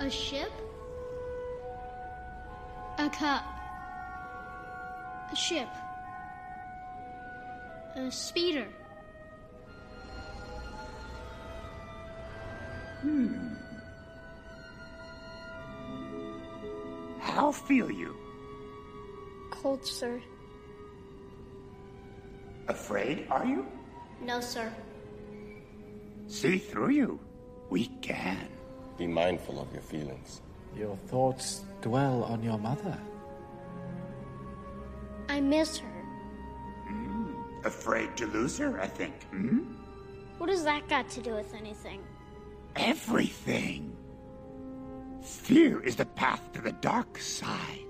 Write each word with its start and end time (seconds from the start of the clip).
A 0.00 0.08
ship? 0.08 0.50
A 2.96 3.10
cup. 3.10 3.44
A 5.30 5.36
ship. 5.36 5.68
A 7.96 8.10
speeder. 8.10 8.66
Hmm. 13.02 13.54
How 17.18 17.52
feel 17.52 17.90
you? 17.90 18.16
Cold, 19.50 19.84
sir. 19.84 20.18
Afraid, 22.68 23.26
are 23.28 23.44
you? 23.44 23.66
No, 24.22 24.40
sir. 24.40 24.72
See 26.26 26.56
through 26.56 26.90
you. 26.90 27.20
We 27.68 27.86
can. 28.00 28.48
Be 29.00 29.06
mindful 29.06 29.58
of 29.58 29.72
your 29.72 29.80
feelings. 29.80 30.42
Your 30.76 30.94
thoughts 31.06 31.64
dwell 31.80 32.22
on 32.24 32.42
your 32.42 32.58
mother. 32.58 32.98
I 35.26 35.40
miss 35.40 35.78
her. 35.78 36.04
Afraid 37.64 38.14
to 38.18 38.26
lose 38.26 38.58
her, 38.58 38.78
I 38.78 38.86
think. 38.86 39.14
Hmm? 39.30 39.60
What 40.36 40.50
does 40.50 40.64
that 40.64 40.86
got 40.90 41.08
to 41.12 41.22
do 41.22 41.32
with 41.32 41.54
anything? 41.54 42.02
Everything. 42.76 43.96
Fear 45.22 45.80
is 45.80 45.96
the 45.96 46.04
path 46.04 46.52
to 46.52 46.60
the 46.60 46.72
dark 46.72 47.16
side. 47.16 47.86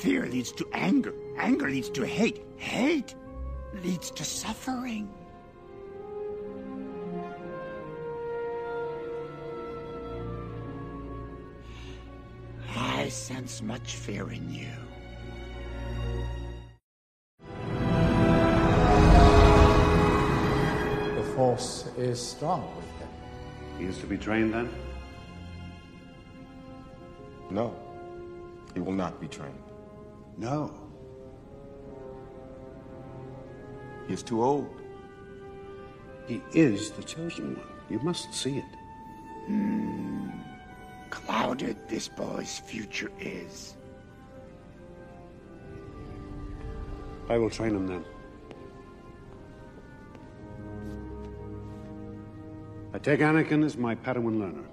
Fear 0.00 0.28
leads 0.28 0.50
to 0.52 0.66
anger. 0.72 1.12
Anger 1.36 1.68
leads 1.68 1.90
to 1.90 2.06
hate. 2.06 2.40
Hate 2.56 3.14
leads 3.84 4.10
to 4.12 4.24
suffering. 4.24 5.10
Sense 13.28 13.60
much 13.60 13.96
fear 13.96 14.30
in 14.32 14.50
you. 14.50 14.74
The 21.14 21.24
force 21.36 21.84
is 21.98 22.18
strong 22.18 22.74
with 22.74 22.90
him. 23.00 23.08
He 23.78 23.84
is 23.84 23.98
to 23.98 24.06
be 24.06 24.16
trained 24.16 24.54
then? 24.54 24.70
No, 27.50 27.76
he 28.72 28.80
will 28.80 28.92
not 29.04 29.20
be 29.20 29.28
trained. 29.28 29.62
No. 30.38 30.72
He 34.06 34.14
is 34.14 34.22
too 34.22 34.42
old. 34.42 34.70
He 36.26 36.40
is 36.54 36.92
the 36.92 37.02
chosen 37.02 37.56
one. 37.56 37.66
You 37.90 37.98
must 37.98 38.32
see 38.32 38.56
it. 38.56 38.64
Clouded 39.48 39.77
this 41.88 42.08
boy's 42.08 42.58
future 42.58 43.10
is. 43.18 43.76
I 47.28 47.36
will 47.38 47.50
train 47.50 47.74
him 47.74 47.86
then. 47.86 48.04
I 52.94 52.98
take 52.98 53.20
Anakin 53.20 53.64
as 53.64 53.76
my 53.76 53.94
Padawan 53.94 54.38
learner. 54.38 54.64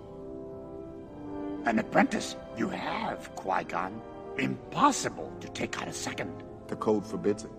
An 1.66 1.80
apprentice 1.80 2.36
you 2.58 2.70
have, 2.70 3.36
Qui-Gon. 3.36 4.02
Impossible 4.38 5.32
to 5.40 5.48
take 5.50 5.82
on 5.82 5.88
a 5.88 5.94
second. 5.94 6.44
The 6.68 6.76
code 6.76 7.06
forbids 7.06 7.44
it. 7.44 7.52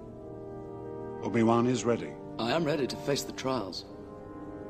Obi-Wan 1.22 1.66
is 1.66 1.84
ready. 1.84 2.10
I 2.38 2.52
am 2.52 2.64
ready 2.64 2.86
to 2.86 2.96
face 2.96 3.22
the 3.22 3.32
trials. 3.32 3.84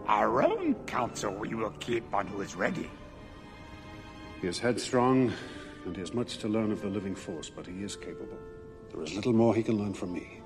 Our 0.07 0.42
own 0.42 0.75
counsel 0.87 1.34
we 1.34 1.55
will 1.55 1.75
keep 1.81 2.14
on 2.14 2.27
who 2.27 2.41
is 2.41 2.55
ready. 2.55 2.89
He 4.41 4.48
is 4.48 4.59
headstrong, 4.59 5.33
and 5.84 5.97
he 5.97 6.01
has 6.01 6.12
much 6.12 6.39
to 6.39 6.48
learn 6.48 6.70
of 6.70 6.83
the 6.83 6.89
living 6.89 7.15
force, 7.15 7.48
but 7.48 7.67
he 7.67 7.83
is 7.83 7.97
capable. 7.97 8.39
There 8.92 9.03
is 9.03 9.15
little 9.15 9.33
more 9.33 9.55
he 9.55 9.62
can 9.62 9.77
learn 9.79 9.95
from 9.95 10.12
me. 10.12 10.41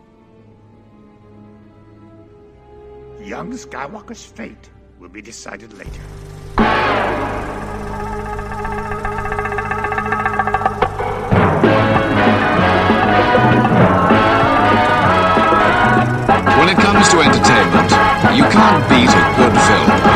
Young 3.20 3.52
Skywalker's 3.52 4.24
fate 4.24 4.70
will 4.98 5.08
be 5.08 5.20
decided 5.20 5.72
later. 5.72 5.90
When 16.58 16.68
it 16.68 16.76
comes 16.76 17.08
to 17.08 17.20
entertainment, 17.20 17.90
you 18.36 18.44
can't 18.44 18.88
beat 18.88 19.10
a 19.10 19.34
good 19.36 19.60
film. 19.68 20.09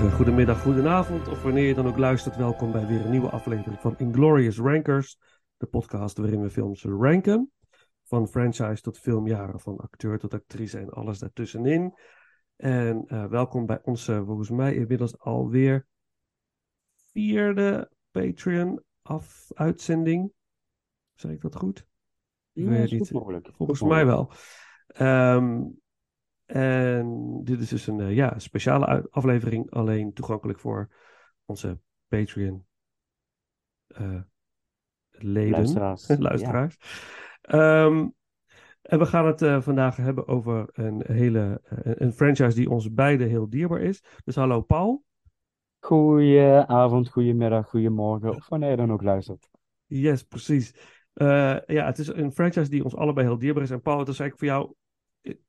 Goedemorgen, 0.00 0.26
goedemiddag, 0.26 0.62
goedenavond 0.62 1.28
of 1.28 1.42
wanneer 1.42 1.66
je 1.66 1.74
dan 1.74 1.86
ook 1.86 1.98
luistert. 1.98 2.36
Welkom 2.36 2.72
bij 2.72 2.86
weer 2.86 3.04
een 3.04 3.10
nieuwe 3.10 3.30
aflevering 3.30 3.80
van 3.80 3.98
Inglorious 3.98 4.58
Rankers. 4.58 5.18
De 5.56 5.66
podcast 5.66 6.18
waarin 6.18 6.42
we 6.42 6.50
films 6.50 6.82
ranken. 6.84 7.52
Van 8.04 8.28
franchise 8.28 8.82
tot 8.82 8.98
filmjaren, 8.98 9.60
van 9.60 9.76
acteur 9.76 10.18
tot 10.18 10.34
actrice 10.34 10.78
en 10.78 10.90
alles 10.90 11.18
daartussenin. 11.18 11.94
En 12.56 13.04
eh, 13.06 13.26
welkom 13.26 13.66
bij 13.66 13.80
onze, 13.82 14.22
volgens 14.24 14.50
mij 14.50 14.74
inmiddels 14.74 15.18
alweer 15.18 15.86
vierde 17.12 17.90
Patreon 18.10 18.82
af 19.02 19.46
uitzending. 19.54 20.32
Zeg 21.14 21.30
ik 21.30 21.40
dat 21.40 21.56
goed? 21.56 21.86
Ik 22.52 22.64
Ja, 22.64 22.70
weet 22.70 22.84
is 22.84 22.90
niet. 22.90 23.00
goed 23.00 23.10
mogelijk. 23.10 23.50
Volgens 23.56 23.82
mij 23.82 24.06
wel. 24.06 24.32
Ehm, 24.86 25.62
en 26.52 27.40
dit 27.44 27.60
is 27.60 27.68
dus 27.68 27.86
een 27.86 28.00
eh, 28.00 28.14
ja, 28.14 28.38
speciale 28.38 29.06
aflevering, 29.10 29.70
alleen 29.70 30.12
toegankelijk 30.12 30.58
voor 30.58 30.88
onze 31.44 31.78
Patreon 32.08 32.66
eh, 33.86 34.20
leden, 35.10 35.50
Luisteraars. 35.50 36.08
luisteraars. 36.18 36.76
Ehm, 37.40 38.08
en 38.82 38.98
we 38.98 39.06
gaan 39.06 39.26
het 39.26 39.42
eh, 39.42 39.60
vandaag 39.60 39.96
hebben 39.96 40.28
over 40.28 40.68
een 40.72 41.02
hele 41.06 41.60
een- 41.64 42.12
franchise 42.12 42.54
die 42.54 42.70
ons 42.70 42.92
beiden 42.92 43.28
heel 43.28 43.48
dierbaar 43.50 43.80
is. 43.80 44.02
Dus 44.24 44.34
hallo 44.34 44.60
Paul. 44.60 45.04
Goedenavond, 45.80 47.08
goedemiddag, 47.08 47.68
goedemorgen, 47.68 48.34
of 48.34 48.48
wanneer 48.48 48.70
je 48.70 48.76
dan 48.76 48.92
ook 48.92 49.02
luistert. 49.02 49.50
Yes, 49.86 50.22
precies. 50.22 50.74
Eh, 51.12 51.56
ja, 51.66 51.86
het 51.86 51.98
is 51.98 52.06
een 52.08 52.32
franchise 52.32 52.70
die 52.70 52.84
ons 52.84 52.96
allebei 52.96 53.26
heel 53.26 53.38
dierbaar 53.38 53.62
is. 53.62 53.70
En 53.70 53.80
Paul, 53.80 53.98
het 53.98 54.08
is 54.08 54.18
eigenlijk 54.20 54.38
voor 54.38 54.62
jou, 54.62 54.74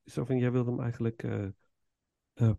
zo 0.06 0.26
van, 0.26 0.38
jij 0.38 0.52
wilde 0.52 0.72
hem 0.72 0.80
eigenlijk 0.82 1.24
eh, 1.24 1.46
eh, 2.34 2.52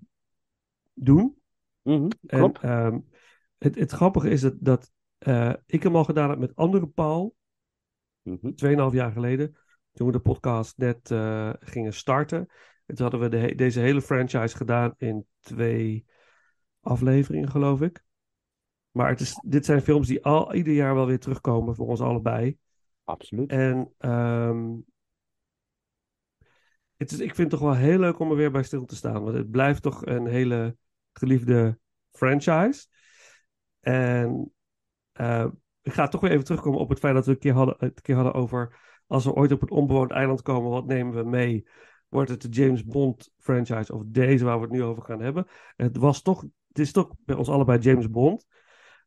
doen. 0.94 1.36
Mhm, 1.82 2.02
En 2.02 2.38
klopt. 2.38 2.58
ehm, 2.60 2.98
het, 3.58 3.74
het 3.74 3.90
grappige 3.92 4.28
is 4.30 4.40
dat, 4.40 4.54
dat 4.58 4.92
eh, 5.18 5.52
ik 5.66 5.82
hem 5.82 5.96
al 5.96 6.04
gedaan 6.04 6.30
heb 6.30 6.38
met 6.38 6.56
andere 6.56 6.86
Paul, 6.86 7.36
Mhm. 8.22 8.50
2,5 8.54 8.92
jaar 8.92 9.12
geleden. 9.12 9.56
toen 9.92 10.06
we 10.06 10.12
de 10.12 10.20
podcast 10.20 10.78
net 10.78 11.10
gingen 11.60 11.92
starten. 11.94 12.38
En 12.86 12.94
toen 12.94 13.02
hadden 13.10 13.20
we 13.20 13.28
de 13.28 13.36
he- 13.36 13.54
deze 13.54 13.80
hele 13.80 14.02
franchise 14.02 14.56
gedaan 14.56 14.94
in 14.96 15.26
twee 15.40 16.04
afleveringen, 16.80 17.50
geloof 17.50 17.80
ik. 17.80 18.04
Maar 18.90 19.08
het 19.08 19.20
is, 19.20 19.40
dit 19.44 19.64
zijn 19.64 19.82
films 19.82 20.06
die 20.06 20.24
al 20.24 20.54
ieder 20.54 20.72
jaar 20.72 20.94
wel 20.94 21.06
weer 21.06 21.18
terugkomen 21.18 21.74
voor 21.74 21.86
ons 21.86 22.00
allebei. 22.00 22.58
Absoluut. 23.04 23.50
En 23.50 23.94
ehm, 23.98 24.74
het 27.02 27.12
is, 27.12 27.18
ik 27.18 27.34
vind 27.34 27.50
het 27.50 27.60
toch 27.60 27.68
wel 27.68 27.78
heel 27.78 27.98
leuk 27.98 28.18
om 28.18 28.30
er 28.30 28.36
weer 28.36 28.50
bij 28.50 28.62
stil 28.62 28.84
te 28.84 28.96
staan. 28.96 29.22
Want 29.22 29.36
het 29.36 29.50
blijft 29.50 29.82
toch 29.82 30.06
een 30.06 30.26
hele 30.26 30.76
geliefde 31.12 31.78
franchise. 32.12 32.86
En 33.80 34.52
eh, 35.12 35.46
ik 35.82 35.92
ga 35.92 36.08
toch 36.08 36.20
weer 36.20 36.30
even 36.30 36.44
terugkomen 36.44 36.80
op 36.80 36.88
het 36.88 36.98
feit 36.98 37.14
dat 37.14 37.26
we 37.26 37.32
een 37.32 37.38
keer 37.38 37.52
hadden, 37.52 37.74
het 37.78 37.96
een 37.96 38.02
keer 38.02 38.14
hadden 38.14 38.34
over... 38.34 38.80
als 39.06 39.24
we 39.24 39.34
ooit 39.34 39.52
op 39.52 39.62
een 39.62 39.70
onbewoond 39.70 40.10
eiland 40.10 40.42
komen, 40.42 40.70
wat 40.70 40.86
nemen 40.86 41.14
we 41.14 41.28
mee? 41.28 41.66
Wordt 42.08 42.30
het 42.30 42.42
de 42.42 42.48
James 42.48 42.84
Bond 42.84 43.32
franchise 43.38 43.94
of 43.94 44.02
deze 44.06 44.44
waar 44.44 44.56
we 44.56 44.62
het 44.62 44.72
nu 44.72 44.82
over 44.82 45.02
gaan 45.02 45.20
hebben? 45.20 45.46
Het, 45.76 45.96
was 45.96 46.22
toch, 46.22 46.40
het 46.68 46.78
is 46.78 46.92
toch 46.92 47.14
bij 47.24 47.36
ons 47.36 47.48
allebei 47.48 47.78
James 47.78 48.10
Bond. 48.10 48.46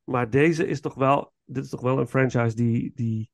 Maar 0.03 0.30
deze 0.30 0.68
is 0.68 0.81
toch 0.81 0.94
wel... 0.94 1.33
Dit 1.45 1.63
is 1.63 1.69
toch 1.69 1.81
wel 1.81 2.00
een 2.00 2.07
franchise 2.07 2.56
die... 2.56 2.92
die 2.95 3.31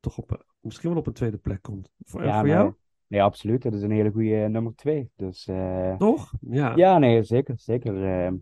toch 0.00 0.18
op, 0.18 0.46
misschien 0.60 0.90
wel 0.90 0.98
op 0.98 1.06
een 1.06 1.12
tweede 1.12 1.38
plek 1.38 1.62
komt. 1.62 1.90
Voor, 1.98 2.24
Ja, 2.24 2.38
voor 2.38 2.48
jou? 2.48 2.74
Nee, 3.12 3.22
absoluut. 3.22 3.62
Dat 3.62 3.74
is 3.74 3.82
een 3.82 3.90
hele 3.90 4.10
goede 4.10 4.48
nummer 4.48 4.74
twee. 4.74 5.10
Dus, 5.16 5.46
eh, 5.46 5.96
Toch? 5.96 6.32
Ja. 6.40 6.76
Ja, 6.76 6.98
nee, 6.98 7.22
zeker. 7.22 7.58
zeker. 7.58 8.24
eh, 8.26 8.32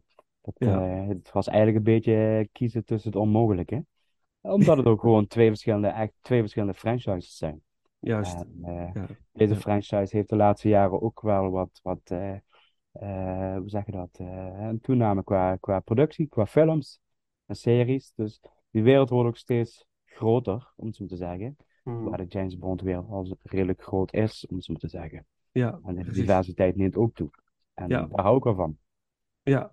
dat, 0.40 0.54
Ja. 0.58 0.80
eh, 0.82 1.08
het 1.08 1.32
was 1.32 1.46
eigenlijk 1.46 1.78
een 1.78 1.92
beetje 1.92 2.48
kiezen 2.52 2.84
tussen 2.84 3.10
het 3.10 3.20
onmogelijke. 3.20 3.84
Omdat 4.40 4.76
het 4.76 4.86
ook 4.86 5.00
gewoon 5.06 5.26
twee 5.26 5.48
verschillende, 5.48 5.88
echt 5.88 6.12
twee 6.20 6.40
verschillende 6.40 6.74
franchises 6.74 7.36
zijn. 7.36 7.62
Juist. 7.98 8.34
En, 8.34 8.58
eh, 8.62 8.94
Ja. 8.94 9.06
Deze 9.32 9.54
Ja. 9.54 9.60
franchise 9.60 10.16
heeft 10.16 10.28
de 10.28 10.36
laatste 10.36 10.68
jaren 10.68 11.02
ook 11.02 11.20
wel 11.20 11.50
wat, 11.50 11.80
wat 11.82 12.00
eh, 12.04 12.34
eh, 12.92 13.56
hoe 13.56 13.68
zeg 13.68 13.86
je 13.86 13.92
dat, 13.92 14.18
eh, 14.18 14.26
een 14.58 14.80
toename 14.80 15.24
qua, 15.24 15.56
qua 15.56 15.80
productie, 15.80 16.26
qua 16.28 16.46
films 16.46 17.00
en 17.46 17.56
series. 17.56 18.12
Dus 18.14 18.40
die 18.70 18.82
wereld 18.82 19.08
wordt 19.10 19.28
ook 19.28 19.36
steeds 19.36 19.84
groter, 20.04 20.72
om 20.76 20.86
het 20.86 20.96
zo 20.96 21.06
te 21.06 21.16
zeggen. 21.16 21.56
Hmm. 21.82 22.04
Waar 22.04 22.18
de 22.18 22.24
James 22.24 22.58
Bond 22.58 22.80
wereld 22.80 23.08
al 23.08 23.36
redelijk 23.42 23.82
groot 23.82 24.12
is, 24.12 24.46
om 24.46 24.56
het 24.56 24.64
zo 24.64 24.74
te 24.74 24.88
zeggen. 24.88 25.26
Ja, 25.52 25.80
En 25.84 25.94
de 25.94 26.00
precies. 26.00 26.20
diversiteit 26.20 26.76
neemt 26.76 26.96
ook 26.96 27.14
toe. 27.14 27.30
En 27.74 27.88
Ja. 27.88 28.06
daar 28.06 28.24
hou 28.24 28.36
ik 28.36 28.44
wel 28.44 28.54
van. 28.54 28.78
Ja. 29.42 29.72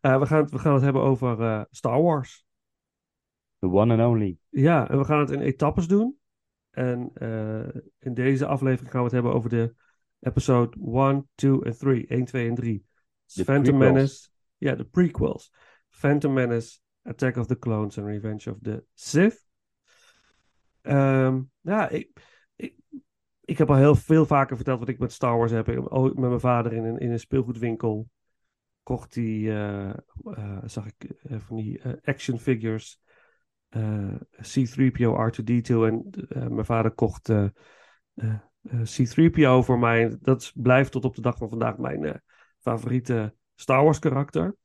Eh, 0.00 0.18
we, 0.18 0.26
gaan 0.26 0.42
het, 0.42 0.50
we 0.50 0.58
gaan 0.58 0.74
het 0.74 0.82
hebben 0.82 1.02
over 1.02 1.40
eh, 1.40 1.62
Star 1.70 2.02
Wars. 2.02 2.44
The 3.58 3.66
one 3.70 3.96
and 3.96 4.14
only. 4.14 4.36
Ja, 4.48 4.88
en 4.88 4.98
we 4.98 5.04
gaan 5.04 5.20
het 5.20 5.30
in 5.30 5.40
etappes 5.40 5.88
doen. 5.88 6.18
En 6.70 7.10
eh, 7.14 7.80
in 7.98 8.14
deze 8.14 8.46
aflevering 8.46 8.90
gaan 8.90 8.98
we 9.00 9.04
het 9.06 9.14
hebben 9.14 9.34
over 9.34 9.50
de 9.50 9.74
episode 10.20 10.76
1, 10.80 11.28
2 11.34 11.60
en 11.62 11.74
3. 11.76 12.06
1, 12.06 12.24
2 12.24 12.48
en 12.48 12.54
3. 12.54 12.84
De 13.34 13.44
Phantom 13.44 13.78
prequels. 13.78 13.92
Menace. 13.94 14.28
Ja, 14.56 14.74
de 14.74 14.84
prequels. 14.84 15.52
Phantom 15.88 16.32
Menace, 16.32 16.78
Attack 17.02 17.36
of 17.36 17.46
the 17.46 17.58
Clones 17.58 17.96
en 17.96 18.04
Revenge 18.04 18.50
of 18.50 18.56
the 18.62 18.84
Sith. 18.94 19.47
Ehm, 20.88 21.40
ja, 21.60 21.88
ik, 21.88 22.10
ik, 22.56 22.74
ik 23.44 23.58
heb 23.58 23.70
al 23.70 23.76
heel 23.76 23.94
veel 23.94 24.26
vaker 24.26 24.56
verteld 24.56 24.78
wat 24.78 24.88
ik 24.88 24.98
met 24.98 25.12
Star 25.12 25.36
Wars 25.38 25.52
heb. 25.52 25.66
Met 25.66 26.14
mijn 26.16 26.40
vader 26.40 26.72
in 26.72 26.84
een, 26.84 26.98
in 26.98 27.10
een 27.10 27.20
speelgoedwinkel 27.20 28.08
kocht 28.82 29.14
hij, 29.14 29.24
eh, 29.24 29.88
eh, 30.24 30.58
zag 30.64 30.86
ik 30.86 31.04
eh, 31.04 31.38
van 31.38 31.56
die 31.56 31.82
action 32.02 32.38
figures. 32.38 33.00
eh, 33.68 34.14
C3PO, 34.40 35.14
R2D2 35.16 35.70
en 36.28 36.54
mijn 36.54 36.64
vader 36.64 36.90
kocht 36.90 37.28
eh, 37.28 37.44
eh, 38.14 38.34
eh, 38.62 38.80
C3PO 38.80 39.64
voor 39.64 39.78
mij. 39.78 40.16
Dat 40.20 40.52
blijft 40.54 40.92
tot 40.92 41.04
op 41.04 41.14
de 41.14 41.20
dag 41.20 41.36
van 41.36 41.48
vandaag 41.48 41.78
mijn 41.78 42.22
favoriete 42.58 43.34
Star 43.54 43.84
Wars 43.84 43.98
karakter. 43.98 44.56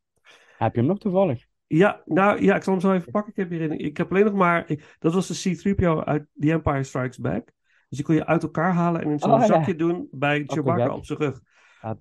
Heb 0.57 0.73
je 0.73 0.79
hem 0.79 0.89
nog 0.89 0.99
toevallig? 0.99 1.45
Ja, 1.77 2.01
nou 2.05 2.41
ja, 2.41 2.55
ik 2.55 2.63
zal 2.63 2.73
hem 2.73 2.81
zo 2.81 2.93
even 2.93 3.11
pakken. 3.11 3.31
Ik 3.31 3.37
heb, 3.37 3.49
hierin, 3.49 3.79
ik 3.79 3.97
heb 3.97 4.09
alleen 4.11 4.23
nog 4.25 4.33
maar. 4.33 4.63
ik- 4.69 4.95
dat 4.99 5.13
was 5.13 5.27
de 5.27 5.49
C3PO 5.73 6.03
uit 6.03 6.25
The 6.39 6.51
Empire 6.51 6.83
Strikes 6.83 7.17
Back. 7.17 7.45
Dus 7.89 7.97
die 7.97 8.03
kon 8.03 8.15
je 8.15 8.25
uit 8.25 8.43
elkaar 8.43 8.73
halen 8.73 9.01
en 9.01 9.09
in 9.11 9.19
zo'n 9.19 9.31
Oh, 9.33 9.39
ja. 9.39 9.45
zakje 9.45 9.75
doen 9.75 10.07
bij 10.11 10.43
Chewbacca 10.45 10.93
op 10.93 11.05
zijn 11.05 11.19
rug. 11.19 11.39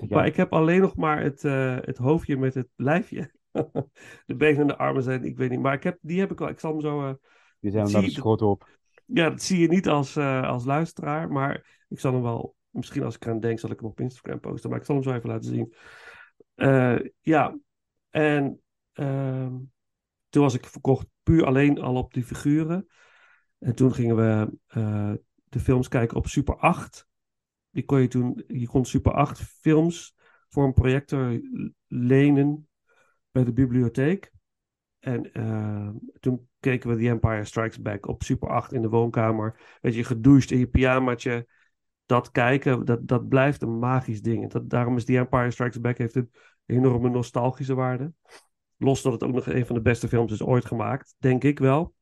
Maar 0.09 0.27
ik 0.27 0.37
heb 0.37 0.53
alleen 0.53 0.81
nog 0.81 0.97
maar 0.97 1.23
het, 1.23 1.45
eh, 1.45 1.77
het 1.81 1.97
hoofdje 1.97 2.37
met 2.37 2.55
het 2.55 2.69
lijfje. 2.77 3.33
de 4.27 4.35
benen 4.37 4.61
en 4.61 4.67
de 4.67 4.77
armen 4.77 5.03
zijn, 5.03 5.25
ik 5.25 5.37
weet 5.37 5.51
niet. 5.51 5.61
Maar 5.61 5.75
ik 5.75 5.83
heb, 5.83 5.99
die 6.01 6.21
heb 6.21 6.31
ik 6.31 6.41
al. 6.41 6.49
Ik 6.49 6.61
zal 6.61 6.71
hem 6.71 6.81
zo. 6.81 7.07
eh, 7.09 7.15
Die 7.61 7.71
zijn 7.71 8.11
schot 8.11 8.43
op. 8.43 8.69
ja, 9.05 9.31
dat 9.31 9.43
zie 9.43 9.61
je 9.61 9.69
niet 9.69 9.89
als, 9.89 10.17
eh, 10.17 10.43
als 10.49 10.65
luisteraar. 10.65 11.31
Maar 11.31 11.85
ik 11.89 12.01
zal 12.01 12.13
hem 12.13 12.23
wel. 12.23 12.55
Misschien 12.71 13.03
als 13.03 13.15
ik 13.15 13.25
eraan 13.25 13.41
denk, 13.41 13.59
zal 13.59 13.71
ik 13.71 13.81
hem 13.81 13.89
op 13.89 14.01
Instagram 14.01 14.41
posten. 14.41 14.71
Maar 14.71 14.79
ik 14.79 14.85
zal 14.85 14.95
hem 14.95 15.05
zo 15.05 15.13
even 15.13 15.29
laten 15.29 15.51
zien. 15.51 15.75
Ja, 17.21 17.59
en 18.11 18.62
ehm, 18.93 19.56
toen 20.29 20.43
was 20.43 20.55
ik 20.55 20.67
verkocht 20.67 21.06
puur 21.23 21.44
alleen 21.44 21.81
al 21.81 21.97
op 21.97 22.15
die 22.15 22.25
figuren. 22.25 22.87
En 23.59 23.75
toen 23.75 23.94
gingen 23.94 24.17
we 24.17 24.59
eh, 24.67 25.12
de 25.49 25.61
films 25.61 25.89
kijken 25.89 26.17
op 26.17 26.27
Super 26.27 26.56
8. 26.56 27.09
Die 27.71 27.85
kon 27.85 28.00
je 28.00 28.09
toen, 28.09 28.44
je 28.47 28.67
kon 28.67 28.85
Super 28.85 29.12
8 29.12 29.41
films 29.41 30.15
voor 30.49 30.65
een 30.65 30.73
projector 30.73 31.41
lenen 31.87 32.69
bij 33.31 33.44
de 33.44 33.53
bibliotheek. 33.53 34.33
En 34.99 35.33
eh, 35.33 35.89
toen 36.21 36.49
keken 36.61 36.91
we 36.91 36.97
The 36.97 37.09
Empire 37.09 37.44
Strikes 37.44 37.81
Back 37.81 38.06
op 38.06 38.23
Super 38.23 38.49
8 38.49 38.73
in 38.73 38.83
de 38.83 38.89
woonkamer. 38.89 39.79
Weet 39.81 39.94
je, 39.94 40.05
gedoucht 40.05 40.50
in 40.50 40.59
je 40.59 40.69
pyjamaatje. 40.69 41.47
Dat 42.06 42.31
kijken, 42.31 42.85
dat, 42.85 43.09
dat 43.09 43.29
blijft 43.29 43.62
een 43.62 43.79
magisch 43.79 44.23
ding. 44.23 44.50
Dat, 44.50 44.71
daarom 44.71 44.97
is 44.97 45.05
The 45.05 45.17
Empire 45.17 45.50
Strikes 45.50 45.81
Back 45.81 45.99
heeft 45.99 46.15
een 46.15 46.31
enorme 46.67 47.11
nostalgische 47.11 47.75
waarde. 47.75 48.12
Los 48.82 49.02
dat 49.02 49.12
het 49.12 49.23
ook 49.23 49.32
nog 49.32 49.46
een 49.46 49.67
van 49.67 49.75
de 49.75 49.82
beste 49.82 50.08
films 50.08 50.32
is 50.32 50.43
ooit 50.43 50.64
gemaakt, 50.64 51.14
denk 51.19 51.44
ik 51.44 51.58
wel. 51.58 51.94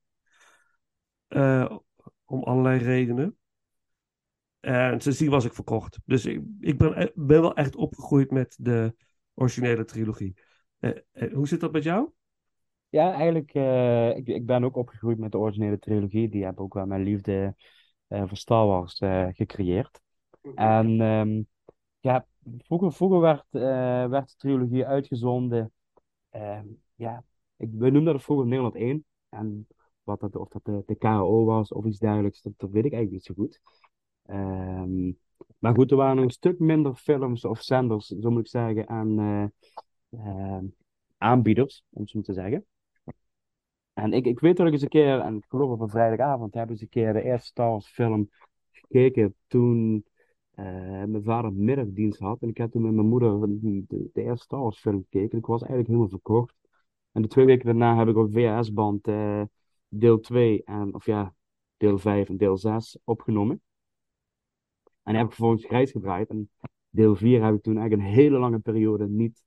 Eh, 1.29 1.77
om 2.25 2.43
allerlei 2.43 2.79
redenen. 2.79 3.39
En 4.61 5.01
sindsdien 5.01 5.31
was 5.31 5.45
ik 5.45 5.53
verkocht. 5.55 5.99
Dus 6.05 6.27
ik, 6.27 6.43
ik 6.61 6.79
ben, 6.79 7.01
e- 7.03 7.13
ben 7.15 7.41
wel 7.41 7.55
echt 7.55 7.77
opgegroeid 7.77 8.31
met 8.31 8.57
de 8.61 8.95
originele 9.35 9.85
trilogie. 9.85 10.35
Eh, 10.79 10.91
eh, 11.13 11.33
hoe 11.33 11.49
zit 11.49 11.61
dat 11.61 11.73
met 11.73 11.83
jou? 11.83 12.11
Ja, 12.89 13.13
eigenlijk, 13.13 13.55
eh, 13.55 14.17
ik, 14.17 14.27
ik 14.27 14.47
ben 14.47 14.65
ook 14.65 14.77
opgegroeid 14.77 15.19
met 15.19 15.33
de 15.33 15.39
originele 15.39 15.79
trilogie. 15.79 16.29
Die 16.29 16.45
hebben 16.45 16.65
ook 16.65 16.75
wel 16.75 16.87
mijn 16.87 17.03
liefde 17.03 17.55
eh, 18.07 18.23
voor 18.27 18.37
Star 18.37 18.67
Wars 18.67 18.99
eh, 18.99 19.27
gecreëerd. 19.31 20.01
En 20.55 21.01
ehm, 21.01 21.43
ja, 22.01 22.27
vroeger, 22.59 22.93
vroeger 22.93 23.21
werd, 23.21 23.45
eh, 23.51 24.07
werd 24.07 24.29
de 24.29 24.35
trilogie 24.37 24.87
uitgezonden. 24.87 25.73
Ehm, 26.31 26.67
ja, 26.95 27.25
ik, 27.57 27.69
we 27.73 27.91
noemden 27.91 28.13
dat 28.13 28.23
vroeger 28.23 28.47
Nederland 28.47 28.75
1. 28.75 29.05
En 29.29 29.67
wat 30.03 30.21
dat, 30.21 30.37
of 30.37 30.49
dat 30.49 30.65
de, 30.65 30.83
de 30.87 30.95
KRO 30.95 31.45
was 31.45 31.73
of 31.73 31.85
iets 31.85 31.99
dergelijks, 31.99 32.43
dat, 32.43 32.71
weet 32.71 32.85
ik 32.85 32.93
eigenlijk 32.93 33.11
niet 33.11 33.25
zo 33.25 33.35
goed. 33.35 33.61
Ehm, 34.27 35.13
maar 35.59 35.75
goed, 35.75 35.91
er 35.91 35.97
waren 35.97 36.23
een 36.23 36.31
stuk 36.31 36.59
minder 36.59 36.95
films 36.95 37.45
of 37.45 37.63
zenders, 37.63 38.07
zo 38.07 38.31
moet 38.31 38.41
ik 38.41 38.49
zeggen, 38.49 38.89
aan 38.89 39.19
ehm, 40.11 40.65
aanbieders, 41.19 41.85
om 41.91 42.07
zo 42.07 42.21
te 42.21 42.33
zeggen. 42.33 42.67
En 43.93 44.13
ik, 44.13 44.27
ik 44.27 44.41
weet 44.41 44.57
dat 44.57 44.67
ik 44.67 44.73
eens 44.73 44.83
een 44.83 44.89
keer, 44.89 45.21
en 45.21 45.37
ik 45.37 45.45
geloof 45.49 45.71
op 45.71 45.81
een 45.81 45.89
vrijdagavond, 45.89 46.55
heb 46.55 46.65
ik 46.65 46.71
eens 46.71 46.81
een 46.81 46.89
keer 46.89 47.13
de 47.13 47.23
eerste 47.23 47.47
Star 47.47 47.71
Wars 47.71 47.89
film 47.89 48.31
gekeken 48.73 49.35
toen 49.47 50.05
eh, 50.61 51.05
mijn 51.05 51.23
vader 51.23 51.53
middagdienst 51.53 52.19
had. 52.19 52.43
En 52.43 52.49
ik 52.49 52.57
heb 52.57 52.71
toen 52.71 52.83
met 52.83 52.93
mijn 52.93 53.09
moeder 53.09 53.41
de, 53.41 53.85
de 53.87 54.23
eerste 54.23 54.45
Star 54.45 54.61
Wars 54.61 54.79
film 54.79 55.07
gekeken. 55.11 55.39
Ik 55.39 55.47
was 55.47 55.61
eigenlijk 55.61 55.89
helemaal 55.89 56.09
verkocht. 56.09 56.55
En 57.13 57.23
de 57.23 57.29
twee 57.29 57.45
weken 57.45 57.65
daarna 57.65 57.97
heb 57.97 58.09
ik 58.09 58.17
op 58.17 58.33
VHS-band 58.33 59.07
eh, 59.09 59.43
deel 59.89 60.21
2 60.21 60.65
en, 60.65 60.95
of 60.95 61.07
ja, 61.07 61.35
deel 61.77 61.99
5 61.99 62.29
en 62.29 62.37
deel 62.37 62.57
6 62.57 62.99
opgenomen. 63.05 63.61
En 65.03 65.13
die 65.13 65.17
heb 65.17 65.27
ik 65.27 65.33
vervolgens 65.33 65.65
grijs 65.65 65.91
gedraaid. 65.91 66.29
En 66.29 66.51
deel 66.89 67.17
4 67.17 67.45
heb 67.45 67.55
ik 67.55 67.63
toen 67.63 67.79
eigenlijk 67.79 68.09
een 68.09 68.15
hele 68.15 68.39
lange 68.39 68.59
periode 68.59 69.09
niet, 69.09 69.43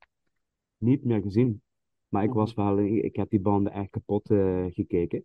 niet 0.76 1.04
meer 1.04 1.22
gezien. 1.22 1.62
Maar 2.08 2.24
ik 2.24 2.32
was 2.32 2.54
wel, 2.54 2.78
ik 2.78 3.16
heb 3.16 3.30
die 3.30 3.40
banden 3.40 3.72
echt 3.72 3.90
kapot 3.90 4.30
eh, 4.30 4.64
gekeken. 4.68 5.24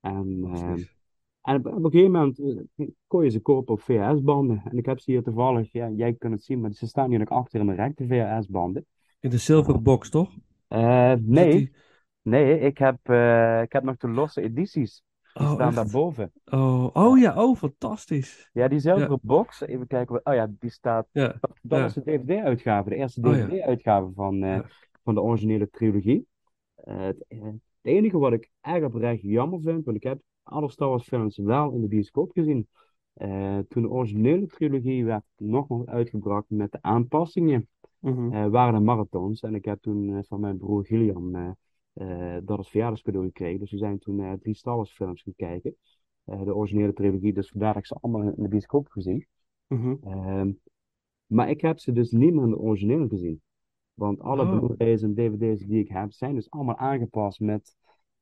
En, 0.00 0.40
en 1.46 1.56
op, 1.56 1.66
op 1.66 1.84
een 1.84 1.90
gegeven 1.90 2.10
moment 2.12 2.38
eh, 2.76 2.86
kon 3.06 3.24
je 3.24 3.30
ze 3.30 3.40
kopen 3.40 3.74
op 3.74 3.80
VHS-banden. 3.80 4.62
En 4.64 4.76
ik 4.78 4.86
heb 4.86 4.98
ze 5.00 5.10
hier 5.10 5.22
toevallig, 5.22 5.72
ja, 5.72 5.90
jij 5.90 6.14
kunt 6.14 6.32
het 6.32 6.44
zien, 6.44 6.60
maar 6.60 6.72
ze 6.72 6.86
staan 6.86 7.10
hier 7.10 7.18
nog 7.18 7.28
achter 7.28 7.60
in 7.60 7.66
de 7.66 7.74
rek, 7.74 7.96
de 7.96 8.06
VHS-banden. 8.06 8.86
In 9.20 9.30
de 9.30 9.38
silver 9.38 9.82
box, 9.82 10.10
toch? 10.10 10.30
Eh, 10.68 11.12
nee, 11.20 11.50
die- 11.56 11.72
nee, 12.22 12.58
ik 12.58 12.78
heb, 12.78 12.96
eh, 13.02 13.62
ik 13.62 13.72
heb 13.72 13.82
nog 13.82 13.96
de 13.96 14.08
losse 14.08 14.42
edities. 14.42 15.04
Die 15.32 15.46
Oh, 15.46 15.52
staan 15.52 15.66
echt? 15.66 15.76
daarboven. 15.76 16.32
Oh, 16.44 16.88
oh 16.92 17.18
ja, 17.18 17.42
oh, 17.44 17.56
fantastisch. 17.56 18.50
Ja, 18.52 18.68
die 18.68 18.78
zilveren 18.78 19.10
Ja. 19.10 19.18
box, 19.22 19.60
even 19.60 19.86
kijken. 19.86 20.20
Oh 20.26 20.34
ja, 20.34 20.52
die 20.58 20.70
staat. 20.70 21.08
Ja, 21.12 21.26
Dat, 21.40 21.58
ja. 21.62 21.80
was 21.80 21.94
de 21.94 22.02
DVD-uitgave, 22.02 22.88
de 22.88 22.94
eerste 22.96 23.20
Oh. 23.20 23.32
DVD-uitgave 23.32 24.10
van, 24.14 24.64
van 25.04 25.14
de 25.14 25.20
originele 25.22 25.70
trilogie. 25.70 26.26
Het, 26.74 27.24
enige 27.82 28.18
wat 28.18 28.32
ik 28.32 28.50
eigenlijk 28.60 28.94
oprecht 28.94 29.22
jammer 29.22 29.60
vind, 29.60 29.84
want 29.84 29.96
ik 29.96 30.02
heb 30.02 30.20
alle 30.46 30.70
Star 30.70 30.88
Wars 30.88 31.06
films 31.08 31.36
wel 31.36 31.72
in 31.72 31.80
de 31.80 31.88
bioscoop 31.88 32.30
gezien. 32.32 32.68
Eh, 33.12 33.58
toen 33.68 33.82
de 33.82 33.90
originele 33.90 34.46
trilogie 34.46 35.04
werd 35.04 35.24
nogmaals 35.36 35.86
uitgebracht 35.86 36.50
met 36.50 36.72
de 36.72 36.78
aanpassingen, 36.80 37.68
Mhm. 38.00 38.32
eh, 38.32 38.46
waren 38.46 38.74
er 38.74 38.82
marathons. 38.82 39.40
En 39.40 39.54
ik 39.54 39.64
heb 39.64 39.80
toen 39.80 40.16
eh, 40.16 40.22
van 40.22 40.40
mijn 40.40 40.56
broer 40.56 40.84
Gillian 40.86 41.56
dat 42.44 42.56
als 42.58 42.70
verjaardagscadeau 42.70 43.26
gekregen. 43.26 43.58
Dus 43.60 43.70
we 43.70 43.76
zijn 43.78 43.98
toen 43.98 44.38
drie 44.40 44.54
Star 44.54 44.76
Wars 44.76 44.92
films 44.92 45.22
gaan 45.22 45.34
kijken. 45.36 45.76
De 46.24 46.54
originele 46.54 46.92
trilogie, 46.92 47.32
dus 47.32 47.48
vandaar 47.50 47.72
dat 47.72 47.82
ik 47.82 47.88
ze 47.88 47.96
allemaal 48.00 48.22
in 48.22 48.42
de 48.42 48.48
bioscoop 48.48 48.82
heb 48.84 48.92
gezien. 48.92 49.26
Mhm. 49.66 49.94
Ehm, 50.04 50.52
maar 51.26 51.50
ik 51.50 51.60
heb 51.60 51.78
ze 51.78 51.92
dus 51.92 52.10
niet 52.10 52.34
meer 52.34 52.42
in 52.42 52.50
de 52.50 52.58
originele 52.58 53.08
gezien. 53.08 53.40
Want 53.94 54.20
alle 54.20 54.42
Oh. 54.42 54.58
Blu-rays 54.58 55.02
en 55.02 55.14
DVD's 55.14 55.66
die 55.66 55.80
ik 55.80 55.88
heb, 55.88 56.12
zijn 56.12 56.34
dus 56.34 56.50
allemaal 56.50 56.76
aangepast 56.76 57.40
met 57.40 57.76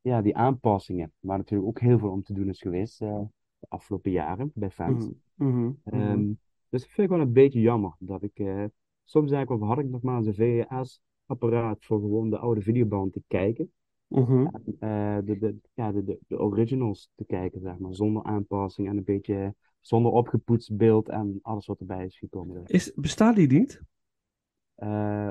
ja, 0.04 0.22
die 0.22 0.36
aanpassingen. 0.36 1.12
Waar 1.20 1.38
natuurlijk 1.38 1.68
ook 1.68 1.80
heel 1.80 1.98
veel 1.98 2.10
om 2.10 2.22
te 2.22 2.32
doen 2.32 2.48
is 2.48 2.60
geweest 2.60 3.02
eh, 3.02 3.20
de 3.58 3.66
afgelopen 3.68 4.10
jaren 4.10 4.50
bij 4.54 4.70
fans. 4.70 5.08
Mhm. 5.36 5.48
Mhm. 5.48 5.64
Mhm. 5.64 5.74
Ehm, 5.84 6.26
dus 6.68 6.80
dat 6.82 6.90
vind 6.90 7.10
ik 7.10 7.16
wel 7.16 7.26
een 7.26 7.32
beetje 7.32 7.60
jammer. 7.60 7.96
Dat 7.98 8.22
ik, 8.22 8.38
eh, 8.38 8.64
soms 9.04 9.30
ik, 9.30 9.50
of 9.50 9.60
had 9.60 9.78
ik 9.78 9.88
nog 9.88 10.02
maar 10.02 10.16
eens 10.16 10.26
een 10.26 10.34
VHS-apparaat 10.34 11.84
voor 11.84 12.00
gewoon 12.00 12.30
de 12.30 12.38
oude 12.38 12.60
videoband 12.60 13.12
te 13.12 13.22
kijken. 13.26 13.72
Mhm. 14.06 14.46
Eh, 14.78 15.18
de, 15.24 15.38
de, 15.38 15.56
ja, 15.74 15.92
de, 15.92 16.04
de, 16.04 16.18
de 16.26 16.38
originals 16.38 17.10
te 17.14 17.24
kijken, 17.24 17.60
zeg 17.60 17.78
maar. 17.78 17.94
Zonder 17.94 18.22
aanpassing 18.22 18.88
en 18.88 18.96
een 18.96 19.04
beetje 19.04 19.54
zonder 19.80 20.12
opgepoetst 20.12 20.76
beeld 20.76 21.08
en 21.08 21.38
alles 21.42 21.66
wat 21.66 21.80
erbij 21.80 22.04
is 22.04 22.18
gekomen. 22.18 22.62
Is, 22.66 22.92
bestaat 22.94 23.36
die 23.36 23.52
niet? 23.52 23.82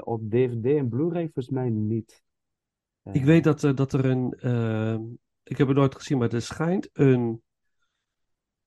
Op 0.03 0.29
DVD 0.29 0.65
en 0.65 0.89
Blu-ray 0.89 1.23
volgens 1.23 1.49
mij 1.49 1.69
niet. 1.69 2.23
Ik 3.11 3.21
Eh, 3.21 3.23
weet 3.23 3.43
dat, 3.43 3.63
eh, 3.63 3.75
dat 3.75 3.93
er 3.93 4.05
een. 4.05 4.33
eh, 4.33 4.99
ik 5.43 5.57
heb 5.57 5.67
het 5.67 5.77
nooit 5.77 5.95
gezien, 5.95 6.17
maar 6.17 6.33
er 6.33 6.41
schijnt 6.41 6.89
een. 6.93 7.41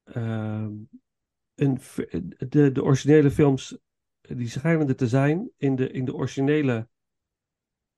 ehm, 0.04 0.72
een 1.54 1.78
de, 2.48 2.72
de 2.72 2.82
originele 2.82 3.30
films. 3.30 3.78
Die 4.20 4.48
schijnen 4.48 4.88
er 4.88 4.96
te 4.96 5.08
zijn 5.08 5.50
in 5.56 5.76
de, 5.76 5.90
in 5.90 6.04
de 6.04 6.14
originele 6.14 6.88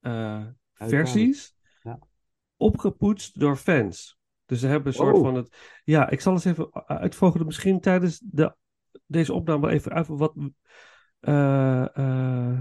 eh, 0.01 0.47
versies. 0.73 1.55
Ja. 1.83 1.99
Opgepoetst 2.57 3.41
door 3.41 3.57
fans. 3.57 4.19
Dus 4.47 4.61
ze 4.61 4.67
hebben 4.67 4.89
een 4.89 4.99
soort 4.99 5.17
Oh. 5.17 5.23
van 5.23 5.35
het. 5.35 5.57
Ja, 5.85 6.09
ik 6.11 6.21
zal 6.21 6.33
eens 6.33 6.45
even 6.45 6.87
uitvogelen. 6.87 7.47
Misschien 7.47 7.81
tijdens 7.81 8.21
de, 8.25 8.57
deze 9.07 9.33
opname 9.33 9.61
wel 9.61 9.71
even 9.71 9.93
uit 9.93 10.07
wat. 10.07 10.35
eh, 11.21 11.97
eh, 11.97 12.59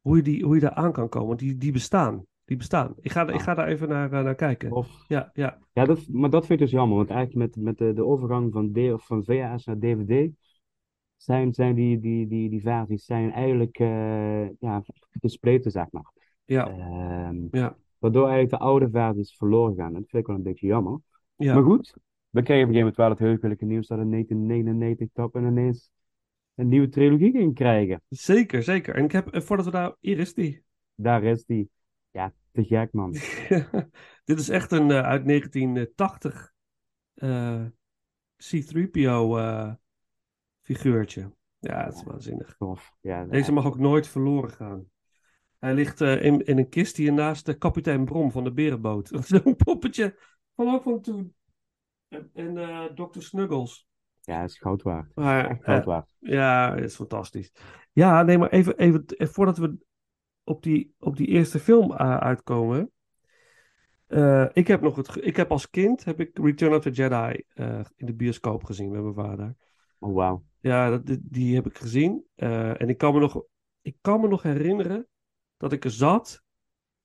hoe, 0.00 0.16
je 0.16 0.22
die, 0.22 0.44
hoe 0.44 0.54
je 0.54 0.60
daar 0.60 0.74
aan 0.74 0.92
kan 0.92 1.08
komen. 1.08 1.28
Want 1.28 1.38
die, 1.40 1.56
die 1.56 1.72
bestaan. 1.72 2.26
Die 2.46 2.56
bestaan. 2.56 2.94
Ik 3.00 3.10
ga, 3.12 3.22
ik 3.28 3.34
Ah. 3.34 3.40
ga 3.40 3.54
daar 3.54 3.68
even 3.68 3.88
naar, 3.88 4.12
eh, 4.12 4.22
naar 4.24 4.34
kijken. 4.34 4.72
Of, 4.72 5.04
Ja, 5.08 5.30
ja. 5.34 5.58
ja, 5.72 5.84
dat, 5.84 6.08
maar 6.08 6.30
dat 6.30 6.46
vind 6.46 6.60
ik 6.60 6.66
dus 6.66 6.74
jammer, 6.74 6.96
want 6.96 7.10
eigenlijk 7.10 7.54
met, 7.56 7.64
met 7.64 7.78
de, 7.78 7.92
de 7.92 8.04
overgang 8.04 8.52
van, 8.52 8.72
D, 8.72 8.76
of 8.92 9.06
van 9.06 9.24
VHS 9.24 9.64
naar 9.64 9.78
DVD 9.78 10.30
zijn, 11.16 11.54
zijn 11.54 11.74
die, 11.74 12.00
die, 12.00 12.26
die, 12.26 12.50
die 12.50 12.60
versies 12.60 13.04
zijn 13.04 13.32
eigenlijk 13.32 13.78
eh 13.78 14.50
ja, 14.60 14.82
gespleten, 15.20 15.70
zeg 15.70 15.86
maar. 15.90 16.12
Ja, 16.44 16.68
Ehm, 16.68 17.36
ja, 17.50 17.76
waardoor 17.98 18.28
eigenlijk 18.28 18.50
de 18.58 18.58
oude 18.68 18.90
versies 18.90 19.36
verloren 19.36 19.74
gaan. 19.76 19.92
Dat 19.92 20.02
vind 20.08 20.22
ik 20.22 20.26
wel 20.26 20.36
een 20.36 20.42
beetje 20.42 20.66
jammer. 20.66 20.98
ja. 21.36 21.54
Maar 21.54 21.62
goed, 21.62 21.94
we 22.30 22.42
kregen 22.42 22.62
op 22.64 22.68
een 22.68 22.74
gegeven 22.74 22.78
moment 22.78 22.96
wel 22.96 23.08
het 23.10 23.18
heugelijke 23.18 23.64
nieuws 23.64 23.86
dat 23.86 23.98
in 23.98 24.10
1999 24.10 25.08
Top 25.12 25.36
ineens 25.36 25.90
een 26.54 26.68
nieuwe 26.68 26.88
trilogie 26.88 27.30
ging 27.30 27.54
krijgen. 27.54 28.02
Zeker, 28.08 28.62
zeker. 28.62 28.94
En 28.94 29.04
ik 29.04 29.12
heb, 29.12 29.28
eh, 29.28 29.40
voordat 29.40 29.66
we 29.66 29.72
daar. 29.72 29.94
Hier 30.00 30.18
is 30.18 30.34
die. 30.34 30.62
Daar 30.94 31.22
is 31.22 31.44
die. 31.44 31.70
Ja, 32.16 32.32
te 32.52 32.64
gek 32.64 32.92
man. 32.92 33.12
Dit 34.24 34.38
is 34.38 34.48
echt 34.48 34.72
een 34.72 34.90
eh, 34.90 35.02
uit 35.02 35.26
1980 35.26 36.54
eh, 37.14 37.64
C3PO 38.44 39.36
eh, 39.36 39.72
figuurtje. 40.62 41.32
Ja, 41.58 41.84
het 41.84 41.94
is 41.94 42.02
waanzinnig. 42.02 42.56
Tof. 42.58 42.92
Ja, 43.00 43.24
Deze 43.24 43.52
mag 43.52 43.66
ook 43.66 43.78
nooit 43.78 44.08
verloren 44.08 44.50
gaan. 44.50 44.90
Hij 45.58 45.74
ligt 45.74 46.00
in, 46.00 46.44
in 46.44 46.58
een 46.58 46.68
kist 46.68 46.96
hier 46.96 47.12
naast 47.12 47.46
de 47.46 47.58
kapitein 47.58 48.04
Brom 48.04 48.30
van 48.30 48.44
de 48.44 48.52
berenboot. 48.52 49.08
Zo'n 49.26 49.56
poppetje 49.56 50.18
van 50.54 50.74
ook 50.74 50.82
van 50.82 51.00
toen. 51.00 51.34
En, 52.08 52.30
en 52.34 52.94
Dr. 52.94 53.20
Snuggles. 53.20 53.88
Ja, 54.20 54.42
is 54.42 54.58
goud 54.58 54.82
waard. 54.82 55.14
Maar, 55.14 55.58
goud 55.60 55.84
waard. 55.84 56.08
Ja, 56.18 56.74
dat 56.74 56.84
is 56.84 56.94
fantastisch. 56.94 57.52
Ja, 57.92 58.22
nee, 58.22 58.38
maar 58.38 58.50
even, 58.50 58.76
even 58.76 59.04
voordat 59.18 59.58
we 59.58 59.85
op 60.46 60.62
die, 60.62 60.94
op 60.98 61.16
die 61.16 61.26
eerste 61.26 61.58
film 61.58 61.92
eh, 61.92 62.16
uitkomen. 62.16 62.90
Eh, 64.06 64.46
ik 64.52 64.66
heb 64.66 64.80
nog 64.80 64.96
het, 64.96 65.24
ik 65.24 65.36
heb 65.36 65.50
als 65.50 65.70
kind 65.70 66.04
heb 66.04 66.20
ik 66.20 66.38
Return 66.38 66.74
of 66.74 66.82
the 66.82 66.90
Jedi 66.90 67.42
eh, 67.48 67.80
in 67.96 68.06
de 68.06 68.14
bioscoop 68.14 68.64
gezien 68.64 68.90
met 68.90 69.02
mijn 69.02 69.14
vader. 69.14 69.54
Oh, 69.98 70.14
wauw. 70.14 70.44
Ja, 70.60 70.90
dat, 70.90 71.18
die, 71.22 71.54
heb 71.54 71.66
ik 71.66 71.78
gezien. 71.78 72.24
En 72.34 72.88
ik 72.88 72.98
kan 72.98 73.14
me 73.14 73.20
nog, 73.20 73.42
ik 73.82 73.96
kan 74.00 74.20
me 74.20 74.28
nog 74.28 74.42
herinneren 74.42 75.06
dat 75.56 75.72
ik 75.72 75.84
er 75.84 75.90
zat 75.90 76.42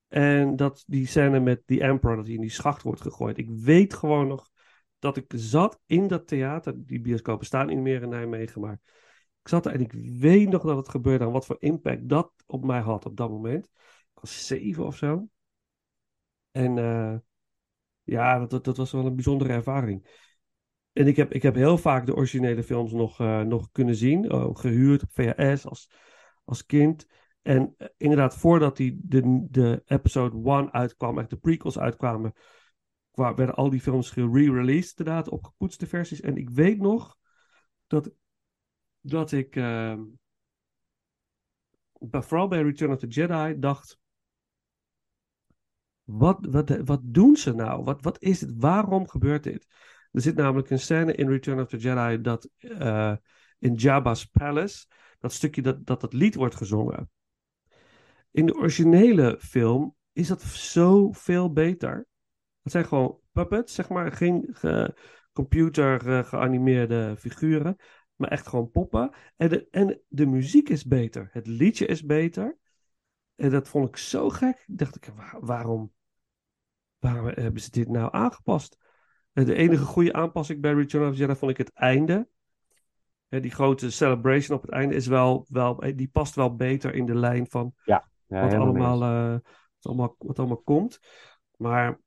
en 0.07 0.55
dat 0.55 0.83
die 0.87 1.07
scène 1.07 1.39
met 1.39 1.61
die 1.65 1.81
Emperor, 1.81 2.15
dat 2.15 2.25
hij 2.25 2.35
in 2.35 2.41
die 2.41 2.49
schacht 2.49 2.81
wordt 2.81 3.01
gegooid. 3.01 3.37
Ik 3.37 3.49
weet 3.49 3.93
gewoon 3.93 4.27
nog 4.27 4.49
dat 4.99 5.17
ik 5.17 5.25
zat 5.35 5.79
in 5.85 6.07
dat 6.07 6.27
theater. 6.27 6.73
Die 6.77 7.01
bioscopen 7.01 7.45
staan 7.45 7.67
niet 7.67 7.77
meer 7.77 8.01
in 8.01 8.09
Nijmegen, 8.09 8.61
maar 8.61 8.79
ik 9.41 9.47
zat 9.47 9.65
er 9.65 9.73
en 9.73 9.81
ik 9.81 9.91
weet 10.19 10.49
nog 10.49 10.63
dat 10.63 10.77
het 10.77 10.89
gebeurde 10.89 11.25
en 11.25 11.31
wat 11.31 11.45
voor 11.45 11.57
impact 11.59 12.09
dat 12.09 12.31
op 12.45 12.65
mij 12.65 12.79
had 12.79 13.05
op 13.05 13.17
dat 13.17 13.29
moment. 13.29 13.65
Ik 14.13 14.19
was 14.19 14.47
zeven 14.47 14.85
of 14.85 14.97
zo. 14.97 15.27
En 16.51 16.77
eh, 16.77 17.15
ja, 18.03 18.45
dat, 18.45 18.63
dat, 18.63 18.77
was 18.77 18.91
wel 18.91 19.05
een 19.05 19.15
bijzondere 19.15 19.53
ervaring. 19.53 20.07
En 20.93 21.07
ik 21.07 21.15
heb, 21.15 21.33
ik 21.33 21.41
heb 21.41 21.55
heel 21.55 21.77
vaak 21.77 22.05
de 22.05 22.15
originele 22.15 22.63
films 22.63 22.91
nog, 22.91 23.19
eh, 23.19 23.41
nog 23.41 23.71
kunnen 23.71 23.95
zien, 23.95 24.29
eh, 24.29 24.49
gehuurd 24.53 25.03
op 25.03 25.11
VHS 25.11 25.65
als, 25.65 25.91
als 26.43 26.65
kind. 26.65 27.07
En 27.41 27.75
inderdaad, 27.97 28.37
voordat 28.37 28.77
die, 28.77 28.99
de, 29.03 29.47
de 29.49 29.81
episode 29.85 30.49
1 30.51 30.73
uitkwam, 30.73 31.19
echt 31.19 31.29
de 31.29 31.37
prequels 31.37 31.79
uitkwamen, 31.79 32.33
kwa- 33.11 33.35
werden 33.35 33.55
al 33.55 33.69
die 33.69 33.81
films 33.81 34.09
gere-released, 34.09 34.99
inderdaad, 34.99 35.29
op 35.29 35.43
gepoetste 35.43 35.87
versies. 35.87 36.21
En 36.21 36.37
ik 36.37 36.49
weet 36.49 36.77
nog 36.77 37.17
dat, 37.87 38.11
dat 39.01 39.31
ik, 39.31 39.51
bij- 41.99 42.21
vooral 42.21 42.47
bij 42.47 42.61
Return 42.61 42.91
of 42.91 42.99
the 42.99 43.07
Jedi, 43.07 43.59
dacht: 43.59 43.99
wat, 46.03 46.45
wat, 46.49 46.69
wat 46.69 46.99
doen 47.03 47.35
ze 47.35 47.53
nou? 47.53 47.83
Wat, 47.83 48.01
wat 48.01 48.21
is 48.21 48.41
het? 48.41 48.51
Waarom 48.55 49.07
gebeurt 49.07 49.43
dit? 49.43 49.67
Er 50.11 50.21
zit 50.21 50.35
namelijk 50.35 50.69
een 50.69 50.79
scène 50.79 51.13
in 51.13 51.29
Return 51.29 51.59
of 51.59 51.67
the 51.67 51.77
Jedi 51.77 52.21
dat 52.21 52.49
eh, 52.57 53.15
in 53.59 53.73
Jabba's 53.73 54.25
Palace, 54.25 54.85
dat 55.19 55.33
stukje 55.33 55.61
dat, 55.61 55.85
dat 55.85 56.01
dat 56.01 56.13
lied 56.13 56.35
wordt 56.35 56.55
gezongen. 56.55 57.09
In 58.31 58.45
de 58.45 58.55
originele 58.55 59.37
film 59.39 59.95
is 60.11 60.27
dat 60.27 60.41
zoveel 60.41 61.53
beter. 61.53 62.07
Het 62.61 62.71
zijn 62.71 62.85
gewoon 62.85 63.19
puppets, 63.31 63.73
zeg 63.73 63.89
maar, 63.89 64.11
geen 64.11 64.47
ge- 64.51 64.95
computer 65.33 66.17
eh, 66.17 66.23
geanimeerde 66.23 67.15
figuren, 67.17 67.75
maar 68.21 68.31
echt 68.31 68.47
gewoon 68.47 68.71
poppen. 68.71 69.11
En 69.37 69.49
de, 69.49 69.67
en 69.71 70.01
de 70.07 70.25
muziek 70.25 70.69
is 70.69 70.85
beter, 70.85 71.29
het 71.31 71.47
liedje 71.47 71.85
is 71.85 72.05
beter. 72.05 72.57
En 73.35 73.49
dat 73.49 73.67
vond 73.67 73.87
ik 73.87 73.97
zo 73.97 74.29
gek. 74.29 74.63
Ik 74.67 74.77
dacht, 74.77 74.95
ik, 74.95 75.11
"Waar- 75.15 75.37
waarom, 75.39 75.91
waarom 76.99 77.25
hebben 77.27 77.61
ze 77.61 77.71
dit 77.71 77.87
nou 77.89 78.09
aangepast? 78.13 78.77
De 79.33 79.55
enige 79.55 79.83
goede 79.83 80.13
aanpassing 80.13 80.61
bij 80.61 80.73
Return 80.73 81.09
of 81.09 81.17
Jedi 81.17 81.35
vond 81.35 81.51
ik 81.51 81.57
het 81.57 81.71
einde. 81.73 82.27
Die 83.27 83.51
grote 83.51 83.91
celebration 83.91 84.57
op 84.57 84.61
het 84.63 84.71
einde 84.71 84.95
is 84.95 85.07
wel, 85.07 85.45
wel, 85.49 85.81
eh, 85.81 85.97
die 85.97 86.07
past 86.07 86.35
wel 86.35 86.55
beter 86.55 86.93
in 86.93 87.05
de 87.05 87.15
lijn 87.15 87.47
van 87.49 87.73
Ja, 87.83 88.09
wat, 88.41 88.51
allemaal, 88.61 89.01
eh, 89.01 89.31
wat, 89.75 89.85
allemaal, 89.85 90.15
wat 90.17 90.39
allemaal 90.39 90.61
komt. 90.61 90.99
Maar 91.57 91.99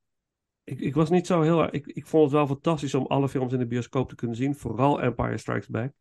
ik, 0.63 0.79
ik 0.79 0.93
was 0.93 1.09
niet 1.09 1.27
zo 1.27 1.41
heel 1.41 1.61
erg. 1.61 1.71
Ik, 1.71 1.85
ik 1.87 2.05
vond 2.05 2.23
het 2.23 2.31
wel 2.31 2.47
fantastisch 2.47 2.93
om 2.93 3.05
alle 3.05 3.29
films 3.29 3.53
in 3.53 3.59
de 3.59 3.67
bioscoop 3.67 4.09
te 4.09 4.15
kunnen 4.15 4.35
zien. 4.35 4.55
Vooral 4.55 5.01
Empire 5.01 5.37
Strikes 5.37 5.67
Back. 5.67 5.93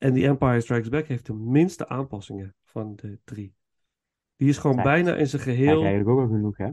En 0.00 0.12
die 0.12 0.26
Empire 0.26 0.60
Strikes 0.60 0.88
Back 0.88 1.06
heeft 1.06 1.26
de 1.26 1.34
minste 1.34 1.88
aanpassingen 1.88 2.54
van 2.64 2.96
de 2.96 3.18
drie. 3.24 3.54
Die 4.36 4.48
is 4.48 4.58
gewoon 4.58 4.76
bijna 4.76 5.16
in 5.16 5.26
zijn 5.26 5.42
geheel. 5.42 5.80
eigenlijk 5.80 6.08
ook 6.08 6.20
al 6.20 6.26
genoeg, 6.28 6.56
hè? 6.56 6.70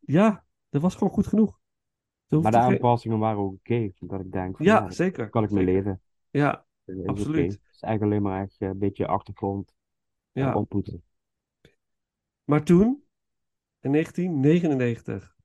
Ja, 0.00 0.44
dat 0.68 0.82
was 0.82 0.94
gewoon 0.94 1.12
goed 1.12 1.26
genoeg. 1.26 1.60
Maar 2.28 2.40
de 2.52 2.58
geen- 2.58 2.72
aanpassingen 2.72 3.18
waren 3.18 3.38
ook 3.38 3.52
oké. 3.52 3.90
Dat 3.98 4.20
ik 4.20 4.32
denk, 4.32 4.56
van, 4.56 4.66
Ja, 4.66 4.74
ja, 4.80 4.90
zeker. 4.90 5.28
kan 5.28 5.44
ik 5.44 5.50
mee 5.50 5.64
zeker. 5.64 5.82
leven. 5.82 6.00
Ja, 6.30 6.66
is 6.84 7.06
absoluut. 7.06 7.52
Het 7.52 7.60
is 7.72 7.80
eigenlijk 7.80 8.02
alleen 8.02 8.32
maar 8.32 8.42
echt 8.42 8.56
eh, 8.60 8.68
een 8.68 8.78
beetje 8.78 9.06
achtergrond 9.06 9.74
ja. 10.32 10.54
oppoetsen. 10.54 11.02
Maar 12.44 12.62
toen, 12.64 13.04
in 13.80 13.92
1999, 13.92 15.36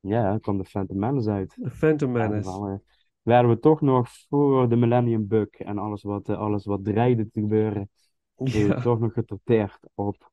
Ja, 0.00 0.28
dan 0.28 0.40
kwam 0.40 0.58
de 0.58 0.64
Phantom 0.64 0.98
Menace 0.98 1.30
uit. 1.30 1.56
The 1.62 1.70
Phantom 1.70 2.16
En 2.16 2.30
Menace. 2.30 2.80
Werden 3.28 3.50
we 3.50 3.58
toch 3.58 3.80
nog 3.80 4.08
voor 4.28 4.68
de 4.68 4.76
Millennium 4.76 5.26
Bug 5.26 5.48
en 5.50 5.78
alles 5.78 6.02
wat, 6.02 6.28
eh, 6.28 6.38
alles 6.38 6.64
wat 6.64 6.84
dreigde 6.84 7.30
te 7.30 7.40
gebeuren, 7.40 7.90
Ja, 8.36 8.80
toch 8.82 8.98
nog 8.98 9.12
getorteerd 9.12 9.78
op 9.94 10.30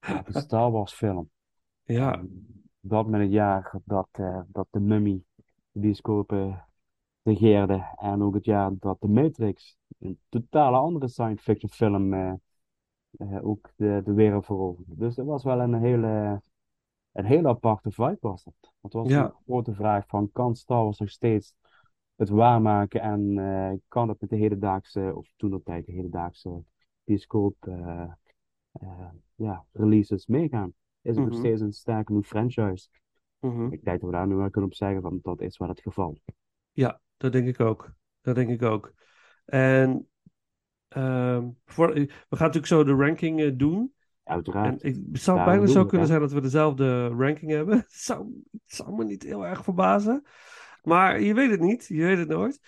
ja, 0.00 0.22
de 0.26 0.40
Star 0.40 0.70
Wars 0.70 0.92
film. 0.92 1.30
ja, 1.84 2.22
dat 2.80 3.06
met 3.06 3.20
het 3.20 3.30
jaar 3.30 3.74
dat, 3.84 4.08
eh, 4.12 4.40
dat 4.46 4.66
de 4.70 4.80
Mummy 4.80 5.22
de 5.72 5.80
bioscopen 5.80 6.64
regeerde. 7.22 7.94
En 7.96 8.22
ook 8.22 8.34
het 8.34 8.44
jaar 8.44 8.70
dat 8.78 9.00
The 9.00 9.08
Matrix, 9.08 9.76
een 9.98 10.18
totale 10.28 10.76
andere 10.76 11.08
science 11.08 11.42
fiction 11.42 11.70
film, 11.70 12.12
eh, 12.14 12.34
ook 13.42 13.70
de, 13.76 14.00
de 14.04 14.12
wereld 14.12 14.44
veroverde. 14.44 14.96
Dus 14.96 15.14
dat 15.14 15.26
was 15.26 15.44
wel 15.44 15.60
een 15.60 15.74
hele, 15.74 16.42
een 17.12 17.24
hele 17.24 17.48
aparte 17.48 17.90
vibe 17.90 18.18
was 18.20 18.44
dat. 18.44 18.72
Het 18.80 18.92
was 18.92 19.08
Ja. 19.08 19.24
een 19.24 19.32
grote 19.46 19.74
vraag 19.74 20.06
van, 20.06 20.30
kan 20.32 20.54
Star 20.56 20.82
Wars 20.84 20.98
nog 20.98 21.10
steeds 21.10 21.54
het 22.22 22.30
waarmaken 22.30 23.00
en 23.00 23.38
eh, 23.38 23.78
kan 23.88 24.08
het 24.08 24.20
met 24.20 24.30
de 24.30 24.36
hedendaagse, 24.36 25.12
of 25.14 25.32
toen 25.36 25.54
op 25.54 25.64
tijd 25.64 25.86
de 25.86 25.92
hedendaagse 25.92 26.64
bioscoop 27.04 27.56
eh, 27.60 28.10
eh, 28.72 29.08
ja, 29.34 29.64
releases 29.72 30.26
meegaan? 30.26 30.72
Is 31.00 31.16
het 31.16 31.24
nog 31.24 31.34
Mhm. 31.34 31.38
steeds 31.38 31.60
een 31.60 31.72
sterk 31.72 32.06
genoeg 32.06 32.26
franchise? 32.26 32.88
Mhm. 33.38 33.64
Ik 33.64 33.84
denk 33.84 34.00
dat 34.00 34.10
we 34.10 34.16
daar 34.16 34.26
nu 34.26 34.34
wel 34.34 34.50
kunnen 34.50 34.70
op 34.70 34.76
zeggen, 34.76 35.02
van 35.02 35.18
dat 35.22 35.40
is 35.40 35.58
wel 35.58 35.68
het 35.68 35.80
geval. 35.80 36.18
Ja, 36.72 37.00
dat 37.16 37.32
denk 37.32 37.46
ik 37.46 37.60
ook. 37.60 37.92
Dat 38.20 38.34
denk 38.34 38.50
ik 38.50 38.62
ook. 38.62 38.92
En 39.44 40.08
ehm, 40.88 41.48
voor, 41.64 41.92
we 41.94 42.08
gaan 42.28 42.46
natuurlijk 42.52 42.66
zo 42.66 42.84
de 42.84 42.94
ranking 42.94 43.56
doen. 43.56 43.94
En 44.24 44.34
Uiteraard. 44.34 44.82
ik, 44.82 44.94
het 45.12 45.22
zou 45.22 45.36
Daarom 45.36 45.56
bijna 45.56 45.72
zo 45.72 45.80
kunnen 45.80 46.00
het, 46.00 46.08
zijn 46.08 46.20
dat 46.20 46.32
we 46.32 46.40
dezelfde 46.40 47.08
ranking 47.08 47.50
hebben. 47.50 47.76
Het 47.88 47.92
zou, 47.92 48.42
het 48.52 48.74
zou 48.74 48.96
me 48.96 49.04
niet 49.04 49.22
heel 49.22 49.46
erg 49.46 49.64
verbazen. 49.64 50.22
Maar 50.82 51.20
je 51.20 51.34
weet 51.34 51.50
het 51.50 51.60
niet. 51.60 51.86
Je 51.86 52.02
weet 52.04 52.18
het 52.18 52.28
nooit. 52.28 52.60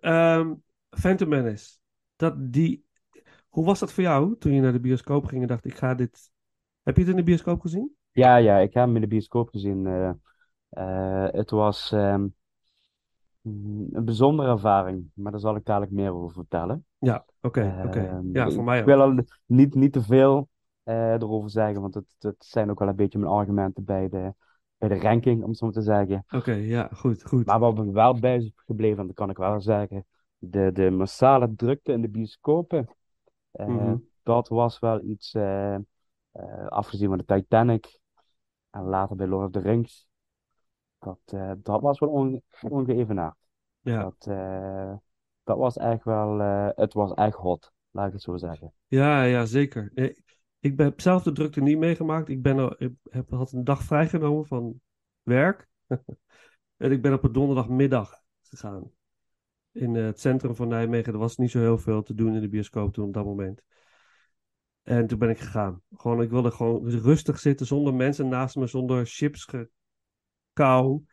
Ehm 0.00 0.54
Phantom 0.90 1.28
Menace. 1.28 1.76
Dat 2.16 2.52
die... 2.52 2.86
Hoe 3.48 3.64
was 3.64 3.78
dat 3.78 3.92
voor 3.92 4.02
jou 4.02 4.36
toen 4.38 4.52
je 4.52 4.60
naar 4.60 4.72
de 4.72 4.80
bioscoop 4.80 5.24
ging 5.24 5.42
en 5.42 5.48
dacht, 5.48 5.64
ik 5.64 5.74
ga 5.76 5.94
dit... 5.94 6.30
Heb 6.82 6.94
je 6.96 7.00
het 7.02 7.10
in 7.10 7.16
de 7.16 7.22
bioscoop 7.22 7.60
gezien? 7.60 7.96
Ja, 8.12 8.36
ja, 8.36 8.58
ik 8.58 8.74
heb 8.74 8.84
hem 8.84 8.94
in 8.94 9.00
de 9.00 9.06
bioscoop 9.06 9.48
gezien. 9.48 9.86
eh, 9.86 10.10
eh, 10.68 11.32
het 11.32 11.50
was 11.50 11.92
ehm, 11.92 12.26
een 13.42 14.04
bijzondere 14.04 14.50
ervaring, 14.50 15.10
maar 15.14 15.32
daar 15.32 15.40
zal 15.40 15.56
ik 15.56 15.64
dadelijk 15.64 15.92
meer 15.92 16.12
over 16.14 16.32
vertellen. 16.32 16.84
Ja, 16.98 17.24
oké, 17.40 17.80
oké. 17.84 18.00
Ehm, 18.00 18.32
Ja, 18.32 18.46
ik- 18.46 18.52
voor 18.52 18.64
mij 18.64 18.76
Ik 18.76 18.82
ook. 18.82 18.88
wil 18.88 19.00
al 19.00 19.24
niet, 19.46 19.74
niet 19.74 19.92
te 19.92 20.02
veel 20.02 20.48
eh, 20.82 21.12
erover 21.12 21.50
zeggen, 21.50 21.80
want 21.80 21.94
het, 21.94 22.14
het 22.18 22.44
zijn 22.44 22.70
ook 22.70 22.78
wel 22.78 22.88
een 22.88 22.96
beetje 22.96 23.18
mijn 23.18 23.32
argumenten 23.32 23.84
bij 23.84 24.08
de, 24.08 24.34
bij 24.78 24.88
de 24.88 24.98
ranking, 24.98 25.42
om 25.42 25.48
het 25.48 25.58
zo 25.58 25.64
maar 25.64 25.74
te 25.74 25.82
zeggen. 25.82 26.24
Oké, 26.30 26.52
ja, 26.52 26.88
goed, 26.92 27.22
goed. 27.22 27.46
Maar 27.46 27.58
wat 27.58 27.76
me 27.76 27.92
wel 27.92 28.18
bij 28.18 28.36
is 28.36 28.52
gebleven, 28.56 28.98
en 28.98 29.06
dat 29.06 29.16
kan 29.16 29.30
ik 29.30 29.36
wel 29.36 29.60
zeggen, 29.60 30.06
de, 30.38 30.72
de 30.72 30.90
massale 30.90 31.54
drukte 31.54 31.92
in 31.92 32.00
de 32.00 32.08
bioscopen, 32.08 32.88
eh, 33.50 33.66
Mhm. 33.66 33.96
dat 34.22 34.48
was 34.48 34.78
wel 34.78 35.02
iets, 35.02 35.34
eh, 35.34 35.74
eh, 35.74 36.66
afgezien 36.66 37.08
van 37.08 37.18
de 37.18 37.24
Titanic 37.24 37.98
en 38.70 38.82
later 38.82 39.16
bij 39.16 39.26
Lord 39.26 39.46
of 39.46 39.62
the 39.62 39.68
Rings, 39.68 40.06
dat, 40.98 41.18
dat 41.62 41.80
was 41.80 41.98
wel 41.98 42.08
onge 42.08 42.42
ongeëvenaard. 42.68 43.36
Ja. 43.80 44.02
Dat, 44.02 44.24
dat 45.42 45.56
was 45.56 45.76
echt 45.76 46.04
wel, 46.04 46.38
het 46.76 46.92
was 46.92 47.12
echt 47.14 47.36
hot, 47.36 47.72
laat 47.90 48.06
ik 48.06 48.12
het 48.12 48.22
zo 48.22 48.36
zeggen. 48.36 48.72
Ja, 48.86 49.22
ja, 49.22 49.44
zeker. 49.44 49.90
Ik 50.60 50.78
heb 50.78 51.00
zelf 51.00 51.22
de 51.22 51.32
drukte 51.32 51.60
niet 51.60 51.78
meegemaakt. 51.78 52.28
Ik, 52.28 52.42
ben, 52.42 52.76
ik 52.78 52.92
heb, 53.10 53.30
had 53.30 53.52
een 53.52 53.64
dag 53.64 53.82
vrijgenomen 53.82 54.46
van 54.46 54.80
werk. 55.22 55.68
en 56.76 56.92
ik 56.92 57.02
ben 57.02 57.12
op 57.12 57.24
een 57.24 57.32
donderdagmiddag 57.32 58.22
gegaan. 58.42 58.90
In 59.72 59.96
eh, 59.96 60.04
het 60.04 60.20
centrum 60.20 60.54
van 60.54 60.68
Nijmegen. 60.68 61.12
Er 61.12 61.18
was 61.18 61.36
niet 61.36 61.50
zo 61.50 61.58
heel 61.58 61.78
veel 61.78 62.02
te 62.02 62.14
doen 62.14 62.34
in 62.34 62.40
de 62.40 62.48
bioscoop 62.48 62.92
toen 62.92 63.06
op 63.06 63.14
dat 63.14 63.24
moment. 63.24 63.62
En 64.82 65.06
toen 65.06 65.18
ben 65.18 65.30
ik 65.30 65.38
gegaan. 65.38 65.82
Gewoon, 65.94 66.22
ik 66.22 66.30
wilde 66.30 66.50
gewoon 66.50 66.88
rustig 66.88 67.38
zitten 67.38 67.66
zonder 67.66 67.94
mensen 67.94 68.28
naast 68.28 68.56
me, 68.56 68.66
zonder 68.66 69.06
chips 69.06 69.48
gekauw. 70.54 71.04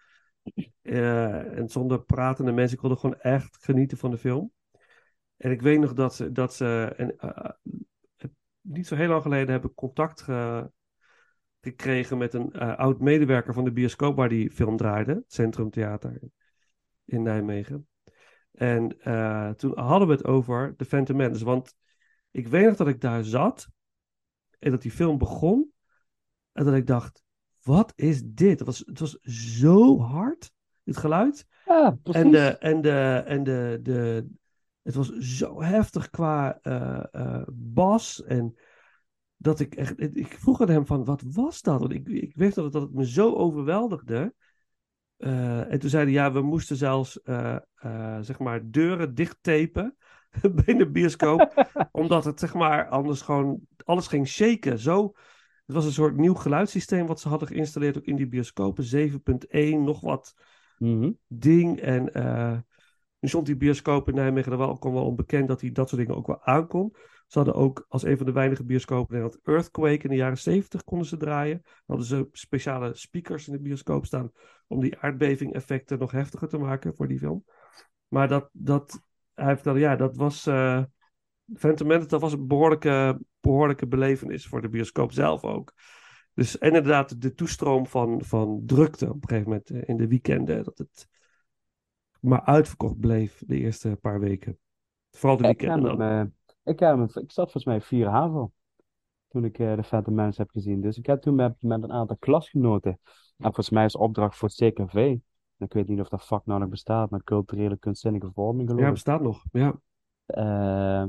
eh, 0.82 1.58
en 1.58 1.70
zonder 1.70 2.04
pratende 2.04 2.52
mensen. 2.52 2.76
Ik 2.76 2.82
wilde 2.82 3.00
gewoon 3.00 3.20
echt 3.20 3.58
genieten 3.64 3.98
van 3.98 4.12
de 4.12 4.18
film. 4.18 4.52
En 5.38 5.52
ik 5.52 5.62
weet 5.62 5.80
nog 5.80 5.94
dat 5.94 6.16
ze, 6.16 6.32
dat 6.32 6.54
ze 6.54 6.94
eh, 7.18 7.50
niet 8.66 8.88
zo 8.88 8.96
heel 8.96 9.08
lang 9.10 9.22
geleden 9.22 9.54
heb 9.54 9.66
ik 9.66 9.76
contact 9.76 10.22
ge- 10.22 10.72
gekregen 11.62 12.18
met 12.18 12.34
een 12.34 12.52
eh, 12.52 12.76
oud 12.78 13.00
medewerker 13.00 13.54
van 13.54 13.64
de 13.64 13.72
bioscoop 13.72 14.16
waar 14.16 14.30
die 14.30 14.52
film 14.52 14.78
draaide, 14.78 15.24
Centrum 15.28 15.70
Theater 15.70 16.20
in 17.06 17.22
Nijmegen. 17.22 17.88
En 18.52 19.00
eh, 19.02 19.50
toen 19.50 19.80
hadden 19.80 20.08
we 20.08 20.14
het 20.14 20.26
over 20.26 20.76
The 20.78 20.86
Phantom 20.86 21.16
Menace, 21.16 21.46
want 21.46 21.76
ik 22.32 22.48
weet 22.48 22.66
nog 22.66 22.76
dat 22.76 22.88
ik 22.88 23.02
daar 23.02 23.24
zat 23.24 23.68
en 24.60 24.72
dat 24.72 24.82
die 24.82 24.92
film 24.92 25.18
begon 25.18 25.72
en 26.52 26.66
dat 26.66 26.74
ik 26.74 26.88
dacht, 26.88 27.24
wat 27.62 27.94
is 27.96 28.22
dit? 28.24 28.60
Het 28.60 28.68
was, 28.68 28.84
het 28.86 29.00
was 29.00 29.20
zo 29.56 30.00
hard, 30.00 30.52
het 30.84 30.98
geluid. 30.98 31.46
Ja, 31.66 31.98
En, 32.04 32.32
de, 32.32 32.58
en, 32.58 32.82
de, 32.82 33.24
en 33.26 33.44
de, 33.44 33.80
de, 33.82 34.28
het 34.86 34.96
was 34.96 35.10
zo 35.10 35.62
heftig 35.62 36.10
qua 36.10 36.60
eh, 36.62 37.04
eh, 37.12 37.42
bas. 37.54 38.24
En 38.24 38.58
dat 39.38 39.60
ik 39.60 39.76
echt. 39.76 40.00
Ik 40.00 40.38
vroeg 40.40 40.62
aan 40.62 40.70
hem 40.70 40.86
van 40.86 41.06
wat 41.06 41.24
was 41.32 41.62
dat? 41.62 41.80
Want 41.80 41.94
ik, 41.94 42.08
ik 42.08 42.36
weet 42.36 42.56
nog 42.56 42.70
dat 42.70 42.82
het 42.82 42.94
me 42.94 43.08
zo 43.08 43.34
overweldigde. 43.34 44.34
Eh, 45.18 45.72
en 45.72 45.80
toen 45.80 45.90
zeiden 45.90 46.14
ja, 46.14 46.32
we 46.32 46.42
moesten 46.42 46.76
zelfs 46.76 47.20
zeg 48.22 48.40
maar 48.40 48.72
deuren 48.72 49.16
dichttapen 49.16 49.96
bij 50.66 50.76
de 50.76 50.90
bioscoop. 50.90 51.68
omdat 51.92 52.26
het 52.26 52.40
zeg 52.40 52.54
maar 52.54 52.88
anders 52.88 53.22
gewoon 53.22 53.60
alles 53.84 54.08
ging 54.08 54.28
shaken. 54.28 54.80
Zo, 54.80 55.04
het 55.66 55.76
was 55.76 55.86
een 55.86 55.92
soort 55.92 56.18
nieuw 56.18 56.34
geluidssysteem 56.34 57.08
wat 57.08 57.20
ze 57.20 57.30
hadden 57.30 57.48
geïnstalleerd 57.48 57.98
ook 57.98 58.06
in 58.06 58.16
die 58.16 58.28
bioscopen. 58.28 58.84
7.1, 58.84 59.84
nog 59.84 60.02
wat 60.02 60.36
Mhm. 60.78 61.12
ding. 61.28 61.80
En 61.80 62.12
nu 63.26 63.32
stond 63.32 63.46
die 63.46 63.58
bioscoop 63.58 64.08
in 64.08 64.16
Nijmegen 64.16 64.52
er 64.52 64.58
wel, 64.58 64.70
ook 64.70 64.84
wel 64.84 65.06
onbekend 65.06 65.48
dat 65.48 65.62
hij 65.62 65.72
dat 65.72 65.90
soort 65.90 66.02
dingen 66.02 66.16
ook 66.16 66.28
wel 66.28 66.44
aankon. 66.44 66.96
Ze 67.28 67.38
hadden 67.38 67.56
ook 67.56 67.86
als 67.88 68.04
een 68.04 68.18
van 68.18 68.26
de 68.26 68.32
weinige 68.32 68.64
bioscopen 68.64 69.16
in 69.16 69.22
Nederland 69.22 69.48
Earthquake 69.48 70.04
in 70.04 70.10
de 70.10 70.16
jaren 70.16 70.38
70 70.38 70.84
konden 70.84 71.08
ze 71.08 71.18
draaien. 71.18 71.62
Dan 71.64 71.74
hadden 71.86 72.06
ze 72.06 72.28
speciale 72.32 72.96
speakers 72.96 73.48
in 73.48 73.54
de 73.54 73.62
bioscoop 73.62 74.06
staan 74.06 74.32
om 74.68 74.80
die 74.80 74.98
aardbeving-effecten 75.00 76.00
nog 76.00 76.12
heftiger 76.12 76.48
te 76.48 76.58
maken 76.58 76.96
voor 76.96 77.08
die 77.08 77.20
film. 77.20 77.44
Maar 78.08 78.28
dat, 78.28 78.50
dat 78.52 79.02
hij 79.34 79.54
vertelde, 79.54 79.80
ja, 79.80 79.96
dat 79.96 80.16
was. 80.16 80.46
eh 80.46 80.84
Phantom 81.54 81.88
dat 81.88 82.22
was 82.22 82.34
een 82.34 82.48
behoorlijke, 82.48 83.20
behoorlijke 83.40 83.88
belevenis 83.88 84.48
voor 84.48 84.62
de 84.62 84.70
bioscoop 84.70 85.12
zelf 85.12 85.44
ook. 85.44 85.74
Dus 86.34 86.58
en 86.58 86.68
inderdaad, 86.68 87.22
de 87.22 87.34
toestroom 87.34 87.88
van, 87.88 88.22
van 88.24 88.64
drukte 88.66 89.10
op 89.10 89.22
een 89.24 89.30
gegeven 89.30 89.50
moment 89.50 89.70
eh, 89.70 89.82
in 89.86 89.98
de 89.98 90.08
weekenden. 90.08 90.64
Dat 90.64 90.78
het 90.78 91.08
maar 92.26 92.42
uitverkocht 92.42 93.00
bleef 93.00 93.44
de 93.48 93.58
eerste 93.58 93.98
paar 94.02 94.20
weken. 94.20 94.60
Vooral 95.12 95.38
de 95.38 95.44
Ja, 95.44 95.50
ik, 95.50 95.60
weekenden 95.60 95.98
dan. 95.98 96.08
hem, 96.08 96.36
ik, 96.64 96.80
hem, 96.80 97.02
ik 97.04 97.12
zat 97.14 97.34
volgens 97.52 97.66
mij 97.66 97.82
vier 97.82 98.08
HAVO 98.08 98.52
toen 99.28 99.46
ik 99.46 99.60
eh, 99.60 99.76
de 99.76 99.84
Phantom 99.84 100.14
Menace 100.16 100.42
heb 100.42 100.50
gezien. 100.50 100.82
Dus 100.82 100.98
ik 100.98 101.06
heb 101.06 101.22
toen 101.22 101.36
met, 101.36 101.56
met 101.60 101.84
een 101.84 101.92
aantal 101.92 102.18
klasgenoten, 102.18 102.92
en 103.38 103.44
volgens 103.44 103.70
mij 103.70 103.86
is 103.86 103.96
opdracht 103.96 104.38
voor 104.38 104.50
het 104.56 104.74
CKV, 104.74 105.18
ik 105.58 105.74
weet 105.74 105.88
niet 105.88 106.00
of 106.00 106.10
dat 106.10 106.26
vak 106.26 106.46
nou 106.46 106.60
nog 106.60 106.70
bestaat, 106.70 107.10
maar 107.10 107.24
culturele 107.24 107.78
kunstzinnige 107.78 108.32
vorming 108.34 108.68
geloof 108.70 108.82
Ja, 108.82 108.88
ik. 108.88 108.94
bestaat 108.94 109.22
nog. 109.22 109.44
Ja. 109.52 109.80
Eh, 110.26 111.06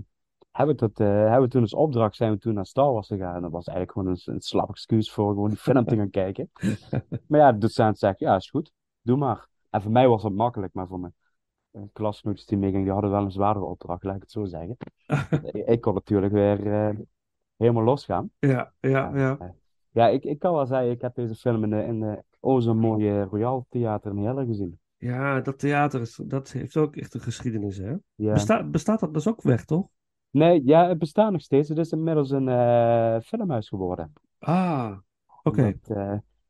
hebben, 0.51 0.75
we 0.77 0.81
tot, 0.81 1.01
eh, 1.01 1.07
hebben 1.07 1.41
we 1.43 1.49
toen 1.49 1.63
als 1.63 1.75
opdracht 1.75 2.17
zijn 2.17 2.33
we 2.33 2.39
toen 2.39 2.55
naar 2.55 2.67
Star 2.67 2.93
Wars 2.93 3.07
gegaan. 3.07 3.43
Dat 3.43 3.51
was 3.51 3.67
eigenlijk 3.67 3.99
gewoon 3.99 4.17
een, 4.25 4.35
een 4.35 4.41
slap 4.41 4.69
excuus 4.69 5.13
voor 5.13 5.29
gewoon 5.33 5.49
die 5.49 5.59
film 5.59 5.85
te 5.85 5.97
gaan 6.01 6.11
kijken. 6.11 6.51
Maar 7.27 7.41
ja, 7.41 7.53
de 7.53 7.59
docent 7.59 7.99
zegt, 7.99 8.19
ja, 8.19 8.37
is 8.37 8.51
goed, 8.51 8.73
doe 9.03 9.17
maar. 9.17 9.49
En 9.77 9.83
voor 9.83 9.93
mij 9.93 10.09
was 10.09 10.23
dat 10.23 10.33
makkelijk, 10.33 10.75
maar 10.75 10.87
voor 10.87 11.01
mijn 11.01 11.15
eh, 11.71 11.83
klasgenootjes 11.93 12.47
die 12.47 12.59
meegingen, 12.59 12.85
die 12.85 12.93
hadden 12.93 13.11
wel 13.11 13.23
een 13.23 13.31
zwaardere 13.31 13.65
opdracht, 13.65 14.03
laat 14.03 14.15
ik 14.17 14.23
het 14.23 14.31
zo 14.31 14.45
zeggen. 14.45 14.77
ik, 15.75 15.81
kon 15.81 15.95
natuurlijk 15.95 16.33
weer 16.33 16.73
eh, 16.73 16.97
helemaal 17.57 17.83
losgaan. 17.83 18.31
Ja, 18.39 18.73
ja, 18.81 19.11
ja. 19.15 19.37
Eh, 19.39 19.49
ja, 19.91 20.09
ik, 20.09 20.25
ik 20.25 20.39
kan 20.39 20.53
wel 20.53 20.67
zeggen, 20.67 20.91
ik 20.91 21.01
heb 21.01 21.15
deze 21.15 21.35
film 21.35 21.65
in 21.65 21.71
de, 21.71 21.85
in 21.85 22.01
de 22.01 22.23
oh 22.41 22.73
mooie 22.73 23.23
Royal 23.23 23.67
Theater 23.69 24.11
in 24.11 24.19
Heerlen 24.19 24.47
gezien. 24.47 24.79
Ja, 24.97 25.41
dat 25.41 25.59
theater 25.59 26.01
is, 26.01 26.21
dat 26.25 26.53
heeft 26.53 26.77
ook 26.77 26.97
echt 26.97 27.15
een 27.15 27.21
geschiedenis, 27.21 27.77
hè? 27.77 27.95
Ja. 28.15 28.33
Bestaat, 28.33 28.71
bestaat 28.71 29.01
dat 29.01 29.15
dus 29.15 29.29
ook 29.29 29.43
weg, 29.43 29.65
toch? 29.65 29.87
Nee, 30.31 30.63
ja, 30.65 30.89
het 30.89 30.99
bestaat 30.99 31.33
nog 31.33 31.41
steeds. 31.41 31.69
Het 31.69 31.79
is 31.79 31.93
inmiddels 31.93 32.31
een 32.31 33.23
filmhuis 33.23 33.69
geworden. 33.69 34.13
Ah, 34.39 34.99
oké. 35.43 35.79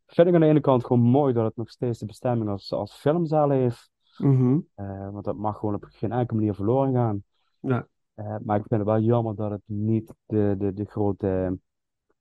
Vind 0.07 0.29
ik 0.29 0.35
aan 0.35 0.41
de 0.41 0.47
ene 0.47 0.61
kant 0.61 0.85
gewoon 0.85 1.03
mooi 1.03 1.33
dat 1.33 1.45
het 1.45 1.57
nog 1.57 1.71
steeds 1.71 1.99
de 1.99 2.07
bestemming 2.07 2.51
als, 2.51 2.73
als 2.73 2.95
filmzaal 2.95 3.51
heeft. 3.51 3.91
Mhm. 4.19 4.59
Eh, 4.75 5.11
want 5.11 5.25
dat 5.25 5.37
mag 5.37 5.59
gewoon 5.59 5.75
op 5.75 5.85
geen 5.89 6.13
enkele 6.13 6.39
manier 6.39 6.55
verloren 6.55 6.93
gaan. 6.93 7.25
Ja. 7.61 7.87
Eh, 8.15 8.37
maar 8.45 8.57
ik 8.57 8.65
vind 8.69 8.81
het 8.81 8.91
wel 8.91 9.01
jammer 9.01 9.35
dat 9.35 9.51
het 9.51 9.63
niet 9.65 10.15
de, 10.27 10.55
de, 10.59 10.73
de 10.73 10.85
grote, 10.85 11.59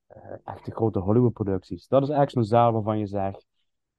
eh, 0.08 0.22
echt 0.44 0.66
de 0.66 0.72
grote 0.72 1.00
Hollywood-producties. 1.00 1.88
Dat 1.88 2.02
is 2.02 2.10
eigenlijk 2.10 2.48
zo'n 2.48 2.58
zaal 2.58 2.72
waarvan 2.72 3.00
je 3.00 3.08
zegt, 3.08 3.46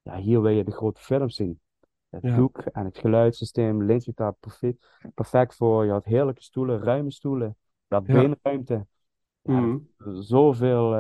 ja, 0.03 0.17
hier 0.17 0.43
wil 0.43 0.51
je 0.53 0.65
de 0.65 0.71
grote 0.71 1.01
films 1.01 1.35
zien. 1.35 1.61
Het 2.09 2.23
Ja. 2.23 2.37
doek 2.37 2.59
en 2.59 2.85
het 2.85 2.99
geluidssysteem 2.99 3.83
leent 3.85 4.03
zich 4.03 4.15
daar 4.15 4.33
perfect, 4.33 4.87
perfect 5.15 5.55
voor. 5.55 5.85
Je 5.85 5.91
had 5.91 6.05
heerlijke 6.05 6.43
stoelen, 6.43 6.83
ruime 6.83 7.11
stoelen. 7.11 7.57
Had 7.89 8.07
Ja. 8.07 8.13
beenruimte. 8.13 8.87
Ja, 9.43 9.61
Mhm. 9.61 9.79
Zoveel, 10.21 10.93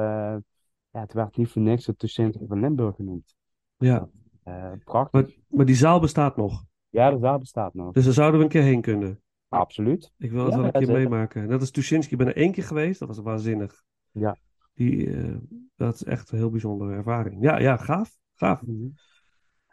ja, 0.97 1.03
het 1.03 1.13
werd 1.13 1.37
niet 1.37 1.49
voor 1.49 1.63
niks 1.63 1.87
het 1.87 1.99
Tuschinski 1.99 2.47
van 2.47 2.61
Limburg 2.61 2.97
genoemd. 2.97 3.35
Ja. 3.77 4.09
Eh, 4.43 4.73
prachtig. 4.85 5.13
Maar, 5.13 5.35
maar 5.49 5.65
die 5.65 5.75
zaal 5.75 6.01
bestaat 6.01 6.37
nog. 6.37 6.65
Ja, 6.89 7.11
de 7.11 7.19
zaal 7.19 7.39
bestaat 7.39 7.75
nog. 7.75 7.93
Dus 7.93 8.05
daar 8.05 8.13
zouden 8.13 8.39
we 8.39 8.45
een 8.45 8.51
keer 8.53 8.63
heen 8.63 8.81
kunnen. 8.81 9.21
Absoluut. 9.49 10.13
Ik 10.19 10.31
wil 10.31 10.45
het 10.45 10.51
Ja, 10.53 10.57
wel 10.57 10.67
een 10.67 10.73
keer 10.73 10.87
zeker. 10.87 11.01
meemaken. 11.01 11.49
Dat 11.49 11.63
is 11.63 11.71
Tuschinski. 11.71 12.13
Ik 12.13 12.19
ben 12.19 12.27
er 12.27 12.37
één 12.37 12.53
keer 12.53 12.65
geweest. 12.65 12.99
Dat 12.99 13.09
was 13.09 13.19
waanzinnig. 13.19 13.83
Ja. 14.11 14.37
Die, 14.75 15.11
eh, 15.17 15.37
dat 15.77 15.95
is 15.95 16.05
echt 16.05 16.31
een 16.31 16.39
heel 16.39 16.51
bijzondere 16.51 16.93
ervaring. 16.93 17.43
Ja, 17.43 17.59
ja, 17.59 17.77
gaaf. 17.77 18.17
Gaaf. 18.35 18.63
Mhm. 18.63 18.89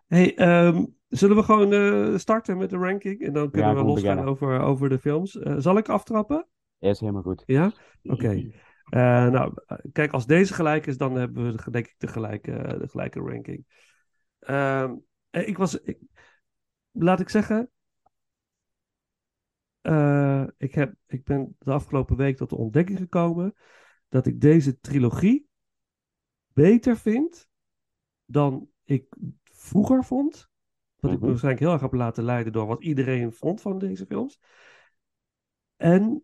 Hey, 0.07 0.35
ehm, 0.35 0.85
zullen 1.07 1.35
we 1.35 1.43
gewoon 1.43 1.73
eh, 1.73 2.17
starten 2.17 2.57
met 2.57 2.69
de 2.69 2.77
ranking? 2.77 3.21
En 3.21 3.33
dan 3.33 3.49
kunnen 3.51 3.75
we 3.75 3.83
losgaan 3.83 4.25
over, 4.25 4.59
over 4.59 4.89
de 4.89 4.99
films. 4.99 5.31
Zal 5.57 5.77
ik 5.77 5.89
aftrappen? 5.89 6.47
Is 6.79 6.99
helemaal 6.99 7.21
goed. 7.21 7.43
Ja? 7.45 7.71
Oké. 8.03 8.51
Nou, 9.29 9.53
eh, 9.65 9.77
kijk, 9.91 10.11
als 10.11 10.25
deze 10.25 10.53
gelijk 10.53 10.85
is, 10.85 10.97
dan 10.97 11.15
hebben 11.15 11.45
we 11.45 11.63
de- 11.63 11.71
denk 11.71 11.87
ik 11.87 11.95
de 11.97 12.07
gelijke, 12.07 12.77
de 12.79 12.87
gelijke 12.87 13.19
ranking. 13.19 13.65
Ehm, 14.39 14.95
eh, 15.29 15.47
ik 15.47 15.57
was, 15.57 15.81
ik- 15.81 16.01
laat 16.91 17.19
ik 17.19 17.29
zeggen, 17.29 17.71
eh, 19.81 20.47
ik, 20.57 20.73
heb, 20.73 20.93
ik 21.07 21.23
ben 21.23 21.55
de 21.59 21.71
afgelopen 21.71 22.15
week 22.15 22.37
tot 22.37 22.49
de 22.49 22.55
ontdekking 22.55 22.97
gekomen 22.97 23.53
dat 24.09 24.25
ik 24.25 24.41
deze 24.41 24.79
trilogie 24.79 25.47
beter 26.47 26.97
vind 26.97 27.49
dan 28.25 28.69
ik 28.83 29.15
vroeger 29.43 30.03
vond. 30.03 30.49
Dat 30.95 31.11
ik 31.11 31.17
me 31.17 31.21
Mhm. 31.21 31.25
waarschijnlijk 31.27 31.63
heel 31.63 31.73
erg 31.73 31.81
heb 31.81 31.93
laten 31.93 32.23
leiden 32.23 32.53
door 32.53 32.67
wat 32.67 32.83
iedereen 32.83 33.31
vond 33.33 33.61
van 33.61 33.79
deze 33.79 34.05
films. 34.05 34.39
En 35.75 36.23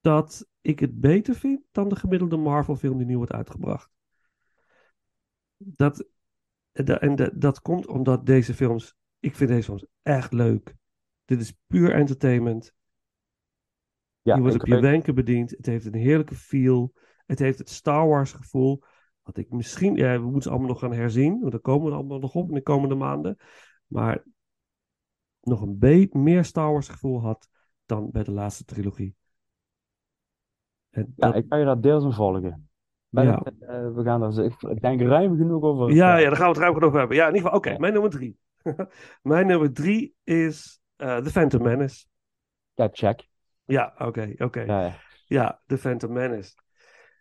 dat 0.00 0.48
ik 0.60 0.78
het 0.80 1.00
beter 1.00 1.34
vind 1.34 1.62
dan 1.70 1.88
de 1.88 1.96
gemiddelde 1.96 2.36
Marvel-film 2.36 2.98
die 2.98 3.06
nu 3.06 3.16
wordt 3.16 3.32
uitgebracht. 3.32 3.90
Dat, 5.56 6.06
en 6.72 6.84
da- 6.84 7.00
en 7.00 7.16
da- 7.16 7.30
dat 7.34 7.60
komt 7.60 7.86
omdat 7.86 8.26
deze 8.26 8.54
films, 8.54 8.96
ik 9.18 9.36
vind 9.36 9.50
deze 9.50 9.64
films 9.64 9.86
echt 10.02 10.32
leuk. 10.32 10.74
Dit 11.24 11.40
is 11.40 11.56
puur 11.66 11.94
entertainment. 11.94 12.74
Ja, 14.22 14.34
je 14.34 14.40
wordt 14.40 14.56
op 14.56 14.66
je 14.66 14.80
wenken 14.80 15.14
bediend. 15.14 15.50
Het 15.50 15.66
heeft 15.66 15.86
een 15.86 15.94
heerlijke 15.94 16.34
feel. 16.34 16.92
Het 17.26 17.38
heeft 17.38 17.58
het 17.58 17.70
Star 17.70 18.08
Wars 18.08 18.32
gevoel. 18.32 18.82
Wat 19.22 19.36
ik 19.36 19.50
misschien, 19.50 19.94
ja, 19.96 20.16
we 20.18 20.22
moeten 20.24 20.42
ze 20.42 20.48
allemaal 20.50 20.68
nog 20.68 20.78
gaan 20.78 20.92
herzien. 20.92 21.40
Want 21.40 21.52
daar 21.52 21.60
komen 21.60 21.88
we 21.88 21.94
allemaal 21.94 22.18
nog 22.18 22.34
op 22.34 22.48
in 22.48 22.54
de 22.54 22.62
komende 22.62 22.94
maanden. 22.94 23.36
Maar 23.86 24.24
nog 25.40 25.60
een 25.60 25.78
beetje 25.78 26.18
meer 26.18 26.44
Star 26.44 26.72
Wars 26.72 26.88
gevoel 26.88 27.20
had 27.20 27.48
dan 27.86 28.10
bij 28.10 28.22
de 28.24 28.32
laatste 28.32 28.64
trilogie. 28.64 29.14
Ja, 30.90 31.04
dat- 31.16 31.34
ik 31.34 31.48
kan 31.48 31.58
je 31.58 31.64
daar 31.64 31.80
deels 31.80 32.04
in 32.04 32.12
volgen. 32.12 32.68
Eh, 33.10 33.46
we 33.94 34.00
gaan 34.02 34.22
er, 34.22 34.44
ik, 34.70 34.80
denk, 34.80 35.00
ruim 35.00 35.36
genoeg 35.36 35.62
over. 35.62 35.90
Ja, 35.90 36.04
praten. 36.04 36.22
ja, 36.22 36.28
daar 36.28 36.36
gaan 36.36 36.46
we 36.46 36.52
het 36.52 36.60
ruim 36.62 36.72
genoeg 36.74 36.88
over 36.88 36.98
hebben. 36.98 37.16
Ja, 37.16 37.28
in 37.28 37.34
ieder 37.34 37.50
geval, 37.50 37.58
oké, 37.58 37.78
mijn 37.78 37.92
nummer 37.92 38.10
drie. 38.10 38.38
mijn 39.22 39.46
nummer 39.46 39.72
drie 39.72 40.14
is 40.24 40.80
eh 40.96 41.16
The 41.16 41.30
Phantom 41.30 41.62
Menace. 41.62 42.06
Ja, 42.74 42.88
check. 42.92 43.28
Ja, 43.64 43.94
oké, 43.98 44.34
oké. 44.38 44.60
Ja, 44.60 44.80
ja. 44.82 44.96
Ja, 45.26 45.60
The 45.66 45.78
Phantom 45.78 46.12
Menace. 46.12 46.52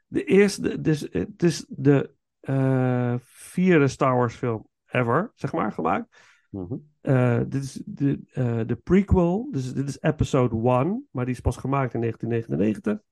De 0.07 0.23
eerste, 0.23 0.81
dus 0.81 1.07
het 1.11 1.43
is 1.43 1.65
de 1.69 2.13
eh, 2.39 3.13
vierde 3.21 3.87
Star 3.87 4.15
Wars 4.15 4.35
film 4.35 4.67
ever, 4.85 5.31
zeg 5.35 5.53
maar, 5.53 5.71
gemaakt. 5.71 6.17
Mhm. 6.49 6.75
Eh, 7.01 7.39
dit 7.47 7.63
is 7.63 7.81
de, 7.85 8.19
eh, 8.31 8.59
de 8.65 8.75
prequel, 8.75 9.47
dus 9.51 9.73
dit 9.73 9.87
is 9.89 10.01
episode 10.01 10.55
1, 10.55 11.07
maar 11.11 11.25
die 11.25 11.33
is 11.33 11.39
pas 11.41 11.57
gemaakt 11.57 11.93
in 11.93 11.99
1999. 11.99 13.07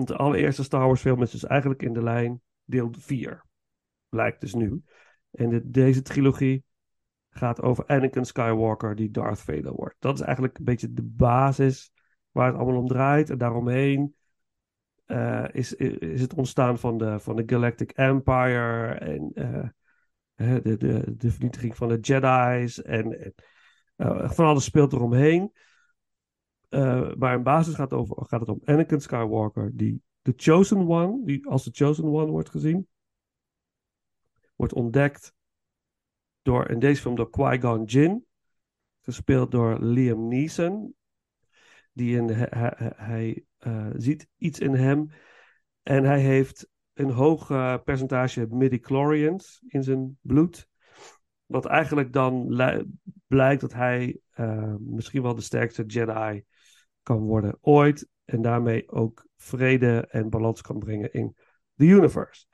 Want 0.00 0.12
de 0.12 0.24
allereerste 0.24 0.62
Star 0.62 0.86
Wars 0.86 1.00
film 1.00 1.22
is 1.22 1.30
dus 1.30 1.44
eigenlijk 1.44 1.82
in 1.82 1.92
de 1.92 2.02
lijn 2.02 2.40
deel 2.64 2.94
4. 2.98 3.44
Blijkt 4.08 4.40
dus 4.40 4.54
nu. 4.54 4.82
En 5.30 5.48
de- 5.48 5.70
deze 5.70 6.02
trilogie 6.02 6.64
gaat 7.30 7.62
over 7.62 7.86
Anakin 7.86 8.24
Skywalker 8.24 8.94
die 8.94 9.10
Darth 9.10 9.40
Vader 9.40 9.72
wordt. 9.72 9.96
Dat 9.98 10.14
is 10.14 10.20
eigenlijk 10.20 10.58
een 10.58 10.64
beetje 10.64 10.92
de 10.92 11.02
basis 11.02 11.92
waar 12.30 12.46
het 12.46 12.56
allemaal 12.56 12.80
om 12.80 12.86
draait. 12.86 13.30
En 13.30 13.38
daaromheen 13.38 14.14
eh, 15.06 15.44
is, 15.52 15.74
is 15.74 16.20
het 16.20 16.34
ontstaan 16.34 16.78
van 16.78 16.98
de, 16.98 17.18
van 17.18 17.36
de 17.36 17.42
Galactic 17.46 17.90
Empire 17.90 18.92
en 18.92 19.30
eh, 19.34 20.54
de, 20.62 20.76
de, 20.76 21.16
de 21.16 21.30
vernietiging 21.30 21.76
van 21.76 21.88
de 21.88 21.98
Jedi's 22.00 22.82
en, 22.82 23.20
en 23.20 23.34
eh, 23.96 24.30
van 24.30 24.46
alles 24.46 24.64
speelt 24.64 24.92
eromheen. 24.92 25.52
Eh, 26.70 27.14
maar 27.14 27.34
in 27.34 27.42
basis 27.42 27.74
gaat, 27.74 27.92
over, 27.92 28.16
gaat 28.26 28.40
het 28.40 28.48
om 28.48 28.60
Anakin 28.64 29.00
Skywalker, 29.00 29.70
die 29.74 30.02
de 30.22 30.32
Chosen 30.36 30.88
One, 30.88 31.24
die 31.24 31.46
als 31.46 31.64
de 31.64 31.70
Chosen 31.72 32.04
One 32.04 32.30
wordt 32.30 32.50
gezien, 32.50 32.88
wordt 34.56 34.72
ontdekt 34.72 35.34
door, 36.42 36.70
in 36.70 36.78
deze 36.78 37.00
film 37.00 37.14
door 37.14 37.30
Qui-Gon 37.30 37.84
Jinn, 37.84 38.26
gespeeld 39.00 39.50
door 39.50 39.80
Liam 39.80 40.28
Neeson. 40.28 40.94
Die 41.92 42.16
in, 42.16 42.28
hij, 42.96 43.44
eh, 43.58 43.90
ziet 43.96 44.28
iets 44.36 44.58
in 44.58 44.74
hem 44.74 45.10
en 45.82 46.04
hij 46.04 46.20
heeft 46.20 46.68
een 46.92 47.10
hoog 47.10 47.50
eh, 47.50 47.76
percentage 47.84 48.46
midichlorians 48.50 49.62
in 49.66 49.82
zijn 49.82 50.18
bloed. 50.20 50.68
Wat 51.46 51.66
eigenlijk 51.66 52.12
dan 52.12 52.54
li- 52.54 52.84
blijkt 53.26 53.60
dat 53.60 53.72
hij 53.72 54.20
misschien 54.78 55.22
wel 55.22 55.34
de 55.34 55.40
sterkste 55.40 55.84
Jedi 55.84 56.44
kan 57.02 57.18
worden 57.18 57.58
ooit. 57.60 58.08
En 58.24 58.42
daarmee 58.42 58.88
ook 58.88 59.26
vrede 59.36 60.06
en 60.10 60.30
balans 60.30 60.60
kan 60.60 60.78
brengen 60.78 61.12
in 61.12 61.36
de 61.74 61.84
universe. 61.84 62.46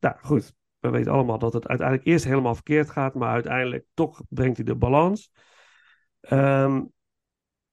Nou 0.00 0.16
goed, 0.20 0.54
we 0.78 0.90
weten 0.90 1.12
allemaal 1.12 1.38
dat 1.38 1.52
het 1.52 1.66
uiteindelijk 1.66 2.08
eerst 2.08 2.24
helemaal 2.24 2.54
verkeerd 2.54 2.90
gaat. 2.90 3.14
Maar 3.14 3.32
uiteindelijk 3.32 3.86
toch 3.94 4.22
brengt 4.28 4.56
hij 4.56 4.66
de 4.66 4.76
balans. 4.76 5.32
Ehm, 6.20 6.84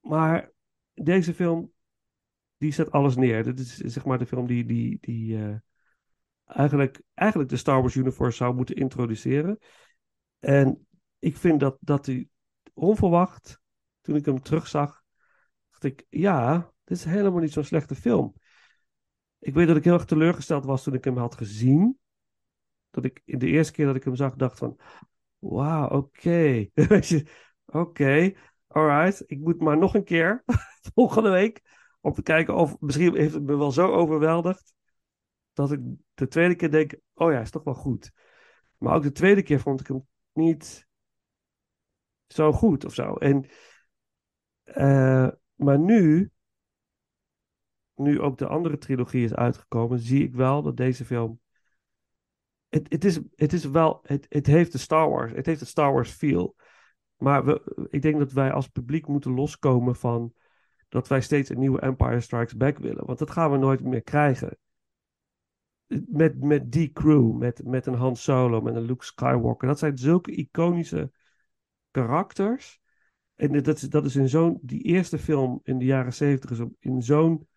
maar 0.00 0.52
deze 0.94 1.34
film, 1.34 1.72
die 2.56 2.72
zet 2.72 2.90
alles 2.90 3.16
neer. 3.16 3.44
Dit 3.44 3.58
is 3.58 3.76
zeg 3.76 4.04
maar 4.04 4.18
de 4.18 4.26
film 4.26 4.46
die, 4.46 4.64
die, 4.64 4.98
die 5.00 5.36
eh, 5.36 5.56
eigenlijk, 6.44 7.02
eigenlijk 7.14 7.50
de 7.50 7.56
Star 7.56 7.80
Wars 7.80 7.94
universe 7.94 8.36
zou 8.36 8.54
moeten 8.54 8.74
introduceren. 8.74 9.58
En 10.38 10.86
ik 11.18 11.36
vind 11.36 11.60
dat, 11.60 11.76
dat 11.80 12.06
hij 12.06 12.28
onverwacht, 12.74 13.60
toen 14.00 14.16
ik 14.16 14.24
hem 14.24 14.42
terugzag, 14.42 14.99
dacht 15.80 15.94
ik, 15.94 16.06
ja, 16.08 16.72
dit 16.84 16.96
is 16.96 17.04
helemaal 17.04 17.40
niet 17.40 17.52
zo'n 17.52 17.64
slechte 17.64 17.94
film. 17.94 18.34
Ik 19.38 19.54
weet 19.54 19.66
dat 19.66 19.76
ik 19.76 19.84
heel 19.84 19.94
erg 19.94 20.04
teleurgesteld 20.04 20.64
was 20.64 20.82
toen 20.82 20.94
ik 20.94 21.04
hem 21.04 21.16
had 21.16 21.34
gezien. 21.34 21.98
Dat 22.90 23.04
ik 23.04 23.22
in 23.24 23.38
de 23.38 23.46
eerste 23.46 23.72
keer 23.72 23.86
dat 23.86 23.96
ik 23.96 24.04
hem 24.04 24.14
zag, 24.14 24.34
dacht 24.34 24.58
van, 24.58 24.78
wauw, 25.38 25.88
oké. 25.88 26.68
Oké, 27.72 28.32
alright. 28.66 29.22
Ik 29.26 29.38
moet 29.38 29.60
maar 29.60 29.78
nog 29.78 29.94
een 29.94 30.04
keer 30.04 30.44
volgende 30.94 31.30
week 31.30 31.62
om 32.00 32.12
te 32.12 32.22
kijken 32.22 32.54
of 32.54 32.80
misschien 32.80 33.16
heeft 33.16 33.34
het 33.34 33.42
me 33.42 33.56
wel 33.56 33.72
zo 33.72 33.92
overweldigd 33.92 34.74
dat 35.52 35.72
ik 35.72 35.80
de 36.14 36.28
tweede 36.28 36.54
keer 36.54 36.70
denk, 36.70 36.94
oh 37.14 37.32
ja, 37.32 37.40
is 37.40 37.50
toch 37.50 37.64
wel 37.64 37.74
goed. 37.74 38.12
Maar 38.78 38.94
ook 38.94 39.02
de 39.02 39.12
tweede 39.12 39.42
keer 39.42 39.60
vond 39.60 39.80
ik 39.80 39.86
hem 39.86 40.06
niet 40.32 40.88
zo 42.26 42.52
goed 42.52 42.84
of 42.84 42.94
zo. 42.94 43.14
En, 43.14 43.48
eh, 44.62 45.28
maar 45.64 45.78
nu, 45.78 46.30
nu 47.94 48.20
ook 48.20 48.38
de 48.38 48.46
andere 48.46 48.78
trilogie 48.78 49.24
is 49.24 49.34
uitgekomen, 49.34 49.98
zie 49.98 50.22
ik 50.22 50.34
wel 50.34 50.62
dat 50.62 50.76
deze 50.76 51.04
film. 51.04 51.40
Het, 52.68 53.04
is, 53.04 53.20
het 53.34 53.52
is 53.52 53.64
wel, 53.64 54.00
het, 54.02 54.26
het 54.28 54.46
heeft 54.46 54.72
de 54.72 54.78
Star 54.78 55.10
Wars, 55.10 55.32
het 55.32 55.46
heeft 55.46 55.60
de 55.60 55.66
Star 55.66 55.92
Wars 55.92 56.10
feel. 56.10 56.56
Maar 57.16 57.44
we, 57.44 57.86
ik 57.90 58.02
denk 58.02 58.18
dat 58.18 58.32
wij 58.32 58.52
als 58.52 58.68
publiek 58.68 59.06
moeten 59.06 59.34
loskomen 59.34 59.96
van 59.96 60.34
dat 60.88 61.08
wij 61.08 61.20
steeds 61.20 61.48
een 61.48 61.58
nieuwe 61.58 61.80
Empire 61.80 62.20
Strikes 62.20 62.56
Back 62.56 62.78
willen. 62.78 63.06
Want 63.06 63.18
dat 63.18 63.30
gaan 63.30 63.50
we 63.50 63.56
nooit 63.56 63.82
meer 63.82 64.02
krijgen. 64.02 64.58
Met, 65.86 66.42
met 66.44 66.72
die 66.72 66.92
crew, 66.92 67.36
met, 67.36 67.64
met 67.64 67.86
een 67.86 67.94
Han 67.94 68.16
Solo, 68.16 68.60
met 68.60 68.74
een 68.74 68.82
Luke 68.82 69.04
Skywalker. 69.04 69.68
Dat 69.68 69.78
zijn 69.78 69.98
zulke 69.98 70.30
iconische 70.30 71.12
karakters. 71.90 72.79
En 73.40 73.62
dat 73.62 73.76
is, 73.76 73.82
dat 73.82 74.04
is 74.04 74.16
in 74.16 74.28
zo'n, 74.28 74.58
die 74.62 74.82
eerste 74.82 75.18
film 75.18 75.60
in 75.62 75.78
de 75.78 75.84
jaren 75.84 76.12
zeventig 76.12 76.50
is 76.50 76.66
in 76.78 77.02
zo'n 77.02 77.48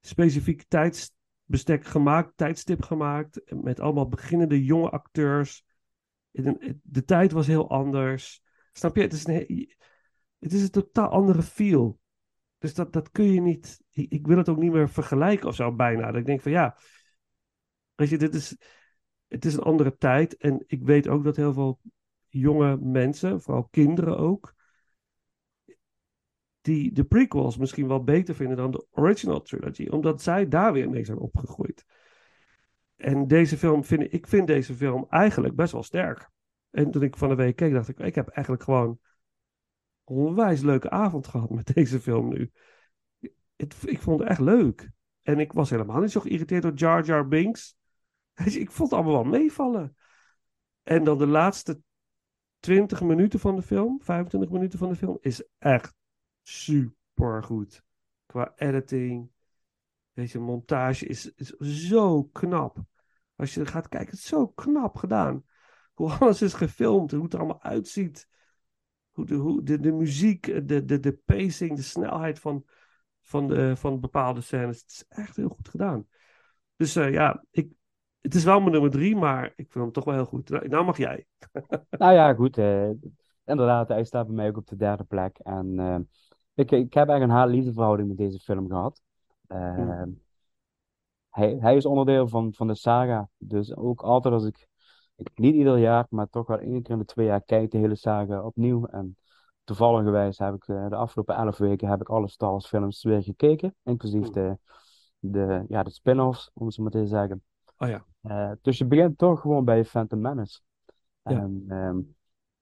specifiek 0.00 0.64
tijdsbestek 0.68 1.84
gemaakt, 1.84 2.36
tijdstip 2.36 2.82
gemaakt. 2.82 3.40
Met 3.62 3.80
allemaal 3.80 4.08
beginnende 4.08 4.64
jonge 4.64 4.90
acteurs. 4.90 5.64
De 6.82 7.04
tijd 7.04 7.32
was 7.32 7.46
heel 7.46 7.70
anders. 7.70 8.42
Snap 8.72 8.96
je? 8.96 9.02
Het 9.02 9.12
is 9.12 9.26
een, 9.26 9.34
he- 9.34 9.66
het 10.38 10.52
is 10.52 10.62
een 10.62 10.70
totaal 10.70 11.08
andere 11.08 11.42
feel. 11.42 11.98
Dus 12.58 12.74
dat, 12.74 12.92
dat 12.92 13.10
kun 13.10 13.32
je 13.32 13.40
niet. 13.40 13.80
Ik, 13.90 14.12
ik 14.12 14.26
wil 14.26 14.36
het 14.36 14.48
ook 14.48 14.58
niet 14.58 14.72
meer 14.72 14.88
vergelijken 14.88 15.48
of 15.48 15.54
zo 15.54 15.74
bijna. 15.74 16.06
Dat 16.06 16.20
ik 16.20 16.26
denk 16.26 16.40
van 16.40 16.52
ja. 16.52 16.76
Weet 17.94 18.08
je, 18.08 18.18
dit 18.18 18.34
is. 18.34 18.56
Het 19.26 19.44
is 19.44 19.54
een 19.54 19.62
andere 19.62 19.96
tijd. 19.96 20.36
En 20.36 20.64
ik 20.66 20.82
weet 20.82 21.08
ook 21.08 21.24
dat 21.24 21.36
heel 21.36 21.52
veel 21.52 21.80
jonge 22.26 22.76
mensen, 22.76 23.40
vooral 23.40 23.68
kinderen 23.70 24.18
ook. 24.18 24.56
Die 26.68 26.92
de 26.92 27.04
prequels 27.04 27.56
misschien 27.56 27.88
wel 27.88 28.04
beter 28.04 28.34
vinden 28.34 28.56
dan 28.56 28.70
de 28.70 28.86
original 28.90 29.42
trilogy. 29.42 29.86
Omdat 29.86 30.22
zij 30.22 30.48
daar 30.48 30.72
weer 30.72 30.90
mee 30.90 31.04
zijn 31.04 31.18
opgegroeid. 31.18 31.84
En 32.96 33.26
deze 33.26 33.58
film 33.58 33.84
vind 33.84 34.12
ik, 34.12 34.26
vind 34.26 34.46
deze 34.46 34.74
film 34.74 35.06
eigenlijk 35.08 35.54
best 35.54 35.72
wel 35.72 35.82
sterk. 35.82 36.30
En 36.70 36.90
toen 36.90 37.02
ik 37.02 37.16
van 37.16 37.28
de 37.28 37.34
week 37.34 37.56
keek, 37.56 37.72
dacht 37.72 37.88
ik, 37.88 37.98
ik 37.98 38.14
heb 38.14 38.28
eigenlijk 38.28 38.64
gewoon 38.64 38.98
onwijs 40.04 40.60
leuke 40.60 40.90
avond 40.90 41.26
gehad 41.26 41.50
met 41.50 41.66
deze 41.74 42.00
film 42.00 42.28
nu. 42.28 42.50
Het, 43.56 43.76
ik 43.86 44.00
vond 44.00 44.20
het 44.20 44.28
echt 44.28 44.40
leuk. 44.40 44.90
En 45.22 45.38
ik 45.38 45.52
was 45.52 45.70
helemaal 45.70 46.00
niet 46.00 46.10
zo 46.10 46.20
geïrriteerd 46.20 46.62
door 46.62 46.74
Jar 46.74 47.04
Jar 47.04 47.28
Binks. 47.28 47.76
Ik 48.44 48.70
vond 48.70 48.90
het 48.90 49.00
allemaal 49.00 49.22
wel 49.22 49.32
meevallen. 49.32 49.96
En 50.82 51.04
dan 51.04 51.18
de 51.18 51.26
laatste 51.26 51.80
20 52.60 53.02
minuten 53.02 53.40
van 53.40 53.56
de 53.56 53.62
film, 53.62 54.00
25 54.02 54.50
minuten 54.50 54.78
van 54.78 54.88
de 54.88 54.96
film, 54.96 55.18
is 55.20 55.48
echt 55.58 55.96
super 56.48 57.42
goed. 57.42 57.82
Qua 58.26 58.52
editing. 58.56 59.30
Deze 60.12 60.38
montage 60.38 61.06
is, 61.06 61.34
is 61.34 61.56
zo 61.56 62.24
knap. 62.24 62.78
Als 63.36 63.54
je 63.54 63.66
gaat 63.66 63.88
kijken, 63.88 64.10
het 64.10 64.18
is 64.18 64.26
zo 64.26 64.48
knap 64.48 64.96
gedaan. 64.96 65.44
Hoe 65.94 66.10
alles 66.18 66.42
is 66.42 66.54
gefilmd, 66.54 67.10
hoe 67.10 67.22
het 67.22 67.32
er 67.32 67.38
allemaal 67.38 67.62
uitziet. 67.62 68.28
Hoe 69.10 69.26
de, 69.26 69.34
hoe 69.34 69.62
de, 69.62 69.80
de 69.80 69.92
muziek, 69.92 70.68
de, 70.68 70.84
de, 70.84 71.00
de 71.00 71.12
pacing, 71.12 71.76
de 71.76 71.82
snelheid 71.82 72.38
van, 72.40 72.64
van, 73.22 73.48
de, 73.48 73.76
van 73.76 74.00
bepaalde 74.00 74.40
scènes. 74.40 74.80
Het 74.80 74.90
is 74.90 75.04
echt 75.08 75.36
heel 75.36 75.48
goed 75.48 75.68
gedaan. 75.68 76.06
Dus 76.76 76.96
eh, 76.96 77.12
ja, 77.12 77.44
ik, 77.50 77.72
het 78.20 78.34
is 78.34 78.44
wel 78.44 78.60
mijn 78.60 78.72
nummer 78.72 78.90
drie, 78.90 79.16
maar 79.16 79.44
ik 79.44 79.72
vind 79.72 79.84
hem 79.84 79.92
toch 79.92 80.04
wel 80.04 80.14
heel 80.14 80.24
goed. 80.24 80.48
Nou, 80.48 80.68
nou 80.68 80.84
mag 80.84 80.96
jij. 80.96 81.26
Nou 81.90 82.12
ja, 82.12 82.34
goed. 82.34 82.58
eh, 82.58 82.90
inderdaad, 83.44 83.88
hij 83.88 84.04
staat 84.04 84.26
bij 84.26 84.34
mij 84.34 84.48
ook 84.48 84.56
op 84.56 84.66
de 84.66 84.76
derde 84.76 85.04
plek. 85.04 85.38
En 85.38 85.78
eh, 85.78 85.98
ik, 86.58 86.70
ik 86.70 86.94
heb 86.94 87.08
eigenlijk 87.08 87.22
een 87.22 87.38
haat-liefde 87.38 87.72
verhouding 87.72 88.08
met 88.08 88.16
deze 88.16 88.38
film 88.38 88.68
gehad. 88.68 89.02
Eh, 89.46 90.02
hij, 91.30 91.56
hij 91.60 91.76
is 91.76 91.86
onderdeel 91.86 92.28
van, 92.28 92.54
van 92.54 92.66
de 92.66 92.74
saga. 92.74 93.28
Dus 93.38 93.76
ook 93.76 94.02
altijd 94.02 94.34
als 94.34 94.44
ik, 94.44 94.68
ik, 95.16 95.30
niet 95.34 95.54
ieder 95.54 95.78
jaar, 95.78 96.06
maar 96.10 96.28
toch 96.28 96.46
wel 96.46 96.58
één 96.58 96.82
keer 96.82 96.92
in 96.92 96.98
de 96.98 97.04
twee 97.04 97.26
jaar 97.26 97.42
kijk 97.42 97.70
de 97.70 97.78
hele 97.78 97.96
saga 97.96 98.42
opnieuw. 98.42 98.86
En 98.86 99.16
toevallig 99.64 100.36
heb 100.38 100.54
ik 100.54 100.68
eh, 100.68 100.88
de 100.88 100.96
afgelopen 100.96 101.34
elf 101.34 101.58
weken 101.58 101.88
heb 101.88 102.00
ik 102.00 102.08
alle 102.08 102.28
Star 102.28 102.50
Wars 102.50 102.66
films 102.66 103.02
weer 103.02 103.22
gekeken. 103.22 103.74
Inclusief 103.82 104.28
de, 104.28 104.58
de, 105.18 105.64
ja, 105.68 105.82
de 105.82 105.90
spin-offs, 105.90 106.50
om 106.54 106.66
het 106.66 106.74
zo 106.74 106.82
maar 106.82 106.92
te 106.92 107.06
zeggen. 107.06 107.42
Oh 107.78 107.88
ja. 107.88 108.04
Eh, 108.20 108.52
dus 108.62 108.78
je 108.78 108.86
begint 108.86 109.18
toch 109.18 109.40
gewoon 109.40 109.64
bij 109.64 109.84
Phantom 109.84 110.20
Menace. 110.20 110.60
Ja. 111.22 111.30
En 111.30 111.64
ehm, 111.68 111.98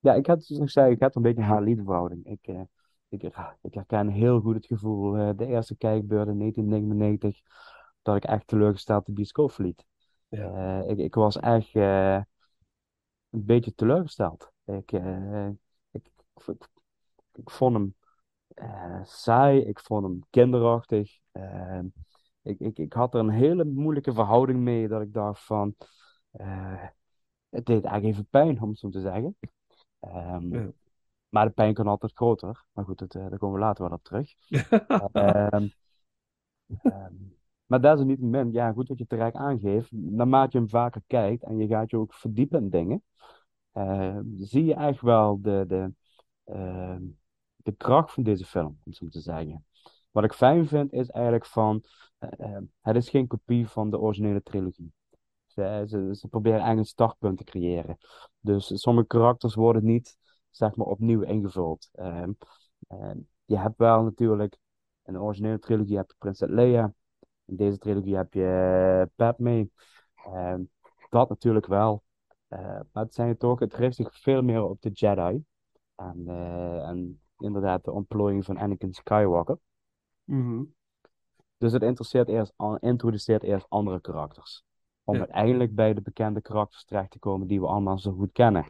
ja, 0.00 0.14
ik 0.14 0.26
had, 0.26 0.44
zoals 0.44 0.62
ik 0.62 0.70
zei, 0.70 0.92
ik 0.92 1.00
had 1.02 1.16
een 1.16 1.22
beetje 1.22 1.42
een 1.42 1.48
haar 1.48 1.62
verhouding. 1.62 2.26
Ik, 2.26 2.46
eh, 2.46 2.60
ik, 3.08 3.22
ik 3.62 3.74
herken 3.74 4.08
heel 4.08 4.40
goed 4.40 4.54
het 4.54 4.66
gevoel, 4.66 5.16
eh, 5.16 5.30
de 5.36 5.46
eerste 5.46 5.76
kijkbeurt 5.76 6.28
in 6.28 6.38
1999, 6.38 7.40
dat 8.02 8.16
ik 8.16 8.24
echt 8.24 8.46
teleurgesteld 8.46 9.06
de 9.06 9.12
bioscoop 9.12 9.52
verliet. 9.52 9.84
Ja. 10.28 10.80
Eh, 10.82 10.90
ik, 10.90 10.98
ik 10.98 11.14
was 11.14 11.36
echt 11.36 11.74
eh, 11.74 12.20
een 13.30 13.44
beetje 13.44 13.74
teleurgesteld. 13.74 14.50
Ik, 14.64 14.92
ik, 14.92 15.00
ik, 15.90 16.10
ik 17.32 17.50
vond 17.50 17.74
hem 17.74 17.94
saai, 19.04 19.60
ik 19.60 19.80
vond 19.80 20.04
hem 20.04 20.20
kinderachtig. 20.30 21.18
Ik, 22.42 22.58
ik, 22.60 22.78
ik 22.78 22.92
had 22.92 23.14
er 23.14 23.20
een 23.20 23.30
hele 23.30 23.64
moeilijke 23.64 24.12
verhouding 24.12 24.58
mee, 24.58 24.88
dat 24.88 25.02
ik 25.02 25.12
dacht 25.12 25.44
van, 25.44 25.74
het 27.48 27.66
deed 27.66 27.84
eigenlijk 27.84 28.04
even 28.04 28.26
pijn, 28.30 28.62
om 28.62 28.68
het 28.68 28.78
zo 28.78 28.88
te 28.88 29.00
zeggen. 29.00 29.36
Ehm, 30.00 30.54
Ja. 30.54 30.72
Maar 31.28 31.46
de 31.46 31.52
pijn 31.52 31.74
kan 31.74 31.86
altijd 31.86 32.12
groter. 32.12 32.64
Maar 32.72 32.84
goed, 32.84 32.98
dat, 32.98 33.14
eh, 33.14 33.28
daar 33.28 33.38
komen 33.38 33.58
we 33.58 33.64
later 33.64 33.84
wel 33.84 33.92
op 33.92 34.04
terug. 34.04 34.34
Ehm, 35.12 35.68
ehm, 36.82 37.14
maar 37.66 37.80
desalniettemin, 37.80 38.52
ja, 38.52 38.72
goed 38.72 38.88
wat 38.88 38.98
je 38.98 39.06
terecht 39.06 39.34
aangeeft. 39.34 39.92
Naarmate 39.92 40.50
je 40.52 40.58
hem 40.58 40.68
vaker 40.68 41.02
kijkt 41.06 41.42
en 41.42 41.58
je 41.58 41.66
gaat 41.66 41.90
je 41.90 41.96
ook 41.96 42.14
verdiepen 42.14 42.62
in 42.62 42.70
dingen, 42.70 43.02
eh, 43.72 44.18
zie 44.34 44.64
je 44.64 44.74
echt 44.74 45.00
wel 45.00 45.40
de, 45.40 45.64
de, 45.68 45.92
ehm, 46.44 47.02
de 47.56 47.72
kracht 47.72 48.12
van 48.12 48.22
deze 48.22 48.44
film, 48.44 48.78
om 48.84 48.92
zo 48.92 49.08
te 49.08 49.20
zeggen. 49.20 49.64
Wat 50.10 50.24
ik 50.24 50.32
fijn 50.32 50.66
vind, 50.66 50.92
is 50.92 51.10
eigenlijk 51.10 51.46
van, 51.46 51.82
eh, 52.18 52.58
het 52.80 52.96
is 52.96 53.08
geen 53.08 53.26
kopie 53.26 53.68
van 53.68 53.90
de 53.90 53.98
originele 53.98 54.42
trilogie. 54.42 54.92
Ze, 55.46 55.84
ze, 55.86 56.08
ze 56.12 56.28
proberen 56.28 56.58
eigenlijk 56.58 56.78
een 56.78 56.92
startpunt 56.92 57.38
te 57.38 57.44
creëren. 57.44 57.96
Dus 58.40 58.80
sommige 58.80 59.06
karakters 59.06 59.54
worden 59.54 59.84
niet, 59.84 60.16
zeg 60.56 60.76
maar, 60.76 60.86
opnieuw 60.86 61.22
ingevuld. 61.22 61.88
Ehm, 61.92 62.32
je 63.44 63.58
hebt 63.58 63.78
wel 63.78 64.02
natuurlijk, 64.02 64.56
in 65.04 65.12
de 65.12 65.20
originele 65.20 65.58
trilogie 65.58 65.96
heb 65.96 66.08
je 66.08 66.14
Prinses 66.18 66.48
Leia. 66.48 66.92
In 67.44 67.56
deze 67.56 67.78
trilogie 67.78 68.16
heb 68.16 68.32
je 68.32 69.10
Padmé. 69.14 69.68
Ehm, 70.14 70.62
dat 71.10 71.28
natuurlijk 71.28 71.66
wel. 71.66 72.02
Eh, 72.48 72.80
maar 72.92 73.04
het 73.04 73.14
zijn 73.14 73.36
toch, 73.36 73.58
het 73.58 73.74
richt 73.74 73.96
zich 73.96 74.20
veel 74.20 74.42
meer 74.42 74.62
op 74.62 74.82
de 74.82 74.90
Jedi. 74.90 75.44
En, 75.94 76.22
eh, 76.26 76.88
en 76.88 77.20
inderdaad 77.38 77.84
de 77.84 77.92
ontplooiing 77.92 78.44
van 78.44 78.58
Anakin 78.58 78.92
Skywalker. 78.92 79.58
Mhm. 80.24 80.64
Dus 81.58 81.72
het 81.72 81.82
interesseert 81.82 82.28
eerst, 82.28 82.52
introduceert 82.80 83.42
eerst 83.42 83.66
andere 83.68 84.00
karakters. 84.00 84.65
Om 85.06 85.14
Ja. 85.14 85.20
uiteindelijk 85.20 85.74
bij 85.74 85.94
de 85.94 86.00
bekende 86.00 86.40
karakters 86.40 86.84
terecht 86.84 87.10
te 87.10 87.18
komen 87.18 87.46
die 87.46 87.60
we 87.60 87.66
allemaal 87.66 87.98
zo 87.98 88.12
goed 88.12 88.32
kennen. 88.32 88.66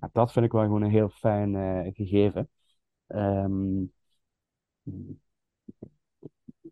En 0.00 0.08
dat 0.12 0.32
vind 0.32 0.44
ik 0.44 0.52
wel 0.52 0.62
gewoon 0.62 0.82
een 0.82 0.90
heel 0.90 1.08
fijn 1.08 1.54
eh, 1.56 1.94
gegeven. 1.94 2.48
Ehm, 3.06 3.84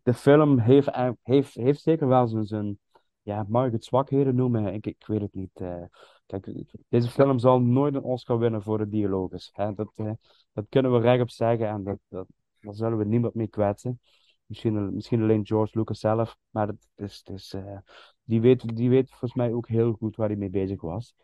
de 0.03 0.13
film 0.13 0.59
heeft, 0.59 0.87
eigenlijk- 0.87 1.27
heeft, 1.27 1.53
heeft 1.53 1.81
zeker 1.81 2.07
wel 2.07 2.27
zijn, 2.27 2.45
zijn 2.45 2.79
ja, 3.21 3.45
mag 3.47 3.65
ik 3.65 3.71
het 3.71 3.85
zwakheden 3.85 4.35
noemen? 4.35 4.73
Ik, 4.73 4.85
ik 4.85 5.03
weet 5.07 5.21
het 5.21 5.33
niet. 5.33 5.49
eh. 5.53 5.83
kijk, 6.25 6.49
deze 6.89 7.09
film 7.09 7.39
zal 7.39 7.59
nooit 7.61 7.95
een 7.95 8.01
Oscar 8.03 8.37
winnen 8.39 8.61
voor 8.61 8.77
de 8.77 8.89
dialogus. 8.89 9.49
Hè? 9.53 9.73
Dat, 9.73 9.91
eh, 9.95 10.11
dat 10.53 10.65
kunnen 10.69 10.91
we 10.93 10.99
rechtop 10.99 11.29
zeggen 11.29 11.67
en 11.67 11.83
dat, 11.83 11.97
dat, 12.07 12.27
daar 12.59 12.73
zullen 12.75 12.97
we 12.97 13.05
niemand 13.05 13.33
mee 13.33 13.47
kwetsen. 13.47 13.99
Misschien, 14.45 14.93
misschien 14.95 15.21
alleen 15.21 15.45
George 15.45 15.77
Lucas 15.77 15.99
zelf, 15.99 16.37
maar 16.49 16.67
dat 16.67 16.87
is, 16.95 17.17
het 17.17 17.29
is, 17.29 17.53
eh, 17.53 17.77
die, 18.25 18.41
weet, 18.41 18.75
die 18.75 18.89
weet 18.89 19.09
volgens 19.09 19.33
mij 19.33 19.53
ook 19.53 19.67
heel 19.67 19.93
goed 19.93 20.15
waar 20.15 20.27
hij 20.27 20.37
mee 20.37 20.49
bezig 20.49 20.81
was. 20.81 21.15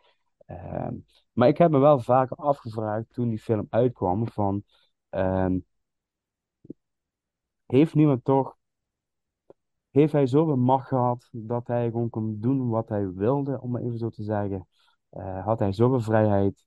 Ehm, 0.46 0.94
maar 1.32 1.48
ik 1.48 1.58
heb 1.58 1.70
me 1.70 1.78
wel 1.78 1.98
vaker 2.00 2.36
afgevraagd 2.36 3.12
toen 3.12 3.28
die 3.28 3.38
film 3.38 3.66
uitkwam 3.70 4.28
van 4.28 4.62
ehm, 5.10 5.58
heeft 7.66 7.94
niemand 7.94 8.24
toch 8.24 8.56
heeft 9.92 10.12
hij 10.12 10.26
zoveel 10.26 10.56
macht 10.56 10.88
gehad 10.88 11.28
dat 11.32 11.66
hij 11.66 11.90
gewoon 11.90 12.10
kon 12.10 12.40
doen 12.40 12.68
wat 12.68 12.88
hij 12.88 13.12
wilde, 13.12 13.60
om 13.60 13.70
maar 13.70 13.82
even 13.82 13.98
zo 13.98 14.08
te 14.08 14.22
zeggen. 14.22 14.66
Eh, 15.08 15.44
had 15.44 15.58
hij 15.58 15.72
zoveel 15.72 16.00
vrijheid? 16.00 16.64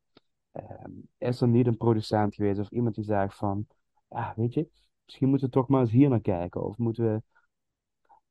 Ehm, 0.51 0.91
is 1.17 1.41
er 1.41 1.47
niet 1.47 1.67
een 1.67 1.77
producent 1.77 2.35
geweest 2.35 2.59
of 2.59 2.69
iemand 2.69 2.95
die 2.95 3.03
zegt 3.03 3.35
van, 3.35 3.67
ja, 4.09 4.33
weet 4.35 4.53
je, 4.53 4.69
misschien 5.05 5.29
moeten 5.29 5.47
we 5.47 5.53
toch 5.53 5.67
maar 5.67 5.81
eens 5.81 5.91
hier 5.91 6.09
naar 6.09 6.21
kijken. 6.21 6.63
Of 6.63 6.77
moeten 6.77 7.03
we, 7.13 7.21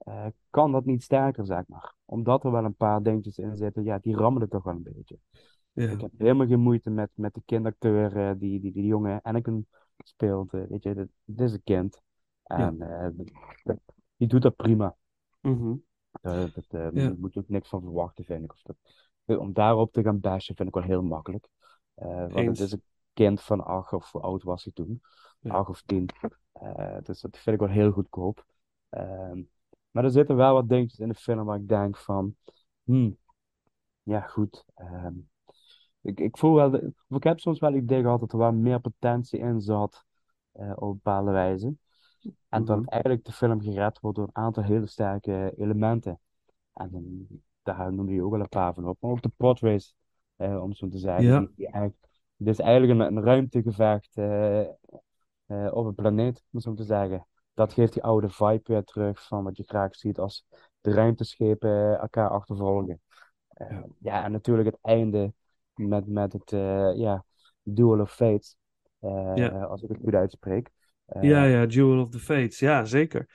eh, 0.05 0.27
kan 0.51 0.73
dat 0.73 0.85
niet 0.85 1.03
sterker, 1.03 1.47
zeg 1.47 1.67
maar. 1.67 1.95
Omdat 2.05 2.45
er 2.45 2.51
wel 2.51 2.65
een 2.65 2.75
paar 2.77 3.03
dingetjes 3.03 3.39
in 3.39 3.57
zitten, 3.57 3.85
ja, 3.85 3.99
die 3.99 4.17
rammelen 4.17 4.49
toch 4.49 4.63
wel 4.63 4.75
een 4.75 4.83
beetje. 4.83 5.19
Ja. 5.73 5.91
Ik 5.91 6.01
heb 6.01 6.11
helemaal 6.19 6.47
geen 6.47 6.61
moeite 6.61 6.91
met, 6.91 7.11
met 7.15 7.35
de 7.35 7.43
kindacteur 7.45 8.17
eh, 8.17 8.33
die, 8.39 8.61
die 8.61 8.73
die 8.73 8.85
jonge 8.87 9.21
Anakin 9.23 9.67
speelt. 9.97 10.53
eh, 10.55 10.63
weet 10.69 10.83
je, 10.83 10.95
dit, 10.95 11.09
dit 11.25 11.41
is 11.49 11.53
een 11.53 11.63
kind. 11.65 12.01
En 12.43 12.79
dat- 13.65 13.79
die 14.17 14.29
doet 14.29 14.43
dat 14.43 14.57
prima. 14.57 14.97
Dat, 16.21 16.65
Ja. 16.69 16.91
Daar 16.91 17.19
moet 17.19 17.35
je 17.35 17.41
ook 17.41 17.49
niks 17.49 17.69
van 17.69 17.81
verwachten, 17.81 18.25
vind 18.25 18.45
ik. 18.45 18.53
Of 18.53 18.63
dat, 18.63 19.39
om 19.39 19.53
daarop 19.53 19.93
te 19.93 20.03
gaan 20.03 20.21
bashen 20.21 20.57
vind 20.57 20.69
ik 20.69 20.75
wel 20.75 20.85
heel 20.85 21.03
makkelijk. 21.03 21.49
Want 21.95 22.33
het 22.49 22.59
is 22.61 22.73
een 22.73 22.83
kind 23.13 23.41
van 23.41 23.65
acht, 23.65 23.93
of 23.93 24.13
hoe 24.13 24.21
oud 24.21 24.43
was 24.43 24.65
hij 24.65 24.73
toen? 24.73 25.03
Ja. 25.41 25.51
Acht 25.55 25.69
of 25.69 25.83
tien. 25.83 26.09
Dus 27.03 27.21
dat 27.21 27.39
vind 27.39 27.61
ik 27.61 27.67
wel 27.67 27.71
heel 27.77 27.91
goedkoop. 27.91 28.45
Ehm, 28.89 29.43
maar 29.95 30.05
er 30.05 30.11
zitten 30.11 30.37
wel 30.37 30.55
wat 30.55 30.69
dingetjes 30.69 30.99
in 30.99 31.09
de 31.09 31.15
film 31.15 31.45
waar 31.45 31.59
ik 31.59 31.69
denk 31.69 31.97
van... 31.97 32.37
Hmm, 32.83 33.17
ja, 34.03 34.21
goed. 34.21 34.65
ehm, 34.75 35.13
ik, 36.01 36.21
ik 36.21 36.39
voel 36.39 36.55
wel... 36.55 36.71
de- 36.71 36.93
of 37.09 37.17
ik 37.17 37.23
heb 37.25 37.41
soms 37.41 37.59
wel 37.59 37.73
het 37.73 37.83
idee 37.83 38.03
gehad 38.03 38.21
dat 38.21 38.33
er 38.33 38.39
wel 38.39 38.53
meer 38.53 38.81
potentie 38.81 39.39
in 39.39 39.61
zat. 39.61 40.05
eh, 40.53 40.73
op 40.75 40.93
bepaalde 41.03 41.31
wijze. 41.31 41.75
En 42.49 42.65
dat 42.65 42.79
Mhm. 42.79 42.89
eigenlijk 42.89 43.25
de 43.25 43.33
film 43.33 43.61
gered 43.61 44.01
wordt 44.01 44.17
door 44.19 44.27
een 44.27 44.43
aantal 44.43 44.63
hele 44.63 44.87
sterke 44.87 45.53
elementen. 45.57 46.21
En 46.73 46.91
dan, 46.91 47.27
daar 47.63 47.93
noemde 47.93 48.13
je 48.13 48.23
ook 48.23 48.31
wel 48.31 48.41
een 48.41 48.49
paar 48.49 48.75
van 48.75 48.89
op. 48.89 48.97
Maar 49.01 49.11
ook 49.11 49.23
de 49.23 49.33
podrace, 49.37 49.93
eh, 50.37 50.63
om 50.63 50.73
zo 50.73 50.89
te 50.89 50.99
zeggen. 50.99 51.25
Ja. 51.25 51.39
Die, 51.39 51.53
die 51.57 51.67
eigenlijk, 51.69 52.09
dit 52.37 52.49
is 52.49 52.59
eigenlijk 52.61 53.01
een, 53.01 53.17
een 53.17 53.23
ruimtegevecht 53.25 54.17
eh, 54.17 55.71
op 55.73 55.87
een 55.87 55.95
planeet, 55.95 56.45
om 56.53 56.61
zo 56.61 56.75
te 56.75 56.85
zeggen. 56.85 57.27
Dat 57.55 57.73
geeft 57.73 57.93
die 57.93 58.03
oude 58.03 58.29
vibe 58.31 58.61
weer 58.65 58.85
terug 58.85 59.27
van 59.27 59.45
wat 59.45 59.57
je 59.57 59.63
graag 59.67 59.97
ziet 59.97 60.19
als 60.19 60.47
de 60.81 60.93
ruimteschepen 60.93 61.99
elkaar 61.99 62.29
achtervolgen. 62.29 63.01
Eh, 63.49 63.79
Ja. 63.99 64.25
en 64.25 64.33
natuurlijk 64.33 64.67
het 64.69 64.79
einde 64.83 65.33
met, 65.75 66.07
met 66.07 66.33
het 66.33 66.53
eh, 66.53 66.97
ja, 66.97 67.25
Duel 67.63 68.01
of 68.01 68.13
Fates. 68.13 68.57
eh, 68.99 69.33
Ja. 69.35 69.49
Als 69.63 69.83
ik 69.83 69.89
het 69.89 69.99
goed 70.05 70.15
uitspreek. 70.15 70.71
Eh, 71.05 71.23
Ja, 71.23 71.45
ja, 71.45 71.65
Jewel 71.65 72.01
of 72.01 72.09
the 72.09 72.19
Fates. 72.19 72.59
Ja, 72.59 72.85
zeker. 72.85 73.27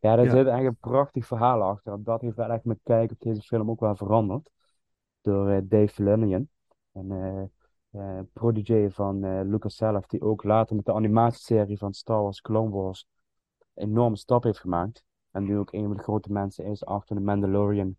ja, 0.00 0.16
daar 0.16 0.24
Ja. 0.24 0.30
zit 0.30 0.46
eigenlijk 0.46 0.66
een 0.82 0.90
prachtig 0.90 1.26
verhaal 1.26 1.62
achter. 1.62 1.92
En 1.92 2.02
dat 2.02 2.20
heeft 2.20 2.36
wel 2.36 2.50
echt 2.50 2.64
mijn 2.64 2.80
kijk 2.82 3.10
op 3.10 3.20
deze 3.20 3.40
film 3.42 3.70
ook 3.70 3.80
wel 3.80 3.96
veranderd. 3.96 4.50
Door 5.20 5.48
eh, 5.50 5.60
Dave 5.64 5.88
Filoni. 5.88 6.46
En 6.92 7.10
eh, 7.12 7.42
eh 7.90 8.20
protégé 8.32 8.90
van 8.90 9.24
eh, 9.24 9.40
Lucas 9.44 9.76
zelf, 9.76 10.06
die 10.06 10.20
ook 10.20 10.42
later 10.44 10.76
met 10.76 10.84
de 10.84 10.92
animatieserie 10.92 11.78
van 11.78 11.92
Star 11.92 12.22
Wars 12.22 12.40
Clone 12.40 12.70
Wars 12.70 13.06
een 13.08 13.15
enorme 13.76 14.16
stap 14.16 14.42
heeft 14.42 14.58
gemaakt. 14.60 15.04
En 15.30 15.44
nu 15.44 15.58
ook 15.58 15.72
een 15.72 15.86
van 15.86 15.96
de 15.96 16.02
grote 16.02 16.32
mensen 16.32 16.64
is 16.64 16.84
achter 16.84 17.16
de 17.16 17.22
Mandalorian 17.22 17.96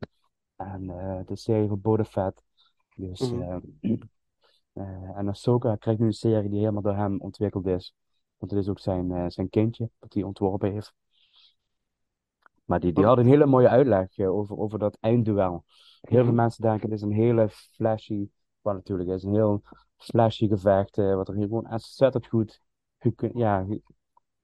en 0.56 0.90
eh, 0.90 1.20
de 1.26 1.36
serie 1.36 1.68
van 1.68 1.82
Boba 1.82 2.04
Fett. 2.04 2.44
Dus, 2.96 3.20
eh, 3.32 5.18
en 5.18 5.28
Ahsoka 5.28 5.76
krijgt 5.76 6.00
nu 6.00 6.06
een 6.06 6.14
serie 6.14 6.50
die 6.50 6.60
helemaal 6.60 6.82
door 6.82 6.96
hem 6.96 7.22
ontwikkeld 7.22 7.66
is. 7.68 7.94
Want 8.38 8.52
het 8.52 8.62
is 8.62 8.70
ook 8.70 8.80
zijn, 8.80 9.12
eh, 9.12 9.26
zijn 9.28 9.50
kindje 9.50 9.90
dat 10.00 10.14
hij 10.14 10.24
ontworpen 10.24 10.72
heeft. 10.72 10.94
Maar 12.66 12.80
die, 12.80 12.94
die 12.94 13.06
had 13.06 13.18
een 13.18 13.26
hele 13.26 13.46
mooie 13.46 13.70
uitleg 13.70 14.20
over, 14.20 14.58
over 14.58 14.80
dat 14.80 14.98
eindduel. 15.00 15.64
Heel 16.02 16.18
veel 16.18 16.26
Mhm. 16.26 16.36
mensen 16.36 16.62
denken 16.62 16.90
het 16.90 16.98
is 16.98 17.02
een 17.02 17.12
hele 17.12 17.50
flashy, 17.50 18.28
wat 18.62 18.74
natuurlijk 18.74 19.10
is, 19.10 19.24
een 19.24 19.34
heel 19.34 19.62
flashy 19.98 20.48
gevecht, 20.48 20.96
wat 20.96 21.28
er 21.28 21.36
hier 21.36 21.48
gewoon 21.48 21.72
ontzettend 21.72 22.28
goed 22.28 22.62
ja, 23.34 23.66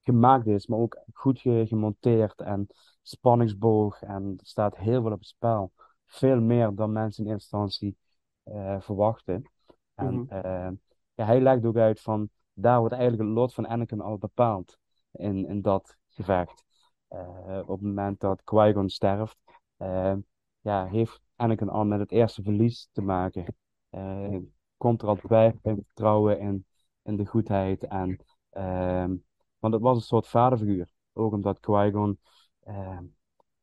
gemaakt 0.03 0.47
is, 0.47 0.67
maar 0.67 0.79
ook 0.79 1.01
goed 1.13 1.39
ge- 1.39 1.65
gemonteerd 1.67 2.41
en 2.41 2.67
spanningsboog. 3.01 4.01
En 4.01 4.33
er 4.37 4.45
staat 4.45 4.77
heel 4.77 5.01
veel 5.01 5.11
op 5.11 5.19
het 5.19 5.27
spel. 5.27 5.71
Veel 6.05 6.39
meer 6.41 6.75
dan 6.75 6.91
mensen 6.91 7.25
in 7.25 7.31
eerste 7.31 7.57
instantie 7.57 7.97
eh, 8.43 8.79
verwachten. 8.81 9.49
En 9.95 10.13
Mhm. 10.15 10.29
eh, 10.29 10.69
ja, 11.13 11.25
hij 11.25 11.41
legt 11.41 11.65
ook 11.65 11.77
uit 11.77 12.01
van, 12.01 12.29
daar 12.53 12.79
wordt 12.79 12.93
eigenlijk 12.93 13.23
het 13.23 13.33
lot 13.37 13.53
van 13.53 13.67
Anakin 13.67 14.01
al 14.01 14.17
bepaald 14.17 14.77
in, 15.11 15.47
in 15.47 15.61
dat 15.61 15.95
gevecht. 16.09 16.63
Eh, 17.07 17.59
op 17.61 17.67
het 17.67 17.81
moment 17.81 18.19
dat 18.19 18.43
Qui-Gon 18.43 18.89
sterft, 18.89 19.37
ja, 20.59 20.85
heeft 20.85 21.21
Anakin 21.35 21.69
al 21.69 21.85
met 21.85 21.99
het 21.99 22.11
eerste 22.11 22.41
verlies 22.43 22.89
te 22.91 23.01
maken. 23.01 23.45
Eh, 23.89 24.37
komt 24.77 25.01
er 25.01 25.07
al 25.07 25.15
twijfel 25.15 25.59
en 25.63 25.75
vertrouwen 25.75 26.39
in, 26.39 26.65
in 27.03 27.15
de 27.15 27.25
goedheid. 27.25 27.83
En, 27.83 28.17
ehm, 28.49 29.15
want 29.63 29.75
het 29.75 29.83
was 29.83 29.97
een 29.97 30.03
soort 30.03 30.27
vaderfiguur. 30.27 30.89
Ook 31.13 31.33
omdat 31.33 31.59
Qui-Gon 31.59 32.19
ehm, 32.63 33.03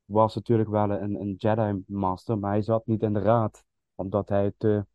was 0.04 0.34
natuurlijk 0.34 0.68
wel 0.68 0.90
een, 0.90 1.20
een 1.20 1.34
Jedi-master, 1.34 2.38
maar 2.38 2.50
hij 2.50 2.62
zat 2.62 2.86
niet 2.86 3.02
in 3.02 3.12
de 3.12 3.20
raad. 3.20 3.64
Omdat 3.94 4.28
hij 4.28 4.52
te 4.56 4.86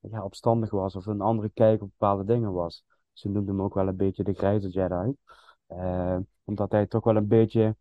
ja, 0.00 0.24
opstandig 0.24 0.70
was 0.70 0.96
of 0.96 1.06
een 1.06 1.20
andere 1.20 1.48
kijk 1.48 1.82
op 1.82 1.88
bepaalde 1.98 2.24
dingen 2.24 2.52
was. 2.52 2.84
Ze 3.12 3.28
noemden 3.28 3.54
hem 3.54 3.64
ook 3.64 3.74
wel 3.74 3.88
een 3.88 3.96
beetje 3.96 4.24
de 4.24 4.34
grijze 4.34 4.68
Jedi. 4.68 5.16
Eh, 5.66 6.18
omdat 6.44 6.72
hij 6.72 6.86
toch 6.86 7.04
wel 7.04 7.16
een 7.16 7.28
beetje 7.28 7.76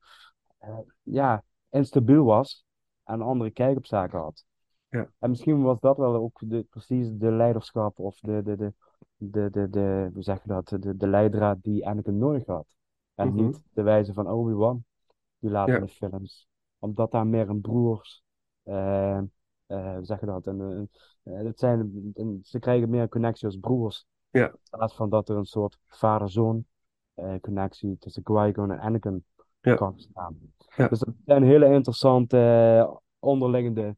eh, 0.57 0.77
ja, 1.01 1.43
instabiel 1.69 2.23
was 2.23 2.65
en 3.03 3.13
een 3.13 3.21
andere 3.21 3.51
kijk 3.51 3.77
op 3.77 3.85
zaken 3.85 4.19
had. 4.19 4.45
Ja. 4.89 5.09
En 5.19 5.29
misschien 5.29 5.61
was 5.61 5.79
dat 5.79 5.97
wel 5.97 6.15
ook 6.15 6.39
de, 6.45 6.63
precies 6.69 7.09
de 7.11 7.31
leiderschap 7.31 7.99
of 7.99 8.19
de, 8.19 8.43
de, 8.43 8.55
de, 8.55 8.73
de, 9.17 9.49
de, 9.51 9.69
de, 9.69 10.09
hoe 10.13 10.23
zeg 10.23 10.41
je 10.41 10.47
dat, 10.47 10.67
de, 10.69 10.97
de 10.97 11.07
leidraad 11.07 11.63
die 11.63 11.87
Anakin 11.87 12.17
nodig 12.17 12.45
had. 12.45 12.65
En 13.15 13.27
Mhm. 13.27 13.35
niet 13.45 13.63
de 13.73 13.81
wijze 13.81 14.13
van 14.13 14.27
Obi-Wan, 14.29 14.83
die 15.39 15.49
later 15.51 15.73
Ja. 15.73 15.79
in 15.79 15.85
de 15.85 15.91
films. 15.91 16.47
Omdat 16.79 17.11
daar 17.11 17.27
meer 17.27 17.49
een 17.49 17.61
broers, 17.61 18.23
eh, 18.63 19.17
eh, 19.17 19.25
hoe 19.95 20.05
zeg 20.05 20.19
je 20.19 20.25
dat, 20.25 20.45
een, 20.47 20.89
eh, 21.23 21.33
het 21.37 21.59
zijn, 21.59 22.11
een- 22.13 22.39
ze 22.43 22.59
krijgen 22.59 22.89
meer 22.89 23.09
connectie 23.09 23.45
als 23.47 23.57
broers. 23.57 24.05
Ja. 24.29 24.47
In 24.49 24.57
plaats 24.69 24.95
van 24.95 25.09
dat 25.09 25.29
er 25.29 25.37
een 25.37 25.45
soort 25.45 25.77
vader-zoon 25.87 26.65
connectie 27.41 27.97
tussen 27.97 28.23
Qui-Gon 28.23 28.71
en 28.71 28.79
Anakin 28.79 29.25
Ja. 29.61 29.75
kan 29.75 29.99
staan. 29.99 30.37
Ja. 30.75 30.87
Dus 30.87 30.99
dat 30.99 31.13
zijn 31.25 31.43
hele 31.43 31.65
interessante 31.73 32.99
onderliggende 33.19 33.95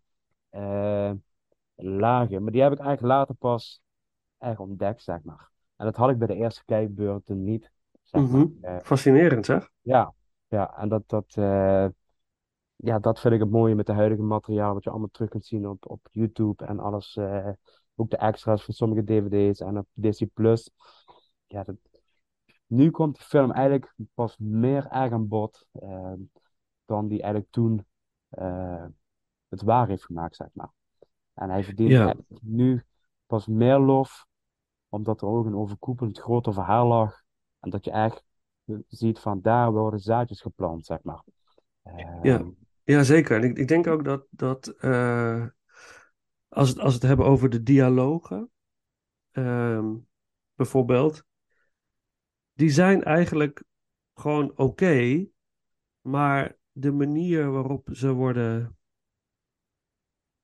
lagen. 1.76 2.44
Maar 2.44 2.52
die 2.52 2.62
heb 2.62 2.72
ik 2.72 2.80
eigenlijk 2.80 3.02
later 3.14 3.36
pas 3.36 3.82
echt 4.46 4.60
ontdekt, 4.60 5.02
zeg 5.04 5.24
maar. 5.24 5.50
En 5.76 5.86
dat 5.86 5.96
had 5.96 6.10
ik 6.10 6.18
bij 6.18 6.28
de 6.28 6.36
eerste 6.36 6.66
kijkbeurten 6.66 7.44
niet, 7.44 7.72
zeg 8.04 8.22
Mhm. 8.22 8.46
Eh, 8.62 8.78
Fascinerend 8.84 9.46
zeg. 9.46 9.70
ja, 9.82 10.14
ja, 10.48 10.78
en 10.78 10.90
dat, 10.90 11.04
dat, 11.10 11.26
eh, 11.36 11.88
ja, 12.76 13.00
dat 13.00 13.20
vind 13.20 13.34
ik 13.34 13.40
het 13.40 13.50
mooie 13.50 13.76
met 13.76 13.86
de 13.86 13.94
huidige 13.94 14.22
materiaal, 14.22 14.74
wat 14.74 14.84
je 14.84 14.90
allemaal 14.90 15.10
terug 15.12 15.30
kunt 15.30 15.46
zien 15.46 15.68
op, 15.68 15.90
op 15.90 16.08
YouTube 16.12 16.66
en 16.66 16.80
alles. 16.80 17.16
eh, 17.16 17.50
ook 17.96 18.10
de 18.10 18.18
extra's 18.18 18.64
van 18.64 18.74
sommige 18.74 19.04
DVD's 19.04 19.60
en 19.60 19.78
op 19.78 19.88
Disney 19.94 20.30
Plus. 20.34 20.72
Ja, 21.48 21.64
dat, 21.64 21.76
nu 22.68 22.92
komt 22.92 23.18
de 23.18 23.24
film 23.24 23.52
eigenlijk 23.52 23.94
pas 24.14 24.38
meer 24.38 24.88
erg 24.88 25.12
aan 25.12 25.28
bod 25.28 25.68
eh, 25.72 26.14
dan 26.86 27.08
die 27.08 27.22
eigenlijk 27.22 27.52
toen 27.52 27.86
het 29.48 29.62
waar 29.62 29.88
heeft 29.88 30.06
gemaakt, 30.06 30.36
zeg 30.36 30.48
maar. 30.54 30.72
En 31.34 31.50
hij 31.50 31.64
verdient 31.64 31.92
Ja. 31.92 32.16
nu 32.42 32.84
pas 33.26 33.48
meer 33.48 33.78
lof, 33.78 34.25
omdat 34.96 35.22
er 35.22 35.28
ook 35.28 35.46
een 35.46 35.56
overkoepelend 35.56 36.20
groter 36.20 36.54
verhaal 36.54 36.88
lag. 36.88 37.22
En 37.60 37.70
dat 37.70 37.86
je 37.86 37.92
echt 37.92 38.24
ziet 38.88 39.20
van 39.20 39.42
daar 39.42 39.72
worden 39.72 40.00
zaadjes 40.00 40.42
geplant, 40.42 40.86
zeg 40.86 41.04
maar. 41.04 41.24
Eh, 41.82 42.24
Ja. 42.24 42.46
Ja, 42.84 43.04
zeker. 43.04 43.38
En 43.38 43.50
ik, 43.50 43.58
ik 43.58 43.68
denk 43.68 43.88
ook 43.88 44.04
dat, 44.04 44.26
dat 44.30 44.68
eh, 44.68 45.46
als, 46.48 46.70
het, 46.70 46.80
als 46.80 46.94
we 46.94 47.00
het 47.00 47.08
hebben 47.08 47.26
over 47.26 47.50
de 47.50 47.64
dialogen, 47.64 48.52
ehm, 49.32 49.96
bijvoorbeeld, 50.56 51.24
die 52.54 52.70
zijn 52.70 53.04
eigenlijk 53.04 53.64
gewoon 54.14 54.58
oké, 54.58 55.28
maar 56.02 56.58
de 56.72 56.92
manier 56.92 57.52
waarop 57.52 57.90
ze 57.92 58.12
worden 58.14 58.78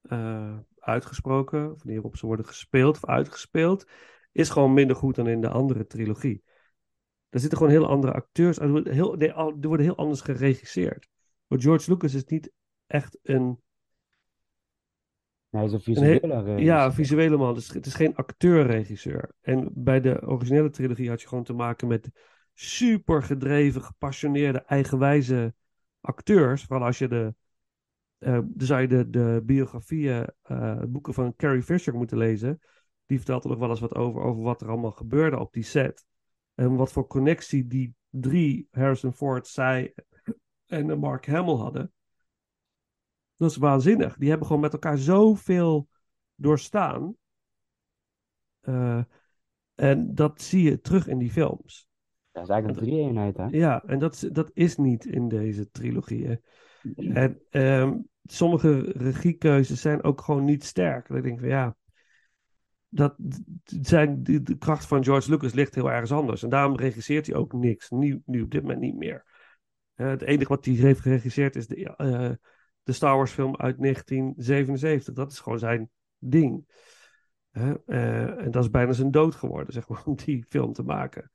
eh, 0.01 0.57
uitgesproken, 0.79 1.71
of 1.71 1.77
de 1.77 1.85
manier 1.85 2.01
waarop 2.01 2.19
ze 2.19 2.25
worden 2.25 2.45
gespeeld 2.45 2.95
of 2.95 3.05
uitgespeeld, 3.05 3.87
is 4.31 4.49
gewoon 4.49 4.73
minder 4.73 4.95
goed 4.95 5.15
dan 5.15 5.27
in 5.27 5.41
de 5.41 5.49
andere 5.49 5.87
trilogie. 5.87 6.43
Er 7.29 7.39
zitten 7.39 7.57
gewoon 7.57 7.73
heel 7.73 7.87
andere 7.87 8.13
acteurs, 8.13 8.59
er 8.59 8.69
wordt 8.69 8.89
heel, 8.89 9.13
nee, 9.13 9.33
er 9.33 9.67
worden 9.67 9.85
heel 9.85 9.97
anders 9.97 10.21
geregisseerd. 10.21 11.07
Want 11.47 11.63
George 11.63 11.91
Lucas 11.91 12.13
is 12.13 12.25
niet 12.25 12.51
echt 12.87 13.17
een 13.23 13.59
hij 15.51 15.65
is 15.65 15.71
een 15.71 15.81
visuele. 15.81 16.61
Ja, 16.61 16.93
visuele 16.93 17.37
man. 17.37 17.53
Dus 17.53 17.69
het 17.69 17.85
is 17.85 17.93
geen 17.93 18.15
acteur-regisseur. 18.15 19.31
En 19.41 19.69
bij 19.73 20.01
de 20.01 20.27
originele 20.27 20.69
trilogie 20.69 21.09
had 21.09 21.21
je 21.21 21.27
gewoon 21.27 21.43
te 21.43 21.53
maken 21.53 21.87
met 21.87 22.09
super 22.53 23.23
gedreven, 23.23 23.81
gepassioneerde, 23.81 24.59
eigenwijze 24.59 25.53
acteurs. 26.01 26.63
Vooral 26.63 26.85
als 26.85 26.97
je 26.97 27.07
de. 27.07 27.33
dan 28.19 28.51
zou 28.57 28.81
je 28.81 28.87
de, 28.87 29.09
de 29.09 29.41
biografieën, 29.45 30.27
eh, 30.41 30.81
boeken 30.87 31.13
van 31.13 31.35
Carrie 31.35 31.63
Fisher 31.63 31.93
moeten 31.93 32.17
lezen. 32.17 32.59
Die 33.11 33.19
vertelt 33.19 33.43
er 33.43 33.49
nog 33.49 33.59
wel 33.59 33.69
eens 33.69 33.79
wat 33.79 33.95
over, 33.95 34.21
over 34.21 34.41
wat 34.43 34.61
er 34.61 34.69
allemaal 34.69 34.91
gebeurde 34.91 35.39
op 35.39 35.53
die 35.53 35.63
set. 35.63 36.05
En 36.53 36.75
wat 36.75 36.91
voor 36.91 37.07
connectie 37.07 37.67
die 37.67 37.95
drie, 38.09 38.67
Harrison 38.71 39.13
Ford, 39.13 39.47
zij 39.47 39.93
en 40.65 40.99
Mark 40.99 41.25
Hamill 41.27 41.55
hadden. 41.55 41.93
Dat 43.35 43.49
is 43.49 43.57
waanzinnig. 43.57 44.17
Die 44.17 44.29
hebben 44.29 44.47
gewoon 44.47 44.61
met 44.61 44.73
elkaar 44.73 44.97
zoveel 44.97 45.87
doorstaan. 46.35 47.15
Eh, 48.59 49.03
en 49.75 50.15
dat 50.15 50.41
zie 50.41 50.63
je 50.63 50.79
terug 50.81 51.07
in 51.07 51.17
die 51.17 51.31
films. 51.31 51.87
Dat 52.31 52.43
is 52.43 52.49
eigenlijk 52.49 52.81
een 52.81 52.85
drie-eenheid, 52.87 53.37
hè? 53.37 53.45
Ja, 53.45 53.83
en 53.83 53.99
dat, 53.99 54.13
is- 54.13 54.19
dat 54.31 54.51
is 54.53 54.77
niet 54.77 55.05
in 55.05 55.27
deze 55.27 55.69
trilogie. 55.69 56.27
hè. 56.27 56.35
En 57.13 57.41
ehm, 57.49 57.97
sommige 58.23 58.79
regiekeuzes 58.79 59.81
zijn 59.81 60.03
ook 60.03 60.21
gewoon 60.21 60.43
niet 60.43 60.63
sterk. 60.63 61.07
Dat 61.07 61.17
ik 61.17 61.23
denk 61.23 61.39
van 61.39 61.49
ja, 61.49 61.75
dat 62.93 63.15
zijn, 63.63 64.23
de, 64.23 64.41
de 64.41 64.57
kracht 64.57 64.85
van 64.85 65.03
George 65.03 65.29
Lucas 65.29 65.53
ligt 65.53 65.75
heel 65.75 65.91
ergens 65.91 66.11
anders. 66.11 66.43
En 66.43 66.49
daarom 66.49 66.75
regisseert 66.75 67.25
hij 67.25 67.35
ook 67.35 67.53
niks. 67.53 67.89
Nu, 67.89 68.21
nu 68.25 68.41
op 68.41 68.51
dit 68.51 68.61
moment 68.61 68.79
niet 68.79 68.97
meer. 68.97 69.25
Eh, 69.93 70.07
het 70.07 70.21
enige 70.21 70.47
wat 70.47 70.65
hij 70.65 70.73
heeft 70.73 70.99
geregisseerd 70.99 71.55
is 71.55 71.67
de, 71.67 71.95
eh, 71.95 72.31
de 72.83 72.91
Star 72.91 73.15
Wars 73.15 73.31
film 73.31 73.55
uit 73.55 73.79
1977. 73.79 75.13
Dat 75.13 75.31
is 75.31 75.39
gewoon 75.39 75.59
zijn 75.59 75.89
ding. 76.17 76.65
Eh, 77.51 78.39
en 78.39 78.51
dat 78.51 78.63
is 78.63 78.69
bijna 78.69 78.91
zijn 78.91 79.11
dood 79.11 79.35
geworden, 79.35 79.73
zeg 79.73 79.87
maar, 79.87 80.03
om 80.05 80.15
die 80.15 80.45
film 80.49 80.73
te 80.73 80.83
maken. 80.83 81.31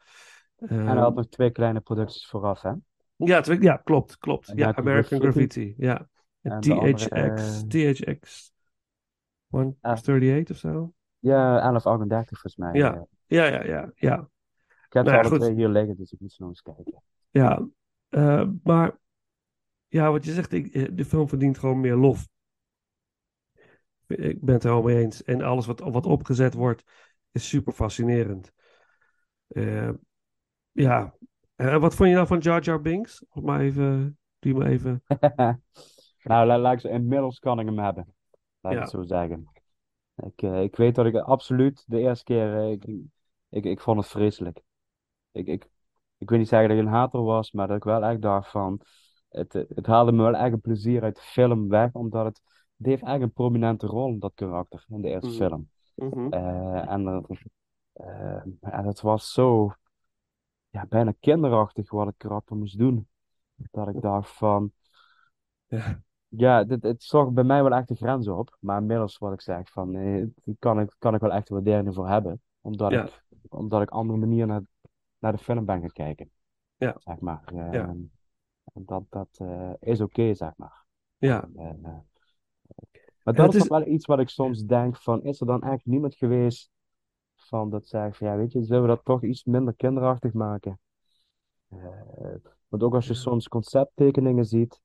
En 0.57 0.69
hij 0.69 0.87
Ehm, 0.87 0.97
had 0.97 1.15
nog 1.15 1.29
twee 1.29 1.51
kleine 1.51 1.81
producties 1.81 2.27
vooraf, 2.27 2.63
hè? 2.63 2.73
ja, 3.17 3.41
twee- 3.41 3.63
ja, 3.63 3.77
klopt, 3.77 4.19
klopt. 4.19 4.53
Ja, 4.55 4.75
American 4.75 5.21
Graffiti. 5.21 5.75
Ja. 5.79 6.09
THX, 6.61 7.65
THX 7.69 8.53
138 9.47 10.55
of 10.55 10.61
zo. 10.61 10.93
Ja, 11.19 11.59
1138 11.59 12.41
volgens 12.41 12.57
mij. 12.57 12.81
Ja. 12.81 12.95
eh. 12.95 13.01
Ja, 13.27 13.45
ja, 13.45 13.65
ja, 13.65 13.91
ja. 13.95 14.29
Ik 14.87 14.93
heb 14.93 15.05
Nou 15.05 15.17
ze 15.17 15.23
ja, 15.23 15.29
alle 15.29 15.39
twee 15.39 15.55
hier 15.55 15.69
liggen, 15.69 15.97
dus 15.97 16.13
ik 16.13 16.21
moet 16.21 16.33
ze 16.33 16.43
nog 16.43 16.51
eens 16.51 16.63
kijken. 16.63 17.03
Ja, 17.31 17.67
eh, 18.09 18.49
maar 18.63 18.99
ja, 19.89 20.11
wat 20.11 20.25
je 20.25 20.33
zegt, 20.33 20.53
ik, 20.53 20.75
eh, 20.75 20.87
de 20.93 21.05
film 21.05 21.29
verdient 21.29 21.59
gewoon 21.59 21.81
meer 21.81 21.97
lof. 21.97 22.29
Ik 24.07 24.41
ben 24.41 24.55
het 24.55 24.65
er 24.65 24.71
al 24.71 24.83
mee 24.83 24.97
eens. 25.03 25.23
En 25.25 25.43
alles 25.43 25.67
wat, 25.67 25.81
wat 25.81 26.07
opgezet 26.07 26.55
wordt, 26.55 26.83
is 27.33 27.49
super 27.49 27.73
fascinerend. 27.73 28.53
Ja, 30.73 31.15
wat 31.57 31.95
vond 31.95 32.09
je 32.09 32.15
nou 32.15 32.27
van 32.27 32.39
Jar 32.39 32.63
Jar 32.63 32.81
Binks? 32.81 33.25
Maar 33.33 33.61
even, 33.61 34.19
doe 34.39 34.53
maar 34.55 34.67
even. 34.67 35.03
nou, 36.23 36.47
la- 36.47 36.59
laat 36.59 36.73
ik 36.73 36.81
ze 36.81 36.89
inmiddels 36.89 37.39
kan 37.39 37.59
ik 37.61 37.67
hem 37.67 37.79
hebben. 37.79 38.15
Laat 38.61 38.73
ik 38.73 38.79
Ja. 38.79 38.85
het 38.85 38.95
zo 38.95 39.03
zeggen. 39.03 39.49
Ik, 40.17 40.43
eh, 40.43 40.63
ik 40.63 40.77
weet 40.77 40.95
dat 40.95 41.07
ik 41.07 41.15
absoluut 41.17 41.85
de 41.87 41.99
eerste 41.99 42.25
keer, 42.25 42.57
eh, 42.57 42.71
ik, 42.71 42.85
ik, 43.49 43.65
ik 43.65 43.81
vond 43.81 43.99
het 43.99 44.09
vreselijk. 44.09 44.63
Ik, 45.33 45.47
ik, 45.47 45.69
ik 46.19 46.29
wil 46.29 46.39
niet 46.39 46.49
zeggen 46.49 46.69
dat 46.69 46.79
ik 46.79 46.85
een 46.85 46.91
hater 46.93 47.23
was, 47.23 47.53
maar 47.53 47.67
dat 47.69 47.77
ik 47.77 47.85
wel 47.85 48.05
echt 48.05 48.23
dacht 48.23 48.51
van, 48.51 48.81
het, 49.29 49.53
het 49.53 49.87
haalde 49.87 50.13
me 50.13 50.23
wel 50.23 50.35
echt 50.35 50.53
een 50.53 50.61
plezier 50.61 51.03
uit 51.03 51.17
de 51.17 51.23
film 51.23 51.69
weg, 51.69 51.93
omdat 51.93 52.25
het, 52.25 52.41
het 52.77 52.87
heeft 52.87 53.03
echt 53.03 53.21
een 53.21 53.33
prominente 53.33 53.87
rol 53.87 54.09
in 54.09 54.19
dat 54.19 54.33
karakter 54.35 54.85
in 54.89 55.01
de 55.03 55.09
eerste 55.09 55.29
Mhm. 55.29 55.37
film. 55.37 55.71
Mhm. 55.95 56.33
Eh, 56.33 56.91
en, 56.93 57.07
er- 57.07 57.43
eh, 57.93 58.43
en 58.61 58.85
het 58.87 59.01
was 59.01 59.33
zo 59.33 59.73
ja, 60.71 60.87
bijna 60.89 61.13
kinderachtig 61.21 61.91
wat 61.91 62.07
het 62.07 62.17
karakter 62.17 62.57
moest 62.57 62.79
doen. 62.79 63.09
Dat 63.55 63.89
ik 63.89 64.01
dacht 64.01 64.31
van, 64.31 64.73
Ja. 65.69 66.01
Ja, 66.29 66.65
dit, 66.65 66.83
het 66.83 67.03
zorgt 67.03 67.33
bij 67.33 67.45
mij 67.45 67.63
wel 67.63 67.73
echt 67.75 67.89
de 67.89 67.95
grens 67.95 68.29
op. 68.29 68.57
Maar 68.61 68.81
inmiddels 68.81 69.19
wat 69.19 69.33
ik 69.33 69.41
zeg, 69.41 69.71
van, 69.71 69.95
eh, 69.95 70.25
kan 70.59 70.81
ik, 70.81 70.95
kan 70.99 71.15
ik 71.15 71.21
wel 71.21 71.33
echt 71.33 71.49
waardering 71.49 71.95
voor 71.95 72.09
hebben. 72.09 72.41
Omdat, 72.61 72.91
Ja. 72.93 73.05
ik, 73.05 73.55
omdat 73.55 73.83
ik 73.83 73.91
andere 73.91 74.19
manier 74.19 74.47
naar, 74.47 74.63
naar 75.19 75.33
de 75.33 75.39
film 75.39 75.65
ben 75.65 75.81
gaan 75.81 75.93
kijken. 75.93 76.31
Ja. 76.77 76.95
Zeg 76.99 77.21
maar. 77.21 77.43
Eh, 77.45 77.73
Ja. 77.73 77.89
en 77.89 78.85
dat 78.85 79.05
dat 79.09 79.29
eh, 79.33 79.71
is 79.81 80.01
oké, 80.01 80.35
zeg 80.35 80.53
maar. 80.57 80.85
Ja. 81.17 81.43
En, 81.43 81.79
eh, 81.85 81.91
En 81.93 82.07
maar 83.23 83.35
dat 83.35 83.53
het 83.53 83.63
is 83.63 83.69
wel 83.69 83.87
iets 83.87 84.07
wat 84.07 84.19
ik 84.19 84.29
soms 84.29 84.65
denk 84.65 84.97
van, 84.97 85.23
is 85.23 85.41
er 85.41 85.47
dan 85.47 85.61
eigenlijk 85.61 85.85
niemand 85.91 86.15
geweest 86.15 86.71
van 87.35 87.71
dat 87.71 87.87
zegt 87.87 88.17
van, 88.17 88.27
ja, 88.29 88.37
weet 88.37 88.53
je, 88.53 88.63
zullen 88.65 88.83
we 88.83 88.89
dat 88.89 89.05
toch 89.05 89.23
iets 89.23 89.45
minder 89.45 89.75
kinderachtig 89.75 90.33
maken? 90.33 90.81
Eh, 91.69 91.79
want 92.69 92.83
ook 92.83 92.95
als 92.95 93.07
je 93.07 93.15
soms 93.15 93.49
concepttekeningen 93.49 94.45
ziet, 94.45 94.81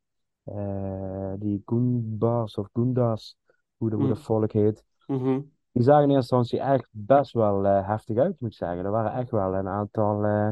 die 1.40 1.62
Goombas 1.66 2.58
of 2.58 2.68
Goondas, 2.74 3.38
hoe, 3.78 3.90
de, 3.90 3.96
hoe 3.96 4.08
dat 4.08 4.18
Mm. 4.18 4.24
volk 4.24 4.52
heet, 4.52 4.84
Mhm. 5.08 5.42
die 5.72 5.84
zagen 5.84 6.04
in 6.04 6.10
eerste 6.16 6.36
instantie 6.36 6.60
echt 6.74 6.88
best 6.92 7.32
wel 7.34 7.66
eh, 7.66 7.88
heftig 7.88 8.18
uit, 8.18 8.40
moet 8.40 8.52
ik 8.52 8.58
zeggen. 8.58 8.86
Er 8.86 8.92
waren 8.92 9.14
echt 9.14 9.32
wel 9.32 9.56
een 9.56 9.68
aantal 9.68 10.26
eh, 10.26 10.52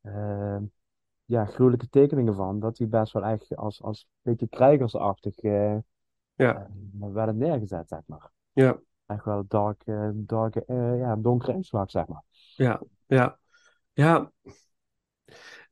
eh, 0.00 0.62
ja, 1.24 1.44
gruwelijke 1.44 1.88
tekeningen 1.88 2.34
van, 2.34 2.60
dat 2.60 2.76
die 2.76 2.86
best 2.86 3.12
wel 3.12 3.24
echt 3.24 3.56
als, 3.56 3.82
als 3.82 4.00
een 4.22 4.32
beetje 4.32 4.48
krijgersachtig 4.48 5.38
eh, 5.38 5.76
Ja. 6.34 6.54
eh, 7.00 7.12
werden 7.12 7.36
neergezet, 7.36 7.88
zeg 7.88 8.00
maar. 8.06 8.30
Ja. 8.52 8.78
Echt 9.06 9.24
wel 9.24 9.44
dark, 9.48 9.82
eh, 9.84 10.08
dark, 10.14 10.56
eh, 10.56 10.98
ja, 10.98 11.16
donkere 11.16 11.52
inslag, 11.52 11.90
zeg 11.90 12.06
maar. 12.06 12.22
Ja, 12.56 12.80
ja, 13.06 13.38
ja. 13.92 14.30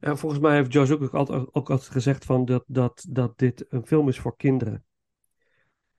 En 0.05 0.19
volgens 0.19 0.41
mij 0.41 0.55
heeft 0.55 0.73
Josh 0.73 0.91
ook 0.91 1.15
altijd, 1.15 1.55
ook 1.55 1.71
altijd 1.71 1.91
gezegd 1.91 2.25
van 2.25 2.45
dat, 2.45 2.65
dat, 2.67 3.07
dat 3.09 3.39
dit 3.39 3.65
een 3.69 3.87
film 3.87 4.09
is 4.09 4.19
voor 4.21 4.37
kinderen. 4.37 4.85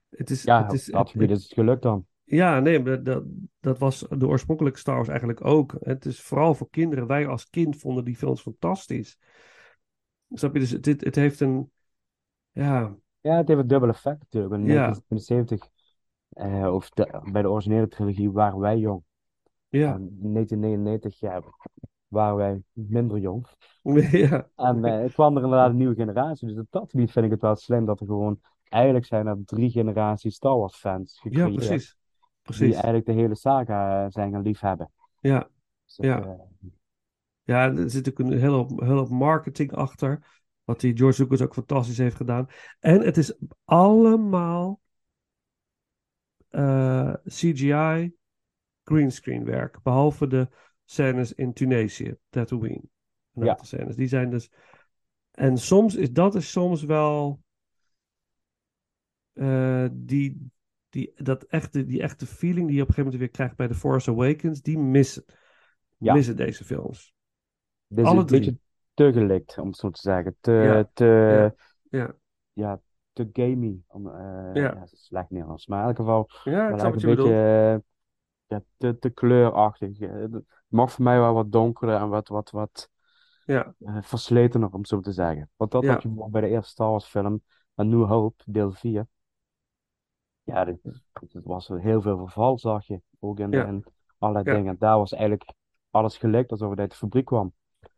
Het 0.08 0.30
is, 0.30 0.42
Ja, 0.42 0.62
het 0.62 0.72
is, 0.72 0.84
dat 0.84 1.10
gebied 1.10 1.30
is 1.30 1.42
het 1.42 1.52
gelukt 1.52 1.82
dan. 1.82 2.06
ja, 2.24 2.60
nee, 2.60 3.02
dat, 3.02 3.24
dat 3.60 3.78
was 3.78 4.06
de 4.08 4.26
oorspronkelijke 4.26 4.78
Star 4.78 4.94
Wars 4.94 5.08
eigenlijk 5.08 5.44
ook. 5.44 5.74
Het 5.80 6.04
is 6.04 6.22
vooral 6.22 6.54
voor 6.54 6.70
kinderen. 6.70 7.06
Wij 7.06 7.26
als 7.26 7.50
kind 7.50 7.76
vonden 7.76 8.04
die 8.04 8.16
films 8.16 8.40
fantastisch. 8.40 9.18
Snap 10.30 10.52
je? 10.54 10.58
Dus 10.60 10.70
het, 10.70 10.86
het, 10.86 11.14
heeft 11.14 11.40
een, 11.40 11.70
ja, 12.52 12.96
Ja, 13.20 13.36
het 13.36 13.48
heeft 13.48 13.60
een 13.60 13.66
dubbel 13.66 13.88
effect 13.88 14.18
natuurlijk. 14.20 14.54
In 14.54 14.66
Ja. 14.66 14.74
1977, 14.74 15.68
eh, 16.28 16.74
of 16.74 16.90
de- 16.90 17.20
bij 17.32 17.42
de 17.42 17.50
originele 17.50 17.88
trilogie, 17.88 18.30
waren 18.30 18.58
wij 18.58 18.78
jong. 18.78 19.02
ja, 19.68 19.94
in 19.94 20.32
1999 20.32 21.20
ja, 21.20 21.42
waren 22.08 22.36
wij 22.36 22.62
minder 22.72 23.18
jong. 23.18 23.46
ja, 24.10 24.48
En 24.56 24.84
eh, 24.84 25.12
kwam 25.12 25.36
er 25.36 25.42
inderdaad 25.42 25.70
een 25.70 25.76
nieuwe 25.76 25.94
generatie. 25.94 26.48
Dus 26.48 26.58
op 26.58 26.66
dat 26.70 26.90
gebied 26.90 27.10
vind 27.10 27.24
ik 27.24 27.30
het 27.30 27.40
wel 27.40 27.56
slim 27.56 27.84
dat 27.84 28.00
er 28.00 28.06
gewoon... 28.06 28.40
Eigenlijk 28.68 29.06
zijn 29.06 29.26
er 29.26 29.38
drie 29.44 29.70
generaties 29.70 30.34
Star 30.34 30.56
Wars 30.58 30.76
fans 30.76 31.20
ja, 31.22 31.30
gecreëerd. 31.30 31.54
precies. 31.54 31.88
Die 31.88 32.54
Precies. 32.54 32.74
eigenlijk 32.74 33.06
de 33.06 33.12
hele 33.12 33.34
saga 33.34 34.04
eh, 34.04 34.10
zijn 34.10 34.32
gaan 34.32 34.42
liefhebben. 34.42 34.90
Ja, 35.20 35.48
Dus 35.84 35.96
Ja. 35.96 36.22
eh, 36.24 36.30
Ja, 37.42 37.72
er 37.74 37.90
zit 37.90 38.08
ook 38.08 38.18
een 38.18 38.32
hele 38.32 38.54
hoop, 38.56 38.80
hele 38.80 38.94
hoop 38.94 39.08
marketing 39.08 39.72
achter. 39.72 40.42
Wat 40.64 40.80
die 40.80 40.96
George 40.96 41.22
Lucas 41.22 41.42
ook 41.42 41.54
fantastisch 41.54 41.98
heeft 41.98 42.16
gedaan. 42.16 42.46
En 42.80 43.00
het 43.00 43.16
is 43.16 43.38
allemaal 43.64 44.80
CGI 47.24 48.14
greenscreen 48.84 49.44
werk. 49.44 49.82
Behalve 49.82 50.26
de 50.26 50.48
scènes 50.86 51.32
in 51.34 51.52
Tunesië, 51.52 52.16
Tatooine. 52.28 52.82
Een 53.34 53.44
Ja. 53.44 53.50
aantal 53.50 53.66
scènes. 53.66 53.96
Die 53.96 54.08
zijn 54.08 54.30
dus... 54.30 54.50
En 55.30 55.58
soms 55.58 55.94
is 55.94 56.12
dat 56.12 56.34
is 56.34 56.50
soms 56.50 56.82
wel... 56.82 57.40
eh, 59.32 59.86
die, 59.92 60.50
die, 60.88 61.12
dat 61.16 61.42
echte, 61.44 61.84
die 61.84 62.02
echte 62.02 62.26
feeling 62.26 62.66
die 62.66 62.76
je 62.76 62.82
op 62.82 62.88
een 62.88 62.94
gegeven 62.94 63.04
moment 63.04 63.20
weer 63.20 63.28
krijgt 63.30 63.56
bij 63.56 63.68
The 63.68 63.74
Force 63.74 64.10
Awakens. 64.10 64.62
Die 64.62 64.78
missen, 64.78 65.24
Ja. 65.96 66.12
missen 66.14 66.36
deze 66.36 66.64
films. 66.64 67.14
dit 67.86 67.98
is 67.98 68.04
Alle 68.10 68.20
een 68.20 68.26
drie. 68.26 68.40
beetje 68.40 68.58
te 68.94 69.12
gelikt, 69.12 69.58
om 69.58 69.66
het 69.66 69.76
zo 69.76 69.90
te 69.90 70.00
zeggen. 70.00 70.36
Te, 70.40 70.52
Ja. 70.52 70.90
te, 70.92 71.54
Ja. 71.90 72.14
ja, 72.52 72.80
te 73.12 73.28
gamey. 73.32 73.80
Om, 73.86 74.06
eh, 74.08 74.14
Ja. 74.54 74.62
ja. 74.62 74.86
slecht 74.86 75.30
Nederlands. 75.30 75.66
Maar 75.66 75.80
in 75.80 75.86
elk 75.86 75.96
geval... 75.96 76.28
Ja, 76.44 76.68
ik 76.68 76.78
snap 76.78 76.92
wat 76.92 77.00
je 77.00 77.06
beetje 77.06 77.22
bedoelt. 77.22 77.84
Ja, 78.46 78.62
te, 78.76 78.98
te 78.98 79.10
kleurachtig. 79.10 79.98
Het 79.98 80.44
mag 80.68 80.92
voor 80.92 81.04
mij 81.04 81.18
wel 81.18 81.34
wat 81.34 81.52
donkerder 81.52 81.96
en 82.00 82.08
wat, 82.08 82.28
wat, 82.28 82.50
wat 82.50 82.90
Ja, 83.44 83.74
eh, 83.78 83.96
versletener, 84.02 84.72
om 84.72 84.84
zo 84.84 85.00
te 85.00 85.12
zeggen. 85.12 85.50
Want 85.56 85.70
dat 85.70 85.82
Ja. 85.82 85.92
had 85.92 86.02
je 86.02 86.08
bijvoorbeeld 86.08 86.40
bij 86.40 86.50
de 86.50 86.54
eerste 86.56 86.70
Star 86.70 86.90
Wars 86.90 87.04
film, 87.06 87.42
A 87.80 87.82
New 87.82 88.04
Hope, 88.08 88.42
deel 88.46 88.72
4. 88.72 89.06
Ja, 90.42 90.66
het 90.66 91.44
was 91.44 91.68
heel 91.68 92.00
veel 92.00 92.18
verval, 92.18 92.58
zag 92.58 92.86
je. 92.86 93.00
Ook 93.18 93.38
in, 93.40 93.50
Ja. 93.50 93.64
in 93.66 93.84
allerlei 94.18 94.50
Ja. 94.50 94.56
dingen. 94.56 94.76
Daar 94.78 94.96
was 94.98 95.12
eigenlijk 95.12 95.52
alles 95.90 96.16
gelijk 96.18 96.50
alsof 96.50 96.70
het 96.70 96.78
uit 96.78 96.90
de 96.90 96.96
fabriek 96.96 97.24
kwam. 97.24 97.52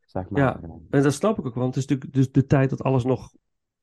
Zeg 0.05 0.29
maar. 0.29 0.41
Ja. 0.43 0.61
en 0.91 1.03
dat 1.03 1.13
snap 1.13 1.39
ik 1.39 1.47
ook, 1.47 1.55
want 1.55 1.75
het 1.75 1.77
is 1.77 1.87
natuurlijk 1.91 2.15
dus 2.15 2.33
de 2.33 2.47
tijd 2.47 2.71
dat 2.71 2.83
alles 2.83 3.05
nog 3.05 3.33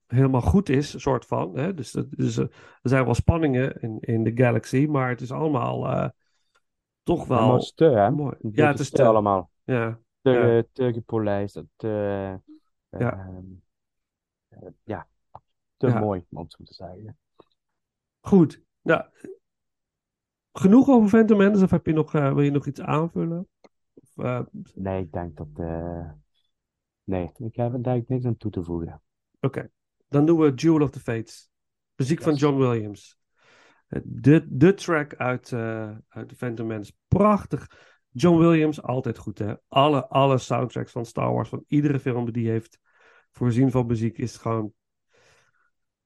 helemaal 0.06 0.42
goed 0.42 0.70
is, 0.70 1.02
soort 1.02 1.26
van. 1.26 1.58
Hè? 1.58 1.74
Dus, 1.74 1.92
dat- 1.92 2.12
dus 2.12 2.38
eh, 2.38 2.44
er 2.82 2.90
zijn 2.90 3.06
wel 3.06 3.14
spanningen 3.14 3.82
in, 3.82 3.98
in 4.00 4.24
de 4.24 4.32
galaxy, 4.36 4.86
maar 4.90 5.10
het 5.10 5.22
is 5.22 5.32
allemaal 5.32 5.88
eh, 5.88 6.10
toch 7.06 7.28
maar 7.28 7.48
wel 7.48 7.60
te, 7.60 7.86
hè? 7.86 8.12
mooi. 8.12 8.36
Ja, 8.52 8.68
het 8.68 8.80
is 8.80 8.90
te 8.90 8.96
te. 8.96 9.04
allemaal. 9.04 9.50
Ja, 9.64 10.00
Te, 10.22 10.32
Ja. 10.32 10.64
te 10.72 10.94
gepolijst, 10.94 11.64
te, 11.76 11.88
eh, 12.90 13.00
Ja. 13.00 13.12
ehm, 13.12 13.44
eh, 14.48 14.70
ja, 14.84 15.08
te 15.78 15.88
Ja. 15.88 16.00
mooi, 16.00 16.26
om 16.30 16.42
het 16.42 16.52
zo 16.52 16.64
te 16.64 16.74
zeggen. 16.74 17.18
goed. 18.22 18.64
Nou, 18.82 19.04
genoeg 20.54 20.90
over 20.90 21.10
Phantom 21.10 21.38
Menace, 21.38 21.64
of 21.64 21.72
heb 21.72 21.86
je 21.86 21.94
nog, 21.94 22.14
eh, 22.14 22.34
wil 22.34 22.42
je 22.44 22.52
nog 22.52 22.68
iets 22.68 22.82
aanvullen? 22.82 23.48
Of, 23.94 24.46
Nee, 24.74 25.02
ik 25.04 25.12
denk 25.12 25.38
dat. 25.38 25.48
nee, 27.04 27.32
ik 27.38 27.56
heb 27.56 27.84
denk 27.84 28.02
ik 28.04 28.10
niks 28.10 28.26
aan 28.26 28.38
toe 28.38 28.52
te 28.52 28.64
voegen. 28.64 29.02
Oké, 29.40 29.70
dan 30.08 30.26
doen 30.26 30.40
we 30.40 30.54
Jewel 30.54 30.82
of 30.82 30.90
the 30.90 31.00
Fates. 31.00 31.50
Muziek 31.96 32.22
van. 32.22 32.34
John 32.34 32.58
Williams. 32.58 33.18
Eh, 33.88 34.02
De, 34.04 34.46
de 34.50 34.74
track 34.74 35.16
uit, 35.16 35.52
eh 35.52 35.92
uit 36.08 36.30
The 36.30 36.36
Phantom 36.36 36.68
Menace. 36.68 36.94
Prachtig. 37.08 37.94
John 38.10 38.38
Williams, 38.38 38.82
altijd 38.82 39.18
goed 39.18 39.40
hè. 39.40 39.54
Alle, 39.68 40.08
alle 40.08 40.38
soundtracks 40.38 40.92
van 40.92 41.06
Star 41.06 41.34
Wars, 41.34 41.50
van 41.50 41.64
iedere 41.68 42.00
film 42.00 42.32
die 42.32 42.50
heeft 42.50 42.80
voorzien 43.32 43.72
van 43.72 43.86
muziek, 43.86 44.18
is 44.18 44.38
gewoon 44.38 44.74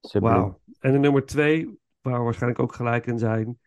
wauw. 0.01 0.61
En 0.79 0.91
de 0.91 0.97
nummer 0.97 1.25
twee, 1.25 1.79
waar 2.01 2.17
we 2.17 2.23
waarschijnlijk 2.23 2.61
ook 2.61 2.73
gelijk 2.73 3.05
in 3.05 3.19
zijn, 3.19 3.59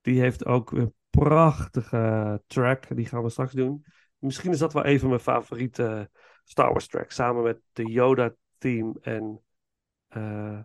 die 0.00 0.20
heeft 0.20 0.44
ook 0.44 0.72
een 0.72 0.94
prachtige 1.10 2.42
track. 2.46 2.96
Die 2.96 3.06
gaan 3.06 3.22
we 3.22 3.30
straks 3.30 3.52
doen. 3.52 3.84
Misschien 4.18 4.50
is 4.50 4.58
dat 4.58 4.72
wel 4.72 4.84
even 4.84 5.08
mijn 5.08 5.20
favoriete 5.20 6.10
Star 6.44 6.70
Wars 6.70 6.86
track. 6.86 7.10
Samen 7.10 7.42
met 7.42 7.60
de 7.72 7.90
Yoda 7.90 8.34
theme 8.58 8.94
en 9.00 9.42
eh 10.08 10.60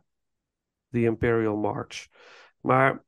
The 0.90 1.02
Imperial 1.02 1.56
March. 1.56 2.08
Maar 2.64 3.04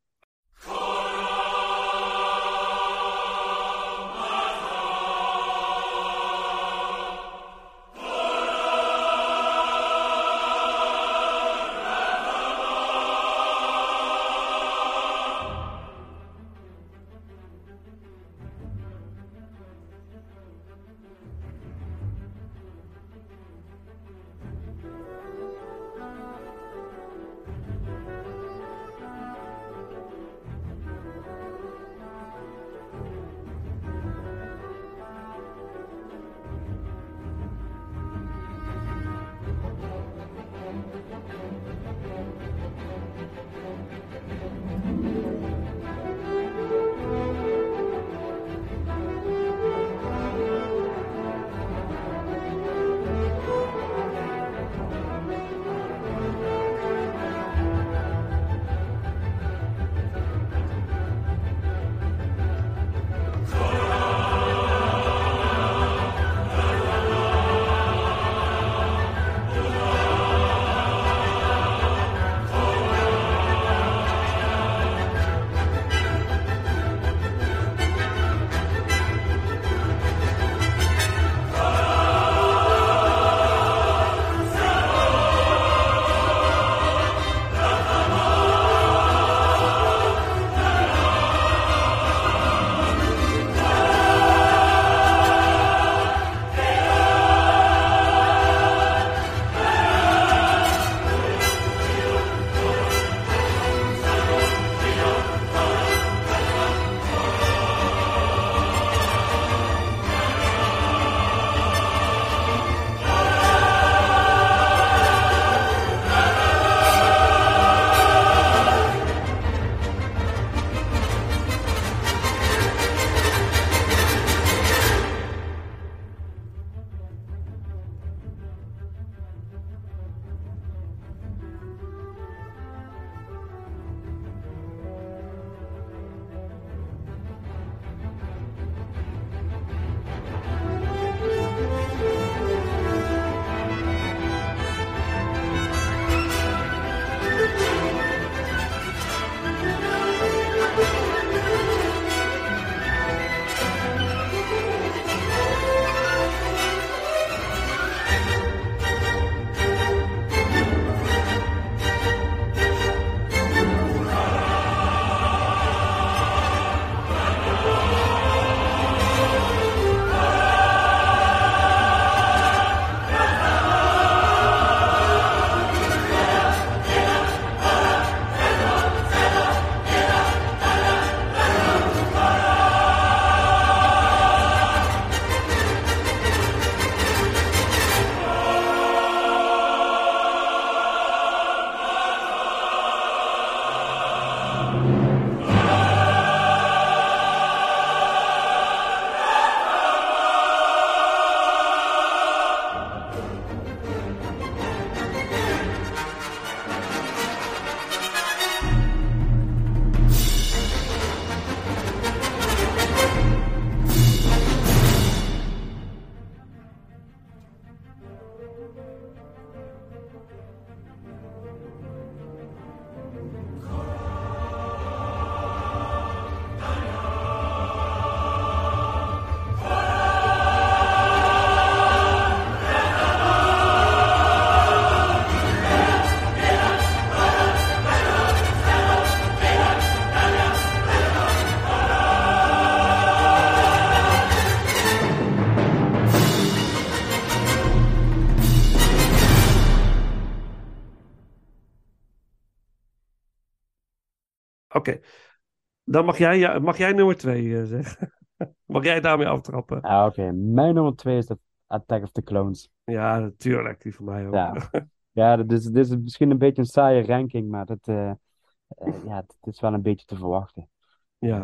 Dan 255.96 256.06
mag 256.06 256.18
jij, 256.18 256.38
ja, 256.38 256.60
mag 256.60 256.78
jij 256.78 256.92
nummer 256.92 257.18
twee 257.18 257.60
eh, 257.60 257.66
zeggen. 257.66 258.14
mag 258.66 258.84
jij 258.84 259.02
daarmee 259.02 259.28
aftrappen? 259.28 259.82
Ah, 259.82 260.06
Oké, 260.06 260.32
mijn 260.32 260.74
nummer 260.74 260.96
twee 260.96 261.18
is 261.18 261.26
dat 261.26 261.38
Attack 261.68 262.04
of 262.04 262.12
the 262.12 262.24
Clones. 262.24 262.70
Ja, 262.84 263.20
natuurlijk. 263.20 263.82
Die 263.82 263.96
van 263.96 264.06
mij 264.06 264.28
ook. 264.28 264.34
Ja, 264.34 264.70
ja 265.12 265.36
dit, 265.36 265.52
is, 265.52 265.64
dit 265.64 265.86
is 265.90 265.98
misschien 265.98 266.32
een 266.32 266.38
beetje 266.38 266.62
een 266.62 266.68
saaie 266.68 267.06
ranking, 267.06 267.50
maar 267.50 267.66
dat, 267.66 267.88
eh, 267.88 268.10
eh, 268.10 269.04
ja, 269.06 269.16
het 269.16 269.54
is 269.54 269.60
wel 269.60 269.74
een 269.74 269.82
beetje 269.82 270.06
te 270.06 270.16
verwachten. 270.16 270.70
Ja. 271.18 271.40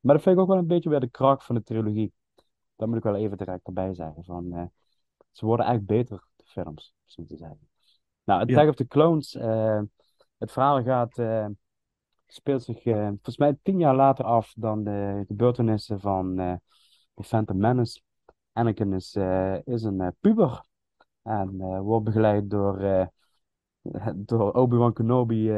Maar 0.00 0.14
dat 0.14 0.22
vind 0.22 0.36
ik 0.36 0.42
ook 0.42 0.48
wel 0.48 0.58
een 0.58 0.66
beetje 0.66 0.90
weer 0.90 1.00
de 1.00 1.10
kracht 1.10 1.44
van 1.44 1.54
de 1.54 1.62
trilogie. 1.62 2.12
Dat 2.76 2.88
moet 2.88 2.96
ik 2.96 3.02
wel 3.02 3.16
even 3.16 3.36
direct 3.36 3.66
erbij 3.66 3.94
zeggen. 3.94 4.24
Van, 4.24 4.70
ze 5.30 5.46
worden 5.46 5.66
eigenlijk 5.66 5.98
beter, 5.98 6.26
de 6.36 6.44
films, 6.46 6.94
zo 7.04 7.24
te 7.24 7.36
zeggen. 7.36 7.68
Nou, 8.24 8.40
Attack 8.40 8.62
Ja. 8.62 8.68
of 8.68 8.74
the 8.74 8.86
Clones, 8.86 9.32
het 10.38 10.52
verhaal 10.52 10.82
gaat, 10.82 11.18
speelt 12.26 12.62
zich 12.62 12.84
eh, 12.84 13.06
volgens 13.06 13.36
mij 13.36 13.56
tien 13.62 13.78
jaar 13.78 13.94
later 13.94 14.24
af 14.24 14.52
dan 14.56 14.84
de 14.84 15.24
gebeurtenissen 15.26 16.00
van 16.00 16.38
eh 16.38 16.54
The 17.14 17.22
Phantom 17.22 17.58
Menace. 17.58 18.00
Anakin 18.52 18.92
is, 18.92 19.14
eh, 19.14 19.66
is 19.66 19.82
een 19.82 20.14
puber 20.20 20.64
en 21.22 21.56
wordt 21.82 22.04
begeleid 22.04 22.50
door, 22.50 22.78
door 24.14 24.52
Obi-Wan 24.52 24.92
Kenobi, 24.92 25.52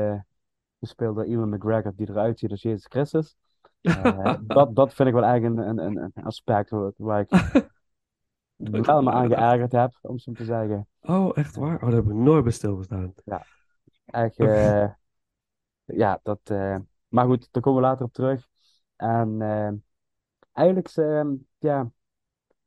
gespeeld 0.81 1.16
door 1.16 1.25
Ewan 1.25 1.49
McGregor, 1.49 1.93
die 1.97 2.11
eruit 2.11 2.39
ziet 2.39 2.51
als 2.51 2.62
Jezus 2.62 2.87
Christus. 2.87 3.37
Dat, 4.47 4.77
dat 4.77 4.95
vind 4.95 5.09
ik 5.09 5.14
wel 5.14 5.25
eigenlijk 5.25 5.69
een, 5.69 5.79
een, 5.79 6.11
een 6.14 6.25
aspect 6.25 6.71
waar, 6.97 7.21
ik 7.21 7.31
wel 8.87 9.03
me 9.03 9.11
aan 9.11 9.29
geërgerd 9.29 9.73
heb, 9.73 9.99
om 10.01 10.19
zo 10.19 10.33
te 10.33 10.45
zeggen. 10.45 10.87
Oh, 11.01 11.31
echt 11.35 11.57
waar? 11.57 11.75
Oh, 11.75 11.81
daar 11.81 11.93
heb 11.93 12.05
ik 12.05 12.12
nooit 12.12 12.43
bij 12.43 12.53
stilgestaan. 12.53 13.14
Ja, 13.25 13.45
echt, 14.07 14.37
ja, 15.97 16.20
dat, 16.22 16.41
eh, 16.45 16.76
maar 17.09 17.26
goed, 17.26 17.49
daar 17.53 17.62
komen 17.62 17.80
we 17.82 17.86
later 17.89 18.05
op 18.05 18.12
terug. 18.12 18.49
En 18.97 19.43
eh, 19.43 19.70
eigenlijk 20.53 20.89
eh, 20.89 21.24
ja, 21.59 21.91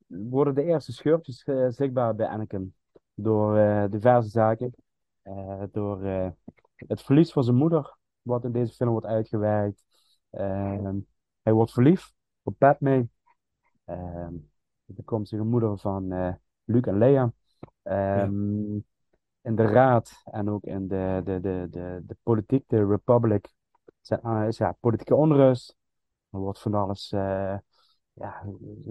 worden 0.08 0.56
de 0.56 0.64
eerste 0.64 0.94
scheurtjes 0.94 1.44
eh, 1.44 1.68
zichtbaar 1.70 2.16
bij 2.16 2.28
Anakin 2.28 2.76
door 3.14 3.58
eh, 3.58 3.92
diverse 3.92 4.30
zaken. 4.30 4.76
Eh, 5.22 5.64
door 5.72 6.04
eh, 6.06 6.30
het 6.76 7.02
verlies 7.02 7.32
van 7.32 7.44
zijn 7.44 7.56
moeder, 7.58 7.98
wat 8.22 8.46
in 8.46 8.52
deze 8.52 8.74
film 8.74 8.90
wordt 8.92 9.06
uitgewerkt. 9.06 9.84
Ehm, 10.30 10.98
hij 11.42 11.54
wordt 11.54 11.72
verliefd 11.72 12.14
op 12.44 12.56
Padme, 12.58 13.08
ehm, 13.86 14.34
de 14.86 14.94
toekomstige 14.94 15.44
moeder 15.44 15.78
van 15.78 16.12
eh, 16.12 16.34
Luke 16.64 16.90
en 16.90 16.98
Leia. 16.98 17.34
Ehm, 17.84 18.78
In 19.42 19.56
de 19.56 19.66
raad 19.66 20.22
en 20.24 20.50
ook 20.50 20.64
in 20.64 20.88
de, 20.88 21.22
de, 21.24 21.40
de, 21.40 21.68
de, 21.70 22.02
de 22.06 22.18
politiek, 22.24 22.64
de 22.68 22.86
Republic, 22.86 23.54
eh, 24.08 24.48
is 24.48 24.58
ja, 24.58 24.72
politieke 24.80 25.16
onrust. 25.16 25.76
Er 26.30 26.40
wordt 26.40 26.60
van 26.60 26.74
alles 26.74 27.12
eh, 27.12 27.58
ja, 28.14 28.44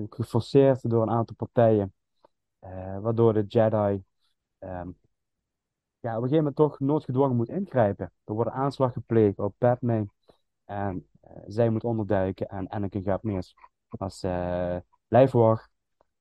geforceerd 0.09 0.91
door 0.91 1.03
een 1.03 1.11
aantal 1.11 1.37
partijen, 1.37 1.95
eh, 2.59 2.99
waardoor 2.99 3.33
de 3.33 3.45
Jedi 3.47 4.05
ehm, 4.59 4.91
ja, 6.01 6.17
op 6.17 6.23
een 6.23 6.29
gegeven 6.29 6.37
moment 6.37 6.57
toch 6.57 6.81
noodgedwongen 6.81 7.37
moet 7.37 7.49
ingrijpen. 7.49 8.13
Er 8.25 8.35
wordt 8.35 8.51
een 8.51 8.57
aanslag 8.57 8.93
gepleegd 8.93 9.39
op 9.39 9.55
Padme 9.59 10.09
en 10.65 11.09
zij 11.47 11.71
moet 11.71 11.85
onderduiken 11.85 12.49
en 12.49 12.69
Anakin 12.69 13.03
gaat 13.03 13.23
mis 13.23 13.55
als 13.89 14.21
lijfwacht. 15.09 15.71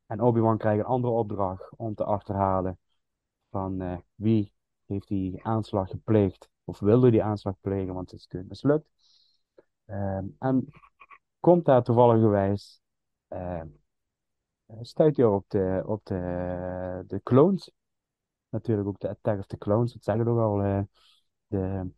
En 0.06 0.22
Obi-Wan 0.22 0.58
krijgt 0.58 0.80
een 0.80 0.86
andere 0.86 1.14
opdracht 1.14 1.78
om 1.78 1.96
te 1.96 2.04
achterhalen 2.04 2.80
van 3.50 3.82
eh, 3.82 3.98
wie 4.16 4.54
heeft 4.86 5.08
die 5.08 5.44
aanslag 5.46 5.90
gepleegd 5.90 6.50
of 6.64 6.80
wilde 6.80 7.12
die 7.12 7.24
aanslag 7.24 7.56
plegen, 7.62 7.94
want 7.94 8.12
het 8.12 8.20
is 8.20 8.26
natuurlijk 8.26 8.52
mislukt. 8.52 8.90
Ehm, 9.86 10.26
en 10.40 10.68
komt 11.40 11.66
daar 11.66 11.84
toevalligerwijs, 11.84 12.82
ehm 13.28 13.68
stuit 14.82 15.18
hij 15.18 15.26
op 15.26 15.46
de, 15.48 15.84
op 15.86 16.06
de, 16.06 17.04
de 17.08 17.24
clones. 17.24 17.72
Natuurlijk 18.50 18.88
ook 18.88 19.00
de 19.00 19.10
Attack 19.10 19.40
of 19.40 19.46
the 19.46 19.58
Clones, 19.58 19.94
dat 19.94 20.04
zeggen 20.04 20.28
ook 20.28 20.40
al. 20.40 20.62
eh, 20.64 20.82
de, 21.48 21.90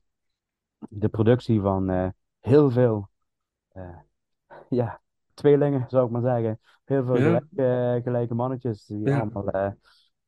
de 0.90 1.10
productie 1.10 1.62
van 1.62 1.90
eh, 1.90 2.08
heel 2.40 2.72
veel 2.72 3.10
ja, 4.70 5.02
tweelingen, 5.34 5.86
zou 5.90 6.06
ik 6.06 6.12
maar 6.12 6.22
zeggen. 6.22 6.60
Heel 6.86 7.04
veel 7.06 7.18
Ja. 7.18 7.22
gelijke, 7.22 8.00
gelijke 8.04 8.34
mannetjes 8.34 8.86
die 8.86 9.08
Ja. 9.08 9.20
allemaal 9.20 9.74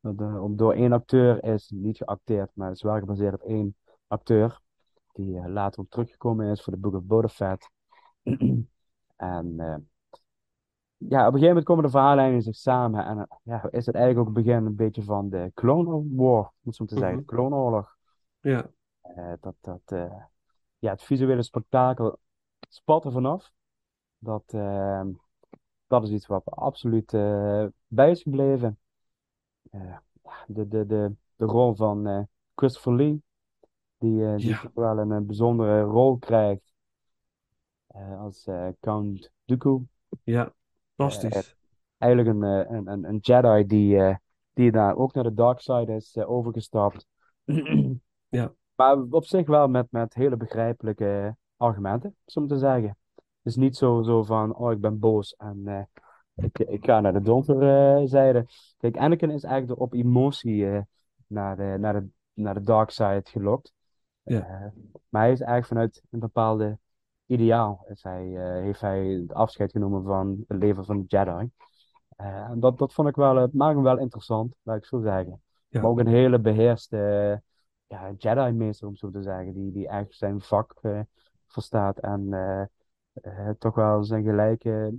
eh, 0.03 0.45
door, 0.49 0.73
één 0.73 0.91
acteur 0.91 1.43
is 1.43 1.69
niet 1.69 1.97
geacteerd, 1.97 2.49
maar 2.53 2.67
het 2.67 2.75
is 2.75 2.83
wel 2.83 2.99
gebaseerd 2.99 3.33
op 3.33 3.41
één 3.41 3.75
acteur. 4.07 4.59
Die 5.11 5.37
eh, 5.37 5.45
later 5.45 5.79
ook 5.79 5.89
teruggekomen 5.89 6.51
is 6.51 6.61
voor 6.61 6.73
de 6.73 6.79
Book 6.79 6.93
of 6.93 7.03
Boba 7.03 7.27
Fett. 7.27 7.69
en 9.15 9.59
eh, 9.59 9.75
ja, 10.97 11.19
op 11.19 11.33
een 11.33 11.39
gegeven 11.39 11.47
moment 11.47 11.65
komen 11.65 11.83
de 11.83 11.89
verhaallijnen 11.89 12.41
zich 12.41 12.55
samen. 12.55 13.05
En 13.05 13.27
ja, 13.43 13.67
is 13.71 13.85
het 13.85 13.95
eigenlijk 13.95 14.27
ook 14.27 14.35
het 14.35 14.45
begin 14.45 14.65
een 14.65 14.75
beetje 14.75 15.03
van 15.03 15.29
de 15.29 15.51
Clone 15.53 16.15
War, 16.15 16.51
moet 16.61 16.75
zo 16.75 16.85
te 16.85 16.97
zeggen. 16.97 17.15
Mhm. 17.17 17.25
De 17.25 17.35
Cloneoorlog. 17.35 17.95
Ja. 18.39 18.69
Dat, 19.39 19.55
dat, 19.61 20.09
ja, 20.79 20.91
het 20.91 21.03
visuele 21.03 21.43
spektakel 21.43 22.19
spat 22.69 23.05
er 23.05 23.11
vanaf. 23.11 23.51
Dat, 24.17 24.43
dat 25.87 26.03
is 26.03 26.09
iets 26.09 26.27
wat 26.27 26.45
er 26.45 26.53
absoluut 26.53 27.11
bij 27.87 28.11
is 28.11 28.21
gebleven. 28.21 28.77
Eh, 29.73 29.97
de, 30.47 30.67
de, 30.67 30.85
de, 30.85 31.11
de 31.35 31.45
rol 31.45 31.75
van 31.75 32.07
eh, 32.07 32.21
Christopher 32.55 32.95
Lee, 32.95 33.21
die, 33.97 34.25
eh, 34.25 34.35
die 34.35 34.47
Ja. 34.47 34.71
wel 34.73 34.97
een, 34.97 35.25
bijzondere 35.25 35.81
rol 35.81 36.17
krijgt 36.17 36.73
als 38.19 38.47
Count 38.79 39.31
Dooku. 39.45 39.81
Ja. 40.23 40.53
Fantastisch. 40.95 41.55
Eigenlijk 41.97 42.35
een, 42.35 42.41
een, 42.73 42.87
een, 42.87 43.03
een 43.03 43.17
Jedi 43.17 43.65
die, 43.65 44.17
die 44.53 44.71
daar 44.71 44.95
ook 44.95 45.13
naar 45.13 45.23
de 45.23 45.33
dark 45.33 45.59
side 45.59 45.95
is 45.95 46.17
overgestapt. 46.17 47.07
Ja. 48.29 48.53
Maar 48.75 49.01
op 49.09 49.25
zich 49.25 49.47
wel 49.47 49.67
met, 49.67 49.87
met 49.91 50.13
hele 50.13 50.37
begrijpelijke 50.37 51.35
argumenten, 51.57 52.15
om 52.33 52.47
te 52.47 52.57
zeggen. 52.57 52.97
Het 53.17 53.27
is 53.43 53.55
niet 53.55 53.77
zo, 53.77 54.01
zo 54.01 54.23
van, 54.23 54.55
oh, 54.55 54.71
ik 54.71 54.81
ben 54.81 54.99
boos 54.99 55.35
en 55.35 55.87
ik, 56.35 56.59
ik 56.59 56.85
ga 56.85 56.99
naar 56.99 57.13
de 57.13 57.21
donkere 57.21 57.99
eh, 57.99 58.07
zijde. 58.07 58.45
Kijk, 58.77 58.97
Anakin 58.97 59.29
is 59.29 59.43
eigenlijk 59.43 59.67
door 59.67 59.87
op 59.87 59.93
emotie 59.93 60.69
eh, 60.69 60.81
naar, 61.27 61.55
de, 61.55 61.75
naar, 61.79 61.93
de, 61.93 62.07
naar 62.33 62.53
de 62.53 62.63
dark 62.63 62.89
side 62.89 63.21
gelokt. 63.23 63.73
Ja. 64.23 64.39
Eh, 64.39 64.71
maar 65.09 65.21
hij 65.21 65.31
is 65.31 65.41
eigenlijk 65.41 65.67
vanuit 65.67 66.01
een 66.09 66.19
bepaalde 66.19 66.77
ideaal. 67.25 67.85
Is 67.89 68.03
hij, 68.03 68.25
heeft 68.61 68.81
hij 68.81 69.05
het 69.05 69.33
afscheid 69.33 69.71
genomen 69.71 70.03
van 70.03 70.43
het 70.47 70.57
leven 70.57 70.85
van 70.85 70.97
de 70.97 71.05
Jedi. 71.07 71.49
En 72.15 72.59
dat, 72.59 72.77
dat 72.77 72.93
vond 72.93 73.07
ik 73.07 73.15
wel, 73.15 73.35
het 73.35 73.53
maakt 73.53 73.73
hem 73.73 73.83
wel 73.83 73.97
interessant, 73.97 74.55
laat 74.61 74.77
ik 74.77 74.85
zo 74.85 75.01
zeggen. 75.01 75.41
Ja. 75.67 75.81
Maar 75.81 75.89
ook 75.89 75.99
een 75.99 76.07
hele 76.07 76.39
beheerste 76.39 77.41
ja, 77.87 78.11
Jedi-meester, 78.17 78.87
om 78.87 78.95
zo 78.95 79.09
te 79.09 79.21
zeggen, 79.21 79.53
die, 79.53 79.71
die 79.71 79.87
echt 79.87 80.15
zijn 80.15 80.41
vak 80.41 80.81
verstaat 81.47 81.99
en 81.99 82.29
toch 83.57 83.75
wel 83.75 84.03
zijn 84.03 84.23
gelijke 84.23 84.93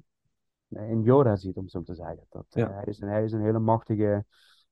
in 0.77 1.03
Yoda 1.03 1.37
ziet, 1.37 1.57
om 1.57 1.69
zo 1.69 1.83
te 1.83 1.95
zeggen. 1.95 2.27
Dat, 2.31 2.47
eh, 2.51 2.63
Ja. 2.63 2.73
hij, 2.73 2.85
is 2.85 3.01
een, 3.01 3.09
hij 3.09 3.25
is 3.25 3.33
een 3.33 3.41
hele 3.43 3.59
machtige 3.59 4.25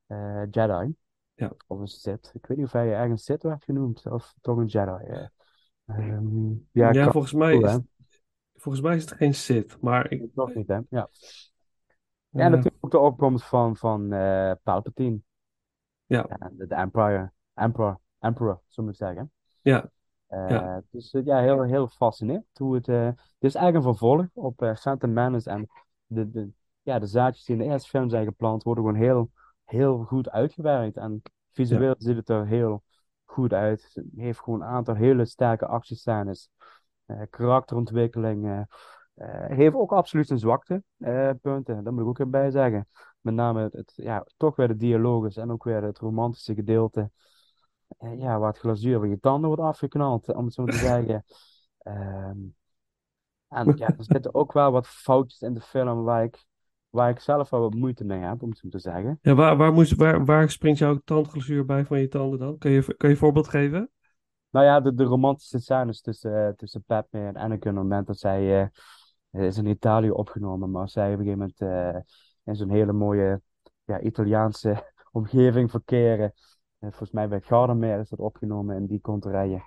eh, 0.06 0.42
Jedi. 0.50 0.94
Ja. 1.34 1.52
Of 1.66 1.78
een 1.78 1.86
Sith. 1.86 2.30
Ik 2.34 2.46
weet 2.46 2.56
niet 2.56 2.66
of 2.66 2.72
hij 2.72 2.94
ergens 2.94 3.24
Sith 3.24 3.42
werd 3.42 3.64
genoemd, 3.64 4.06
of 4.06 4.34
toch 4.40 4.56
een 4.56 4.66
Jedi. 4.66 5.04
eh. 5.04 5.26
Ehm, 5.86 6.50
ja, 6.50 6.90
Ja, 6.92 7.02
kan- 7.02 7.12
volgens 7.12 7.32
mij 7.32 7.52
cool, 7.52 7.64
is, 7.66 7.78
volgens 8.54 8.84
mij 8.84 8.96
is 8.96 9.04
het 9.04 9.12
geen 9.12 9.34
Sith, 9.34 9.76
maar 9.80 10.10
ik, 10.10 10.30
Nog 10.34 10.54
niet, 10.54 10.68
hè? 10.68 10.74
Ja. 10.74 11.08
Ja, 12.28 12.44
eh, 12.44 12.50
natuurlijk 12.50 12.84
ook 12.84 12.90
de 12.90 12.98
opkomst 12.98 13.44
van, 13.44 13.76
van 13.76 14.12
eh, 14.12 14.52
Palpatine. 14.62 15.18
Ja. 16.06 16.22
de, 16.56 16.66
de 16.66 16.74
Empire, 16.74 17.32
Emperor, 17.54 18.00
Emperor, 18.18 18.60
zo 18.68 18.82
moet 18.82 18.90
ik 18.92 18.96
zeggen. 18.96 19.32
Ja. 19.60 19.90
Eh, 20.26 20.48
Ja. 20.48 20.82
Dus 20.90 21.12
eh, 21.12 21.24
ja, 21.24 21.40
heel, 21.40 21.62
heel 21.62 21.88
fascinerend 21.88 22.46
hoe 22.58 22.74
het... 22.74 22.88
eh, 22.88 23.04
het 23.06 23.16
is 23.38 23.54
eigenlijk 23.54 23.76
een 23.76 23.96
vervolg 23.96 24.26
op 24.32 24.62
eh 24.62 24.74
Phantom 24.74 25.12
Menace 25.12 25.50
en 25.50 25.68
de, 26.14 26.30
de, 26.30 26.50
ja, 26.82 26.98
de 26.98 27.06
zaadjes 27.06 27.44
die 27.44 27.56
in 27.56 27.62
de 27.62 27.68
eerste 27.72 27.88
film 27.88 28.08
zijn 28.08 28.24
geplant 28.24 28.62
worden 28.62 28.84
gewoon 28.84 29.00
heel, 29.00 29.30
heel 29.64 30.04
goed 30.04 30.30
uitgewerkt. 30.30 30.96
En 30.96 31.22
visueel 31.50 31.94
ziet 31.98 32.16
het 32.16 32.28
er 32.28 32.46
heel 32.46 32.82
goed 33.24 33.52
uit. 33.52 33.90
Het 33.92 34.04
heeft 34.16 34.38
gewoon 34.40 34.60
een 34.62 34.68
aantal 34.68 34.94
hele 34.94 35.24
sterke 35.24 35.66
actiescènes. 35.66 36.48
eh 37.06 37.20
karakterontwikkeling. 37.30 38.66
eh, 39.14 39.46
heeft 39.46 39.74
ook 39.74 39.92
absoluut 39.92 40.26
zijn 40.26 40.38
zwakte 40.38 40.82
punten, 41.40 41.84
dat 41.84 41.92
moet 41.92 42.02
ik 42.02 42.08
ook 42.08 42.18
erbij 42.18 42.50
zeggen. 42.50 42.88
Met 43.20 43.34
name 43.34 43.62
het, 43.62 43.72
het, 43.72 43.92
ja, 43.96 44.26
toch 44.36 44.56
weer 44.56 44.68
de 44.68 44.76
dialogus 44.76 45.36
en 45.36 45.50
ook 45.50 45.64
weer 45.64 45.82
het 45.82 45.98
romantische 45.98 46.54
gedeelte. 46.54 47.10
Ja, 48.16 48.38
waar 48.38 48.48
het 48.48 48.58
glazuur 48.58 48.98
van 48.98 49.08
je 49.08 49.20
tanden 49.20 49.48
wordt 49.48 49.62
afgeknald, 49.62 50.34
om 50.34 50.44
het 50.44 50.54
zo 50.54 50.64
te 50.64 50.76
zeggen. 50.88 51.24
Ehm, 51.78 52.38
en 53.52 53.76
ja, 53.76 53.86
er 53.86 53.94
zitten 54.04 54.34
ook 54.34 54.52
wel 54.52 54.72
wat 54.72 54.86
foutjes 54.86 55.40
in 55.40 55.54
de 55.54 55.60
film 55.60 56.02
waar 56.02 56.24
ik, 56.24 56.44
waar 56.90 57.10
ik 57.10 57.20
zelf 57.20 57.50
wel 57.50 57.60
wat 57.60 57.74
moeite 57.74 58.04
mee 58.04 58.20
heb, 58.20 58.42
om 58.42 58.48
het 58.48 58.58
zo 58.58 58.68
te 58.68 58.78
zeggen. 58.78 59.18
ja, 59.22 59.34
waar, 59.34 59.56
waar, 59.56 59.72
moest, 59.72 59.94
waar, 59.94 60.24
waar 60.24 60.50
springt 60.50 60.78
jouw 60.78 61.00
tandglazuur 61.04 61.64
bij 61.64 61.84
van 61.84 62.00
je 62.00 62.08
tanden 62.08 62.38
dan? 62.38 62.58
Kun 62.58 62.70
je, 62.70 62.82
kun 62.82 63.08
je 63.08 63.14
een 63.14 63.20
voorbeeld 63.20 63.48
geven? 63.48 63.90
Nou 64.50 64.66
ja, 64.66 64.80
de, 64.80 64.94
de 64.94 65.04
romantische 65.04 65.58
scènes 65.58 66.00
tussen, 66.00 66.46
eh, 66.46 66.52
tussen 66.52 66.84
Padme 66.86 67.26
en 67.26 67.36
Anakin, 67.36 67.70
op 67.70 67.76
het 67.76 67.82
moment 67.82 68.06
dat 68.06 68.18
zij 68.18 68.70
eh, 69.30 69.46
is 69.46 69.56
in 69.56 69.66
Italië 69.66 70.10
opgenomen, 70.10 70.70
maar 70.70 70.88
zij 70.88 71.12
op 71.12 71.18
een 71.18 71.24
gegeven 71.24 71.38
moment 71.38 71.60
eh, 71.60 72.00
in 72.44 72.56
zo'n 72.56 72.70
hele 72.70 72.92
mooie 72.92 73.40
ja, 73.84 74.00
Italiaanse 74.00 74.92
omgeving 75.12 75.70
verkeren. 75.70 76.32
Volgens 76.80 77.10
mij 77.10 77.28
bij 77.28 77.40
Gardameer 77.40 77.98
is 77.98 78.08
dat 78.08 78.18
opgenomen 78.18 78.76
in 78.76 78.86
die 78.86 79.00
konterijen. 79.00 79.62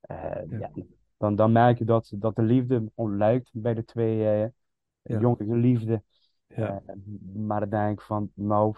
Eh, 0.00 0.18
Ja. 0.48 0.70
ja. 0.74 0.82
Dan, 1.16 1.36
dan 1.36 1.52
merk 1.52 1.78
je 1.78 1.84
dat, 1.84 2.12
dat 2.14 2.36
de 2.36 2.42
liefde 2.42 2.90
ontluikt 2.94 3.50
bij 3.52 3.74
de 3.74 3.84
twee 3.84 4.28
eh 4.42 4.48
Ja. 5.02 5.18
jonge 5.20 5.44
geliefden. 5.44 6.04
Ja. 6.46 6.82
Eh, 6.86 6.94
maar 7.34 7.60
dan 7.60 7.68
denk 7.68 7.98
ik 7.98 8.04
van, 8.04 8.30
nou, 8.34 8.76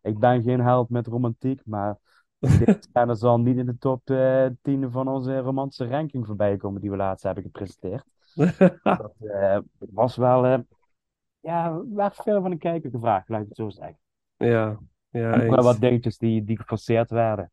ik 0.00 0.18
ben 0.18 0.42
geen 0.42 0.60
held 0.60 0.88
met 0.88 1.06
romantiek, 1.06 1.60
maar 1.64 1.96
dit 2.38 2.88
scène 2.90 3.14
zal 3.14 3.40
niet 3.40 3.56
in 3.56 3.66
de 3.66 3.78
top 3.78 4.10
eh 4.10 4.46
10 4.62 4.90
van 4.90 5.08
onze 5.08 5.38
romantische 5.38 5.86
ranking 5.86 6.26
voorbij 6.26 6.56
komen 6.56 6.80
die 6.80 6.90
we 6.90 6.96
laatst 6.96 7.24
hebben 7.24 7.42
gepresenteerd. 7.44 8.04
Dat 8.82 9.64
was 9.78 10.16
wel, 10.16 10.64
ja, 11.40 11.82
werd 11.94 12.14
veel 12.14 12.42
van 12.42 12.50
een 12.50 12.58
kijker 12.58 12.90
gevraagd, 12.90 13.28
laat 13.28 13.40
ik 13.40 13.48
het 13.48 13.56
zo 13.56 13.68
zeggen. 13.70 13.98
ja, 14.36 14.78
ja, 15.10 15.32
En 15.32 15.42
ook 15.42 15.54
wel 15.54 15.64
wat 15.64 15.80
dingetjes 15.80 16.18
die, 16.18 16.44
die 16.44 16.58
geforceerd 16.58 17.10
werden. 17.10 17.50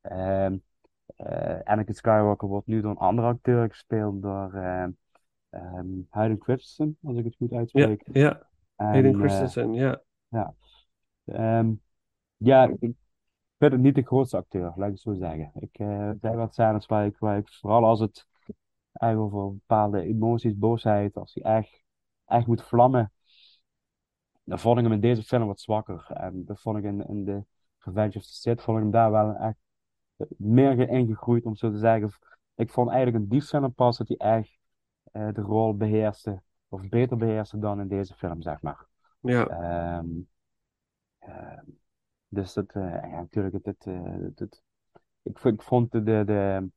Ehm 0.00 0.52
eh, 0.52 0.58
Anakin 1.64 1.94
Skywalker 1.94 2.48
wordt 2.48 2.66
nu 2.66 2.80
door 2.80 2.90
een 2.90 2.96
andere 2.96 3.28
acteur 3.28 3.68
gespeeld, 3.68 4.22
door 4.22 4.52
ehm, 4.52 4.90
Hayden 6.08 6.40
Christensen, 6.40 6.98
als 7.02 7.16
ik 7.16 7.24
het 7.24 7.36
goed 7.36 7.52
uitspreek. 7.52 8.02
ja. 8.12 8.48
En, 8.76 8.86
Hayden 8.86 9.12
eh, 9.12 9.18
Christensen, 9.18 9.72
ja. 9.72 10.02
ja. 10.28 10.54
Ehm, 11.24 11.72
ja, 12.36 12.68
ik 12.78 12.94
vind 13.58 13.72
het 13.72 13.80
niet 13.80 13.94
de 13.94 14.02
grootste 14.02 14.36
acteur, 14.36 14.72
laat 14.76 14.86
ik 14.86 14.92
het 14.92 15.00
zo 15.00 15.14
zeggen. 15.14 15.50
Ik, 15.54 15.78
eh 15.78 16.08
er 16.08 16.16
zijn 16.20 16.36
wat 16.36 16.54
scènes 16.54 16.86
waar 16.86 17.06
ik, 17.06 17.18
waar 17.18 17.38
ik, 17.38 17.48
vooral 17.48 17.84
als 17.84 18.00
het 18.00 18.26
eigenlijk 18.92 19.34
over 19.34 19.52
bepaalde 19.52 20.02
emoties, 20.02 20.58
boosheid, 20.58 21.16
als 21.16 21.34
hij 21.34 21.56
echt, 21.56 21.82
echt 22.24 22.46
moet 22.46 22.62
vlammen, 22.62 23.12
dan 24.44 24.58
vond 24.58 24.78
ik 24.78 24.84
hem 24.84 24.92
in 24.92 25.00
deze 25.00 25.22
film 25.22 25.46
wat 25.46 25.60
zwakker. 25.60 26.06
En 26.10 26.44
dat 26.44 26.60
vond 26.60 26.78
ik 26.78 26.84
in, 26.84 27.06
in 27.06 27.24
de 27.24 27.44
Revenge 27.78 28.16
of 28.16 28.22
the 28.22 28.34
Sith, 28.34 28.62
vond 28.62 28.76
ik 28.76 28.82
hem 28.82 28.92
daar 28.92 29.10
wel 29.10 29.34
echt 29.34 29.58
meer 30.36 30.88
ingegroeid, 30.88 31.44
om 31.44 31.56
zo 31.56 31.70
te 31.70 31.78
zeggen. 31.78 32.10
Ik 32.54 32.70
vond 32.70 32.90
eigenlijk 32.90 33.24
een 33.24 33.30
die 33.30 33.42
film 33.42 33.74
pas 33.74 33.98
dat 33.98 34.08
hij 34.08 34.16
echt 34.16 34.58
eh, 35.12 35.28
de 35.32 35.40
rol 35.40 35.76
beheerste, 35.76 36.42
of 36.68 36.88
beter 36.88 37.16
beheerste 37.16 37.58
dan 37.58 37.80
in 37.80 37.88
deze 37.88 38.14
film, 38.14 38.42
zeg 38.42 38.62
maar. 38.62 38.86
Ja, 39.20 39.46
Ehm, 39.46 40.06
ehm, 41.18 41.64
dus 42.28 42.52
dat, 42.52 42.72
eh, 42.72 42.82
ja, 42.92 43.20
natuurlijk, 43.20 43.54
het, 43.54 43.66
het, 43.66 43.86
eh, 43.86 44.02
het, 44.04 44.38
het- 44.38 44.62
ik, 45.22 45.38
vond- 45.38 45.54
ik 45.54 45.62
vond 45.62 45.92
de, 45.92 46.02
de, 46.02 46.22
de, 46.26 46.70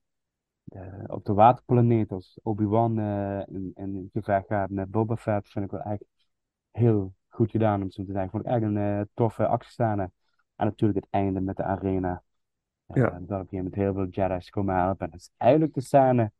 de- 0.63 1.03
op 1.07 1.25
de 1.25 1.33
waterplaneet 1.33 2.11
als 2.11 2.39
Obi-Wan 2.43 2.99
eh, 2.99 3.39
in, 3.47 3.71
in 3.75 4.09
gevecht 4.13 4.47
gaat 4.47 4.69
met 4.69 4.91
Boba 4.91 5.17
Fett, 5.17 5.49
vind 5.49 5.65
ik 5.65 5.71
wel 5.71 5.81
echt 5.81 6.03
heel 6.71 7.13
goed 7.29 7.51
gedaan, 7.51 7.75
om 7.79 7.83
het 7.85 7.93
zo 7.93 8.01
te 8.05 8.11
zeggen. 8.11 8.25
Ik 8.25 8.31
vond 8.31 8.45
het 8.45 8.53
echt 8.53 8.63
een 8.63 9.09
toffe 9.13 9.47
actiescène. 9.47 10.11
En 10.55 10.65
natuurlijk 10.65 10.99
het 11.05 11.13
einde 11.13 11.41
met 11.41 11.57
de 11.57 11.63
arena. 11.63 12.23
Ja. 12.87 13.03
dat 13.03 13.11
op 13.11 13.19
een 13.19 13.27
gegeven 13.27 13.57
moment 13.57 13.75
heel 13.75 13.93
veel 13.93 14.07
Jedi's 14.07 14.49
komen 14.49 14.75
helpen. 14.75 15.05
En 15.05 15.11
dat 15.11 15.19
is 15.19 15.31
eigenlijk 15.37 15.73
de 15.73 15.81
scène 15.81 16.31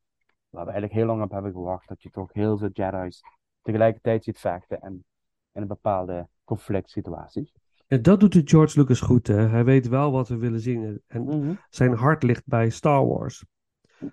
waar 0.50 0.66
we 0.66 0.72
eigenlijk 0.72 0.94
heel 0.94 1.06
lang 1.06 1.22
op 1.24 1.32
hebben 1.32 1.52
gewacht. 1.52 1.88
Dat 1.88 2.02
je 2.04 2.10
toch 2.10 2.34
heel 2.34 2.58
veel 2.58 2.70
Jedi's 2.74 3.22
tegelijkertijd 3.62 4.24
ziet 4.24 4.40
vechten. 4.40 4.82
En 4.82 5.06
in 5.52 5.62
een 5.62 5.68
bepaalde 5.68 6.28
conflict 6.44 6.90
situaties. 6.90 7.54
En 7.88 8.02
dat 8.02 8.20
doet 8.20 8.34
de 8.34 8.42
George 8.46 8.80
Lucas 8.80 9.02
goed, 9.02 9.28
hè. 9.28 9.48
Hij 9.48 9.64
weet 9.66 9.88
wel 9.88 10.12
wat 10.12 10.28
we 10.28 10.38
willen 10.38 10.60
zien. 10.60 11.02
En 11.08 11.24
Mhm. 11.24 11.54
zijn 11.70 11.94
hart 11.94 12.24
ligt 12.24 12.46
bij 12.48 12.70
Star 12.70 13.08
Wars. 13.08 13.46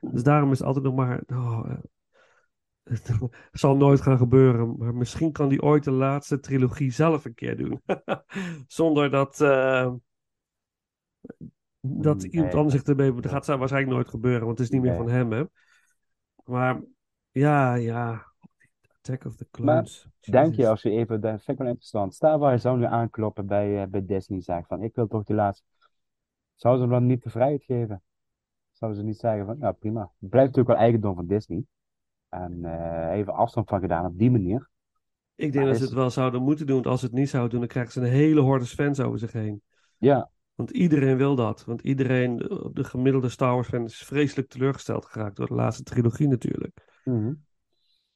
Dus 0.01 0.23
daarom 0.23 0.51
is 0.53 0.59
het 0.59 0.67
altijd 0.67 0.85
nog 0.85 0.95
maar... 0.95 1.23
oh, 1.27 1.71
eh, 1.71 1.79
het 3.51 3.61
zal 3.61 3.77
nooit 3.77 4.01
gaan 4.01 4.19
gebeuren, 4.19 4.77
maar 4.79 4.95
misschien 4.95 5.33
kan 5.33 5.49
hij 5.49 5.61
ooit 5.61 5.85
de 5.85 5.91
laatste 5.91 6.41
trilogie 6.41 6.91
zelf 6.93 7.25
een 7.25 7.35
keer 7.35 7.57
doen. 7.57 7.81
Zonder 8.67 9.11
dat, 9.11 9.41
eh, 9.41 9.93
dat 11.81 12.17
Nee, 12.17 12.31
iemand 12.31 12.55
anders 12.55 12.75
zich 12.75 12.85
ermee... 12.85 13.21
Dat 13.21 13.33
gaat 13.33 13.47
waarschijnlijk 13.47 13.95
nooit 13.95 14.09
gebeuren, 14.09 14.47
want 14.47 14.59
het 14.59 14.67
is 14.67 14.73
niet 14.73 14.83
meer 14.83 14.97
van 14.97 15.09
hem, 15.09 15.33
hè. 15.33 15.45
Maar 16.45 16.83
ja, 17.31 17.75
ja... 17.75 18.29
Attack 19.03 19.25
of 19.25 19.37
the 19.37 19.47
Clones. 19.51 20.07
Denk 20.21 20.55
je 20.55 20.69
als 20.69 20.83
je 20.83 20.91
even, 20.91 21.21
dat 21.21 21.31
vind 21.31 21.49
ik 21.49 21.59
wel 21.59 21.67
interessant. 21.67 22.15
Stel 22.15 22.39
waar 22.39 22.53
je 22.53 22.59
zou 22.59 22.79
nu 22.79 22.85
aankloppen 22.85 23.47
bij, 23.47 23.83
eh, 23.83 23.89
bij 23.89 24.05
Disney, 24.05 24.41
zeg 24.41 24.67
van 24.67 24.83
ik 24.83 24.95
wil 24.95 25.07
toch 25.07 25.25
die 25.25 25.37
laatste. 25.37 25.65
Zou 26.55 26.75
ze 26.75 26.81
hem 26.81 26.91
dan 26.91 27.07
niet 27.07 27.23
de 27.23 27.31
vrijheid 27.31 27.65
geven? 27.65 28.03
Zouden 28.73 29.01
ze 29.01 29.07
niet 29.07 29.19
zeggen 29.19 29.47
van 29.47 29.57
ja 29.61 29.73
prima. 29.73 30.01
Het 30.01 30.31
blijft 30.31 30.47
natuurlijk 30.49 30.69
wel 30.77 30.85
eigendom 30.87 31.15
van 31.15 31.27
Disney. 31.27 31.65
En 32.29 32.65
eh, 32.65 33.19
even 33.19 33.33
afstand 33.35 33.69
van 33.69 33.81
gedaan 33.81 34.07
op 34.07 34.19
die 34.19 34.31
manier. 34.31 34.69
Ik 35.35 35.53
denk 35.53 35.55
Maar 35.55 35.65
dat 35.65 35.73
is- 35.75 35.81
ze 35.81 35.85
het 35.85 35.95
wel 35.95 36.11
zouden 36.11 36.43
moeten 36.43 36.67
doen, 36.67 36.75
want 36.75 36.87
als 36.87 37.01
ze 37.01 37.07
het 37.07 37.15
niet 37.15 37.29
zouden 37.29 37.51
doen, 37.51 37.61
dan 37.61 37.69
krijgen 37.69 37.93
ze 37.93 38.01
een 38.01 38.07
hele 38.07 38.41
horde 38.41 38.65
fans 38.67 39.01
over 39.01 39.19
zich 39.19 39.33
heen. 39.33 39.63
Ja, 39.97 40.31
Want 40.61 40.73
iedereen 40.73 41.17
wil 41.17 41.35
dat. 41.35 41.65
Want 41.65 41.81
iedereen, 41.81 42.37
de 42.37 42.71
de 42.73 42.85
gemiddelde 42.85 43.29
Star 43.29 43.55
Wars 43.55 43.69
fan, 43.69 43.85
is 43.85 44.03
vreselijk 44.03 44.49
teleurgesteld 44.49 45.07
geraakt 45.07 45.37
door 45.37 45.47
de 45.47 45.55
laatste 45.55 45.83
trilogie 45.83 46.29
natuurlijk. 46.29 47.01
mhm. 47.05 47.35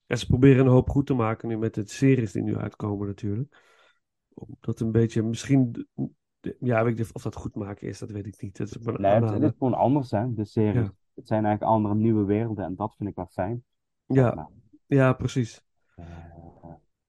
En 0.07 0.19
ze 0.19 0.27
proberen 0.27 0.67
een 0.67 0.73
hoop 0.73 0.89
goed 0.89 1.07
te 1.07 1.15
maken 1.15 1.49
nu 1.49 1.59
met 1.59 1.75
de 1.75 1.89
series 1.89 2.33
die 2.33 2.43
nu 2.43 2.57
uitkomen 2.57 3.07
natuurlijk. 3.07 3.63
Om 4.35 4.57
dat 4.61 4.81
een 4.81 4.93
beetje, 4.93 5.23
misschien, 5.23 5.89
ja, 6.59 6.85
weet 6.85 6.99
ik 6.99 7.09
of 7.13 7.23
dat 7.23 7.35
goed 7.35 7.55
maken 7.55 7.89
is, 7.89 7.99
dat 7.99 8.11
weet 8.11 8.27
ik 8.27 8.43
niet. 8.43 8.57
Dat 8.57 8.69
is 8.69 8.79
maar 8.79 8.95
een 8.95 9.01
Nee, 9.01 9.31
het, 9.31 9.43
is 9.43 9.59
gewoon 9.59 9.75
anders 9.75 10.11
hè, 10.11 10.35
de 10.35 10.45
series. 10.45 10.87
Ja. 10.87 10.95
Het 11.15 11.27
zijn 11.27 11.45
eigenlijk 11.45 11.75
andere 11.75 11.95
nieuwe 11.95 12.25
werelden 12.25 12.65
en 12.65 12.75
dat 12.75 12.95
vind 12.97 13.09
ik 13.09 13.15
wel 13.17 13.29
fijn. 13.31 13.65
Ja, 14.07 14.35
Maar, 14.35 14.49
ja, 14.87 15.13
precies. 15.13 15.63
eh, 15.95 16.07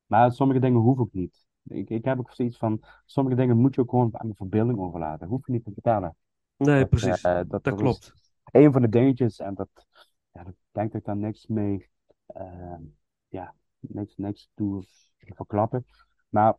maar 0.05 0.31
sommige 0.31 0.59
dingen 0.59 0.79
hoeven 0.79 1.03
ook 1.03 1.13
niet. 1.13 1.44
Ik, 1.67 1.89
ik 1.89 2.05
heb 2.05 2.19
ook 2.19 2.31
zoiets 2.31 2.57
van, 2.57 2.81
sommige 3.05 3.35
dingen 3.35 3.57
moet 3.57 3.75
je 3.75 3.81
ook 3.81 3.89
gewoon 3.89 4.09
aan 4.19 4.27
de 4.29 4.35
verbeelding 4.35 4.79
overlaten. 4.79 5.27
Hoef 5.27 5.45
je 5.45 5.51
niet 5.51 5.63
te 5.63 5.71
vertellen. 5.73 6.15
Nee, 6.57 6.79
Dat, 6.79 6.89
precies. 6.89 7.21
eh, 7.21 7.41
dat, 7.47 7.61
klopt. 7.75 8.13
een 8.51 8.71
van 8.71 8.81
de 8.81 8.89
dingetjes 8.89 9.39
en 9.39 9.53
dat, 9.53 9.69
ja, 10.31 10.43
dat 10.43 10.53
denk 10.71 10.93
ik 10.93 11.05
daar 11.05 11.17
niks 11.17 11.47
mee, 11.47 11.89
ehm, 12.27 12.81
ja, 13.27 13.53
niks, 13.79 14.17
niks 14.17 14.49
toe 14.53 14.83
verklappen. 15.17 15.85
Maar 16.29 16.55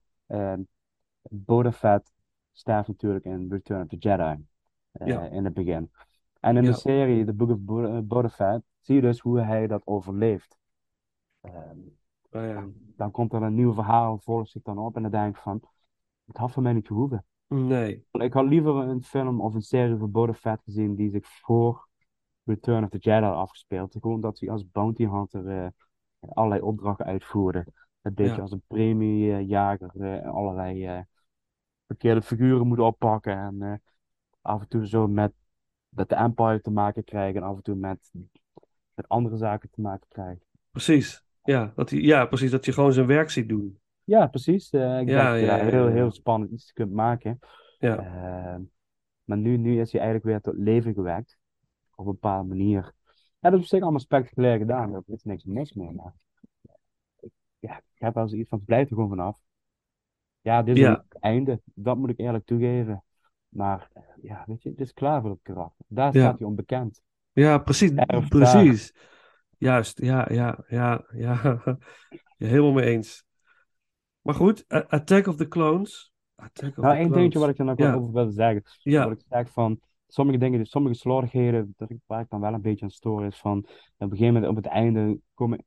Boba 1.30 1.72
Fett 1.72 2.12
sterft 2.52 2.88
natuurlijk 2.88 3.24
in 3.24 3.46
Return 3.50 3.82
of 3.82 3.88
the 3.88 3.96
Jedi 3.96 4.46
eh, 4.92 5.06
Ja. 5.06 5.22
in 5.28 5.44
het 5.44 5.54
begin. 5.54 5.90
En 6.40 6.56
in 6.56 6.62
Ja. 6.64 6.70
de 6.70 6.76
serie, 6.76 7.24
The 7.24 7.32
Book 7.32 7.50
of 7.50 7.58
Bo- 7.58 8.02
Boba 8.02 8.28
Fett, 8.28 8.62
zie 8.80 8.94
je 8.94 9.00
dus 9.00 9.20
hoe 9.20 9.40
hij 9.40 9.66
dat 9.66 9.82
overleeft. 9.86 10.56
Ehm, 11.40 11.78
ja. 12.42 12.66
dan 12.96 13.10
komt 13.10 13.32
er 13.32 13.42
een 13.42 13.54
nieuw 13.54 13.72
verhaal, 13.72 14.18
volgt 14.18 14.50
zich 14.50 14.62
dan 14.62 14.78
op 14.78 14.96
en 14.96 15.02
dan 15.02 15.10
denk 15.10 15.36
ik 15.36 15.42
van, 15.42 15.60
het 16.24 16.36
had 16.36 16.52
voor 16.52 16.62
mij 16.62 16.72
niet 16.72 16.86
gehoeven. 16.86 17.24
Nee. 17.46 18.06
Ik 18.10 18.32
had 18.32 18.46
liever 18.46 18.74
een 18.74 19.02
film 19.02 19.40
of 19.40 19.54
een 19.54 19.62
serie 19.62 19.96
van 19.96 20.10
Boba 20.10 20.32
Fett 20.34 20.62
gezien 20.62 20.94
die 20.94 21.10
zich 21.10 21.26
voor 21.26 21.88
Return 22.44 22.84
of 22.84 22.90
the 22.90 22.98
Jedi 22.98 23.26
afgespeeld. 23.26 23.96
Gewoon 24.00 24.20
dat 24.20 24.38
hij 24.40 24.50
als 24.50 24.70
bounty 24.70 25.06
hunter 25.06 25.48
eh, 25.48 25.68
allerlei 26.20 26.60
opdrachten 26.60 27.06
uitvoerde. 27.06 27.66
Een 28.02 28.14
beetje 28.14 28.34
Ja. 28.34 28.40
als 28.40 28.52
een 28.52 28.62
premiejager 28.66 29.90
eh 30.00 30.34
allerlei 30.34 30.86
eh, 30.86 31.00
verkeerde 31.86 32.22
figuren 32.22 32.66
moet 32.66 32.78
oppakken. 32.78 33.36
En 33.36 33.62
eh, 33.62 33.74
af 34.40 34.60
en 34.60 34.68
toe 34.68 34.86
zo 34.86 35.08
met, 35.08 35.32
met 35.88 36.08
de 36.08 36.14
Empire 36.14 36.60
te 36.60 36.70
maken 36.70 37.04
krijgen 37.04 37.42
en 37.42 37.48
af 37.48 37.56
en 37.56 37.62
toe 37.62 37.74
met, 37.74 38.10
met 38.94 39.08
andere 39.08 39.36
zaken 39.36 39.70
te 39.70 39.80
maken 39.80 40.08
krijgen. 40.08 40.44
Precies. 40.70 41.25
Ja, 41.46 41.72
dat 41.76 41.90
hij, 41.90 42.00
ja, 42.00 42.26
precies. 42.26 42.50
Dat 42.50 42.64
je 42.64 42.72
gewoon 42.72 42.92
zijn 42.92 43.06
werk 43.06 43.30
ziet 43.30 43.48
doen. 43.48 43.78
Ja, 44.04 44.26
precies. 44.26 44.70
Eh, 44.70 45.00
ik 45.00 45.08
Ja, 45.08 45.22
denk 45.22 45.28
dat 45.30 45.40
je 45.40 45.46
daar 45.46 45.72
heel, 45.72 45.86
heel 45.86 46.10
spannend 46.10 46.50
iets 46.50 46.72
kunt 46.72 46.92
maken. 46.92 47.38
Ja. 47.78 47.96
Eh, 47.98 48.60
maar 49.24 49.38
nu, 49.38 49.56
nu 49.56 49.80
is 49.80 49.92
hij 49.92 50.00
eigenlijk 50.00 50.30
weer 50.30 50.40
tot 50.40 50.62
leven 50.64 50.94
gewekt. 50.94 51.38
Op 51.94 52.06
een 52.06 52.12
bepaalde 52.12 52.48
manier. 52.48 52.92
Ja, 53.38 53.50
dat 53.50 53.52
is 53.52 53.58
op 53.58 53.64
zich 53.64 53.80
allemaal 53.82 54.00
spectaculair 54.00 54.58
gedaan. 54.58 54.92
Daar 54.92 55.02
is 55.06 55.24
niks 55.24 55.44
mis 55.44 55.72
mee. 55.72 55.92
Maar 55.92 56.14
ik, 57.20 57.30
ja, 57.58 57.76
ik 57.76 57.82
heb 57.94 58.14
wel 58.14 58.28
zoiets 58.28 58.48
van, 58.48 58.58
het 58.58 58.66
blijft 58.66 58.90
er 58.90 58.94
gewoon 58.94 59.10
vanaf. 59.10 59.38
Ja, 60.40 60.62
dit 60.62 60.76
is 60.76 60.82
Ja. 60.82 61.04
het 61.08 61.20
einde. 61.22 61.60
Dat 61.74 61.96
moet 61.96 62.10
ik 62.10 62.18
eerlijk 62.18 62.44
toegeven. 62.46 63.04
Maar 63.48 63.88
eh, 63.92 64.02
ja, 64.22 64.44
weet 64.46 64.62
je, 64.62 64.68
het 64.70 64.80
is 64.80 64.92
klaar 64.92 65.20
voor 65.20 65.30
het 65.30 65.42
karakter. 65.42 65.84
Daar 65.88 66.12
staat 66.12 66.38
hij 66.38 66.48
onbekend. 66.48 67.02
Ja, 67.32 67.58
precies. 67.58 67.90
Erf 67.94 68.28
Precies. 68.28 68.94
Juist, 69.58 70.00
ja, 70.00 70.32
ja, 70.32 70.64
ja, 70.68 71.04
ja. 71.26 71.62
Helemaal 72.36 72.72
mee 72.72 72.86
eens. 72.86 73.24
Maar 74.20 74.34
goed, 74.34 74.64
Attack 74.68 75.26
of 75.26 75.36
the 75.36 75.48
Clones. 75.48 76.12
Attack 76.34 76.76
of 76.78 76.84
Nou, 76.84 76.96
één 76.96 77.12
dingetje 77.12 77.38
wat 77.38 77.48
ik 77.48 77.58
er 77.58 77.64
nog 77.64 77.78
Ja. 77.78 77.90
wel 77.90 78.00
over 78.00 78.12
wilde 78.12 78.32
zeggen. 78.32 78.62
Ja, 78.82 79.08
Wat 79.08 79.12
ik 79.18 79.24
zeg 79.28 79.50
van 79.50 79.80
sommige 80.06 80.38
dingen, 80.38 80.66
sommige 80.66 80.94
slordigheden, 80.94 81.74
dat 81.76 81.90
ik, 81.90 81.98
waar 82.06 82.20
ik 82.20 82.28
dan 82.28 82.40
wel 82.40 82.52
een 82.54 82.60
beetje 82.60 82.84
aan 82.84 82.90
stoor, 82.90 83.24
is 83.24 83.38
van 83.38 83.58
op 83.58 83.66
een 83.96 84.08
gegeven 84.10 84.32
moment 84.34 84.50
op 84.50 84.56
het 84.56 84.66
einde 84.66 85.18
komen 85.34 85.64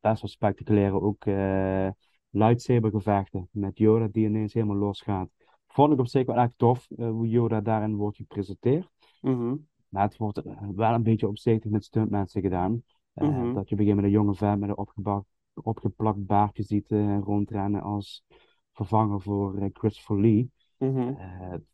best 0.00 0.20
wel 0.22 0.30
spectaculaire 0.30 1.00
ook 1.00 1.24
eh 1.24 1.88
lightsaber 2.30 2.90
gevechten 2.90 3.48
met 3.50 3.78
Yoda 3.78 4.08
die 4.12 4.26
ineens 4.26 4.52
helemaal 4.52 4.76
losgaat. 4.76 5.28
Vond 5.66 5.92
ik 5.92 5.98
op 5.98 6.06
zich 6.08 6.26
wel 6.26 6.36
echt 6.36 6.52
tof 6.56 6.86
eh, 6.96 7.08
hoe 7.10 7.28
Yoda 7.28 7.60
daarin 7.60 7.96
wordt 7.96 8.16
gepresenteerd. 8.16 8.88
mhm. 9.20 9.54
maar 9.88 10.02
het 10.02 10.16
wordt 10.16 10.42
wel 10.74 10.94
een 10.94 11.02
beetje 11.02 11.28
opzichtig 11.28 11.70
met 11.70 11.84
stuntmensen 11.84 12.42
gedaan. 12.42 12.82
Eh, 13.18 13.28
Mhm. 13.28 13.54
Dat 13.54 13.68
je 13.68 13.76
gegeven 13.76 13.86
moment 13.86 14.04
een 14.04 14.10
jonge 14.10 14.34
vent 14.34 14.60
met 14.60 14.68
een 14.68 14.76
opgebak, 14.76 15.24
opgeplakt 15.54 16.26
baardje 16.26 16.62
ziet 16.62 16.90
eh, 16.90 17.18
rondrennen 17.18 17.82
als 17.82 18.24
vervanger 18.72 19.20
voor 19.20 19.56
eh, 19.58 19.68
Christopher 19.72 20.20
Lee. 20.20 20.50
Mhm. 20.78 21.14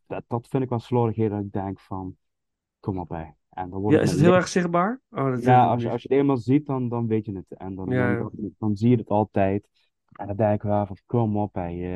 Dat, 0.07 0.25
dat 0.27 0.49
vind 0.49 0.63
ik 0.63 0.69
wel 0.69 0.79
slordigheden 0.79 1.37
dat 1.37 1.47
ik 1.47 1.53
denk 1.53 1.81
van, 1.81 2.17
kom 2.81 2.99
op 2.99 3.09
bij. 3.09 3.35
En 3.51 3.71
dan 3.71 3.81
wordt 3.81 3.97
Ja, 3.97 4.03
is 4.03 4.09
met 4.09 4.11
het 4.17 4.21
heel 4.21 4.31
licht- 4.35 4.43
erg 4.43 4.53
zichtbaar? 4.53 5.01
Oh, 5.11 5.25
dat 5.25 5.43
Ja, 5.43 5.67
als 5.67 5.83
je, 5.83 5.91
als 5.91 6.03
je 6.03 6.09
het 6.09 6.19
eenmaal 6.19 6.37
ziet, 6.37 6.67
dan, 6.67 6.89
dan 6.89 7.07
weet 7.07 7.25
je 7.27 7.37
het. 7.37 7.55
En 7.59 7.75
dan, 7.75 7.91
Ja, 7.91 8.29
dan, 8.59 8.77
zie 8.77 8.91
je 8.91 8.97
het 8.97 9.09
altijd. 9.09 9.69
En 10.13 10.27
dan 10.27 10.37
denk 10.37 10.55
ik 10.55 10.63
wel 10.63 10.87
van, 10.87 10.97
kom 11.07 11.37
op 11.37 11.53
bij. 11.53 11.93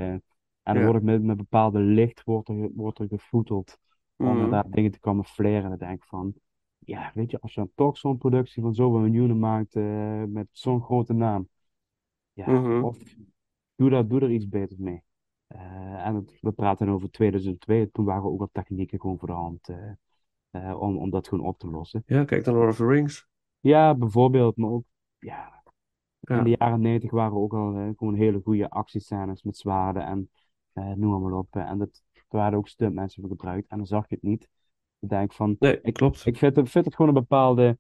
en 0.62 0.74
dan 0.74 0.76
Ja. 0.76 0.82
wordt 0.82 0.94
het 0.94 1.04
met, 1.04 1.22
met 1.22 1.36
bepaalde 1.36 1.78
licht 1.78 2.24
wordt 2.24 2.48
er, 2.48 2.70
wordt 2.74 2.98
er 2.98 3.08
gevoeteld 3.08 3.78
om 4.16 4.26
Mhm. 4.26 4.34
inderdaad 4.34 4.72
dingen 4.72 4.90
te 4.90 5.00
camoufleren. 5.00 5.62
En 5.62 5.68
dan 5.68 5.78
denk 5.78 6.02
ik 6.02 6.04
van, 6.04 6.34
ja, 6.88 7.10
weet 7.14 7.30
je, 7.30 7.40
als 7.40 7.54
je 7.54 7.60
dan 7.60 7.70
toch 7.74 7.98
zo'n 7.98 8.18
productie 8.18 8.62
van 8.62 8.74
zoveel 8.74 9.00
miljoenen 9.00 9.38
maakt 9.38 9.76
eh, 9.76 10.22
met 10.24 10.48
zo'n 10.52 10.82
grote 10.82 11.12
naam. 11.12 11.48
Ja, 12.32 12.50
Mhm. 12.50 12.84
of 12.84 12.98
doe, 13.74 13.90
daar, 13.90 14.06
doe 14.08 14.20
er 14.20 14.30
iets 14.30 14.48
beters 14.48 14.78
mee. 14.78 15.02
Eh, 15.46 16.06
en 16.06 16.14
het- 16.14 16.38
we 16.40 16.52
praten 16.52 16.86
dan 16.86 16.94
over 16.94 17.10
2002, 17.10 17.90
toen 17.90 18.04
waren 18.04 18.24
ook 18.24 18.38
wat 18.38 18.50
technieken 18.52 19.00
gewoon 19.00 19.18
voor 19.18 19.28
de 19.28 19.34
hand 19.34 19.68
eh, 20.50 20.80
om, 20.80 20.96
om 20.96 21.10
dat 21.10 21.28
gewoon 21.28 21.46
op 21.46 21.58
te 21.58 21.70
lossen. 21.70 22.02
Ja, 22.06 22.24
kijk 22.24 22.44
dan 22.44 22.54
Lord 22.54 22.68
of 22.70 22.76
the 22.76 22.86
Rings. 22.86 23.26
Ja, 23.60 23.94
bijvoorbeeld, 23.94 24.56
maar 24.56 24.70
ook, 24.70 24.84
ja, 25.18 25.62
Ja. 26.20 26.38
in 26.38 26.44
de 26.44 26.54
jaren 26.58 26.80
90 26.80 27.10
waren 27.10 27.36
ook 27.36 27.54
al 27.54 27.92
gewoon 27.96 28.14
hele 28.14 28.40
goede 28.44 28.70
actiescènes 28.70 29.42
met 29.42 29.56
zwaarden 29.56 30.04
en 30.06 30.30
noem 30.98 31.22
maar 31.22 31.32
op. 31.32 31.56
En 31.56 31.78
dat, 31.78 32.02
er 32.12 32.24
waren 32.28 32.58
ook 32.58 32.68
stuntmensen 32.68 33.20
voor 33.20 33.30
gebruikt 33.30 33.68
en 33.68 33.76
dan 33.76 33.86
zag 33.86 34.08
je 34.08 34.14
het 34.14 34.24
niet. 34.24 34.48
Ik 35.00 35.08
denk 35.08 35.32
van, 35.32 35.56
Nee, 35.58 35.80
ik, 35.80 35.92
klopt. 35.94 36.26
ik 36.26 36.36
vind 36.36 36.56
het, 36.56 36.70
vind 36.70 36.84
het 36.84 36.94
gewoon 36.94 37.14
een 37.16 37.20
bepaalde, 37.22 37.78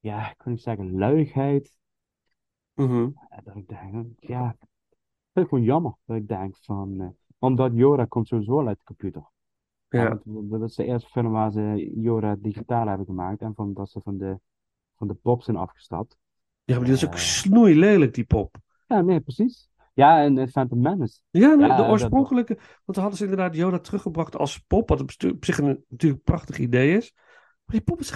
ja, 0.00 0.30
ik 0.30 0.34
kan 0.38 0.52
niet 0.52 0.62
zeggen 0.62 0.98
luiigheid. 0.98 1.74
Mhm. 2.74 3.08
Eh, 3.28 3.38
Dat 3.44 3.56
ik 3.56 3.68
denk, 3.68 4.06
ja, 4.18 4.50
ik 4.50 4.56
vind 4.58 4.68
het 5.32 5.48
gewoon 5.48 5.64
jammer 5.64 5.94
dat 6.04 6.16
ik 6.16 6.28
denk 6.28 6.56
van, 6.60 7.00
eh, 7.00 7.08
omdat 7.38 7.72
Yoda 7.74 8.04
komt 8.04 8.28
sowieso 8.28 8.66
uit 8.66 8.78
de 8.78 8.84
computer. 8.84 9.22
Ja. 9.88 10.20
Want 10.24 10.50
dat 10.50 10.62
is 10.62 10.74
de 10.74 10.84
eerste 10.84 11.08
film 11.10 11.30
waar 11.30 11.50
ze 11.50 11.92
Yoda 11.96 12.36
digitaal 12.38 12.86
hebben 12.86 13.06
gemaakt 13.06 13.40
en 13.40 13.54
van, 13.54 13.72
dat 13.74 13.90
ze 13.90 14.00
van 14.00 14.18
de, 14.18 14.40
van 14.96 15.08
de 15.08 15.14
pop 15.14 15.42
zijn 15.42 15.56
afgestapt. 15.56 16.16
Ja, 16.64 16.76
maar 16.76 16.84
die 16.84 16.94
is 16.94 17.06
ook 17.06 17.12
Eh. 17.12 17.18
snoei 17.18 17.78
lelijk, 17.78 18.14
die 18.14 18.24
pop. 18.24 18.56
Ja, 18.86 19.00
nee, 19.00 19.20
precies. 19.20 19.69
Ja, 19.92 20.22
en, 20.22 20.48
Phantom 20.48 20.80
Menace. 20.80 21.20
Ja, 21.30 21.48
Ja, 21.48 21.56
de 21.56 21.82
dat- 21.82 21.88
oorspronkelijke. 21.90 22.54
Want 22.54 22.84
dan 22.84 22.98
hadden 23.00 23.16
ze 23.16 23.24
inderdaad 23.24 23.56
Yoda 23.56 23.78
teruggebracht 23.78 24.36
als 24.36 24.58
pop. 24.58 24.88
Wat 24.88 25.00
op, 25.00 25.10
zich 25.40 25.58
een 25.58 25.84
natuurlijk 25.88 26.22
prachtig 26.24 26.58
idee 26.58 26.96
is. 26.96 27.12
Maar 27.64 27.76
die 27.76 27.80
pop 27.84 28.00
is. 28.00 28.10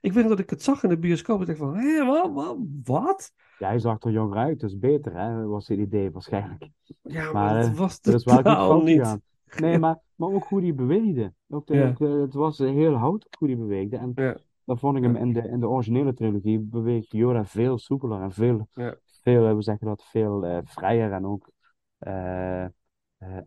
Ik 0.00 0.12
weet 0.12 0.22
nog 0.22 0.28
dat 0.32 0.38
ik 0.38 0.50
het 0.50 0.62
zag 0.62 0.82
in 0.82 0.88
de 0.88 0.98
bioscoop. 0.98 1.36
En 1.36 1.40
ik 1.40 1.46
dacht 1.46 1.58
van: 1.58 1.76
hé, 1.76 2.04
wat, 2.06 2.32
wat? 2.32 2.56
Wat? 2.84 3.32
Ja, 3.58 3.68
hij 3.68 3.78
zag 3.78 4.02
er 4.02 4.10
jonger 4.10 4.36
uit, 4.38 4.60
dus 4.60 4.78
beter, 4.78 5.14
hè, 5.16 5.46
was 5.46 5.68
het 5.68 5.78
idee 5.78 6.10
waarschijnlijk. 6.10 6.68
Ja, 7.02 7.22
maar, 7.24 7.32
Maar, 7.32 7.56
het 7.56 7.66
eh, 7.66 7.78
was 7.78 8.00
Dat 8.00 8.14
ik 8.20 8.26
niet 8.26 8.36
totaal 8.36 8.82
niet. 8.82 8.98
gegaan. 8.98 9.22
Nee, 9.56 9.78
maar, 9.78 9.98
maar 10.14 10.28
ook 10.28 10.44
hoe 10.44 10.60
hij 10.62 10.74
beweegde. 10.74 11.32
Ook 11.48 11.66
de, 11.66 11.74
Ja. 11.76 11.88
ook 11.88 11.98
de- 11.98 12.06
het 12.08 12.34
was 12.34 12.58
heel 12.58 12.94
hout 12.94 13.26
hoe 13.38 13.48
hij 13.48 13.56
beweegde. 13.56 13.96
En 13.96 14.12
Ja. 14.14 14.36
dan 14.64 14.78
vond 14.78 14.96
ik 14.96 15.02
hem 15.02 15.16
in 15.16 15.32
de, 15.32 15.48
in 15.48 15.60
de 15.60 15.68
originele 15.68 16.14
trilogie 16.14 16.58
beweegt 16.60 17.12
Yoda 17.12 17.44
veel 17.44 17.78
soepeler 17.78 18.22
en 18.22 18.32
veel, 18.32 18.68
Ja. 18.72 18.96
Veel 19.22 19.46
eh, 19.48 19.54
we 19.54 19.62
zeggen 19.62 19.86
dat, 19.86 20.04
veel 20.04 20.44
eh, 20.46 20.58
vrijer 20.64 21.12
en 21.12 21.26
ook 21.26 21.50
eh, 21.98 22.64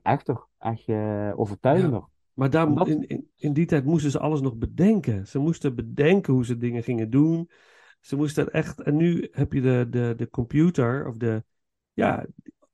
echter, 0.02 0.46
echt 0.58 0.90
overtuigender. 1.36 2.04
Maar 2.34 2.50
daar, 2.50 2.68
En 2.68 2.76
dat- 2.76 2.88
in, 2.88 3.08
in, 3.08 3.30
in 3.36 3.54
die 3.54 3.66
tijd 3.66 3.86
moesten 3.86 4.12
ze 4.12 4.20
alles 4.20 4.42
nog 4.42 4.56
bedenken. 4.56 5.28
Ze 5.28 5.40
moesten 5.40 5.76
bedenken 5.76 6.34
hoe 6.34 6.46
ze 6.46 6.58
dingen 6.58 6.84
gingen 6.84 7.10
doen. 7.10 7.50
Ze 8.00 8.16
moesten 8.16 8.52
echt. 8.52 8.82
En 8.82 8.96
nu 8.96 9.28
heb 9.32 9.54
je 9.54 9.62
de, 9.62 9.88
de, 9.90 10.14
de 10.18 10.30
computer 10.30 11.08
of 11.08 11.18
de. 11.18 11.44
Ja, 11.94 12.26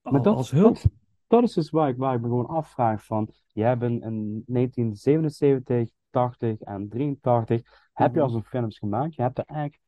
Maar 0.01 0.21
dat, 0.21 0.35
als 0.35 0.51
hulp. 0.51 0.73
dat, 0.73 0.91
dat 1.27 1.43
is 1.43 1.53
dus 1.53 1.69
waar 1.69 1.89
ik, 1.89 1.97
waar 1.97 2.15
ik 2.15 2.21
me 2.21 2.27
gewoon 2.27 2.47
afvraag 2.47 3.05
van, 3.05 3.29
jij 3.47 3.77
bent 3.77 4.03
in 4.03 4.43
1977, 4.45 5.89
80 6.09 6.59
en 6.59 6.89
83, 6.89 7.61
heb 7.93 8.11
je 8.11 8.15
Mhm. 8.15 8.25
al 8.25 8.29
zo'n 8.29 8.43
films 8.43 8.77
gemaakt, 8.77 9.15
je 9.15 9.21
hebt 9.21 9.37
er 9.37 9.43
eigenlijk 9.45 9.81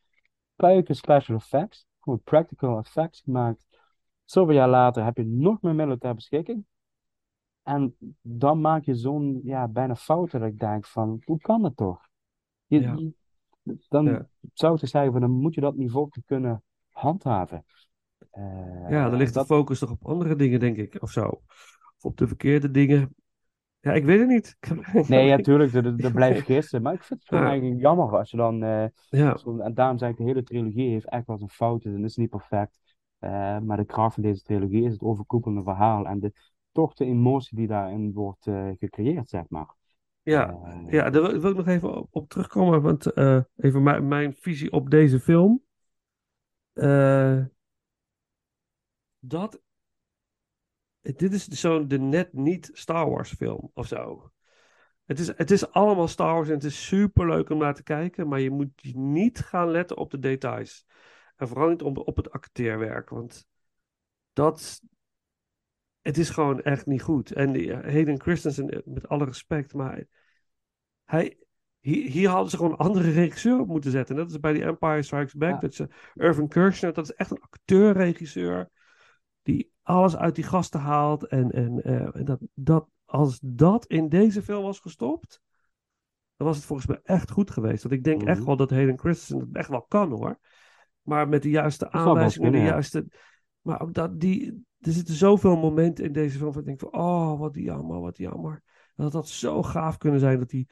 puiken 0.56 0.96
special 0.96 1.38
effects, 1.38 1.86
gewoon 2.02 2.22
practical 2.24 2.78
effects 2.78 3.22
gemaakt. 3.22 3.66
Zoveel 4.26 4.56
jaar 4.56 4.70
later 4.70 5.04
heb 5.04 5.18
je 5.18 5.26
nog 5.26 5.62
meer 5.62 5.76
middelen 5.76 6.00
ter 6.00 6.16
beschikking. 6.16 6.66
En 7.64 7.96
dan 8.22 8.62
maak 8.62 8.84
je 8.84 8.96
zo'n, 8.96 9.40
ja, 9.44 9.68
bijna 9.68 9.96
fout 9.96 10.32
dat 10.32 10.42
ik 10.42 10.60
denk 10.60 10.86
van, 10.86 11.22
hoe 11.26 11.40
kan 11.40 11.62
dat 11.62 11.78
toch? 11.78 12.10
Je, 12.66 12.80
Ja. 12.82 12.98
dan 13.90 14.06
Ja. 14.06 14.28
zou 14.54 14.74
ik 14.74 14.80
toch 14.80 14.90
zeggen 14.90 15.12
van, 15.12 15.22
dan 15.22 15.32
moet 15.32 15.54
je 15.54 15.62
dat 15.62 15.76
niveau 15.76 16.10
kunnen 16.26 16.64
handhaven. 16.90 17.66
Eh, 18.32 18.90
Ja, 18.90 19.10
dan 19.10 19.18
ligt 19.18 19.34
dat, 19.34 19.48
de 19.48 19.54
focus 19.54 19.80
toch 19.80 19.92
op 19.92 20.06
andere 20.06 20.36
dingen, 20.36 20.60
denk 20.60 20.78
ik, 20.78 21.02
of 21.02 21.12
zo. 21.12 21.22
Of 21.24 21.44
op 22.02 22.18
de 22.18 22.28
verkeerde 22.28 22.72
dingen. 22.72 23.16
Ja, 23.82 23.94
ik 23.94 24.06
weet 24.06 24.20
het 24.20 24.28
niet. 24.28 24.58
Nee, 25.10 25.26
ja, 25.28 25.38
tuurlijk, 25.38 26.02
dat, 26.02 26.14
blijft 26.14 26.42
gissen. 26.46 26.82
Maar 26.82 26.94
ik 26.94 27.04
vind 27.04 27.20
het 27.20 27.30
gewoon 27.30 27.44
Ja. 27.44 27.50
eigenlijk 27.50 27.82
jammer 27.82 28.18
als 28.18 28.32
je 28.32 28.38
dan... 28.38 28.64
eh, 28.64 28.86
Ja, 29.10 29.38
zo- 29.38 29.58
en 29.60 29.74
daarom 29.74 29.98
zeg 29.98 30.10
ik, 30.10 30.18
de 30.18 30.24
hele 30.24 30.44
trilogie 30.44 30.90
heeft 30.90 31.10
echt 31.10 31.28
wel 31.28 31.38
zijn 31.38 31.50
fouten. 31.50 31.96
En 31.96 32.04
is 32.04 32.16
niet 32.16 32.30
perfect. 32.30 32.80
Eh, 33.20 33.60
maar 33.60 33.78
de 33.78 33.86
kracht 33.86 34.14
van 34.14 34.24
deze 34.24 34.44
trilogie 34.44 34.84
is 34.86 34.92
het 34.92 35.02
overkoepelende 35.02 35.64
verhaal. 35.64 36.06
En 36.06 36.20
de, 36.20 36.32
toch 36.72 36.94
de 36.94 37.06
emotie 37.06 37.58
die 37.58 37.68
daarin 37.68 38.14
wordt 38.14 38.48
eh, 38.48 38.70
gecreëerd, 38.80 39.30
zeg 39.30 39.44
maar. 39.50 39.76
ja, 40.22 40.58
ja, 40.88 41.10
daar 41.10 41.22
wil, 41.22 41.40
wil 41.40 41.52
ik 41.52 41.58
nog 41.58 41.68
even 41.68 41.98
op, 41.98 42.08
op 42.12 42.30
terugkomen. 42.30 42.82
Want 42.82 43.18
even 43.56 43.84
mijn, 43.84 44.08
mijn 44.08 44.34
visie 44.34 44.72
op 44.72 44.90
deze 44.90 45.20
film. 45.20 45.62
Dat. 49.20 49.62
Dit 51.02 51.34
is 51.34 51.48
zo'n 51.48 51.88
de 51.88 52.00
net 52.00 52.34
niet 52.34 52.70
Star 52.74 53.10
Wars 53.10 53.34
film 53.34 53.72
of 53.74 53.88
zo. 53.88 54.32
Het 55.06 55.20
is, 55.20 55.28
het 55.28 55.52
is 55.52 55.72
allemaal 55.72 56.08
Star 56.08 56.34
Wars 56.34 56.48
en 56.48 56.54
het 56.54 56.64
is 56.64 56.88
super 56.88 57.28
leuk 57.28 57.50
om 57.50 57.58
naar 57.58 57.76
te 57.76 57.84
kijken. 57.84 58.28
Maar 58.28 58.40
je 58.40 58.52
moet 58.52 58.94
niet 58.96 59.40
gaan 59.40 59.72
letten 59.72 59.98
op 59.98 60.12
de 60.12 60.20
details. 60.20 60.86
En 61.36 61.48
vooral 61.48 61.70
niet 61.70 61.82
op, 61.82 61.98
op 61.98 62.16
het 62.16 62.32
acteerwerk. 62.32 63.10
Want 63.10 63.48
dat. 64.34 64.82
Het 66.02 66.18
is 66.18 66.30
gewoon 66.30 66.62
echt 66.62 66.86
niet 66.86 67.02
goed. 67.02 67.32
En 67.32 67.52
die, 67.52 67.74
eh, 67.74 67.94
Hayden 67.94 68.22
Christensen, 68.22 68.70
eh, 68.70 68.80
met 68.86 69.08
alle 69.08 69.26
respect, 69.26 69.74
maar 69.74 70.06
hij, 71.06 71.38
hier, 71.80 72.10
hier 72.10 72.30
hadden 72.30 72.50
ze 72.50 72.58
gewoon 72.58 72.72
een 72.72 72.78
andere 72.78 73.12
regisseur 73.12 73.60
op 73.60 73.68
moeten 73.68 73.92
zetten. 73.92 74.16
En 74.16 74.22
dat 74.22 74.32
is 74.32 74.40
bij 74.40 74.54
die 74.54 74.64
Empire 74.64 75.02
Strikes 75.02 75.34
Back. 75.34 75.54
Ja. 75.54 75.60
Dat 75.60 75.80
eh, 75.80 75.88
Irvin 76.14 76.48
Kershner, 76.48 76.94
dat 76.94 77.06
is 77.06 77.14
echt 77.14 77.32
een 77.32 77.42
acteur-regisseur. 77.42 78.70
Alles 79.82 80.16
uit 80.16 80.36
die 80.36 80.44
gasten 80.44 80.80
haalt. 80.80 81.28
En, 81.28 81.52
en, 81.52 81.84
eh, 81.84 82.16
en 82.16 82.26
dat, 82.26 82.40
dat, 82.54 82.88
als 83.06 83.40
dat 83.44 83.86
in 83.86 84.10
deze 84.10 84.42
film 84.42 84.64
was 84.64 84.80
gestopt, 84.80 85.42
dan 86.36 86.48
was 86.48 86.56
het 86.56 86.66
volgens 86.66 86.88
mij 86.88 87.00
echt 87.04 87.32
goed 87.32 87.52
geweest. 87.52 87.84
Want 87.84 87.96
ik 87.96 88.04
denk 88.04 88.24
echt 88.24 88.38
Mhm. 88.38 88.48
wel 88.48 88.56
dat 88.56 88.70
Hayden 88.70 89.00
Christensen 89.00 89.40
het 89.40 89.56
echt 89.56 89.70
wel 89.70 89.82
kan 89.82 90.12
hoor. 90.12 90.40
Maar 91.02 91.30
met 91.30 91.42
de 91.42 91.50
juiste 91.50 91.92
aanwijzingen, 91.92 92.52
de 92.52 92.58
ja. 92.58 92.64
juiste. 92.64 93.06
Maar 93.62 93.82
ook 93.82 93.94
dat 93.94 94.20
die. 94.20 94.66
Er 94.80 94.92
zitten 94.92 95.16
zoveel 95.16 95.58
momenten 95.58 96.06
in 96.06 96.12
deze 96.12 96.38
film. 96.38 96.52
Dat 96.52 96.60
ik 96.60 96.66
denk 96.66 96.80
van, 96.80 96.94
oh, 96.94 97.40
wat 97.40 97.56
jammer, 97.56 98.00
wat 98.00 98.18
jammer. 98.18 98.64
Dat 98.96 99.14
had 99.14 99.28
zo 99.28 99.64
gaaf 99.64 99.98
kunnen 99.98 100.20
zijn 100.20 100.40
dat 100.40 100.52
hij. 100.52 100.66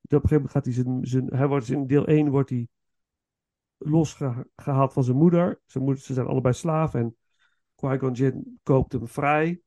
Dat 0.00 0.22
op 0.22 0.24
een 0.24 0.28
gegeven 0.28 0.36
moment 0.36 0.50
gaat 0.52 0.64
hij 0.64 0.74
zijn. 0.74 1.06
zijn 1.06 1.38
hij 1.38 1.48
wordt 1.48 1.68
in 1.68 1.86
deel 1.86 2.06
1 2.06 2.30
wordt 2.30 2.50
hij 2.50 2.68
losgehaald 3.78 4.92
van 4.92 5.04
zijn 5.04 5.16
moeder. 5.16 5.60
Zijn 5.66 5.84
moeder. 5.84 6.02
Ze 6.02 6.14
zijn 6.14 6.26
allebei 6.26 6.54
slaaf. 6.54 6.94
En 6.94 7.16
Qui-Gon 7.76 8.12
Jinn 8.12 8.60
koopt 8.62 8.92
hem 8.92 9.08
vrij. 9.08 9.60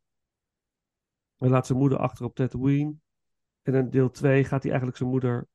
Hij 1.35 1.49
laat 1.49 1.65
zijn 1.65 1.77
moeder 1.77 1.97
achter 1.97 2.25
op 2.25 2.35
Tatooine. 2.35 2.95
En 3.61 3.73
in 3.73 3.89
deel 3.89 4.09
2 4.09 4.43
gaat 4.43 4.61
hij 4.61 4.71
eigenlijk 4.71 4.97
zijn 4.97 5.09
moeder 5.09 5.47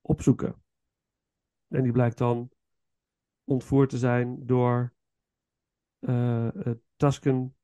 opzoeken. 0.00 0.62
En 1.68 1.82
die 1.82 1.92
blijkt 1.92 2.18
dan 2.18 2.50
ontvoerd 3.44 3.90
te 3.90 3.98
zijn 3.98 4.46
door 4.46 4.94
eh, 5.98 6.48
Tusken. 6.96 7.56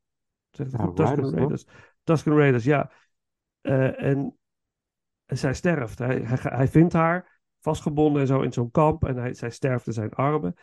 Zeg 0.51 0.67
ik 0.67 0.73
het 0.73 0.81
Ja, 0.81 0.87
goed? 0.87 0.97
Tusken 0.97 1.31
Raiders. 1.31 1.67
Tusken 2.03 2.37
Raiders, 2.37 2.65
ja. 2.65 2.91
Eh, 3.61 4.03
en 4.03 4.39
zij 5.27 5.55
sterft. 5.55 5.99
Hij, 5.99 6.21
hij, 6.21 6.39
hij 6.41 6.69
vindt 6.69 6.93
haar 6.93 7.41
vastgebonden 7.61 8.21
en 8.21 8.27
zo 8.27 8.41
in 8.41 8.53
zo'n 8.53 8.71
kamp. 8.71 9.05
En 9.05 9.17
hij, 9.17 9.35
zij 9.35 9.51
sterft 9.51 9.87
in 9.87 9.93
zijn 9.93 10.13
armen. 10.13 10.55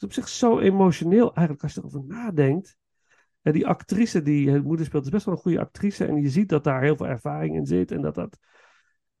Is 0.00 0.06
op 0.06 0.12
zich 0.12 0.28
zo 0.28 0.58
emotioneel 0.58 1.34
eigenlijk 1.34 1.62
als 1.62 1.74
je 1.74 1.80
erover 1.80 2.04
nadenkt. 2.06 2.76
En 3.42 3.52
die 3.52 3.66
actrice 3.66 4.22
die 4.22 4.50
het 4.50 4.64
moeder 4.64 4.86
speelt 4.86 5.04
is 5.04 5.10
best 5.10 5.24
wel 5.24 5.34
een 5.34 5.40
goede 5.40 5.60
actrice. 5.60 6.04
En 6.04 6.20
je 6.22 6.28
ziet 6.28 6.48
dat 6.48 6.64
daar 6.64 6.82
heel 6.82 6.96
veel 6.96 7.06
ervaring 7.06 7.54
in 7.56 7.66
zit. 7.66 7.90
En 7.90 8.00
dat 8.00 8.14
dat... 8.14 8.38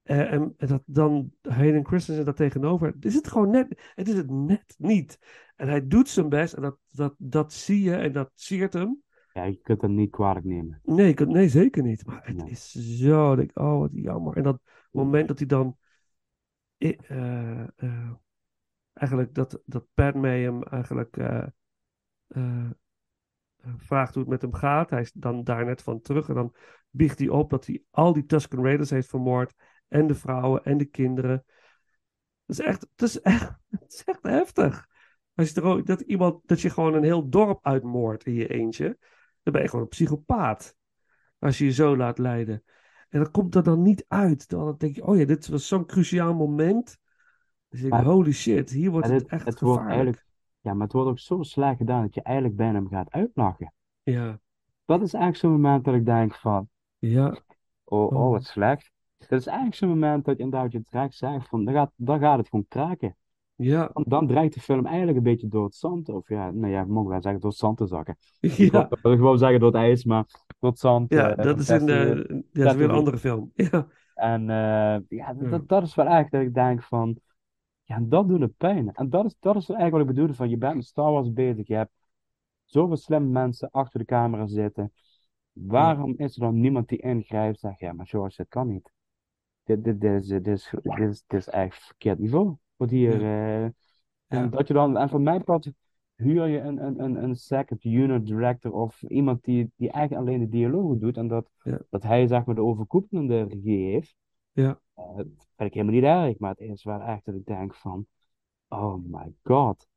eh, 0.02 0.32
en, 0.32 0.54
dat 0.56 0.82
dan 0.86 1.32
Hayden 1.42 1.86
Christensen 1.86 2.24
daar 2.24 2.34
tegenover. 2.34 2.94
Is 3.00 3.14
het 3.14 3.28
gewoon 3.28 3.50
net. 3.50 3.90
Het 3.94 4.08
is 4.08 4.14
het 4.16 4.30
net 4.30 4.74
niet. 4.78 5.18
En 5.56 5.68
hij 5.68 5.86
doet 5.86 6.08
zijn 6.08 6.28
best. 6.28 6.54
En 6.54 6.62
dat, 6.62 6.78
dat, 6.90 7.14
dat 7.18 7.52
zie 7.52 7.82
je. 7.82 7.94
En 7.96 8.12
dat 8.12 8.30
siert 8.34 8.72
hem. 8.72 9.02
ja, 9.32 9.44
je 9.44 9.60
kunt 9.62 9.80
hem 9.82 9.94
niet 9.94 10.10
kwalijk 10.10 10.44
nemen. 10.44 10.80
Nee, 10.84 11.14
nee 11.14 11.48
zeker 11.48 11.82
niet. 11.82 12.06
Maar 12.06 12.20
het 12.26 12.36
Nee. 12.36 12.50
is 12.50 12.70
zo. 12.98 13.34
denk 13.36 13.50
ik, 13.50 13.58
oh, 13.58 13.78
wat 13.78 13.90
jammer. 13.92 14.36
En 14.36 14.42
dat 14.42 14.60
moment 14.90 15.28
dat 15.28 15.38
hij 15.38 15.46
dan 15.46 15.76
eh, 16.78 16.98
eh, 17.76 18.10
eigenlijk 18.92 19.34
dat, 19.34 19.62
dat 19.64 19.86
Padme 19.94 20.28
hem 20.28 20.62
eigenlijk 20.62 21.16
eh, 21.16 21.46
eh, 22.26 22.70
vraagt 23.76 24.14
hoe 24.14 24.22
het 24.22 24.32
met 24.32 24.42
hem 24.42 24.52
gaat. 24.52 24.90
Hij 24.90 25.00
is 25.00 25.12
dan 25.12 25.44
daar 25.44 25.64
net 25.64 25.82
van 25.82 26.00
terug 26.00 26.28
en 26.28 26.34
dan 26.34 26.54
biegt 26.90 27.18
hij 27.18 27.28
op 27.28 27.50
dat 27.50 27.66
hij 27.66 27.82
al 27.90 28.12
die 28.12 28.26
Tusken 28.26 28.62
Raiders 28.62 28.90
heeft 28.90 29.08
vermoord. 29.08 29.54
En 29.88 30.06
de 30.06 30.14
vrouwen 30.14 30.64
en 30.64 30.76
de 30.76 30.84
kinderen. 30.84 31.44
Dat 32.46 32.58
is 32.58 32.64
echt, 32.64 32.86
dat 32.94 33.08
is 33.08 33.20
echt, 33.36 33.58
echt 34.04 34.22
heftig. 34.22 34.88
Als 35.34 35.50
je 35.50 35.60
er 35.60 35.84
dat, 35.84 36.00
iemand, 36.00 36.48
dat 36.48 36.60
je 36.60 36.70
gewoon 36.70 36.94
een 36.94 37.02
heel 37.02 37.28
dorp 37.28 37.66
uitmoordt 37.66 38.24
in 38.24 38.34
je 38.34 38.48
eentje. 38.48 38.98
Dan 39.42 39.52
ben 39.52 39.62
je 39.62 39.68
gewoon 39.68 39.84
een 39.84 39.90
psychopaat. 39.90 40.76
Als 41.38 41.58
je 41.58 41.64
je 41.64 41.72
zo 41.72 41.96
laat 41.96 42.18
leiden. 42.18 42.62
En 43.08 43.20
dan 43.22 43.30
komt 43.30 43.54
er 43.54 43.62
dan 43.62 43.82
niet 43.82 44.04
uit. 44.08 44.48
Dan 44.48 44.74
denk 44.78 44.94
je, 44.94 45.04
oh 45.04 45.18
ja, 45.18 45.24
dit 45.24 45.48
was 45.48 45.68
zo'n 45.68 45.86
cruciaal 45.86 46.34
moment. 46.34 46.99
Dus 47.70 47.82
ik, 47.82 47.90
Maar- 47.90 48.04
holy 48.04 48.32
shit, 48.32 48.70
hier 48.70 48.90
wordt 48.90 49.06
het, 49.08 49.20
het, 49.22 49.30
echt 49.30 49.44
het 49.44 49.58
gevaarlijk. 49.58 49.78
wordt 49.82 49.88
eigenlijk, 49.94 50.24
ja, 50.60 50.72
maar 50.74 50.82
het 50.82 50.92
wordt 50.92 51.08
ook 51.10 51.18
zo 51.18 51.42
slecht 51.42 51.76
gedaan 51.76 52.02
dat 52.02 52.14
je 52.14 52.22
eigenlijk 52.22 52.56
bijna 52.56 52.72
hem 52.74 52.88
gaat 52.88 53.10
uitlachen. 53.10 53.72
Ja, 54.02 54.38
Dat 54.84 55.02
is 55.02 55.12
eigenlijk 55.12 55.42
zo'n 55.44 55.50
moment 55.60 55.84
dat 55.84 55.94
ik 55.94 56.04
denk 56.04 56.34
van, 56.34 56.68
ja, 56.98 57.26
oh, 57.84 58.02
Oh. 58.02 58.12
oh, 58.22 58.30
wat 58.30 58.44
slecht. 58.44 58.90
Dat 59.18 59.38
is 59.40 59.46
eigenlijk 59.46 59.76
zo'n 59.76 59.88
moment 59.88 60.24
dat 60.24 60.36
je 60.36 60.42
inderdaad 60.42 60.72
je 60.72 60.82
terecht 60.82 61.14
zegt 61.14 61.48
van, 61.48 61.64
dan 61.64 61.74
gaat, 61.74 61.92
dan 61.96 62.18
gaat 62.18 62.38
het 62.38 62.48
gewoon 62.48 62.64
kraken. 62.68 63.16
ja, 63.54 63.90
Dan, 63.92 64.04
dan 64.08 64.26
dreigt 64.26 64.54
de 64.54 64.60
film 64.60 64.86
eigenlijk 64.86 65.16
een 65.16 65.22
beetje 65.22 65.48
door 65.48 65.64
het 65.64 65.74
zand, 65.74 66.08
of 66.08 66.28
ja, 66.28 66.50
nou 66.50 66.72
ja, 66.72 66.84
mogen 66.84 67.10
wij 67.10 67.20
zeggen 67.20 67.40
door 67.40 67.50
het 67.50 67.58
zand 67.58 67.76
te 67.76 67.86
zakken. 67.86 68.16
Ik 68.40 68.52
ja. 68.52 68.88
wil 69.02 69.16
gewoon 69.16 69.38
zeggen 69.38 69.60
door 69.60 69.68
het 69.72 69.80
ijs, 69.82 70.04
maar 70.04 70.24
door 70.58 70.70
het 70.70 70.78
zand. 70.78 71.10
Ja, 71.12 71.36
eh, 71.36 71.44
dat 71.44 71.58
is, 71.58 71.66
de, 71.66 72.42
ja, 72.52 72.62
dat 72.64 72.72
is 72.72 72.78
weer 72.78 72.88
een 72.88 72.94
andere 72.94 73.18
film. 73.18 73.52
Ja, 73.70 73.86
En 74.14 74.50
eh, 74.50 74.98
ja, 75.18 75.32
dat, 75.34 75.50
dat, 75.50 75.68
dat 75.68 75.82
is 75.82 75.94
wel 75.94 76.06
echt 76.06 76.30
dat 76.30 76.40
ik 76.40 76.54
denk 76.54 76.82
van, 76.82 77.18
ja, 77.90 78.00
dat 78.00 78.28
doet 78.28 78.40
het 78.40 78.56
pijn. 78.56 78.92
En 78.92 79.10
dat 79.10 79.24
is, 79.24 79.36
dat 79.40 79.56
is 79.56 79.68
eigenlijk 79.68 79.92
wat 79.92 80.00
ik 80.00 80.06
bedoelde 80.06 80.34
van, 80.34 80.48
je 80.48 80.56
bent 80.56 80.74
met 80.74 80.84
Star 80.84 81.12
Wars 81.12 81.32
bezig, 81.32 81.66
je 81.66 81.74
hebt 81.74 81.92
zoveel 82.64 82.96
slimme 82.96 83.28
mensen 83.28 83.70
achter 83.70 83.98
de 83.98 84.04
camera 84.06 84.46
zitten. 84.46 84.92
Waarom 85.52 86.14
is 86.16 86.34
er 86.34 86.40
dan 86.40 86.60
niemand 86.60 86.88
die 86.88 86.98
ingrijpt 86.98 87.62
en 87.62 87.68
zegt, 87.68 87.78
ja, 87.78 87.92
maar 87.92 88.06
George, 88.06 88.36
dit 88.36 88.48
kan 88.48 88.68
niet. 88.68 88.90
Dit, 89.62 89.84
dit, 89.84 90.00
dit, 90.00 90.22
is, 90.22 90.28
dit, 90.28 90.46
is, 90.46 90.70
dit, 90.82 90.98
is, 90.98 91.24
dit 91.26 91.40
is 91.40 91.48
echt 91.48 91.84
verkeerd 91.84 92.18
niveau. 92.18 92.56
Wat 92.76 92.90
hier, 92.90 93.22
eh, 93.22 93.62
en 93.64 93.74
Ja. 94.26 94.46
dat 94.46 94.68
je 94.68 94.74
dan, 94.74 94.96
en 94.96 95.08
voor 95.08 95.20
mij 95.20 95.40
part 95.40 95.72
huur 96.14 96.46
je 96.46 96.58
een, 96.58 96.84
een, 96.84 97.02
een, 97.04 97.22
een 97.22 97.36
second 97.36 97.84
unit 97.84 98.26
director 98.26 98.72
of 98.72 99.02
iemand 99.02 99.44
die, 99.44 99.70
die 99.76 99.90
eigenlijk 99.90 100.26
alleen 100.26 100.40
de 100.40 100.48
dialogen 100.48 100.98
doet 100.98 101.16
en 101.16 101.28
dat, 101.28 101.50
Ja. 101.62 101.80
dat 101.90 102.02
hij 102.02 102.26
zeg 102.26 102.44
maar 102.44 102.54
de 102.54 102.62
overkoepelende 102.62 103.42
regie 103.42 103.90
heeft. 103.92 104.14
Ja. 104.52 104.80
Eh, 105.00 105.16
dat 105.16 105.26
vind 105.56 105.68
ik 105.70 105.74
helemaal 105.74 105.94
niet 105.94 106.04
erg, 106.04 106.38
maar 106.38 106.50
het 106.50 106.60
is 106.60 106.84
wel 106.84 107.00
echt 107.00 107.24
dat 107.24 107.34
ik 107.34 107.46
denk 107.46 107.74
van, 107.74 108.06
oh 108.68 108.94
my 109.06 109.34
god, 109.42 109.88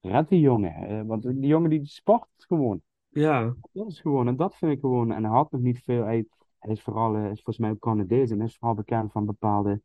red 0.00 0.28
die 0.28 0.40
jongen. 0.40 0.74
eh, 0.74 1.02
want 1.06 1.22
die 1.22 1.46
jongen 1.46 1.70
die 1.70 1.84
sport 1.86 2.28
gewoon. 2.36 2.82
ja, 3.08 3.54
Dat 3.72 3.86
is 3.88 4.00
gewoon, 4.00 4.28
en 4.28 4.36
dat 4.36 4.56
vind 4.56 4.72
ik 4.72 4.80
gewoon, 4.80 5.12
en 5.12 5.24
hij 5.24 5.32
had 5.32 5.50
nog 5.50 5.60
niet 5.60 5.80
veel, 5.82 6.04
hij, 6.04 6.26
hij 6.58 6.72
is 6.72 6.82
vooral, 6.82 7.14
eh, 7.16 7.22
is 7.22 7.42
volgens 7.42 7.58
mij 7.58 7.70
ook 7.70 7.78
Canadees 7.78 8.30
en 8.30 8.40
is 8.40 8.56
vooral 8.56 8.76
bekend 8.76 9.12
van 9.12 9.26
bepaalde 9.26 9.82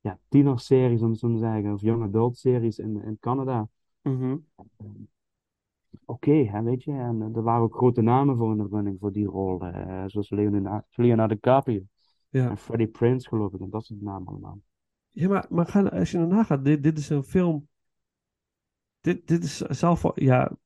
ja, 0.00 0.18
tienerseries, 0.28 1.02
om 1.02 1.10
het 1.10 1.18
zo 1.18 1.28
te 1.32 1.38
zeggen, 1.38 1.72
of 1.72 1.80
young 1.80 2.02
adult 2.02 2.36
series 2.36 2.78
in, 2.78 3.02
in 3.02 3.16
Canada. 3.20 3.68
mhm, 4.02 4.36
Oké, 6.04 6.32
hè, 6.32 6.62
weet 6.62 6.82
je, 6.84 6.92
en 6.92 7.22
eh, 7.22 7.36
er 7.36 7.42
waren 7.42 7.62
ook 7.62 7.76
grote 7.76 8.00
namen 8.02 8.36
voor 8.36 8.50
in 8.50 8.56
de 8.58 8.68
running 8.70 8.96
voor 9.00 9.12
die 9.12 9.26
rol, 9.26 9.60
eh, 9.64 10.04
zoals 10.06 10.30
Leonardo, 10.30 10.80
Leonardo 10.90 11.34
DiCaprio 11.34 11.80
ja. 12.36 12.50
en 12.50 12.56
Freddie 12.56 12.88
Prinze, 12.88 13.28
geloof 13.28 13.52
ik, 13.52 13.60
en 13.60 13.70
dat 13.70 13.84
soort 13.84 14.02
namen 14.02 14.28
allemaal. 14.28 14.60
Ja, 15.10 15.28
maar, 15.28 15.46
maar 15.48 15.66
ga, 15.66 15.82
als 15.82 16.10
je 16.10 16.18
erna 16.18 16.44
gaat, 16.44 16.64
dit, 16.64 16.82
dit 16.82 16.98
is 16.98 17.08
een 17.08 17.22
film. 17.22 17.68
Dit, 19.00 19.26
dit 19.26 19.44
is 19.44 19.56
zelf, 19.56 20.02
ja, 20.14 20.56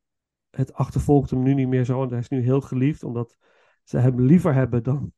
het 0.50 0.72
achtervolgt 0.72 1.30
hem 1.30 1.42
nu 1.42 1.54
niet 1.54 1.68
meer 1.68 1.84
zo, 1.84 1.98
want 1.98 2.10
hij 2.10 2.18
is 2.18 2.28
nu 2.28 2.42
heel 2.42 2.60
geliefd, 2.60 3.02
omdat 3.02 3.36
ze 3.84 3.98
hem 3.98 4.20
liever 4.20 4.54
hebben 4.54 4.82
dan 4.82 5.12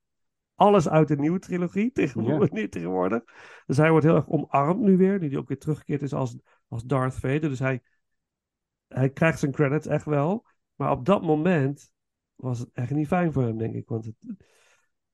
alles 0.54 0.88
uit 0.88 1.08
de 1.08 1.16
nieuwe 1.16 1.38
trilogie 1.38 1.92
tegenwoordig. 2.00 2.50
nu 2.58 2.68
tegenwoordig. 2.68 3.22
Dus 3.66 3.76
hij 3.76 3.90
wordt 3.90 4.06
heel 4.06 4.16
erg 4.16 4.28
omarmd 4.28 4.80
nu 4.80 4.96
weer, 4.96 5.18
nu 5.18 5.28
hij 5.28 5.38
ook 5.38 5.48
weer 5.48 5.58
teruggekeerd 5.58 6.02
is 6.02 6.14
als, 6.14 6.36
als 6.68 6.84
Darth 6.84 7.14
Vader. 7.14 7.40
Dus 7.48 7.58
hij, 7.58 7.82
hij 8.88 9.10
krijgt 9.10 9.38
zijn 9.38 9.52
credits 9.52 9.86
echt 9.86 10.04
wel. 10.04 10.46
Maar 10.74 10.90
op 10.90 11.04
dat 11.04 11.22
moment 11.22 11.92
was 12.34 12.58
het 12.58 12.70
echt 12.72 12.90
niet 12.90 13.06
fijn 13.06 13.32
voor 13.32 13.42
hem, 13.42 13.58
denk 13.58 13.74
ik. 13.74 13.88
Want 13.88 14.04
het, 14.04 14.36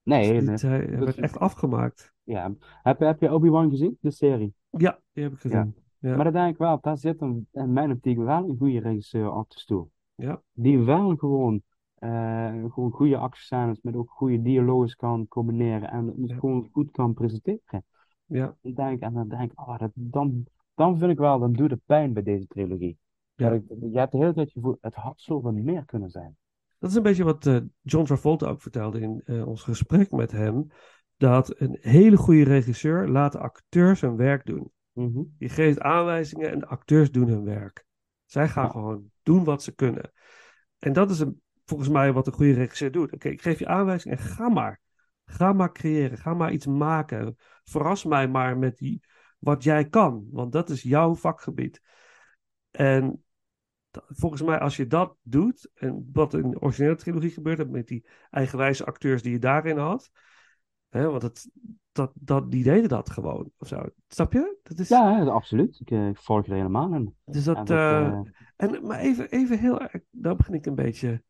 Nee, 0.09 0.35
het- 0.35 0.45
nee. 0.45 0.53
het- 0.53 0.63
hij, 0.63 0.71
hij 0.79 0.87
Dat 0.87 0.99
werd 0.99 1.17
is- 1.17 1.23
echt 1.23 1.39
afgemaakt. 1.39 2.13
Ja, 2.23 2.55
heb, 2.83 2.99
heb 2.99 3.21
je 3.21 3.33
Obi-Wan 3.33 3.71
gezien, 3.71 3.99
de 4.01 4.11
serie? 4.11 4.55
Ja, 4.71 5.01
die 5.13 5.23
heb 5.25 5.33
ik 5.33 5.39
gezien. 5.39 5.75
Ja. 5.99 6.15
Maar 6.15 6.25
dan 6.25 6.33
denk 6.33 6.53
ik 6.53 6.59
wel, 6.59 6.79
daar 6.81 6.99
zit 6.99 7.21
een, 7.21 7.49
in 7.53 7.73
mijn 7.73 7.91
optiek 7.93 8.17
wel 8.19 8.49
een 8.49 8.57
goede 8.59 8.81
regisseur 8.81 9.33
op 9.33 9.51
de 9.51 9.59
stoel. 9.59 9.91
Ja. 10.15 10.43
Die 10.53 10.79
wel 10.79 11.17
gewoon, 11.17 11.63
eh, 11.95 12.53
gewoon 12.69 12.91
goede 12.91 13.17
actiescènes 13.17 13.79
met 13.83 13.97
ook 13.97 14.11
goede 14.11 14.43
dialogen 14.43 14.97
kan 14.97 15.29
combineren 15.29 15.91
en 15.91 16.07
het 16.07 16.29
Ja. 16.31 16.35
gewoon 16.37 16.69
goed 16.73 16.91
kan 16.91 17.15
presenteren. 17.15 17.85
Ja. 18.25 18.57
Dan 18.63 18.75
denk 18.75 18.97
ik, 18.97 19.01
en 19.01 19.13
dan 19.13 19.29
denk 19.29 19.53
ik, 19.53 19.61
oh, 19.61 19.79
dat, 19.79 19.91
dan, 19.95 20.47
dan 20.75 20.99
vind 20.99 21.11
ik 21.11 21.19
wel, 21.19 21.39
dan 21.39 21.53
doet 21.53 21.71
het 21.71 21.81
pijn 21.87 22.13
bij 22.13 22.23
deze 22.23 22.47
trilogie. 22.47 22.99
Ja. 23.35 23.49
Dat 23.49 23.59
ik, 23.59 23.65
je 23.93 23.99
hebt 23.99 24.13
de 24.13 24.19
hele 24.19 24.33
tijd 24.33 24.47
het 24.47 24.55
gevoel, 24.55 24.77
het 24.81 24.95
had 24.95 25.21
zoveel 25.21 25.53
meer 25.53 25.85
kunnen 25.85 26.11
zijn. 26.11 26.37
Dat 26.79 26.91
is 26.91 26.97
een 26.97 27.03
beetje 27.03 27.25
wat 27.25 27.47
eh, 27.47 27.57
John 27.83 28.05
Travolta 28.05 28.47
ook 28.47 28.63
vertelde 28.63 29.01
in 29.01 29.23
eh, 29.25 29.47
ons 29.47 29.63
gesprek 29.63 30.11
met 30.11 30.31
hem. 30.31 30.67
Dat 31.17 31.61
een 31.61 31.79
hele 31.81 32.17
goede 32.17 32.45
regisseur 32.45 33.09
laat 33.09 33.33
de 33.33 33.39
acteurs 33.39 34.01
hun 34.01 34.17
werk 34.17 34.47
doen. 34.47 34.73
Mhm. 34.93 35.23
Die 35.39 35.49
geeft 35.49 35.81
aanwijzingen 35.81 36.51
en 36.51 36.59
de 36.59 36.67
acteurs 36.67 37.11
doen 37.11 37.29
hun 37.29 37.45
werk. 37.45 37.87
Zij 38.25 38.49
gaan 38.49 38.65
Ja. 38.65 38.71
gewoon 38.71 39.11
doen 39.23 39.45
wat 39.45 39.63
ze 39.63 39.75
kunnen. 39.75 40.13
En 40.79 40.93
dat 40.93 41.11
is 41.11 41.21
een, 41.21 41.43
volgens 41.65 41.89
mij 41.89 42.13
wat 42.13 42.27
een 42.27 42.33
goede 42.33 42.53
regisseur 42.53 42.91
doet. 42.91 43.13
Oké, 43.13 43.29
ik 43.29 43.43
geef 43.43 43.59
je 43.59 43.67
aanwijzingen 43.67 44.19
en 44.19 44.25
ga 44.25 44.49
maar. 44.49 44.81
Ga 45.25 45.53
maar 45.53 45.73
creëren. 45.73 46.19
Ga 46.19 46.35
maar 46.35 46.53
iets 46.53 46.67
maken. 46.67 47.37
Verras 47.65 48.05
mij 48.05 48.29
maar 48.29 48.59
met 48.59 48.77
die, 48.77 49.03
wat 49.39 49.63
jij 49.63 49.89
kan. 49.89 50.29
Want 50.31 50.53
dat 50.53 50.71
is 50.71 50.83
jouw 50.83 51.15
vakgebied. 51.15 51.83
En 52.71 53.25
volgens 54.07 54.43
mij, 54.43 54.59
als 54.59 54.77
je 54.77 54.87
dat 54.87 55.17
doet, 55.23 55.71
en 55.75 56.11
wat 56.13 56.35
in 56.35 56.51
de 56.51 56.61
originele 56.61 56.95
trilogie 56.95 57.31
gebeurde, 57.31 57.67
met 57.67 57.87
die 57.87 58.07
eigenwijze 58.31 58.85
acteurs 58.85 59.23
die 59.23 59.33
je 59.33 59.39
daarin 59.39 59.79
had, 59.79 60.11
hè, 60.89 61.11
want 61.11 61.23
het, 61.23 61.51
dat, 61.93 62.13
dat, 62.15 62.51
die 62.51 62.63
deden 62.63 62.89
dat 62.89 63.11
gewoon, 63.11 63.51
of 63.59 63.69
zo. 63.69 63.85
Snap 64.09 64.33
je? 64.33 64.59
Dat 64.63 64.79
is, 64.79 64.89
Ja, 64.89 65.25
absoluut. 65.25 65.81
Ik, 65.81 65.91
eh, 65.91 66.09
ik 66.09 66.17
volg 66.19 66.45
je 66.45 66.51
er 66.51 66.57
helemaal 66.57 66.95
in. 66.95 67.15
dus 67.25 67.45
dat, 67.45 67.57
En 67.57 67.65
dat, 67.65 67.79
eh, 67.79 68.07
eh, 68.07 68.21
en, 68.57 68.87
maar 68.87 68.99
even, 68.99 69.31
even 69.31 69.59
heel 69.59 69.81
erg, 69.81 70.03
nou 70.11 70.37
begin 70.37 70.55
ik 70.55 70.67
een 70.67 70.75
beetje, 70.75 71.23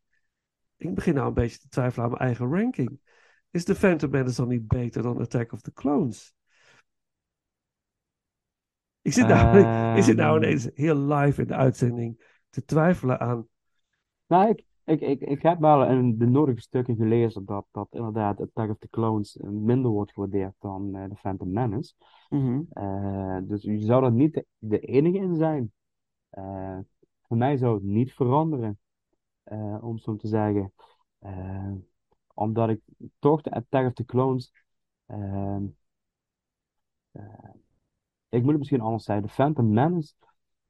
ik 0.76 0.94
begin 0.94 1.14
nou 1.14 1.26
een 1.28 1.34
beetje 1.34 1.58
te 1.58 1.68
twijfelen 1.68 2.04
aan 2.04 2.10
mijn 2.10 2.22
eigen 2.22 2.50
ranking. 2.50 3.00
Is 3.50 3.64
The 3.64 3.74
Phantom 3.74 4.10
Menace 4.10 4.36
dan 4.36 4.48
niet 4.48 4.68
beter 4.68 5.02
dan 5.02 5.20
Attack 5.20 5.52
of 5.52 5.60
the 5.60 5.72
Clones? 5.72 6.36
Ik 9.02 9.12
zit 9.12 9.26
nou, 9.26 9.58
ik 9.98 10.02
zit 10.02 10.16
nou 10.16 10.36
Ehm. 10.36 10.44
ineens 10.44 10.68
heel 10.74 10.96
live 10.96 11.40
in 11.40 11.46
de 11.46 11.54
uitzending 11.54 12.37
te 12.50 12.64
twijfelen 12.64 13.20
aan 13.20 13.48
Nou, 14.26 14.48
ik, 14.48 14.64
ik, 14.84 15.00
ik, 15.00 15.20
ik 15.20 15.42
heb 15.42 15.58
wel 15.60 15.84
in 15.86 16.18
de 16.18 16.26
nodige 16.26 16.60
stukken 16.60 16.96
gelezen 16.96 17.44
dat, 17.44 17.66
dat 17.70 17.88
inderdaad 17.90 18.40
Attack 18.40 18.70
of 18.70 18.78
the 18.78 18.88
Clones 18.88 19.36
eh, 19.36 19.48
minder 19.48 19.90
wordt 19.90 20.12
gewaardeerd 20.12 20.54
dan 20.58 20.94
eh, 20.96 21.04
The 21.04 21.16
Phantom 21.16 21.52
Menace. 21.52 21.94
Mhm. 22.28 22.62
Eh, 22.70 23.38
dus 23.42 23.62
je 23.62 23.78
zou 23.80 24.04
er 24.04 24.12
niet 24.12 24.32
de, 24.34 24.46
de 24.58 24.78
enige 24.80 25.18
in 25.18 25.34
zijn. 25.36 25.72
Eh, 26.30 26.78
voor 27.22 27.36
mij 27.36 27.56
zou 27.56 27.74
het 27.74 27.82
niet 27.82 28.12
veranderen, 28.12 28.78
eh, 29.42 29.78
om 29.80 29.98
zo 29.98 30.16
te 30.16 30.28
zeggen. 30.28 30.72
Omdat 32.34 32.68
ik 32.68 32.80
toch 33.18 33.42
de 33.42 33.50
Attack 33.50 33.86
of 33.86 33.92
the 33.92 34.04
Clones. 34.04 34.52
ehm, 35.06 35.66
eh, 37.10 37.50
ik 38.28 38.40
moet 38.40 38.50
het 38.50 38.58
misschien 38.58 38.80
anders 38.80 39.04
zeggen. 39.04 39.26
De 39.26 39.32
Phantom 39.32 39.72
Menace, 39.72 40.14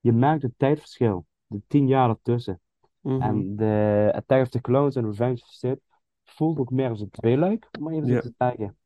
je 0.01 0.13
merkt 0.13 0.43
het 0.43 0.53
tijdverschil. 0.57 1.27
De 1.49 1.63
tien 1.67 1.87
jaar 1.87 2.09
ertussen. 2.09 2.61
Mhm. 3.01 3.21
En 3.23 3.57
de 3.57 4.11
Attack 4.15 4.41
of 4.43 4.49
the 4.49 4.61
Clones 4.61 4.95
en 4.97 5.05
Revenge 5.05 5.33
of 5.33 5.41
the 5.49 5.55
Sith 5.57 5.81
voelt 6.25 6.59
ook 6.59 6.71
meer 6.71 6.89
als 6.89 7.01
een 7.01 7.11
tweeluik, 7.11 7.69
om 7.79 7.85
maar 7.85 7.93
even 7.93 8.09
te 8.21 8.33
zeggen. 8.39 8.77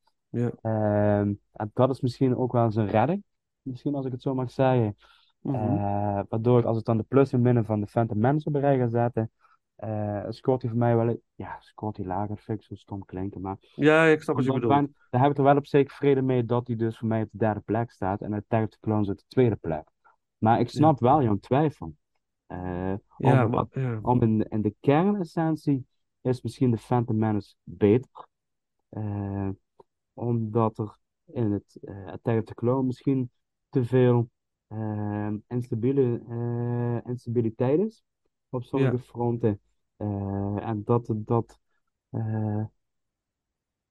Ehm, 0.63 1.33
en 1.53 1.71
dat 1.75 1.91
is 1.91 2.01
misschien 2.01 2.37
ook 2.37 2.53
wel 2.53 2.65
eens 2.65 2.77
een 2.77 2.89
redding, 2.89 3.25
misschien 3.63 3.95
als 3.95 4.07
ik 4.07 4.13
het 4.13 4.23
zo 4.23 4.35
mag 4.35 4.51
zeggen. 4.51 4.97
Mhm. 5.41 5.55
Eh, 5.55 6.21
waardoor 6.29 6.59
ik 6.59 6.65
als 6.65 6.79
ik 6.79 6.85
dan 6.85 6.97
de 6.97 7.03
plus 7.03 7.33
en 7.33 7.41
minnen 7.43 7.65
van 7.65 7.81
de 7.81 7.87
Phantom 7.87 8.19
Menace 8.19 8.49
op 8.49 8.55
rij 8.55 8.79
ga 8.79 8.89
zetten, 8.89 9.31
eh, 9.77 10.25
scoort 10.29 10.63
hij 10.63 10.71
voor 10.71 10.81
mij 10.81 10.97
wel, 10.97 11.21
ja, 11.35 11.57
scoort 11.61 11.97
hij 11.97 12.07
lager, 12.07 12.39
vind 12.39 12.61
ik 12.61 12.65
zo 12.67 12.75
stom 12.75 13.05
klinken, 13.05 13.41
maar 13.41 13.57
Ja, 13.75 14.05
ik 14.05 14.23
snap 14.23 14.37
wat 14.37 14.45
je 14.45 14.53
bedoelt. 14.53 14.73
ben- 14.73 14.95
dan 15.11 15.21
heb 15.21 15.31
ik 15.31 15.37
er 15.37 15.43
wel 15.45 15.57
op 15.57 15.67
zeker 15.67 15.95
vrede 15.95 16.23
mee 16.23 16.45
dat 16.45 16.67
hij 16.67 16.77
dus 16.77 16.99
voor 16.99 17.09
mij 17.09 17.23
op 17.23 17.29
de 17.33 17.39
derde 17.39 17.61
plek 17.61 17.91
staat 17.91 18.21
en 18.21 18.33
Attack 18.33 18.63
of 18.63 18.69
the 18.69 18.79
Clones 18.81 19.09
op 19.09 19.17
de 19.17 19.25
tweede 19.29 19.57
plek. 19.57 19.89
Maar 20.39 20.61
ik 20.61 20.69
snap 20.69 21.01
wel 21.01 21.23
jouw 21.23 21.39
twijfel. 21.39 21.95
Eh, 22.53 22.95
Ja, 23.17 23.47
om- 23.47 23.69
ja. 23.73 23.99
om 24.03 24.23
in, 24.23 24.43
in 24.49 24.63
de 24.63 24.75
kernessentie 24.81 25.87
is 26.21 26.43
misschien 26.43 26.71
de 26.71 26.77
Phantom 26.77 27.19
Menace 27.19 27.55
beter. 27.63 28.27
Eh, 28.89 29.49
omdat 30.13 30.79
er 30.79 30.99
in 31.25 31.53
het 31.53 31.79
eh 31.83 32.07
Attack 32.07 32.39
of 32.39 32.45
the 32.45 32.55
Clone 32.55 32.83
misschien 32.87 33.31
te 33.69 33.85
veel 33.85 34.31
instabiele, 35.49 36.23
instabiliteit 37.07 37.81
is 37.81 38.03
op 38.49 38.63
sommige 38.63 38.97
Ja. 38.97 39.03
fronten. 39.03 39.61
En 40.63 40.83
dat, 40.85 41.13
dat 41.17 41.59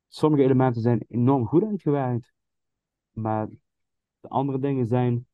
sommige 0.07 0.43
elementen 0.43 0.81
zijn 0.81 1.05
enorm 1.07 1.45
goed 1.45 1.63
uitgewerkt, 1.63 2.33
maar 3.11 3.47
de 4.19 4.27
andere 4.29 4.59
dingen 4.59 4.85
zijn 4.85 5.27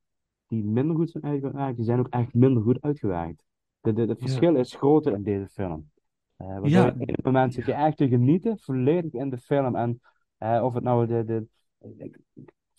die 0.48 0.64
minder 0.64 0.96
goed 0.96 1.10
zijn 1.10 1.24
uitgewerkt, 1.24 1.76
die 1.76 1.86
zijn 1.86 2.00
ook 2.00 2.08
echt 2.08 2.34
minder 2.34 2.64
goed 2.64 2.82
uitgewerkt. 2.82 3.44
Het 3.82 3.98
Ja. 3.98 4.16
verschil 4.16 4.56
is 4.56 4.76
groter 4.76 5.14
in 5.14 5.24
deze 5.24 5.48
film. 5.48 5.90
Waardoor 6.36 6.70
Ja. 6.70 6.86
je 6.86 6.92
op 6.92 7.08
een 7.08 7.16
moment 7.24 7.54
zit 7.54 7.66
je 7.66 7.74
echt 7.74 7.98
te 7.98 8.08
genieten, 8.08 8.60
volledig 8.60 9.14
in 9.14 9.30
de 9.30 9.38
film. 9.38 9.76
En 9.76 10.02
eh, 10.38 10.64
of 10.64 10.74
het 10.74 10.84
nou 10.84 11.08
de, 11.08 11.24
de, 11.26 11.48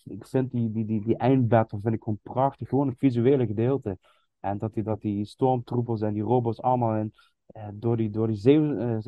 ik, 0.03 0.25
vind 0.25 0.51
die, 0.51 0.71
die, 0.71 0.85
die, 0.85 1.01
die 1.03 1.17
eindbattle 1.17 1.79
vind 1.79 1.93
ik 1.95 2.03
gewoon 2.03 2.19
prachtig, 2.23 2.69
gewoon 2.69 2.87
het 2.87 2.97
visuele 2.97 3.45
gedeelte. 3.45 3.97
En 4.39 4.57
dat 4.57 4.73
die, 4.73 4.83
dat 4.83 5.01
die 5.01 5.25
stormtroopers 5.25 6.01
en 6.01 6.13
die 6.13 6.23
robots 6.23 6.61
allemaal 6.61 6.95
in, 6.95 7.13
eh, 7.45 7.67
door 7.73 7.97
die, 7.97 8.09
door 8.09 8.27
die 8.27 8.35
zeeuw, 8.35 8.99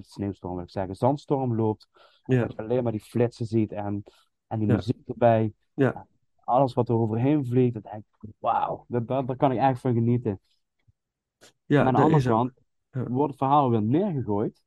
sneeuwstorm, 0.00 0.54
wil 0.54 0.62
ik 0.64 0.70
zeggen, 0.70 0.94
zandstorm 0.94 1.54
loopt. 1.54 1.88
Ja. 2.24 2.40
Dat 2.40 2.52
je 2.52 2.58
alleen 2.58 2.82
maar 2.82 2.92
die 2.92 3.00
flitsen 3.00 3.46
ziet 3.46 3.72
en, 3.72 4.02
en 4.46 4.58
die 4.58 4.68
Ja. 4.68 4.74
muziek 4.74 5.08
erbij. 5.08 5.52
Ja. 5.74 6.06
Alles 6.50 6.74
wat 6.74 6.88
er 6.88 6.94
overheen 6.94 7.46
vliegt, 7.46 7.74
dat 7.74 7.82
denk 7.82 8.04
ik, 8.20 8.30
wauw, 8.38 8.84
dat, 8.88 9.08
dat, 9.08 9.26
daar 9.26 9.36
kan 9.36 9.52
ik 9.52 9.58
echt 9.58 9.80
van 9.80 9.94
genieten. 9.94 10.40
Ja, 11.66 11.80
en 11.80 11.86
aan 11.86 11.94
de 11.94 12.00
andere 12.02 12.28
kant 12.28 12.52
Ja. 12.90 13.08
wordt 13.08 13.30
het 13.30 13.38
verhaal 13.38 13.70
weer 13.70 13.82
neergegooid, 13.82 14.62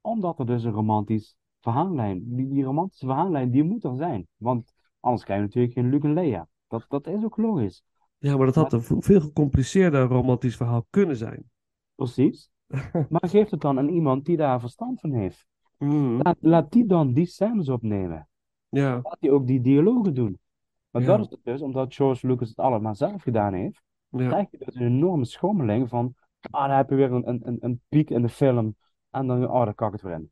omdat 0.00 0.38
er 0.38 0.46
dus 0.46 0.64
een 0.64 0.72
romantisch 0.72 1.36
verhaallijn, 1.60 2.36
die, 2.36 2.48
die 2.48 2.64
romantische 2.64 3.06
verhaallijn, 3.06 3.50
die 3.50 3.62
moet 3.62 3.84
er 3.84 3.96
zijn. 3.96 4.26
Want 4.36 4.72
anders 5.00 5.24
krijg 5.24 5.38
je 5.40 5.46
natuurlijk 5.46 5.74
geen 5.74 5.90
Luke 5.90 6.06
en 6.06 6.12
Leia. 6.12 6.48
Dat, 6.66 6.84
dat 6.88 7.06
is 7.06 7.24
ook 7.24 7.36
logisch. 7.36 7.84
Ja, 8.18 8.36
maar 8.36 8.46
dat 8.46 8.54
had 8.54 8.72
een 8.72 9.02
veel 9.02 9.20
gecompliceerder 9.20 10.06
romantisch 10.06 10.56
verhaal 10.56 10.86
kunnen 10.90 11.16
zijn. 11.16 11.50
Precies. 11.94 12.50
Maar 13.08 13.28
geef 13.28 13.50
het 13.50 13.60
dan 13.60 13.78
aan 13.78 13.88
iemand 13.88 14.24
die 14.24 14.36
daar 14.36 14.60
verstand 14.60 15.00
van 15.00 15.12
heeft. 15.12 15.46
Mhm. 15.78 16.20
Laat, 16.22 16.36
laat 16.40 16.72
die 16.72 16.86
dan 16.86 17.12
die 17.12 17.26
scènes 17.26 17.68
opnemen. 17.68 18.28
Ja, 18.68 19.00
Laat 19.02 19.16
die 19.20 19.30
ook 19.30 19.46
die 19.46 19.60
dialogen 19.60 20.14
doen. 20.14 20.38
Maar 20.94 21.02
Ja. 21.02 21.08
dat 21.16 21.20
is 21.20 21.30
het 21.30 21.40
dus, 21.44 21.60
omdat 21.60 21.94
George 21.94 22.26
Lucas 22.26 22.48
het 22.48 22.58
allemaal 22.58 22.94
zelf 22.94 23.22
gedaan 23.22 23.52
heeft, 23.54 23.82
ja, 24.08 24.28
krijg 24.28 24.50
je 24.50 24.58
dus 24.58 24.74
een 24.74 24.82
enorme 24.86 25.24
schommeling 25.24 25.88
van, 25.88 26.14
ah, 26.50 26.66
dan 26.66 26.76
heb 26.76 26.88
je 26.90 26.94
weer 26.94 27.12
een, 27.12 27.28
een, 27.28 27.56
een, 27.60 27.80
piek 27.88 28.10
in 28.10 28.22
de 28.22 28.28
film, 28.28 28.76
en 29.10 29.26
dan, 29.26 29.48
oh, 29.50 29.64
daar 29.64 29.74
kak 29.74 29.86
ik 29.86 29.92
het 29.92 30.02
weer 30.02 30.12
in. 30.18 30.30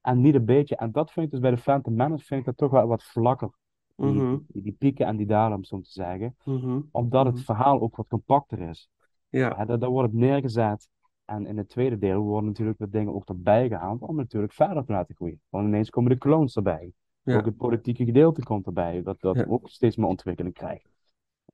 En 0.00 0.20
niet 0.20 0.34
een 0.34 0.44
beetje, 0.44 0.76
en 0.76 0.92
dat 0.92 1.12
vind 1.12 1.26
ik 1.26 1.32
dus 1.32 1.40
bij 1.40 1.50
de 1.50 1.56
Phantom 1.56 1.94
Menace, 1.94 2.24
vind 2.24 2.40
ik 2.40 2.46
dat 2.46 2.56
toch 2.56 2.70
wel 2.70 2.86
wat 2.86 3.04
vlakker. 3.04 3.50
Die, 3.96 4.06
Mhm. 4.06 4.36
die, 4.48 4.62
die 4.62 4.72
pieken 4.72 5.06
en 5.06 5.16
die 5.16 5.26
dalen, 5.26 5.56
om 5.56 5.64
zo 5.64 5.80
te 5.80 5.90
zeggen. 5.90 6.36
mhm. 6.44 6.80
Omdat 6.90 7.26
het 7.26 7.34
Mhm. 7.34 7.44
verhaal 7.44 7.80
ook 7.80 7.96
wat 7.96 8.06
compacter 8.08 8.60
is. 8.60 8.88
ja, 9.28 9.48
Ja, 9.58 9.64
daar, 9.64 9.78
daar 9.78 9.90
wordt 9.90 10.12
het 10.12 10.20
neergezet. 10.20 10.88
En 11.24 11.46
in 11.46 11.56
het 11.56 11.68
tweede 11.68 11.98
deel 11.98 12.22
worden 12.22 12.44
natuurlijk 12.48 12.78
wat 12.78 12.92
dingen 12.92 13.14
ook 13.14 13.28
erbij 13.28 13.68
gehaald 13.68 14.00
om 14.00 14.16
natuurlijk 14.16 14.52
verder 14.52 14.84
te 14.84 14.92
laten 14.92 15.14
groeien. 15.14 15.40
Want 15.48 15.66
ineens 15.66 15.90
komen 15.90 16.10
de 16.10 16.18
clones 16.18 16.56
erbij. 16.56 16.92
Ja. 17.26 17.36
Ook 17.36 17.44
het 17.44 17.56
politieke 17.56 18.04
gedeelte 18.04 18.42
komt 18.42 18.66
erbij, 18.66 19.02
dat, 19.02 19.20
dat 19.20 19.36
Ja. 19.36 19.44
ook 19.48 19.68
steeds 19.68 19.96
meer 19.96 20.08
ontwikkeling 20.08 20.54
krijgt. 20.54 20.88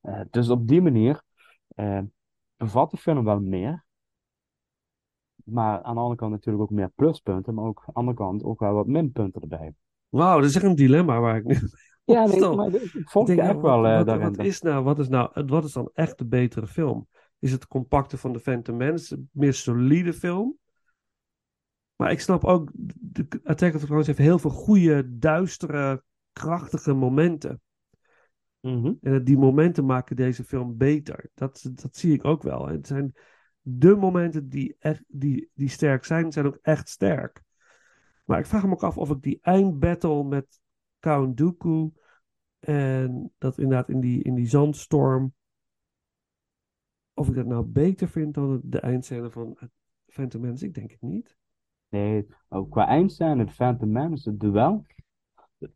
Eh, 0.01 0.21
dus 0.29 0.49
op 0.49 0.67
die 0.67 0.81
manier 0.81 1.21
eh, 1.67 1.99
bevat 2.57 2.91
de 2.91 2.97
film 2.97 3.23
wel 3.23 3.39
meer. 3.39 3.85
Maar 5.43 5.81
aan 5.83 5.93
de 5.93 5.99
andere 5.99 6.19
kant 6.19 6.31
natuurlijk 6.31 6.63
ook 6.63 6.69
meer 6.69 6.89
pluspunten, 6.95 7.53
maar 7.53 7.65
ook 7.65 7.77
aan 7.79 7.85
de 7.85 7.93
andere 7.99 8.17
kant 8.17 8.43
ook 8.43 8.59
wel 8.59 8.73
wat 8.73 8.87
minpunten 8.87 9.41
erbij. 9.41 9.73
Wauw, 10.09 10.39
dat 10.39 10.49
is 10.49 10.55
echt 10.55 10.65
een 10.65 10.75
dilemma 10.75 11.19
waar 11.19 11.35
ik 11.35 11.43
nu 11.43 11.55
Ja, 12.05 12.25
nee, 12.25 12.55
maar 12.55 12.73
ik 12.73 13.09
volg 13.09 13.29
Ik 13.29 13.37
echt 13.37 13.53
wat, 13.53 13.61
wel 13.61 13.87
eh, 13.87 13.97
wat, 13.97 14.05
daarin. 14.05 14.35
wat 14.35 14.45
is 14.45 14.61
nou, 14.61 14.83
wat 14.83 14.99
is 14.99 15.07
nou, 15.07 15.45
wat 15.45 15.63
is 15.63 15.71
dan 15.73 15.89
echt 15.93 16.17
de 16.17 16.25
betere 16.25 16.67
film? 16.67 17.07
Is 17.39 17.51
het 17.51 17.67
compacte 17.67 18.17
van 18.17 18.33
de 18.33 18.39
Phantom 18.39 18.77
Menace, 18.77 19.15
een 19.15 19.29
meer 19.31 19.53
solide 19.53 20.13
film? 20.13 20.57
Maar 21.95 22.11
ik 22.11 22.19
snap 22.19 22.43
ook, 22.43 22.71
de 22.73 23.27
Attack 23.43 23.73
of 23.73 23.79
the 23.79 23.85
Clones 23.85 24.07
heeft 24.07 24.17
heel 24.17 24.39
veel 24.39 24.49
goede, 24.49 25.17
duistere, 25.17 26.03
krachtige 26.31 26.93
momenten. 26.93 27.61
Mhm. 28.59 28.93
En 29.01 29.23
die 29.23 29.37
momenten 29.37 29.85
maken 29.85 30.15
deze 30.15 30.43
film 30.43 30.77
beter. 30.77 31.29
Dat, 31.33 31.69
dat 31.73 31.95
zie 31.95 32.13
ik 32.13 32.25
ook 32.25 32.43
wel. 32.43 32.67
En 32.67 32.75
het 32.75 32.87
zijn 32.87 33.13
de 33.61 33.95
momenten 33.95 34.49
die, 34.49 34.75
echt, 34.79 35.03
die, 35.07 35.49
die 35.53 35.69
sterk 35.69 36.05
zijn, 36.05 36.31
zijn 36.31 36.45
ook 36.45 36.59
echt 36.61 36.89
sterk. 36.89 37.43
Maar 38.25 38.39
ik 38.39 38.45
vraag 38.45 38.65
me 38.65 38.71
ook 38.71 38.83
af 38.83 38.97
of 38.97 39.09
ik 39.09 39.21
die 39.21 39.39
eindbattle 39.41 40.23
met 40.23 40.59
Count 40.99 41.37
Dooku 41.37 41.91
en 42.59 43.33
dat 43.37 43.57
inderdaad 43.57 43.89
in 43.89 43.99
die, 43.99 44.23
in 44.23 44.35
die 44.35 44.47
zandstorm, 44.47 45.33
of 47.13 47.27
ik 47.27 47.35
dat 47.35 47.45
nou 47.45 47.65
beter 47.65 48.07
vind 48.07 48.33
dan 48.33 48.61
de 48.63 48.79
eindscène 48.79 49.31
van 49.31 49.57
Phantom 50.05 50.41
Menace. 50.41 50.65
Ik 50.65 50.73
denk 50.73 50.91
het 50.91 51.01
niet. 51.01 51.37
Nee, 51.93 52.27
ook 52.49 52.71
qua 52.71 52.87
eindscène, 52.87 53.37
het 53.43 53.51
Phantom 53.53 53.91
Menace, 53.91 54.29
het 54.29 54.39
duel, 54.39 54.85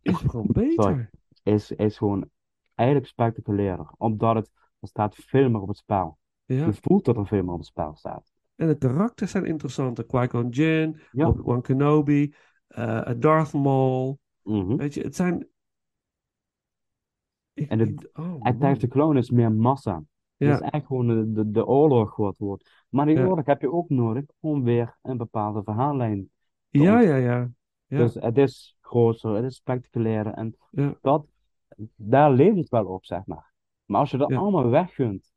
Is 0.01 0.15
gewoon 0.15 0.47
beter. 0.51 0.83
Sorry. 0.83 1.09
is, 1.43 1.71
is 1.71 1.97
gewoon 1.97 2.29
eigenlijk 2.75 3.09
spectaculairder. 3.09 3.89
Omdat 3.97 4.35
het, 4.35 4.51
er 4.79 4.87
staat 4.87 5.15
veel 5.15 5.49
meer 5.49 5.61
op 5.61 5.67
het 5.67 5.77
spel. 5.77 6.17
Ja. 6.45 6.65
Je 6.65 6.73
voelt 6.81 7.05
dat 7.05 7.17
er 7.17 7.27
veel 7.27 7.43
meer 7.43 7.51
op 7.53 7.57
het 7.59 7.67
spel 7.67 7.95
staat. 7.95 8.31
En 8.55 8.67
de 8.67 8.77
karakters 8.77 9.31
zijn 9.31 9.45
interessanter. 9.45 10.05
Qui-Gon 10.05 10.49
Jinn, 10.49 10.99
Ja. 11.11 11.27
Obi-Wan 11.27 11.61
Kenobi, 11.61 12.33
eh, 12.67 13.09
Darth 13.17 13.53
Maul. 13.53 14.19
Mhm. 14.43 14.75
Weet 14.75 14.93
je, 14.93 15.01
het 15.01 15.15
zijn... 15.15 15.47
Ik, 17.53 17.69
En 17.69 17.79
het- 17.79 18.09
oh, 18.13 18.41
Attack 18.41 18.75
the 18.77 18.87
Clone 18.87 19.19
is 19.19 19.29
meer 19.31 19.51
massa. 19.51 20.03
Het 20.37 20.47
Ja, 20.47 20.53
is 20.53 20.59
echt 20.69 20.85
gewoon 20.85 21.07
de, 21.07 21.31
de, 21.31 21.51
de 21.51 21.65
oorlog 21.65 22.15
wat 22.15 22.37
wordt. 22.37 22.85
Maar 22.89 23.05
die 23.05 23.15
Ja. 23.15 23.25
oorlog 23.25 23.45
heb 23.45 23.61
je 23.61 23.71
ook 23.71 23.89
nodig 23.89 24.23
om 24.39 24.63
weer 24.63 24.97
een 25.01 25.17
bepaalde 25.17 25.63
verhaallijn. 25.63 26.29
te 26.71 26.79
ja, 26.79 26.99
ja, 26.99 27.15
ja. 27.15 27.49
Ja. 27.85 27.97
Dus 27.97 28.13
het 28.13 28.37
is 28.37 28.77
groter, 28.81 29.35
het 29.35 29.45
is 29.45 29.55
spectaculairder. 29.55 30.33
En 30.33 30.55
dat, 31.01 31.25
daar 31.95 32.31
leeft 32.31 32.57
het 32.57 32.69
wel 32.69 32.85
op, 32.85 33.05
zeg 33.05 33.25
maar. 33.25 33.53
Maar 33.85 33.99
als 33.99 34.11
je 34.11 34.17
dat 34.17 34.31
allemaal 34.33 34.69
weggunt 34.69 35.31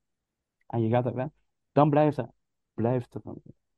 en 0.66 0.80
je 0.82 0.88
gaat 0.88 1.04
het 1.04 1.14
weg, 1.14 1.28
dan 1.72 1.90
blijft 1.90 2.16
het, 2.16 2.30
blijft 2.74 3.14
het 3.14 3.22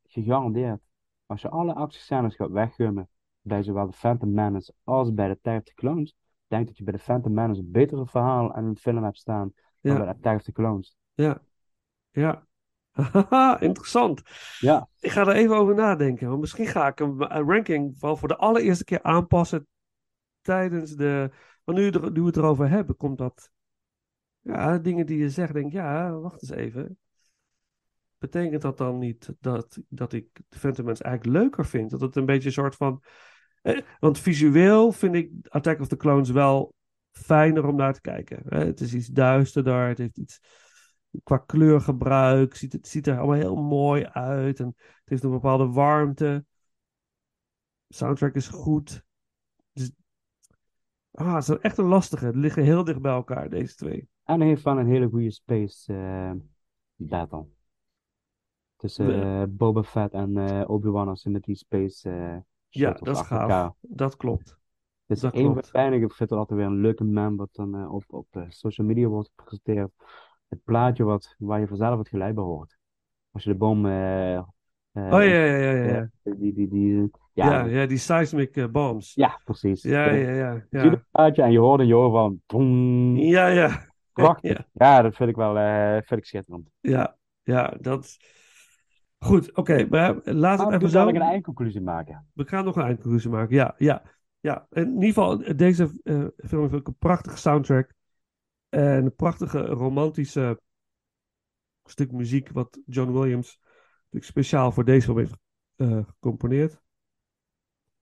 gegarandeerd. 0.06 0.80
Als 1.26 1.42
je 1.42 1.48
alle 1.48 1.74
actiescènes 1.74 2.34
gaat 2.36 2.50
weggummen 2.50 3.08
bij 3.40 3.62
zowel 3.62 3.86
de 3.86 3.92
Phantom 3.92 4.32
Menace 4.32 4.72
als 4.84 5.14
bij 5.14 5.26
de 5.28 5.32
Attack 5.34 5.58
of 5.58 5.64
the 5.64 5.74
Clones, 5.74 6.14
denk 6.46 6.66
dat 6.66 6.76
je 6.76 6.84
bij 6.84 6.92
de 6.92 6.98
Phantom 6.98 7.32
Menace 7.32 7.60
een 7.60 7.70
betere 7.70 8.06
verhaal 8.06 8.54
en 8.54 8.64
een 8.64 8.76
film 8.78 9.04
hebt 9.04 9.18
staan 9.18 9.52
dan 9.80 9.96
bij 9.96 10.04
de 10.06 10.12
Attack 10.12 10.36
of 10.36 10.42
the 10.42 10.52
Clones. 10.52 10.96
Ja. 11.14 11.42
Ja. 12.10 12.46
Haha, 12.90 13.60
Interessant. 13.60 14.22
Ja, 14.58 14.88
Ik 15.00 15.10
ga 15.10 15.20
er 15.20 15.34
even 15.34 15.56
over 15.56 15.74
nadenken. 15.74 16.28
Want 16.28 16.40
misschien 16.40 16.66
ga 16.66 16.86
ik 16.86 17.00
een 17.00 17.18
ranking 17.28 18.00
wel 18.00 18.16
voor 18.16 18.28
de 18.28 18.36
allereerste 18.36 18.84
keer 18.84 19.02
aanpassen 19.02 19.66
tijdens 20.40 20.96
de... 20.96 21.30
Want 21.64 21.78
nu, 21.78 21.90
nu 21.90 22.20
we 22.20 22.26
het 22.26 22.36
erover 22.36 22.68
hebben, 22.68 22.96
komt 22.96 23.18
dat... 23.18 23.50
Ja, 24.40 24.78
dingen 24.78 25.06
die 25.06 25.18
je 25.18 25.30
zegt, 25.30 25.52
denk 25.52 25.72
ja, 25.72 26.12
wacht 26.12 26.42
eens 26.42 26.50
even. 26.50 26.98
Betekent 28.18 28.62
dat 28.62 28.78
dan 28.78 28.98
niet 28.98 29.34
dat, 29.40 29.78
dat 29.88 30.12
ik 30.12 30.26
de 30.48 30.58
Phantom 30.58 30.84
Menace 30.84 31.02
eigenlijk 31.02 31.38
leuker 31.38 31.66
vind? 31.66 31.90
Dat 31.90 32.00
het 32.00 32.16
een 32.16 32.26
beetje 32.26 32.46
een 32.46 32.52
soort 32.52 32.76
van... 32.76 33.02
Eh, 33.62 33.80
want 34.00 34.18
visueel 34.18 34.92
vind 34.92 35.14
ik 35.14 35.30
Attack 35.48 35.80
of 35.80 35.88
the 35.88 35.96
Clones 35.96 36.30
wel 36.30 36.74
fijner 37.10 37.66
om 37.66 37.76
naar 37.76 37.92
te 37.92 38.00
kijken. 38.00 38.42
Hè? 38.48 38.64
Het 38.64 38.80
is 38.80 38.94
iets 38.94 39.06
duisterder, 39.06 39.88
het 39.88 39.98
heeft 39.98 40.18
iets... 40.18 40.40
Qua 41.22 41.38
kleurgebruik 41.38 42.54
ziet 42.54 42.72
het 42.72 42.88
ziet 42.88 43.06
er 43.06 43.18
allemaal 43.18 43.36
heel 43.36 43.56
mooi 43.56 44.04
uit. 44.04 44.60
En 44.60 44.66
het 44.66 45.02
heeft 45.04 45.22
een 45.22 45.30
bepaalde 45.30 45.66
warmte. 45.66 46.44
Soundtrack 47.88 48.34
is 48.34 48.48
goed. 48.48 49.02
Dus, 49.72 49.90
ah, 51.10 51.34
het 51.34 51.48
is 51.48 51.56
echt 51.58 51.78
een 51.78 51.84
lastige. 51.84 52.30
Die 52.32 52.40
liggen 52.40 52.62
heel 52.62 52.84
dicht 52.84 53.00
bij 53.00 53.12
elkaar, 53.12 53.48
deze 53.50 53.74
twee. 53.74 54.08
en 54.24 54.38
hij 54.40 54.48
heeft 54.48 54.62
wel 54.62 54.78
een 54.78 54.86
hele 54.86 55.08
goede 55.08 55.30
space 55.30 55.92
eh, 55.94 56.32
battle. 56.94 57.46
Tussen 58.76 59.22
eh, 59.22 59.42
Boba 59.48 59.82
Fett 59.82 60.12
en 60.12 60.36
eh, 60.36 60.70
Obi-Wan 60.70 61.08
als 61.08 61.22
ze 61.22 61.30
met 61.30 61.44
die 61.44 61.56
space 61.56 62.10
Ja, 62.68 62.92
dat 62.92 63.08
is 63.08 63.20
gaaf. 63.20 63.40
elkaar. 63.40 63.72
Dat 63.80 64.16
klopt. 64.16 64.48
Het 65.06 65.16
is 65.16 65.20
Dat 65.20 65.34
een 65.34 65.44
van 65.44 65.54
de 65.54 65.68
weinige, 65.72 66.04
ik 66.04 66.12
vind 66.12 66.30
het 66.30 66.38
altijd 66.38 66.58
weer 66.58 66.68
een 66.68 66.80
leuke 66.80 67.04
meme 67.04 67.36
wat 67.36 67.48
dan 67.52 67.90
op, 67.90 68.04
op 68.06 68.46
social 68.48 68.86
media 68.86 69.06
wordt 69.06 69.30
gepresenteerd. 69.36 69.90
Het 70.53 70.64
plaatje 70.64 71.05
wat, 71.05 71.34
waar 71.38 71.61
je 71.61 71.66
vanzelf 71.66 71.98
het 71.98 72.09
geluid 72.09 72.34
bij 72.34 72.44
hoort. 72.44 72.76
Als 73.30 73.44
je 73.44 73.50
de 73.50 73.57
boom... 73.57 73.86
eh, 73.86 74.34
eh, 74.36 74.44
Oh 74.92 75.03
ja, 75.11 75.18
ja, 75.22 75.44
ja, 75.57 75.70
ja. 75.72 75.84
eh, 75.84 75.94
Ja, 76.22 76.34
die, 76.34 76.53
die, 76.55 76.68
die, 76.68 77.11
ja, 77.32 77.50
ja, 77.50 77.64
ja, 77.64 77.86
die 77.86 77.98
seismic 77.98 78.72
bombs. 78.72 79.14
ja, 79.14 79.40
precies. 79.44 79.82
Ja, 79.82 80.07
Eh, 80.07 80.24
ja, 80.24 80.32
ja. 80.32 80.53
Je 80.53 80.61
ziet 80.70 80.82
Ja, 80.82 80.90
het 80.90 81.05
plaatje 81.11 81.42
en 81.42 81.53
je 81.53 81.59
hoort 81.59 81.86
je 81.86 81.96
oor 81.96 82.11
van... 82.11 82.40
boem. 82.46 83.16
ja, 83.16 83.46
ja. 83.46 83.90
Prachtig. 84.12 84.59
Ja. 84.59 84.66
Ja, 84.72 85.03
dat 85.03 85.16
vind 85.16 85.28
ik 85.30 85.36
wel 85.36 85.59
eh, 85.59 85.92
vind 85.92 86.20
ik 86.20 86.24
schitterend. 86.26 86.68
Ja, 86.80 87.16
ja, 87.42 87.74
dat... 87.80 88.16
Goed, 89.18 89.57
oké. 89.57 89.86
maar 89.90 90.14
laten 90.24 90.24
we 90.24 90.30
we 90.32 90.46
even 90.46 90.68
kunnen 90.70 90.88
zo... 90.88 90.98
dadelijk 90.98 91.24
een 91.24 91.30
eindconclusie 91.30 91.80
maken. 91.80 92.26
We 92.32 92.46
gaan 92.46 92.64
nog 92.64 92.76
een 92.76 92.82
eindconclusie 92.82 93.30
maken. 93.30 93.57
Ja, 93.57 93.74
ja, 93.78 94.03
ja. 94.40 94.66
In 94.70 94.88
ieder 94.88 95.05
geval, 95.09 95.57
deze 95.57 96.00
eh, 96.03 96.24
film 96.36 96.62
heeft 96.62 96.74
ook 96.74 96.86
een 96.86 96.96
prachtige 96.98 97.36
soundtrack. 97.36 97.92
En 98.72 99.04
een 99.04 99.14
prachtige 99.14 99.60
romantische 99.60 100.60
stuk 101.84 102.12
muziek 102.12 102.51
wat 102.51 102.80
John 102.86 103.12
Williams 103.12 103.60
speciaal 104.10 104.72
voor 104.72 104.84
deze 104.84 105.05
film 105.05 105.18
heeft 105.18 105.36
uh, 105.76 106.06
gecomponeerd. 106.06 106.80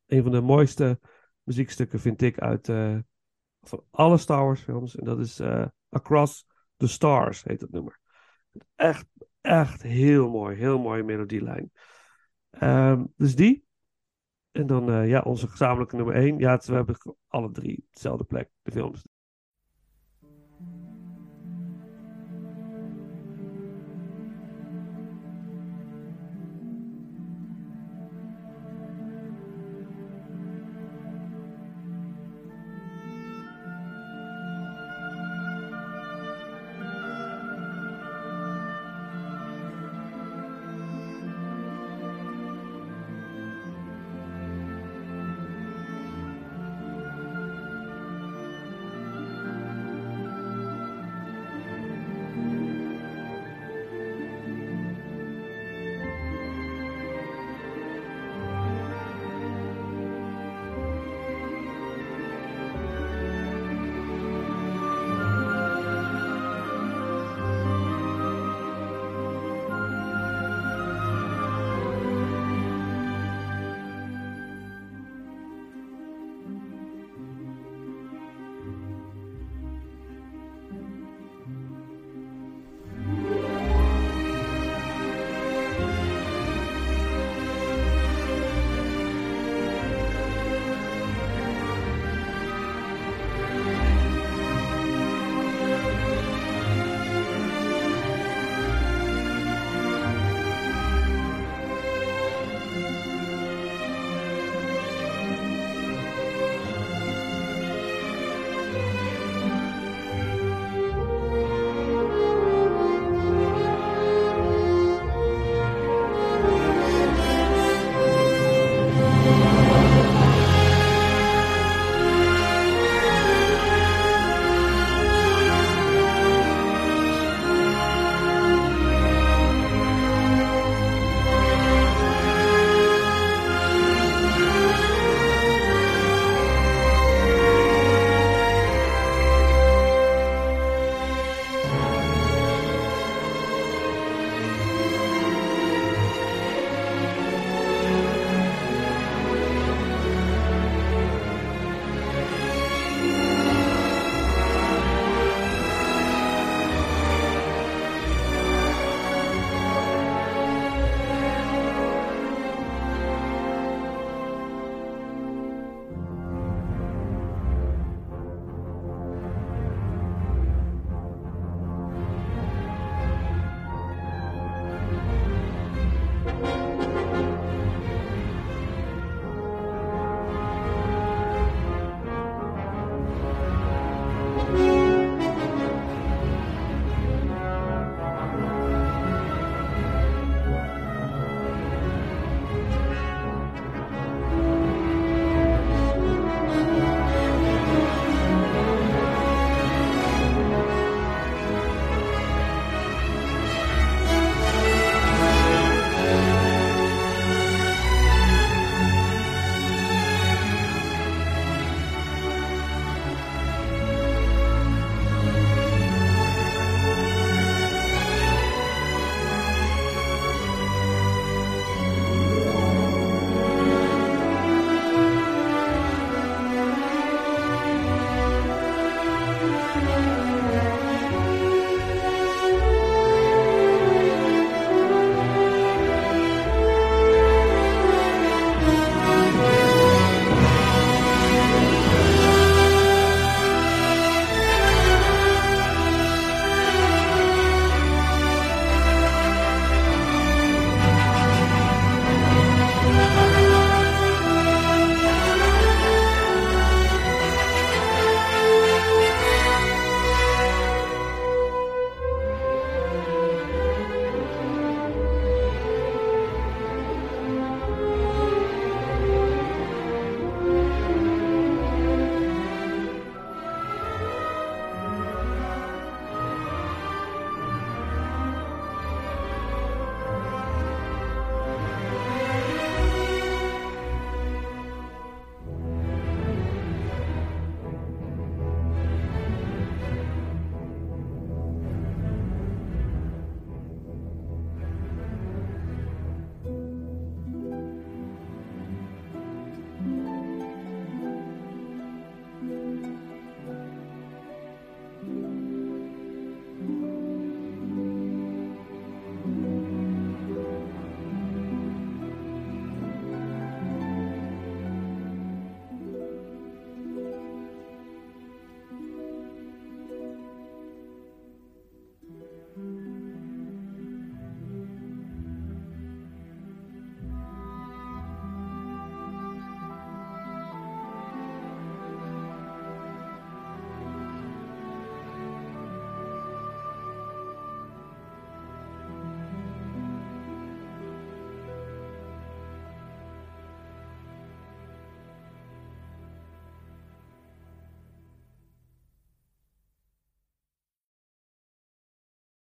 Een 0.06 0.22
van 0.22 0.32
de 0.32 0.40
mooiste 0.40 1.00
muziekstukken 1.42 2.00
vind 2.00 2.22
ik 2.22 2.38
uit 2.38 2.68
uh, 2.68 2.98
van 3.60 3.84
alle 3.90 4.18
Star 4.18 4.44
Wars 4.44 4.60
films. 4.60 4.96
En 4.96 5.04
dat 5.04 5.18
is 5.18 5.40
uh, 5.40 5.66
Across 5.88 6.46
the 6.76 6.88
Stars, 6.88 7.42
heet 7.42 7.60
het 7.60 7.70
nummer. 7.70 8.00
Echt, 8.74 9.06
echt 9.40 9.82
heel 9.82 10.30
mooi. 10.30 10.56
Heel 10.56 10.78
mooie 10.78 11.02
melodielijn. 11.02 11.72
Um, 12.62 13.12
dus 13.16 13.34
die. 13.34 13.64
En 14.50 14.66
dan 14.66 15.08
ja, 15.08 15.20
onze 15.20 15.48
gezamenlijke 15.48 15.96
nummer 15.96 16.14
1. 16.14 16.38
Ja, 16.38 16.60
we 16.64 16.74
hebben 16.74 16.96
alle 17.26 17.50
drie 17.50 17.86
dezelfde 17.90 18.24
plek, 18.24 18.50
de 18.62 18.70
films. 18.70 19.04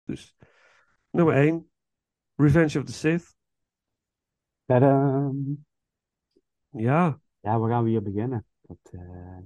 Dus 0.09 0.35
nummer 1.09 1.35
1, 1.35 1.69
Revenge 2.35 2.79
of 2.79 2.85
the 2.85 2.93
Sith. 2.93 3.35
Ja, 6.69 7.19
Ja, 7.39 7.59
waar 7.59 7.69
gaan 7.69 7.83
we 7.83 7.89
hier 7.89 8.01
beginnen? 8.01 8.45
Dat, 8.61 8.93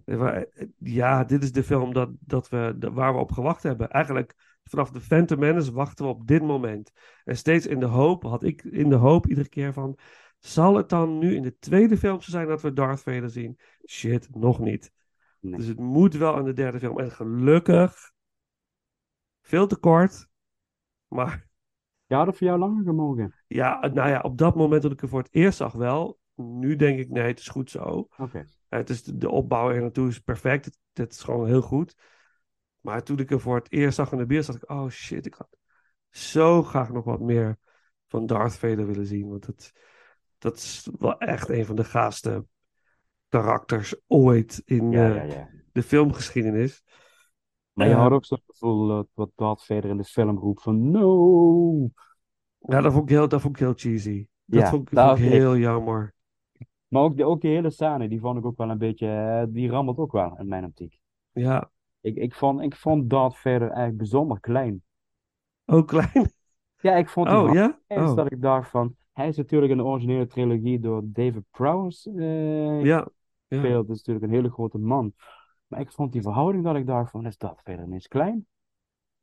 eh, 0.06 0.42
Ja, 0.78 1.24
dit 1.24 1.44
is 1.44 1.52
de 1.52 1.64
film 1.64 1.94
dat, 1.94 2.10
dat 2.20 2.50
we, 2.50 2.76
waar 2.94 3.14
we 3.14 3.20
op 3.20 3.32
gewacht 3.32 3.64
hebben. 3.64 3.90
Eigenlijk 3.90 4.60
vanaf 4.64 4.92
de 4.92 5.02
Phantom 5.02 5.40
Menace 5.40 5.72
wachten 5.72 6.06
we 6.06 6.12
op 6.12 6.28
dit 6.28 6.42
moment. 6.42 6.92
En 7.24 7.38
steeds 7.38 7.66
in 7.66 7.80
de 7.80 7.86
hoop, 7.86 8.24
had 8.24 8.44
ik 8.44 8.64
in 8.64 8.90
de 8.90 8.96
hoop 8.96 9.28
iedere 9.28 9.50
keer 9.50 9.74
van... 9.74 9.98
Zal 10.40 10.76
het 10.76 10.90
dan 10.90 11.18
nu 11.18 11.36
in 11.36 11.42
de 11.42 11.58
tweede 11.58 11.98
film 11.98 12.22
zo 12.22 12.32
zijn 12.32 12.48
dat 12.48 12.62
we 12.62 12.74
Darth 12.74 13.02
Vader 13.02 13.30
zien? 13.30 13.60
Shit, 13.86 14.36
nog 14.36 14.60
niet. 14.60 14.92
Nee. 15.40 15.56
Dus 15.56 15.68
het 15.68 15.80
moet 15.80 16.14
wel 16.14 16.38
in 16.38 16.46
de 16.46 16.54
derde 16.54 16.80
film. 16.80 17.00
En 17.00 17.12
gelukkig, 17.12 18.12
veel 19.42 19.68
te 19.68 19.76
kort. 19.76 20.32
Maar 21.14 21.48
ja, 22.06 22.26
het 22.26 22.38
voor 22.38 22.48
jou 22.48 22.60
langer 22.60 22.84
gemogen? 22.84 23.34
ja, 23.48 23.88
nou 23.94 24.10
ja, 24.10 24.20
op 24.20 24.38
dat 24.38 24.56
moment 24.56 24.82
dat 24.82 24.92
ik 24.92 25.02
er 25.02 25.10
voor 25.10 25.22
het 25.22 25.34
eerst 25.34 25.58
zag 25.58 25.74
wel. 25.74 26.20
Nu 26.36 26.76
denk 26.76 27.00
ik, 27.00 27.10
nee, 27.10 27.28
het 27.28 27.40
is 27.40 27.48
goed 27.48 27.70
zo. 27.70 28.08
Oké. 28.18 28.46
Het 28.70 28.90
is 28.90 29.04
de, 29.04 29.30
opbouw 29.30 29.72
er 29.72 29.82
naartoe 29.82 30.08
is 30.08 30.20
perfect. 30.20 30.66
Het, 30.66 30.80
het 30.94 31.12
is 31.12 31.22
gewoon 31.22 31.48
heel 31.48 31.62
goed. 31.62 31.96
Maar 32.80 33.04
toen 33.04 33.20
ik 33.20 33.32
er 33.32 33.40
voor 33.40 33.56
het 33.56 33.72
eerst 33.72 33.96
zag 33.96 34.12
in 34.12 34.18
de 34.18 34.26
bios, 34.26 34.46
dacht 34.46 34.64
ik, 34.64 34.70
oh 34.70 34.90
shit, 34.90 35.26
ik 35.26 35.34
had 35.34 35.58
zo 36.10 36.64
graag 36.64 36.92
nog 36.92 37.04
wat 37.04 37.20
meer 37.20 37.58
van 38.08 38.26
Darth 38.26 38.56
Vader 38.56 38.88
willen 38.88 39.06
zien. 39.06 39.30
Want 39.30 39.46
het, 39.46 39.72
dat 40.38 40.56
is 40.56 40.90
wel 41.00 41.18
echt 41.18 41.50
een 41.50 41.66
van 41.66 41.76
de 41.76 41.84
gaafste 41.84 42.46
karakters 43.30 43.96
ooit 44.08 44.62
in 44.66 44.92
Ja, 44.92 45.10
eh, 45.10 45.16
ja, 45.16 45.24
ja. 45.36 45.50
de 45.72 45.84
filmgeschiedenis. 45.84 46.84
Maar 47.74 47.88
je 47.88 47.94
had 47.94 48.12
ook 48.12 48.26
zo'n 48.26 48.42
gevoel 48.48 48.88
dat 48.88 49.08
wat 49.14 49.30
Darth 49.36 49.64
Vader 49.64 49.90
in 49.90 49.98
de 49.98 50.04
film 50.04 50.38
roept 50.38 50.62
van 50.62 50.92
no. 50.92 51.90
Ja, 52.60 52.82
dat 52.82 52.92
vond 52.92 53.04
ik 53.04 53.10
heel, 53.10 53.28
dat 53.28 53.42
vond 53.42 53.54
ik 53.56 53.60
heel 53.62 53.74
cheesy. 53.76 54.28
Dat 54.46 54.62
Ja, 54.62 54.70
vond, 54.70 54.82
ik- 54.88 54.92
nou, 54.92 55.08
vond 55.18 55.20
ik 55.20 55.34
heel 55.34 55.58
jammer. 55.58 56.14
Maar 56.88 57.02
ook, 57.02 57.18
de, 57.18 57.26
ook 57.26 57.42
die 57.42 57.52
hele 57.52 57.70
scène, 57.70 58.08
die 58.08 58.20
vond 58.20 58.38
ik 58.38 58.46
ook 58.46 58.58
wel 58.58 58.70
een 58.70 58.78
beetje, 58.78 59.08
eh, 59.08 59.44
die 59.50 59.70
rammelt 59.70 59.98
ook 59.98 60.12
wel 60.12 60.38
in 60.40 60.48
mijn 60.48 60.66
optiek. 60.66 61.00
Ja, 61.32 61.72
Ik, 62.02 62.16
ik, 62.16 62.34
vond, 62.34 62.62
ik 62.62 62.76
vond 62.76 63.10
Darth 63.10 63.38
Vader 63.38 63.68
eigenlijk 63.68 63.98
bijzonder 63.98 64.40
klein. 64.40 64.84
ook 65.66 65.88
klein. 65.88 66.32
Ja, 66.78 66.96
ik 66.96 67.10
vond 67.10 67.30
Oh 67.30 67.54
ja? 67.54 67.80
Oh, 67.88 68.16
dat 68.16 68.32
ik 68.32 68.42
dacht 68.42 68.70
van, 68.70 68.96
hij 69.14 69.28
is 69.28 69.38
natuurlijk 69.38 69.72
in 69.72 69.78
de 69.78 69.84
originele 69.84 70.28
trilogie 70.28 70.80
door 70.80 71.02
David 71.06 71.44
Prowse 71.52 72.12
eh 72.18 72.84
ja. 72.86 72.98
ja. 72.98 73.08
gespeeld. 73.48 73.88
Dat 73.88 73.96
is 73.96 74.04
natuurlijk 74.04 74.26
een 74.26 74.40
hele 74.40 74.52
grote 74.52 74.78
man. 74.78 75.14
Maar 75.74 75.82
ik 75.82 75.92
vond 75.92 76.12
die 76.12 76.22
verhouding 76.22 76.64
dat 76.64 76.76
ik 76.76 76.86
dacht 76.86 77.12
van, 77.12 77.26
is 77.26 77.38
Darth 77.38 77.62
Vader 77.64 77.86
ineens 77.86 78.08
klein? 78.08 78.46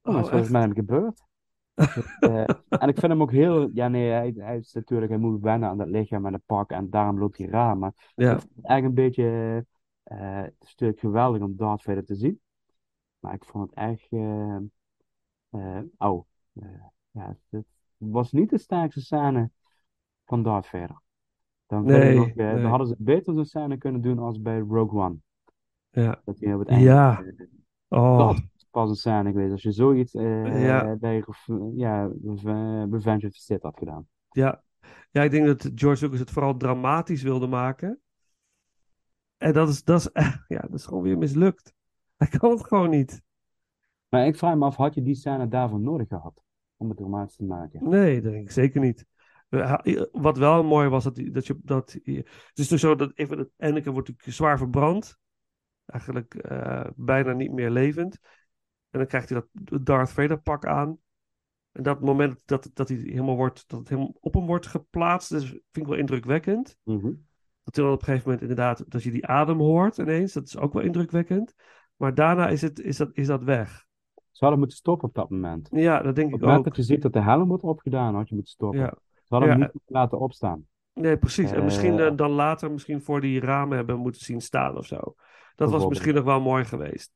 Oh, 0.02 0.14
Oh, 0.14 0.20
is 0.20 0.28
echt? 0.28 0.50
met 0.50 0.62
hem 0.62 0.74
gebeurd? 0.74 1.22
Eh, 2.20 2.40
en 2.68 2.88
ik 2.88 2.98
vind 2.98 3.12
hem 3.12 3.22
ook 3.22 3.30
heel, 3.30 3.70
ja 3.72 3.88
nee, 3.88 4.10
hij, 4.10 4.34
hij 4.36 4.56
is 4.56 4.72
natuurlijk, 4.72 5.10
hij 5.10 5.20
moet 5.20 5.40
wennen 5.40 5.68
aan 5.68 5.78
dat 5.78 5.88
lichaam 5.88 6.26
en 6.26 6.32
het 6.32 6.42
pak 6.46 6.70
en 6.70 6.90
daarom 6.90 7.18
loopt 7.18 7.38
hij 7.38 7.46
raar. 7.46 7.78
Maar 7.78 7.92
Ja, 8.14 8.32
ik 8.32 8.40
vond 8.40 8.66
eigenlijk 8.66 8.98
een 8.98 9.04
beetje, 9.04 9.24
eh, 10.02 10.40
het 10.42 10.54
is 10.60 10.68
natuurlijk 10.68 11.00
geweldig 11.00 11.42
om 11.42 11.56
Darth 11.56 11.82
Vader 11.82 12.04
te 12.04 12.14
zien. 12.14 12.40
Maar 13.18 13.34
ik 13.34 13.44
vond 13.44 13.70
het 13.70 13.78
echt, 13.78 14.08
eh, 14.10 14.56
oh, 15.98 16.24
ja, 17.10 17.36
het 17.50 17.64
was 17.96 18.32
niet 18.32 18.50
de 18.50 18.58
sterkste 18.58 19.00
scène 19.00 19.50
van 20.24 20.42
Darth 20.42 20.66
Vader. 20.66 21.00
Dan, 21.66 21.84
Nee, 21.84 22.16
nog, 22.16 22.32
dan 22.32 22.64
hadden 22.64 22.86
ze 22.86 22.96
beter 22.98 23.34
zo'n 23.34 23.44
scène 23.44 23.76
kunnen 23.76 24.00
doen 24.00 24.18
als 24.18 24.40
bij 24.40 24.58
Rogue 24.58 25.00
One. 25.00 25.16
Ja. 25.90 26.20
Dat 26.24 26.38
hij 26.40 26.54
op 26.54 26.60
het 26.60 26.68
einde, 26.68 26.84
Ja. 26.84 27.22
eh, 27.88 27.98
Oh, 27.98 28.18
dat 28.28 28.36
is 28.56 28.66
pas 28.70 28.88
een 28.88 28.94
scène 28.94 29.30
geweest. 29.30 29.52
Als 29.52 29.62
je 29.62 29.72
zoiets 29.72 30.14
eh, 30.14 30.62
Ja. 30.64 30.96
bij 30.96 31.22
ja, 31.74 32.10
Reve- 32.24 32.86
Revenge 32.90 33.26
of 33.26 33.32
the 33.44 33.58
had 33.60 33.76
gedaan. 33.78 34.06
ja. 34.30 34.62
Ja, 35.10 35.22
ik 35.22 35.30
denk 35.30 35.46
dat 35.46 35.70
George 35.74 36.04
Lucas 36.04 36.18
het 36.18 36.30
vooral 36.30 36.56
dramatisch 36.56 37.22
wilde 37.22 37.46
maken. 37.46 38.00
En 39.36 39.52
dat 39.52 39.68
is, 39.68 39.84
dat 39.84 40.00
is, 40.00 40.08
ja, 40.48 40.60
dat 40.60 40.74
is 40.74 40.84
gewoon 40.86 41.02
weer 41.02 41.18
mislukt. 41.18 41.74
Hij 42.16 42.28
kan 42.28 42.50
het 42.50 42.64
gewoon 42.66 42.90
niet. 42.90 43.22
Maar 44.08 44.26
ik 44.26 44.36
vraag 44.36 44.56
me 44.56 44.64
af, 44.64 44.76
had 44.76 44.94
je 44.94 45.02
die 45.02 45.14
scène 45.14 45.48
daarvoor 45.48 45.80
nodig 45.80 46.08
gehad? 46.08 46.42
Om 46.76 46.88
het 46.88 46.98
dramatisch 46.98 47.36
te 47.36 47.44
maken? 47.44 47.88
Nee, 47.88 48.20
dat 48.20 48.32
denk 48.32 48.44
ik 48.44 48.50
zeker 48.50 48.80
niet. 48.80 49.06
Wat 50.12 50.38
wel 50.38 50.64
mooi 50.64 50.88
was, 50.88 51.04
dat, 51.04 51.16
dat 51.32 51.46
je, 51.46 51.58
dat, 51.62 51.92
het 51.92 52.58
is 52.58 52.68
dus 52.68 52.80
zo 52.80 52.94
dat 52.94 53.12
even, 53.14 53.50
Anakin 53.58 53.92
wordt 53.92 54.12
zwaar 54.18 54.58
verbrand. 54.58 55.18
Eigenlijk 55.90 56.34
eh, 56.34 56.84
bijna 56.96 57.32
niet 57.32 57.52
meer 57.52 57.70
levend. 57.70 58.18
En 58.90 58.98
dan 58.98 59.06
krijgt 59.08 59.28
hij 59.28 59.42
dat 59.64 59.86
Darth 59.86 60.10
Vader 60.10 60.38
pak 60.40 60.66
aan. 60.66 60.98
En 61.72 61.82
dat 61.82 62.00
moment 62.00 62.36
dat, 62.44 62.70
dat 62.74 62.88
hij 62.88 62.96
helemaal 62.98 63.36
wordt, 63.36 63.64
dat 63.68 63.78
het 63.78 63.88
helemaal 63.88 64.14
op 64.20 64.34
hem 64.34 64.46
wordt 64.46 64.66
geplaatst, 64.66 65.30
dus 65.30 65.44
vind 65.48 65.60
ik 65.72 65.86
wel 65.86 65.96
indrukwekkend. 65.96 66.76
Mhm. 66.82 67.12
Dat 67.64 67.74
hij 67.76 67.84
dan 67.84 67.92
op 67.92 67.98
een 67.98 68.04
gegeven 68.04 68.24
moment 68.30 68.40
inderdaad, 68.48 68.84
dat 68.88 69.02
je 69.02 69.10
die 69.10 69.26
adem 69.26 69.58
hoort 69.58 69.98
ineens, 69.98 70.32
dat 70.32 70.46
is 70.46 70.58
ook 70.58 70.72
wel 70.72 70.82
indrukwekkend. 70.82 71.54
Maar 71.96 72.14
daarna 72.14 72.48
is, 72.48 72.60
het, 72.62 72.80
is, 72.80 72.96
dat, 72.96 73.10
is 73.12 73.26
dat 73.26 73.42
weg. 73.42 73.86
Ze 74.30 74.38
hadden 74.38 74.58
moeten 74.58 74.76
stoppen 74.76 75.08
op 75.08 75.14
dat 75.14 75.30
moment. 75.30 75.68
Ja, 75.72 76.02
dat 76.02 76.14
denk 76.14 76.26
Op 76.28 76.32
ik 76.34 76.38
het 76.40 76.40
moment 76.40 76.58
ook. 76.58 76.64
dat 76.64 76.76
je 76.76 76.92
ziet 76.92 77.02
dat 77.02 77.12
de 77.12 77.20
helm 77.22 77.48
wordt 77.48 77.62
opgedaan, 77.62 78.14
had 78.14 78.28
je 78.28 78.34
moeten 78.34 78.52
stoppen. 78.52 78.80
Ja. 78.80 78.94
Ze 79.14 79.26
hadden 79.28 79.48
hem 79.48 79.58
Ja. 79.58 79.64
niet 79.64 79.74
moeten 79.74 79.94
laten 79.94 80.18
opstaan. 80.18 80.66
Nee, 80.94 81.18
precies. 81.18 81.50
En 81.52 81.64
misschien 81.64 81.98
Eh. 81.98 82.06
eh, 82.06 82.16
dan 82.16 82.30
later 82.30 82.70
misschien 82.72 83.02
voor 83.02 83.20
die 83.20 83.40
ramen 83.40 83.76
hebben 83.76 83.98
moeten 83.98 84.20
zien 84.20 84.40
staan 84.40 84.76
of 84.76 84.86
zo. 84.86 85.14
Dat 85.54 85.70
was 85.70 85.86
misschien 85.86 86.14
nog 86.14 86.24
wel 86.24 86.40
mooi 86.40 86.64
geweest. 86.64 87.12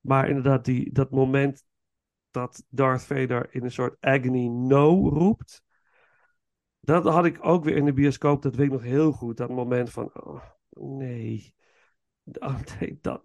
Maar 0.00 0.28
inderdaad, 0.28 0.64
die, 0.64 0.92
dat 0.92 1.10
moment 1.10 1.64
dat 2.30 2.64
Darth 2.68 3.02
Vader 3.02 3.54
in 3.54 3.64
een 3.64 3.72
soort 3.72 3.96
agony 4.00 4.46
no 4.46 5.08
roept. 5.08 5.62
Dat 6.80 7.04
had 7.04 7.24
ik 7.24 7.38
ook 7.40 7.64
weer 7.64 7.76
in 7.76 7.84
de 7.84 7.92
bioscoop, 7.92 8.42
dat 8.42 8.54
weet 8.54 8.66
ik 8.66 8.72
nog 8.72 8.82
heel 8.82 9.12
goed. 9.12 9.36
Dat 9.36 9.48
moment 9.48 9.90
van, 9.90 10.10
oh, 10.14 10.44
nee. 10.70 11.54
Oh, 12.38 12.58
nee, 12.80 12.98
dat, 13.00 13.22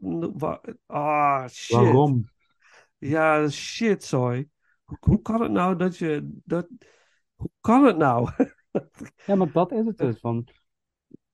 ah, 0.86 1.48
shit. 1.48 1.76
Waarom? 1.76 2.30
Ja, 2.98 3.50
shit, 3.50 4.04
sorry. 4.04 4.50
Hoe, 4.84 4.98
hoe 5.00 5.22
kan 5.22 5.42
het 5.42 5.52
nou 5.52 5.76
dat 5.76 5.98
je, 5.98 6.40
dat, 6.44 6.68
hoe 7.36 7.50
kan 7.60 7.86
het 7.86 7.98
nou? 7.98 8.30
Ja, 9.26 9.36
maar 9.36 9.52
dat 9.52 9.72
is 9.72 9.86
het 9.86 9.98
dus. 9.98 10.20
Van, 10.20 10.48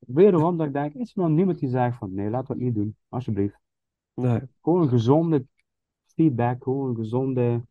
wederom 0.07 0.57
dat 0.57 0.67
ik 0.67 0.73
denk, 0.73 0.93
is 0.93 1.15
er 1.15 1.21
nog 1.21 1.29
niemand 1.31 1.59
die 1.59 1.69
zegt 1.69 1.97
van, 1.97 2.13
nee, 2.13 2.29
laten 2.29 2.47
we 2.47 2.53
het 2.53 2.63
niet 2.63 2.75
doen. 2.83 2.95
Alsjeblieft. 3.09 3.59
Nee, 4.13 4.41
Gewoon 4.61 4.81
een 4.81 4.89
gezonde 4.89 5.45
feedback, 6.05 6.63
gewoon 6.63 6.89
een 6.89 6.95
gezonde 6.95 7.61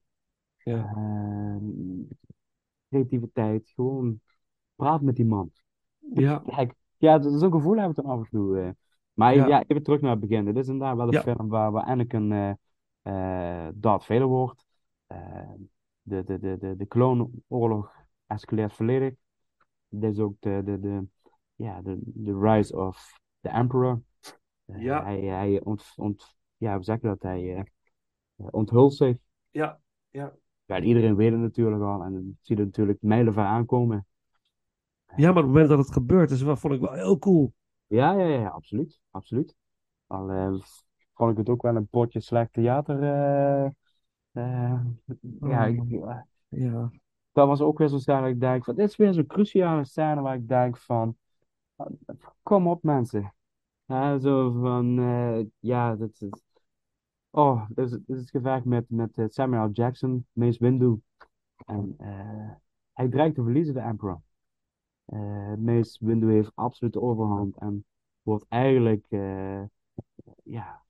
ja. 0.57 0.93
ehm, 0.95 1.63
creativiteit. 2.89 3.69
Gewoon 3.75 4.21
praat 4.77 5.03
met 5.03 5.17
die 5.17 5.25
man. 5.27 5.51
Ja, 6.15 6.43
Kijk, 6.47 6.75
ja, 6.97 7.19
dat- 7.19 7.41
zo'n 7.41 7.53
gevoel 7.53 7.77
heb 7.77 7.91
ik 7.91 7.97
dan 7.97 8.05
af 8.05 8.19
en 8.19 8.29
toe. 8.31 8.59
eh. 8.61 8.71
Maar 9.13 9.35
Ja. 9.35 9.47
ja. 9.47 9.63
even 9.67 9.83
terug 9.83 10.01
naar 10.01 10.11
het 10.11 10.21
begin. 10.21 10.45
Dit 10.45 10.57
is 10.57 10.69
inderdaad 10.69 10.97
wel 10.97 11.07
een 11.07 11.13
Ja. 11.13 11.21
film 11.23 11.49
waar, 11.49 11.73
waar 11.73 11.85
Anakin 11.85 12.33
eh 12.33 12.51
eh 13.03 13.69
Darth 13.75 14.05
Vader 14.05 14.27
wordt. 14.27 14.67
Eh, 15.07 15.51
de, 16.03 16.25
de, 16.25 16.39
de, 16.39 16.57
de, 16.59 16.77
de 16.77 16.87
kloonoorlog 16.87 17.93
escaleert 18.27 18.73
volledig. 18.73 19.15
Dit 19.89 20.13
is 20.13 20.19
ook 20.19 20.35
de, 20.41 20.63
de, 20.65 20.81
de, 20.81 21.07
ja, 21.55 21.83
de, 21.83 21.99
de 22.05 22.39
rise 22.39 22.77
of 22.77 23.21
the 23.41 23.49
Emperor. 23.49 24.01
Eh, 24.65 24.83
Ja. 24.83 25.03
Hij, 25.03 25.21
hij 25.21 25.61
ont, 25.63 25.93
ont, 25.97 26.37
ja, 26.57 26.75
hoe 26.75 26.85
zeg 26.85 27.01
je 27.01 27.07
dat? 27.07 27.23
Hij 27.23 27.55
eh, 27.57 27.63
onthult 28.51 28.95
zich. 28.95 29.17
ja, 29.51 29.81
ja. 30.11 30.33
Ja, 30.67 30.77
en 30.77 30.85
iedereen 30.85 31.17
weet 31.17 31.31
het 31.33 31.41
natuurlijk 31.41 31.83
al. 31.83 32.03
En 32.03 32.15
het 32.15 32.25
ziet 32.41 32.59
er 32.59 32.65
natuurlijk 32.65 32.99
mijlenver 33.03 33.43
aankomen. 33.45 34.07
Ja, 35.17 35.29
maar 35.29 35.29
op 35.31 35.37
het 35.37 35.47
moment 35.47 35.69
dat 35.69 35.79
het 35.79 35.93
gebeurt, 35.93 36.31
is 36.31 36.43
wel, 36.43 36.57
vond 36.57 36.75
ik 36.75 36.81
wel 36.81 36.93
heel 36.93 37.19
cool. 37.19 37.53
Ja, 37.87 38.13
ja, 38.13 38.25
ja, 38.27 38.49
absoluut. 38.49 39.01
Absoluut. 39.11 39.55
Al 40.07 40.31
eh, 40.31 40.55
vond 41.15 41.31
ik 41.31 41.37
het 41.37 41.49
ook 41.49 41.63
wel 41.63 41.77
een 41.77 41.87
potje 41.87 42.21
slecht 42.21 42.53
theater. 42.53 43.03
eh, 43.03 43.65
eh, 44.33 44.81
ja, 45.41 45.65
ik- 45.67 45.81
Oh. 45.93 46.19
Ja, 46.49 46.91
dat 47.33 47.47
was 47.47 47.61
ook 47.61 47.79
weer 47.79 47.89
zo'n 47.89 48.01
scène 48.01 48.21
dat 48.21 48.31
ik 48.31 48.41
denk 48.41 48.65
van, 48.65 48.75
dit 48.75 48.89
is 48.89 48.97
weer 48.97 49.13
zo'n 49.13 49.27
cruciale 49.27 49.85
scène 49.85 50.21
waar 50.21 50.35
ik 50.35 50.49
denk 50.49 50.77
van, 50.77 51.17
kom 52.43 52.67
op 52.69 52.83
mensen. 52.83 53.35
Ja, 53.85 54.19
zo 54.19 54.53
van, 54.53 54.99
eh, 54.99 55.47
ja, 55.59 55.97
dit 55.97 56.21
is, 56.23 56.43
oh, 57.31 57.67
dit 57.69 57.85
is, 57.85 57.91
dit 57.91 58.03
is 58.09 58.21
het 58.21 58.31
gevecht 58.31 58.65
met, 58.65 58.85
met 58.89 59.19
eh, 59.19 59.25
Samuel. 59.29 59.71
Jackson, 59.71 60.27
Mace 60.33 60.59
Windu. 60.59 61.01
En 61.67 61.95
eh, 61.99 62.51
hij 62.93 63.09
dreigt 63.09 63.35
te 63.35 63.43
verliezen, 63.43 63.75
de 63.75 63.81
Emperor. 63.81 64.21
Eh 65.05 65.55
Mace 65.55 66.07
Windu 66.07 66.33
heeft 66.33 66.51
absoluut 66.55 66.93
de 66.93 67.01
overhand 67.01 67.57
en 67.57 67.85
wordt 68.23 68.45
eigenlijk, 68.49 69.07
eh, 69.09 69.63
ja, 70.45 70.83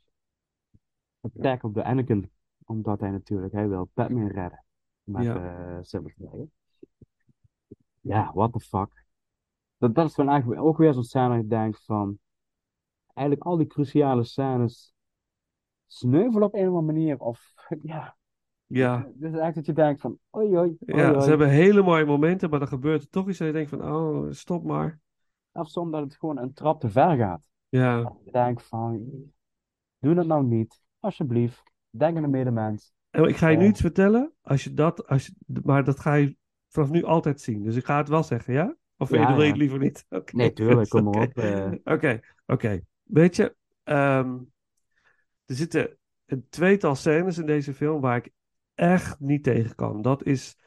attack 1.20 1.62
op 1.62 1.74
de 1.74 1.84
Anakin. 1.84 2.30
Omdat 2.64 3.00
hij 3.00 3.10
natuurlijk, 3.10 3.52
hij 3.52 3.68
wil 3.68 3.90
Padme 3.94 4.28
redden. 4.28 4.64
Met 5.02 5.24
Ja. 5.24 5.76
eh 5.76 5.78
Silver. 5.82 6.14
Ja, 8.00 8.32
what 8.34 8.52
the 8.52 8.60
fuck. 8.60 9.03
Dat, 9.76 9.94
dat 9.94 10.06
is 10.06 10.14
van 10.14 10.28
eigenlijk 10.28 10.60
ook 10.60 10.76
weer 10.78 10.92
zo'n 10.92 11.02
scène 11.02 11.28
dat 11.28 11.42
ik 11.42 11.50
denk 11.50 11.76
van, 11.76 12.18
eigenlijk 13.14 13.46
al 13.46 13.56
die 13.56 13.66
cruciale 13.66 14.24
scènes 14.24 14.94
sneuvelen 15.86 16.42
op 16.42 16.54
een 16.54 16.60
of 16.60 16.66
andere 16.66 16.92
manier. 16.92 17.18
Of, 17.18 17.54
ja, 17.82 18.16
Ja, 18.66 19.08
Dus 19.14 19.32
echt 19.32 19.54
dat 19.54 19.66
je 19.66 19.72
denkt 19.72 20.00
van, 20.00 20.18
oei, 20.36 20.46
oei, 20.46 20.58
oei, 20.58 20.76
ja, 20.86 21.12
oei. 21.12 21.20
ze 21.20 21.28
hebben 21.28 21.48
hele 21.48 21.82
mooie 21.82 22.04
momenten, 22.04 22.50
maar 22.50 22.58
dan 22.58 22.68
gebeurt 22.68 23.02
er 23.02 23.08
toch 23.08 23.28
iets 23.28 23.40
en 23.40 23.46
je 23.46 23.52
denkt 23.52 23.70
van, 23.70 23.84
oh, 23.84 24.26
stop 24.30 24.64
maar. 24.64 25.00
Of 25.52 25.68
soms 25.68 25.92
dat 25.92 26.02
het 26.02 26.16
gewoon 26.16 26.38
een 26.38 26.52
trap 26.52 26.80
te 26.80 26.88
ver 26.88 27.16
gaat. 27.16 27.42
Ja, 27.68 28.02
Dat 28.02 28.16
je 28.24 28.30
denkt 28.30 28.62
van, 28.62 29.08
doe 29.98 30.14
dat 30.14 30.26
nou 30.26 30.44
niet. 30.44 30.82
Alsjeblieft, 30.98 31.62
denk 31.90 32.16
aan 32.16 32.22
de 32.22 32.28
medemens. 32.28 32.92
en 33.10 33.24
ik 33.24 33.36
ga 33.36 33.48
je 33.48 33.56
nu 33.56 33.66
iets 33.66 33.80
vertellen, 33.80 34.32
als 34.42 34.64
je 34.64 34.74
dat, 34.74 35.06
als 35.06 35.26
je, 35.26 35.60
maar 35.64 35.84
dat 35.84 36.00
ga 36.00 36.14
je 36.14 36.36
vanaf 36.68 36.90
nu 36.90 37.04
altijd 37.04 37.40
zien. 37.40 37.62
Dus 37.62 37.76
ik 37.76 37.84
ga 37.84 37.96
het 37.96 38.08
wel 38.08 38.22
zeggen, 38.22 38.54
ja? 38.54 38.76
Of 39.04 39.10
Ja, 39.10 39.32
wil 39.34 39.42
je 39.42 39.48
het 39.48 39.56
liever 39.56 39.78
niet? 39.78 40.04
Nee, 40.32 40.52
tuurlijk, 40.52 40.88
kom 40.88 41.04
maar 41.12 41.22
op. 41.22 41.38
eh. 41.38 41.72
Oké, 41.84 42.20
oké. 42.46 42.80
Weet 43.02 43.36
je, 43.36 43.56
ehm, 43.82 44.38
er 45.44 45.54
zitten 45.54 45.98
een 46.26 46.46
tweetal 46.48 46.94
scènes 46.94 47.38
in 47.38 47.46
deze 47.46 47.74
film 47.74 48.00
waar 48.00 48.16
ik 48.16 48.30
echt 48.74 49.20
niet 49.20 49.42
tegen 49.42 49.74
kan. 49.74 50.02
Dat 50.02 50.24
is, 50.24 50.58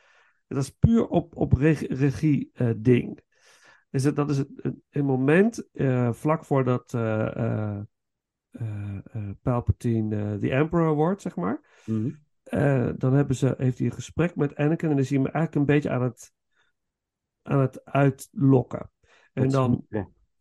dat 0.47 0.64
is 0.64 0.69
puur 0.69 1.07
op, 1.07 1.35
op 1.35 1.53
reg- 1.53 1.88
regie 1.88 2.49
eh, 2.53 2.69
ding. 2.77 3.19
Is 3.91 4.03
het, 4.03 4.15
dat 4.15 4.30
is 4.30 4.38
het, 4.38 4.49
een, 4.55 4.84
een 4.89 5.05
moment 5.05 5.69
eh, 5.72 6.14
vlak 6.14 6.45
voordat 6.45 6.91
Palpatine 9.41 10.38
the 10.39 10.51
Emperor 10.51 10.95
wordt, 10.95 11.22
zeg 11.22 11.35
maar. 11.35 11.81
Mhm. 11.85 12.09
Dan 12.97 13.14
hebben 13.14 13.35
ze, 13.35 13.53
heeft 13.57 13.77
hij 13.77 13.88
een 13.88 13.93
gesprek 13.93 14.35
met 14.35 14.55
Anakin 14.55 14.89
en 14.89 14.95
dan 14.95 15.05
zie 15.05 15.18
je 15.19 15.23
hem 15.23 15.34
eigenlijk 15.34 15.55
een 15.55 15.76
beetje 15.76 15.89
aan 15.89 16.01
het, 16.01 16.34
aan 17.47 17.59
het 17.59 17.85
uitlokken. 17.85 18.91
En 19.33 19.49
dan, 19.49 19.85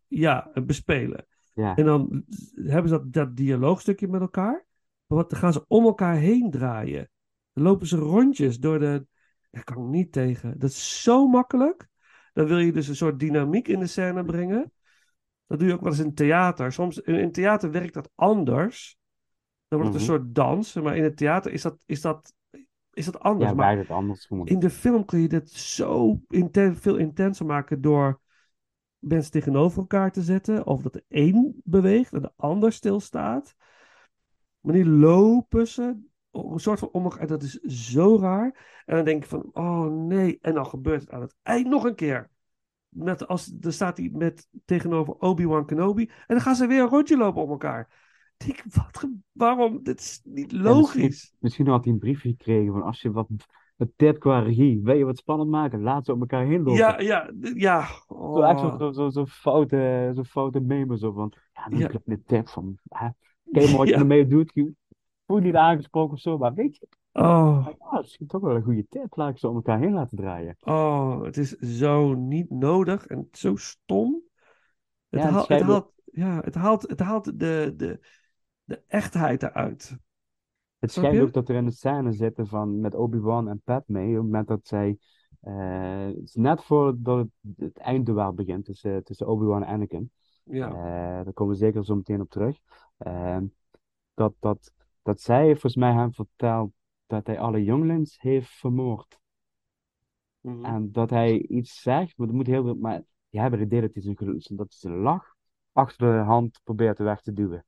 ja, 0.07 0.51
bespelen. 0.65 1.27
Ja. 1.53 1.75
En 1.75 1.85
dan 1.85 2.23
hebben 2.55 2.89
ze 2.89 2.97
dat, 2.97 3.13
dat 3.13 3.35
dialoogstukje 3.35 4.07
met 4.07 4.21
elkaar. 4.21 4.65
Maar 5.05 5.17
wat, 5.17 5.29
dan 5.29 5.39
gaan 5.39 5.53
ze 5.53 5.65
om 5.67 5.85
elkaar 5.85 6.15
heen 6.15 6.51
draaien. 6.51 7.09
Dan 7.53 7.63
lopen 7.63 7.87
ze 7.87 7.97
rondjes 7.97 8.59
door 8.59 8.79
de. 8.79 9.05
Daar 9.51 9.63
kan 9.63 9.77
ik 9.83 9.89
niet 9.89 10.11
tegen. 10.11 10.59
Dat 10.59 10.69
is 10.69 11.01
zo 11.03 11.27
makkelijk. 11.27 11.87
Dan 12.33 12.45
wil 12.47 12.57
je 12.57 12.71
dus 12.71 12.87
een 12.87 12.95
soort 12.95 13.19
dynamiek 13.19 13.67
in 13.67 13.79
de 13.79 13.87
scène 13.87 14.25
brengen. 14.25 14.71
Dat 15.45 15.59
doe 15.59 15.67
je 15.67 15.73
ook 15.73 15.81
wel 15.81 15.91
eens 15.91 16.01
in 16.01 16.13
theater. 16.13 16.71
Soms 16.71 16.99
in, 16.99 17.15
in 17.15 17.31
theater 17.31 17.71
werkt 17.71 17.93
dat 17.93 18.11
anders. 18.15 18.97
Dan 19.67 19.79
wordt 19.79 19.93
het 19.93 20.03
een 20.03 20.09
Mhm. 20.09 20.19
soort 20.19 20.35
dans. 20.35 20.73
Maar 20.73 20.97
in 20.97 21.03
het 21.03 21.17
theater 21.17 21.51
is 21.51 21.61
dat, 21.61 21.83
is 21.85 22.01
dat, 22.01 22.33
is 22.97 23.05
dat 23.05 23.19
anders. 23.19 23.49
Ja, 23.49 23.55
maar 23.55 23.77
het 23.77 23.89
anders 23.89 24.29
in 24.43 24.59
de 24.59 24.69
film 24.69 25.05
kun 25.05 25.19
je 25.19 25.27
dit 25.27 25.49
zo 25.49 26.21
inten- 26.27 26.77
veel 26.77 26.95
intenser 26.95 27.45
maken 27.45 27.81
door 27.81 28.19
mensen 28.99 29.31
tegenover 29.31 29.79
elkaar 29.79 30.11
te 30.11 30.21
zetten. 30.21 30.65
Of 30.65 30.81
dat 30.81 30.93
de 30.93 31.03
een 31.07 31.61
beweegt 31.63 32.13
en 32.13 32.21
de 32.21 32.31
ander 32.35 32.71
stilstaat. 32.71 33.55
Maar 34.59 34.73
die 34.73 34.89
lopen 34.89 35.67
ze 35.67 35.97
een 36.31 36.59
soort 36.59 36.79
van 36.79 36.89
om 36.91 37.03
elkaar. 37.03 37.27
Dat 37.27 37.43
is 37.43 37.59
zo 37.61 38.17
raar. 38.19 38.81
En 38.85 38.95
dan 38.95 39.05
denk 39.05 39.23
ik 39.23 39.29
van, 39.29 39.49
oh 39.53 39.85
nee. 39.85 40.37
En 40.41 40.53
dan 40.53 40.65
gebeurt 40.65 41.01
het 41.01 41.11
aan 41.11 41.21
het 41.21 41.35
eind 41.43 41.67
nog 41.67 41.83
een 41.83 41.95
keer. 41.95 42.29
Met 42.89 43.27
als, 43.27 43.45
dan 43.45 43.71
staat 43.71 43.97
hij 43.97 44.09
met, 44.13 44.47
tegenover 44.65 45.13
Obi-Wan 45.13 45.65
Kenobi. 45.65 46.03
En 46.03 46.23
dan 46.27 46.41
gaan 46.41 46.55
ze 46.55 46.67
weer 46.67 46.81
een 46.81 46.89
rondje 46.89 47.17
lopen 47.17 47.41
om 47.41 47.49
elkaar. 47.49 48.06
Ik 48.37 48.45
denk, 48.45 48.63
wat, 48.73 49.07
waarom? 49.31 49.83
Dit 49.83 49.99
is 49.99 50.21
niet 50.23 50.51
Ja, 50.51 50.61
logisch. 50.61 50.95
misschien, 51.03 51.37
misschien 51.39 51.67
had 51.67 51.83
hij 51.83 51.93
een 51.93 51.99
briefje 51.99 52.29
gekregen 52.29 52.73
van 52.73 52.81
als 52.81 53.01
je 53.01 53.11
wat, 53.11 53.27
wat 53.75 53.87
tip 53.95 54.19
qua 54.19 54.39
regie, 54.39 54.79
wil 54.83 54.95
je 54.95 55.05
wat 55.05 55.17
spannend 55.17 55.49
maken, 55.49 55.81
laat 55.81 56.05
ze 56.05 56.11
op 56.11 56.19
elkaar 56.19 56.45
heen 56.45 56.57
lopen. 56.63 56.73
Ja, 56.73 56.99
ja, 56.99 57.31
ja. 57.53 57.87
Zo 58.07 58.41
echt 58.41 58.59
zo, 58.59 58.65
Oh. 58.67 58.77
zo, 58.77 58.91
zo, 58.91 59.09
zo 59.09 59.25
foute, 59.25 60.11
zo 60.15 60.23
foute 60.23 60.59
meme 60.59 60.97
zo 60.97 61.11
van, 61.11 61.33
ja, 61.53 61.69
nu 61.69 61.77
Ja. 61.79 61.87
krijg 61.87 62.03
je 62.05 62.11
een 62.11 62.23
tip 62.25 62.47
van, 62.49 62.77
hè, 62.89 63.07
kijk 63.51 63.67
maar 63.67 63.77
wat 63.77 63.87
je 63.87 63.93
Ja. 63.93 63.99
ermee 63.99 64.27
doet, 64.27 64.51
je 64.53 64.73
voelt 65.25 65.43
niet 65.43 65.55
aangesproken 65.55 66.13
of 66.13 66.19
zo, 66.19 66.37
maar 66.37 66.53
weet 66.53 66.77
je, 66.77 66.87
Oh, 67.11 67.67
ja, 67.79 67.97
misschien 67.99 68.27
toch 68.27 68.41
wel 68.41 68.55
een 68.55 68.63
goede 68.63 68.85
tip, 68.89 69.15
laat 69.15 69.29
ik 69.29 69.37
ze 69.37 69.47
om 69.47 69.55
elkaar 69.55 69.79
heen 69.79 69.93
laten 69.93 70.17
draaien. 70.17 70.55
oh, 70.59 71.21
het 71.23 71.37
is 71.37 71.49
zo 71.57 72.13
niet 72.13 72.49
nodig 72.49 73.07
en 73.07 73.27
zo 73.31 73.55
stom. 73.55 74.21
Het, 75.09 75.21
Ja, 75.21 75.25
het 75.25 75.33
haalt, 75.35 75.47
het, 75.47 75.61
haalt, 75.61 75.91
ja, 76.05 76.39
het 76.41 76.55
haalt, 76.55 76.81
het 76.89 76.99
haalt 76.99 77.39
de, 77.39 77.73
de, 77.75 77.99
de 78.67 78.81
echtheid 78.87 79.43
eruit. 79.43 79.97
Het 80.79 80.91
schijnt 80.91 81.19
ook 81.21 81.33
dat 81.33 81.49
er 81.49 81.55
in 81.55 81.65
de 81.65 81.71
scène 81.71 82.11
zitten 82.11 82.47
van, 82.47 82.79
met 82.79 82.95
Obi-Wan 82.95 83.49
en 83.49 83.61
Padme, 83.63 83.99
op 84.01 84.13
het 84.13 84.23
moment 84.23 84.47
dat 84.47 84.67
zij, 84.67 84.97
eh, 85.39 86.09
is 86.09 86.33
net 86.35 86.63
voordat 86.63 87.17
het, 87.17 87.29
het 87.57 87.77
eindduel 87.77 88.33
begint 88.33 88.65
tussen, 88.65 89.03
tussen 89.03 89.27
Obi-Wan 89.27 89.63
en 89.63 89.73
Anakin. 89.73 90.11
Ja, 90.43 90.67
Eh, 90.69 91.23
daar 91.23 91.33
komen 91.33 91.53
we 91.53 91.59
zeker 91.59 91.85
zo 91.85 91.95
meteen 91.95 92.21
op 92.21 92.29
terug. 92.29 92.59
Ehm, 92.97 93.45
dat, 94.13 94.33
dat, 94.39 94.73
dat 95.01 95.21
zij 95.21 95.45
volgens 95.51 95.75
mij 95.75 95.93
hem 95.93 96.13
vertelt 96.13 96.71
dat 97.05 97.27
hij 97.27 97.39
alle 97.39 97.63
jonglings 97.63 98.21
heeft 98.21 98.49
vermoord. 98.49 99.19
Mhm. 100.41 100.65
En 100.65 100.91
dat 100.91 101.09
hij 101.09 101.39
iets 101.41 101.81
zegt, 101.81 102.17
maar 102.17 102.27
dat 102.27 102.35
moet 102.35 102.47
heel 102.47 102.75
maar 102.75 103.03
die 103.29 103.39
hebben 103.41 103.59
het 103.59 103.67
idee 103.67 103.81
dat 103.81 103.93
hij 103.93 104.01
zijn, 104.03 104.17
gel- 104.17 104.55
dat 104.57 104.67
hij 104.69 104.79
zijn 104.91 104.97
lach 104.97 105.35
achter 105.71 106.11
de 106.17 106.23
hand 106.23 106.59
probeert 106.63 106.97
weg 106.97 107.21
te 107.21 107.33
duwen. 107.33 107.65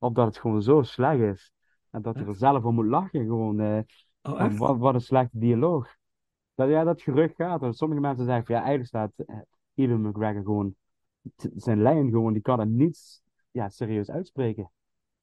Of 0.00 0.12
dat 0.12 0.26
het 0.26 0.38
gewoon 0.38 0.62
zo 0.62 0.82
slecht 0.82 1.20
is. 1.20 1.52
En 1.90 2.02
dat 2.02 2.14
hij 2.14 2.26
er 2.26 2.34
zelf 2.34 2.64
om 2.64 2.74
moet 2.74 2.86
lachen. 2.86 3.24
Gewoon, 3.24 3.60
eh, 3.60 3.78
oh, 4.22 4.58
wat, 4.58 4.78
wat 4.78 4.94
een 4.94 5.00
slechte 5.00 5.38
dialoog. 5.38 5.96
Dat, 6.54 6.68
ja, 6.68 6.84
dat 6.84 7.02
gerucht 7.02 7.34
gaat. 7.34 7.60
Dat 7.60 7.76
sommige 7.76 8.00
mensen 8.00 8.24
zeggen 8.24 8.44
van 8.44 8.54
ja, 8.54 8.60
eigenlijk 8.60 8.88
staat 8.88 9.12
eh, 9.28 9.36
Ewan 9.74 10.00
McGregor 10.08 10.42
gewoon 10.42 10.74
zijn 11.56 11.82
lijn 11.82 12.10
gewoon, 12.10 12.32
die 12.32 12.42
kan 12.42 12.60
het 12.60 12.68
niet 12.68 13.22
ja, 13.50 13.68
serieus 13.68 14.10
uitspreken. 14.10 14.70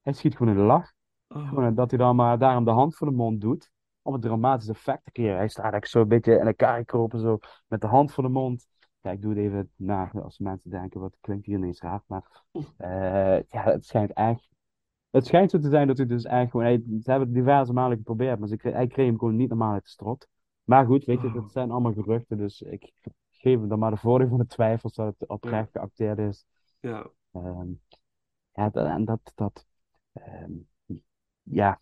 Hij 0.02 0.14
schiet 0.14 0.36
gewoon 0.36 0.54
in 0.54 0.60
de 0.60 0.66
lach. 0.66 0.92
Oh, 1.28 1.48
Gewoon 1.50 1.76
dat 1.76 1.90
hij 1.90 2.00
dan 2.00 2.16
maar 2.16 2.38
daarom 2.38 2.66
de 2.66 2.72
hand 2.72 2.96
voor 2.96 3.08
de 3.08 3.14
mond 3.14 3.42
doet. 3.42 3.72
Om 4.02 4.14
het 4.14 4.22
dramatisch 4.22 4.68
effect 4.68 5.06
te 5.06 5.12
creëren. 5.12 5.38
Hij 5.38 5.48
staat 5.48 5.64
eigenlijk 5.64 5.92
zo 5.92 6.02
een 6.02 6.08
beetje 6.08 6.40
in 6.40 6.48
elkaar 6.48 6.78
gekropen, 6.78 7.20
zo 7.20 7.38
met 7.68 7.82
de 7.82 7.88
hand 7.88 8.12
voor 8.12 8.24
de 8.24 8.30
mond. 8.30 8.68
Ja, 9.02 9.12
ik 9.12 9.22
doe 9.22 9.30
het 9.30 9.40
even 9.40 9.72
na, 9.76 10.12
als 10.12 10.40
mensen 10.40 10.70
denken, 10.70 11.00
wat 11.00 11.18
klinkt 11.22 11.46
hier 11.46 11.58
ineens 11.58 11.82
raar. 11.82 12.02
Maar 12.06 12.44
eh, 12.78 13.42
ja, 13.50 13.64
het 13.64 13.86
schijnt 13.86 14.14
echt. 14.14 14.50
Het 15.18 15.26
schijnt 15.26 15.52
zo 15.52 15.60
te 15.60 15.70
zijn 15.70 15.88
dat 15.88 15.98
hij 15.98 16.06
dus 16.06 16.24
eigenlijk 16.24 16.52
gewoon. 16.52 16.66
Hij, 16.66 17.02
ze 17.04 17.10
hebben 17.12 17.28
het 17.28 17.38
diverse 17.38 17.74
malen 17.74 17.98
geprobeerd, 17.98 18.40
maar 18.40 18.48
ze, 18.48 18.58
hij 18.62 18.88
kreeg 18.88 19.06
hem 19.06 19.18
gewoon 19.18 19.36
niet 19.36 19.50
normaal 19.50 19.74
uit 19.74 19.84
de 19.84 19.90
strot. 19.90 20.28
Maar 20.64 20.86
goed, 20.86 21.06
weet 21.06 21.22
je, 21.22 21.32
dat 21.32 21.52
zijn 21.52 21.72
allemaal 21.72 21.94
geruchten. 21.94 22.38
Dus 22.38 22.62
ik 22.62 22.92
geef 23.32 23.60
hem 23.60 23.68
dan 23.70 23.80
maar 23.80 23.92
de 23.92 23.98
voordeel 23.98 24.28
van 24.28 24.38
de 24.38 24.46
twijfels 24.46 24.94
dat 24.94 25.16
het 25.20 25.30
oprecht 25.30 25.70
geacteerd 25.72 26.18
is. 26.20 26.46
ja. 26.80 27.10
Ehm, 27.32 27.68
ja, 28.54 28.70
dat, 28.70 28.86
en 28.88 29.06
dat, 29.06 29.32
dat 29.36 29.66
ehm, 30.14 30.52
ja. 31.44 31.80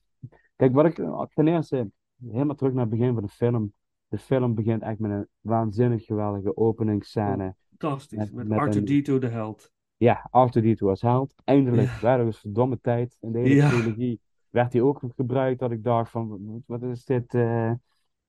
Kijk, 0.56 0.74
wat 0.74 0.86
ik 0.86 0.96
ten 1.34 1.48
eerste, 1.48 1.92
helemaal 2.28 2.56
terug 2.56 2.74
naar 2.74 2.86
het 2.86 2.90
begin 2.98 3.14
van 3.14 3.24
de 3.24 3.30
film. 3.30 3.74
De 4.08 4.18
film 4.18 4.54
begint 4.56 4.82
echt 4.82 5.00
met 5.00 5.12
een 5.12 5.28
waanzinnig 5.42 6.06
geweldige 6.06 6.58
openingsscène. 6.58 7.56
Fantastisch. 7.70 8.18
Met- 8.20 8.34
Met, 8.34 8.48
met 8.48 8.58
Arthur 8.60 8.82
een- 8.90 9.04
D2 9.04 9.20
de 9.20 9.28
held. 9.28 9.72
Ja, 9.98 10.28
Arthur 10.32 10.64
D2 10.76 10.78
als 10.88 11.02
held. 11.02 11.34
Eindelijk, 11.44 11.90
ja. 12.02 12.18
dat 12.18 12.26
was 12.26 12.40
verdomme 12.40 12.80
tijd. 12.82 13.18
In 13.22 13.32
de 13.32 13.40
hele 13.40 13.56
Ja. 13.56 13.70
trilogie 13.70 14.20
werd 14.50 14.74
hij 14.74 14.82
ook 14.82 15.02
gebruikt 15.16 15.60
dat 15.60 15.72
ik 15.72 15.84
dacht 15.84 16.12
van, 16.12 16.64
wat- 16.66 16.82
is 16.84 17.06
dit? 17.06 17.34
eh, 17.34 17.72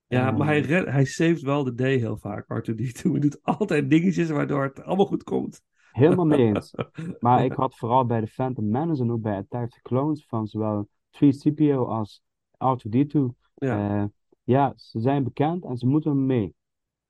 Ja, 0.06 0.28
eh, 0.30 0.36
maar 0.36 0.46
hij, 0.46 0.60
red, 0.60 0.86
hij 0.86 1.04
saved 1.04 1.40
wel 1.40 1.64
de 1.64 1.74
day 1.74 1.96
heel 1.96 2.16
vaak, 2.16 2.44
Arthur 2.50 2.74
D2. 2.74 3.10
Hij 3.10 3.20
doet 3.20 3.42
altijd 3.42 3.90
dingetjes 3.90 4.30
waardoor 4.30 4.62
het 4.62 4.82
allemaal 4.82 5.06
goed 5.06 5.22
komt. 5.22 5.62
Helemaal 5.92 6.26
mee 6.26 6.38
eens. 6.46 6.74
Maar 7.20 7.44
ik 7.44 7.52
had 7.52 7.76
vooral 7.76 8.06
bij 8.06 8.20
de 8.20 8.26
Phantom 8.26 8.68
Menace 8.68 9.02
en 9.02 9.12
ook 9.12 9.20
bij 9.20 9.36
Attack 9.36 9.62
of 9.62 9.70
the 9.70 9.82
Clones 9.82 10.26
van 10.26 10.46
zowel 10.46 10.88
3CPO 11.10 11.76
als 11.88 12.22
R2D2. 12.56 13.20
Ja, 13.54 13.90
eh, 14.00 14.04
ja, 14.42 14.72
ze 14.76 15.00
zijn 15.00 15.24
bekend 15.24 15.64
en 15.64 15.76
ze 15.76 15.86
moeten 15.86 16.26
mee. 16.26 16.54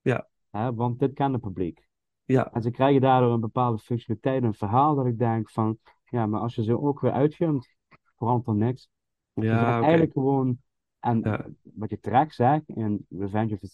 Ja. 0.01 0.29
Hè, 0.51 0.75
want 0.75 0.99
dit 0.99 1.13
kent 1.13 1.33
het 1.33 1.43
publiek. 1.43 1.86
Ja, 2.27 2.53
En 2.53 2.63
ze 2.63 2.71
krijgen 2.71 3.01
daardoor 3.01 3.33
een 3.33 3.41
bepaalde 3.41 3.79
functionaliteit, 3.79 4.43
een 4.43 4.55
verhaal 4.55 4.95
dat 4.95 5.07
ik 5.07 5.19
denk 5.19 5.51
van, 5.51 5.79
ja, 6.05 6.27
maar 6.27 6.41
als 6.41 6.55
je 6.55 6.63
ze 6.63 6.81
ook 6.81 7.01
weer 7.01 7.13
uitgunt, 7.13 7.69
verandert 8.17 8.47
er 8.47 8.55
niks. 8.55 8.89
Ja, 9.35 9.81
eigenlijk 9.81 10.13
gewoon, 10.13 10.59
en 11.01 11.21
Ja. 11.23 11.47
wat 11.63 11.91
je 11.91 12.01
terecht 12.01 12.35
zegt 12.35 12.69
in 12.69 13.07
Revenge 13.09 13.53
of 13.53 13.59
the 13.59 13.67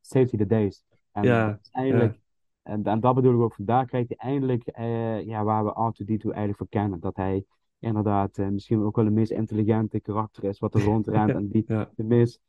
Sith, 0.00 0.30
he 0.30 0.36
the 0.36 0.46
days. 0.46 0.84
En 1.12 1.24
Ja, 1.24 1.58
en, 2.62 2.84
en 2.84 3.00
dat 3.00 3.14
bedoel 3.14 3.34
ik 3.34 3.40
ook, 3.40 3.54
vandaar 3.54 3.86
krijgt 3.86 4.08
hij 4.08 4.16
eindelijk, 4.16 4.66
eh, 4.66 5.26
ja, 5.26 5.44
waar 5.44 5.64
we 5.64 5.70
R2D2 5.70 6.22
eigenlijk 6.22 6.56
voor 6.56 6.68
kennen. 6.68 7.00
Dat 7.00 7.16
hij 7.16 7.44
inderdaad 7.78 8.38
eh, 8.38 8.48
misschien 8.48 8.82
ook 8.82 8.96
wel 8.96 9.04
de 9.04 9.10
meest 9.10 9.30
intelligente 9.30 10.00
karakter 10.00 10.44
is 10.44 10.58
wat 10.58 10.74
er 10.74 10.84
rondrent 10.90 11.30
en 11.30 11.48
die 11.48 11.64
de 11.66 12.04
meest 12.04 12.40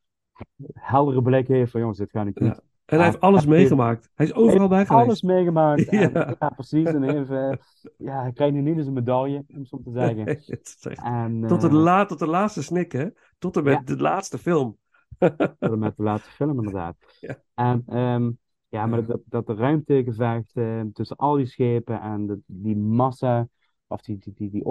heldere 0.73 1.21
blik 1.21 1.47
heeft 1.47 1.71
van 1.71 1.79
jongens, 1.79 1.97
dit 1.97 2.11
gaat 2.11 2.25
niet 2.25 2.38
goed. 2.38 2.61
En 2.91 2.97
hij 2.97 3.05
heeft 3.05 3.19
alles 3.19 3.39
heeft- 3.45 3.51
meegemaakt. 3.51 4.09
Hij 4.13 4.26
is 4.26 4.34
overal 4.34 4.68
bij 4.68 4.85
geweest. 4.85 5.05
Alles 5.05 5.22
meegemaakt. 5.22 5.88
En, 5.89 5.99
Ja. 6.13 6.35
ja. 6.39 6.49
precies. 6.49 6.85
En 6.85 7.03
even, 7.03 7.59
ja, 7.97 8.22
hij 8.22 8.31
krijgt 8.31 8.53
nu 8.53 8.61
niet 8.61 8.77
eens 8.77 8.88
een 8.88 8.93
medaille, 8.93 9.43
om 9.55 9.65
zo 9.65 9.81
te 9.84 9.91
zeggen. 9.91 10.26
Het 10.27 10.45
echt- 10.47 11.03
En, 11.03 11.43
tot, 11.47 11.61
de 11.61 11.68
eh, 11.68 11.73
la, 11.73 12.05
tot 12.05 12.19
de 12.19 12.27
laatste 12.27 12.63
snik, 12.63 12.91
hè? 12.91 13.07
Tot 13.38 13.57
en 13.57 13.63
met 13.63 13.73
Ja. 13.73 13.95
de 13.95 14.01
laatste 14.01 14.38
film. 14.38 14.77
tot 15.59 15.72
en 15.72 15.80
met 15.80 15.97
de 15.97 16.03
laatste 16.03 16.31
film, 16.31 16.57
inderdaad. 16.57 16.95
Ja. 17.19 17.41
En 17.53 17.84
ehm, 17.88 18.31
ja, 18.69 18.85
maar 18.85 19.05
dat, 19.05 19.22
dat 19.26 19.47
de 19.47 19.53
ruimtegevecht 19.53 20.51
eh, 20.55 20.81
tussen 20.93 21.15
al 21.18 21.35
die 21.35 21.45
schepen 21.45 22.01
en 22.01 22.27
de, 22.27 22.39
die 22.45 22.77
massa, 22.77 23.47
of 23.88 24.01
die, 24.01 24.18
die, 24.18 24.34
die, 24.35 24.49
die 24.49 24.63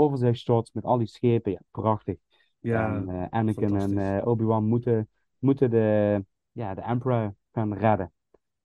met 0.72 0.84
al 0.84 0.98
die 0.98 1.06
schepen, 1.06 1.52
ja, 1.52 1.60
prachtig. 1.70 2.16
Ja, 2.59 2.94
En 2.94 3.09
eh, 3.09 3.26
Anakin 3.30 3.76
en 3.76 3.98
eh, 3.98 4.26
Obi-Wan 4.26 4.64
moeten, 4.64 5.09
moeten 5.38 5.70
de, 5.70 6.24
ja, 6.52 6.74
de 6.74 6.80
Emperor 6.80 7.34
gaan 7.52 7.74
redden. 7.74 8.12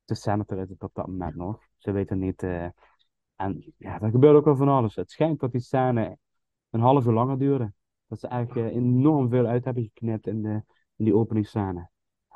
De 0.05 0.15
Senator 0.15 0.59
is 0.59 0.69
het 0.69 0.83
op 0.83 0.93
dat 0.93 1.07
moment 1.07 1.35
nog. 1.35 1.59
Ze 1.77 1.91
weten 1.91 2.19
niet. 2.19 2.43
eh, 2.43 2.67
en 3.35 3.73
ja, 3.77 4.01
er 4.01 4.09
gebeurt 4.09 4.35
ook 4.35 4.45
wel 4.45 4.55
van 4.55 4.67
alles. 4.69 4.95
Het 4.95 5.11
schijnt 5.11 5.39
dat 5.39 5.51
die 5.51 5.61
scène 5.61 6.17
een 6.69 6.79
half 6.79 7.05
uur 7.05 7.13
langer 7.13 7.37
duurde. 7.39 7.73
Dat 8.07 8.19
ze 8.19 8.27
eigenlijk 8.27 8.69
eh, 8.69 8.75
enorm 8.75 9.29
veel 9.29 9.45
uit 9.45 9.65
hebben 9.65 9.83
geknipt 9.83 10.27
in, 10.27 10.41
de, 10.41 10.49
in 10.95 11.05
die 11.05 11.15
openingsscène. 11.15 11.89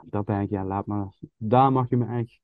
Dat 0.05 0.27
denk 0.27 0.43
ik, 0.43 0.49
ja, 0.49 0.65
laat 0.65 0.85
maar. 0.85 1.13
Daar 1.37 1.71
mag 1.71 1.89
je 1.89 1.97
me 1.97 2.17
echt 2.19 2.39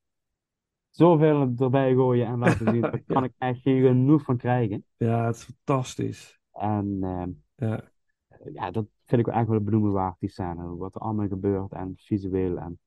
zoveel 0.90 1.54
erbij 1.58 1.94
gooien 1.94 2.28
en 2.28 2.38
laten 2.40 2.68
zien. 2.68 2.82
Daar 2.82 3.02
kan 3.08 3.24
ik 3.24 3.34
echt 3.38 3.62
geen 3.62 3.82
genoeg 3.82 4.24
van 4.24 4.38
krijgen. 4.38 4.86
Ja, 4.98 5.26
het 5.26 5.36
is 5.36 5.44
fantastisch. 5.44 6.40
En 6.52 7.00
Ja, 7.56 7.92
ja, 8.54 8.72
dat 8.72 8.86
vind 9.06 9.22
ik 9.22 9.28
eigenlijk 9.28 9.50
wel 9.50 9.64
benoemen 9.64 9.92
waard, 9.92 10.20
die 10.20 10.30
scène. 10.30 10.76
Wat 10.76 10.96
er 10.96 11.02
allemaal 11.02 11.28
gebeurt 11.28 11.72
en 11.72 11.94
visueel. 11.98 12.58
En 12.58 12.80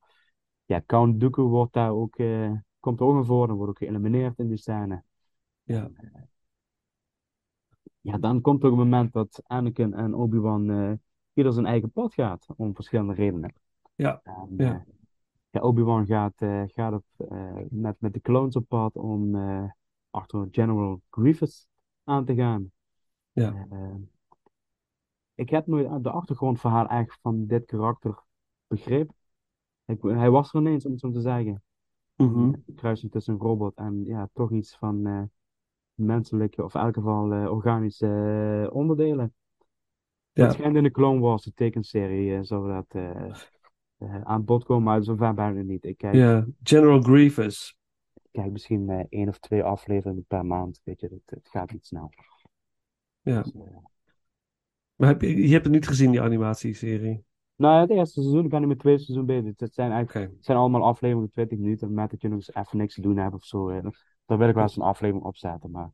ja, 0.68 0.82
Count 0.86 1.20
Dooku 1.20 1.42
wordt 1.42 1.72
daar 1.72 1.90
ook, 1.90 2.16
eh, 2.16 2.52
komt 2.80 3.00
er 3.00 3.06
ook 3.06 3.14
naar 3.14 3.24
voren, 3.24 3.54
wordt 3.54 3.70
ook 3.70 3.78
geëlimineerd 3.78 4.38
in 4.38 4.48
die 4.48 4.56
scène. 4.56 5.02
ja, 5.62 5.90
Ja, 8.00 8.18
dan 8.18 8.40
komt 8.40 8.62
er 8.62 8.70
een 8.70 8.76
moment 8.76 9.12
dat 9.12 9.40
Anakin 9.46 9.94
en 9.94 10.14
Obi-Wan 10.14 10.70
eh 10.70 10.92
ieder 11.32 11.52
zijn 11.52 11.66
eigen 11.66 11.90
pad 11.90 12.14
gaat, 12.14 12.46
om 12.56 12.74
verschillende 12.74 13.12
redenen. 13.14 13.52
ja, 13.94 14.20
En, 14.22 14.54
Ja. 14.56 14.74
eh, 14.74 14.80
ja, 15.50 15.60
Obi-Wan 15.60 16.06
gaat, 16.06 16.42
eh, 16.42 16.62
gaat 16.66 16.92
op, 16.92 17.04
eh, 17.30 17.56
met, 17.68 17.96
met 18.00 18.12
de 18.12 18.20
clones 18.20 18.56
op 18.56 18.68
pad 18.68 18.96
om 18.96 19.34
eh, 19.34 19.64
achter 20.10 20.48
General 20.50 21.00
Grievous 21.10 21.68
aan 22.04 22.24
te 22.24 22.34
gaan. 22.34 22.70
ja. 23.32 23.66
Eh, 23.70 23.94
ik 25.34 25.50
heb 25.50 25.66
nooit 25.66 26.04
de 26.04 26.10
achtergrondverhaal 26.10 26.86
eigenlijk 26.86 27.20
van 27.20 27.46
dit 27.46 27.64
karakter 27.64 28.22
begrepen. 28.66 29.14
Hij 29.96 30.30
was 30.30 30.52
er 30.52 30.60
ineens, 30.60 30.84
om 30.84 30.90
het 30.90 31.00
zo 31.00 31.10
te 31.10 31.20
zeggen. 31.20 31.62
Een 32.66 32.74
kruising 32.74 33.12
tussen 33.12 33.34
een 33.34 33.40
robot 33.40 33.76
en 33.76 34.04
ja, 34.04 34.28
toch 34.32 34.52
iets 34.52 34.76
van 34.76 35.06
eh, 35.06 35.22
menselijke, 35.94 36.64
of 36.64 36.74
in 36.74 36.80
elk 36.80 36.94
geval 36.94 37.32
eh, 37.32 37.50
organische 37.50 38.06
eh, 38.66 38.74
onderdelen. 38.74 39.34
Ja. 40.32 40.44
Het 40.44 40.52
schijnt 40.52 40.76
in 40.76 40.82
de 40.82 40.90
Clone 40.90 41.20
Wars, 41.20 41.42
de 41.44 41.52
tekenserie, 41.54 42.44
zou 42.44 42.72
dat 42.72 43.02
aan 44.22 44.44
bod 44.44 44.64
komen, 44.64 44.82
maar 44.82 45.02
zover 45.02 45.34
ben 45.34 45.48
ik 45.48 45.54
nog 45.54 45.64
niet. 45.64 45.84
Ik 45.84 45.96
kijk, 45.96 46.14
Ja, 46.14 46.46
General 46.62 47.00
Grievous. 47.00 47.78
ik 48.14 48.28
kijk 48.30 48.52
misschien 48.52 49.06
één 49.08 49.28
of 49.28 49.38
twee 49.38 49.62
afleveringen 49.62 50.24
per 50.24 50.46
maand, 50.46 50.80
weet 50.84 51.00
je, 51.00 51.06
het, 51.06 51.22
het 51.24 51.48
gaat 51.48 51.72
niet 51.72 51.86
snel. 51.86 52.10
Ja. 53.20 53.42
Dus, 53.42 53.52
Maar 54.96 55.08
heb 55.08 55.22
je, 55.22 55.36
je 55.36 55.52
hebt 55.52 55.64
het 55.64 55.74
niet 55.74 55.86
gezien, 55.86 56.10
die 56.10 56.20
animatieserie? 56.20 57.24
Nou, 57.58 57.74
ja, 57.74 57.80
het 57.80 57.90
eerste 57.90 58.20
seizoen, 58.20 58.44
ik 58.44 58.50
ben 58.50 58.60
nu 58.60 58.66
met 58.66 58.76
het 58.76 58.84
tweede 58.84 59.02
seizoen 59.02 59.26
bezig. 59.26 59.52
Het 59.56 59.74
zijn 59.74 59.90
eigenlijk 59.92 60.26
Oké. 60.26 60.36
het 60.36 60.44
zijn 60.44 60.58
allemaal 60.58 60.84
afleveringen 60.84 61.24
van 61.24 61.30
20 61.32 61.58
minuten. 61.58 61.94
Met 61.94 62.10
dat 62.10 62.20
je 62.20 62.28
nog 62.28 62.36
eens 62.36 62.54
even 62.54 62.78
niks 62.78 62.94
te 62.94 63.00
doen 63.00 63.16
hebt 63.16 63.34
of 63.34 63.44
zo. 63.44 63.68
eh, 63.68 63.86
Daar 64.26 64.38
wil 64.38 64.48
ik 64.48 64.54
wel 64.54 64.62
eens 64.62 64.76
een 64.76 64.82
aflevering 64.82 65.26
opzetten. 65.26 65.70
Maar 65.70 65.90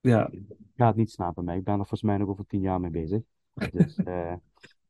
Ja, 0.00 0.28
ik 0.30 0.42
ga 0.76 0.86
het 0.86 0.96
niet 0.96 1.10
snappen. 1.10 1.44
Maar 1.44 1.56
ik 1.56 1.64
ben 1.64 1.72
er 1.72 1.78
volgens 1.78 2.02
mij 2.02 2.16
nog 2.16 2.28
over 2.28 2.46
10 2.46 2.60
jaar 2.60 2.80
mee 2.80 2.90
bezig. 2.90 3.20
Dus 3.72 3.96
eh, 4.04 4.34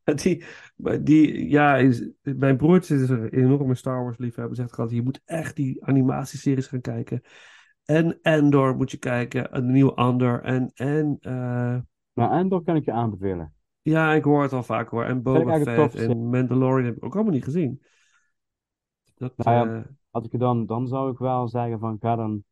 die, 0.04 0.44
maar 0.76 1.04
die, 1.04 1.48
ja, 1.48 1.76
is, 1.76 2.08
mijn 2.22 2.56
broertje 2.56 2.94
is 2.94 3.08
een 3.08 3.28
enorme 3.28 3.74
Star 3.74 4.02
Wars 4.04 4.18
liefhebber. 4.18 4.56
Zegt 4.56 4.70
altijd, 4.78 4.96
je 4.96 5.02
moet 5.02 5.20
echt 5.24 5.56
die 5.56 5.84
animatieseries 5.84 6.66
gaan 6.66 6.80
kijken. 6.80 7.22
En 7.84 8.18
Endor 8.22 8.76
moet 8.76 8.90
je 8.90 8.96
kijken, 8.96 9.56
een 9.56 9.72
nieuwe 9.72 9.94
Andor. 9.94 10.42
En, 10.42 10.70
en 10.74 11.16
eh, 11.20 11.78
maar 12.12 12.30
Endor 12.30 12.62
kan 12.62 12.76
ik 12.76 12.84
je 12.84 12.92
aanbevelen. 12.92 13.55
Ja, 13.90 14.12
ik 14.12 14.24
hoor 14.24 14.42
het 14.42 14.52
al 14.52 14.62
vaak 14.62 14.88
hoor. 14.88 15.04
En 15.04 15.22
Boba 15.22 15.58
Fett 15.58 15.94
en 15.94 16.28
Mandalorian 16.28 16.84
heb 16.84 16.96
ik 16.96 17.04
ook 17.04 17.14
allemaal 17.14 17.32
niet 17.32 17.44
gezien. 17.44 17.82
Dat, 19.16 19.36
Nou 19.36 19.68
ja, 19.68 19.84
eh, 20.10 20.22
ik 20.24 20.32
het 20.32 20.40
dan, 20.40 20.66
dan 20.66 20.88
zou 20.88 21.12
ik 21.12 21.18
wel 21.18 21.48
zeggen 21.48 21.78
van 21.78 21.96
ga 22.00 22.16
dan. 22.16 22.44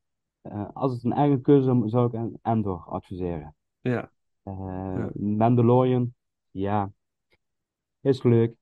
eh, 0.43 0.69
als 0.73 0.93
het 0.93 1.05
een 1.05 1.13
eigen 1.13 1.41
keuze 1.43 1.81
is, 1.85 1.91
zou 1.91 2.07
ik 2.07 2.13
een 2.13 2.39
Endor 2.43 2.85
adviseren. 2.89 3.55
ja, 3.81 4.11
Eh, 4.43 4.55
Ja. 4.97 5.11
Mandalorian, 5.15 6.15
ja, 6.51 6.93
is 8.01 8.23
leuk. 8.23 8.55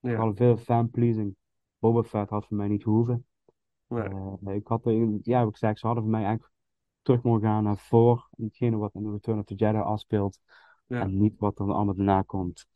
ja, 0.00 0.10
Vooral 0.10 0.34
veel 0.34 0.56
fanpleasing. 0.56 1.36
Boba 1.78 2.02
Fett 2.02 2.30
had 2.30 2.46
voor 2.46 2.56
mij 2.56 2.68
niet 2.68 2.82
hoeven. 2.82 3.26
nee, 4.40 4.56
ik 4.56 4.66
had 4.66 4.86
er, 4.86 5.18
ja, 5.22 5.40
wat 5.40 5.48
ik 5.48 5.56
zei, 5.56 5.76
ze 5.76 5.86
hadden 5.86 6.04
voor 6.04 6.12
mij 6.12 6.24
eigenlijk 6.24 6.52
terug 7.02 7.22
mogen 7.22 7.42
gaan 7.42 7.64
naar 7.64 7.78
voor 7.78 8.28
hetgene 8.36 8.76
wat 8.76 8.94
in 8.94 9.10
Return 9.10 9.38
of 9.38 9.44
the 9.44 9.54
Jedi 9.54 9.78
afspeelt. 9.78 10.40
Ja. 10.94 11.00
En 11.00 11.18
niet 11.18 11.38
wat 11.38 11.58
er 11.58 11.72
allemaal 11.72 11.94
daarna 11.94 12.22
komt. 12.22 12.66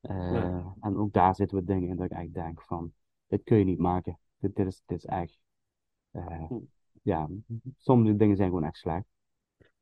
Eh. 0.00 0.66
En 0.80 0.96
ook 0.96 1.12
daar 1.12 1.34
zitten 1.34 1.56
wat 1.56 1.66
dingen 1.66 1.88
in 1.88 1.96
dat 1.96 2.04
ik 2.04 2.12
eigenlijk 2.12 2.46
denk 2.46 2.62
van, 2.62 2.92
dit 3.26 3.42
kun 3.42 3.58
je 3.58 3.64
niet 3.64 3.78
maken. 3.78 4.18
Dit, 4.38 4.56
dit, 4.56 4.66
is, 4.66 4.82
dit 4.86 4.98
is 4.98 5.04
echt, 5.04 5.38
eh, 6.10 6.44
Hm. 6.48 6.54
ja, 7.02 7.28
sommige 7.76 8.16
dingen 8.16 8.36
zijn 8.36 8.48
gewoon 8.48 8.64
echt 8.64 8.76
slecht. 8.76 9.04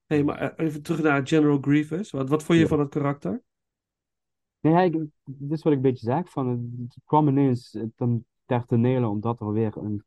hey, 0.06 0.24
maar 0.24 0.39
eh, 0.39 0.66
even 0.66 0.82
terug 0.82 1.02
naar 1.02 1.27
General 1.27 1.59
Grievous. 1.60 2.10
Wat, 2.10 2.28
wat 2.28 2.43
vond 2.43 2.59
je 2.59 2.64
Ja. 2.64 2.70
van 2.70 2.78
het 2.81 2.89
karakter? 2.89 3.43
Nee, 4.60 4.73
ja, 4.73 4.81
ik, 4.81 4.93
dit 5.24 5.51
is 5.51 5.62
wat 5.62 5.73
ik 5.73 5.78
een 5.78 5.85
beetje 5.85 6.06
zeg, 6.06 6.31
van, 6.31 6.48
het 6.82 6.97
kwam 7.05 7.28
ineens 7.28 7.78
ten, 7.97 8.27
ter 8.44 8.64
tonele 8.64 9.09
omdat 9.09 9.40
er 9.40 9.52
weer 9.52 9.77
een, 9.77 10.05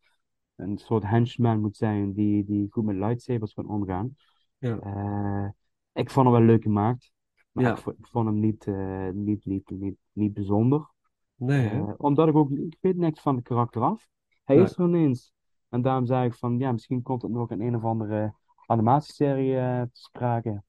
een 0.56 0.78
soort 0.78 1.04
henchman 1.04 1.60
moet 1.60 1.78
zijn 1.78 2.14
die, 2.14 2.46
die 2.46 2.68
goed 2.70 2.84
met 2.86 2.96
lightsabers 2.96 3.54
kan 3.54 3.68
omgaan. 3.68 4.16
Ja. 4.58 5.54
Ik 5.94 6.10
vond 6.10 6.26
hem 6.28 6.36
wel 6.36 6.46
leuk 6.46 6.64
gemaakt, 6.64 7.12
maar 7.60 7.68
Ja. 7.72 7.76
ik, 7.78 7.82
vo- 7.82 7.92
ik 7.98 8.08
vond 8.08 8.26
hem 8.26 8.40
niet, 8.40 8.68
eh, 8.68 9.10
niet, 9.10 9.46
niet, 9.46 9.70
niet, 9.70 9.96
niet 10.12 10.34
bijzonder. 10.34 10.92
Nee, 11.36 11.68
hè? 11.68 11.78
Eh, 11.88 11.94
omdat 11.98 12.28
ik 12.28 12.36
ook, 12.36 12.50
ik 12.52 12.78
weet 12.82 12.98
niks 12.98 13.22
van 13.22 13.36
de 13.36 13.42
karakter 13.42 13.82
af. 13.82 14.08
Hij 14.44 14.56
Nee. 14.56 14.66
is 14.66 14.78
er 14.78 14.84
ineens. 14.88 15.34
En 15.70 15.82
daarom 15.82 16.06
zei 16.06 16.26
ik 16.26 16.34
van, 16.34 16.60
ja, 16.60 16.72
misschien 16.72 17.02
komt 17.02 17.22
het 17.22 17.32
nog 17.32 17.52
in 17.52 17.62
een 17.62 17.76
of 17.76 17.84
andere 17.84 18.34
animatieserie 18.66 19.58
eh, 19.58 19.82
te 19.82 19.90
sprake. 20.00 20.64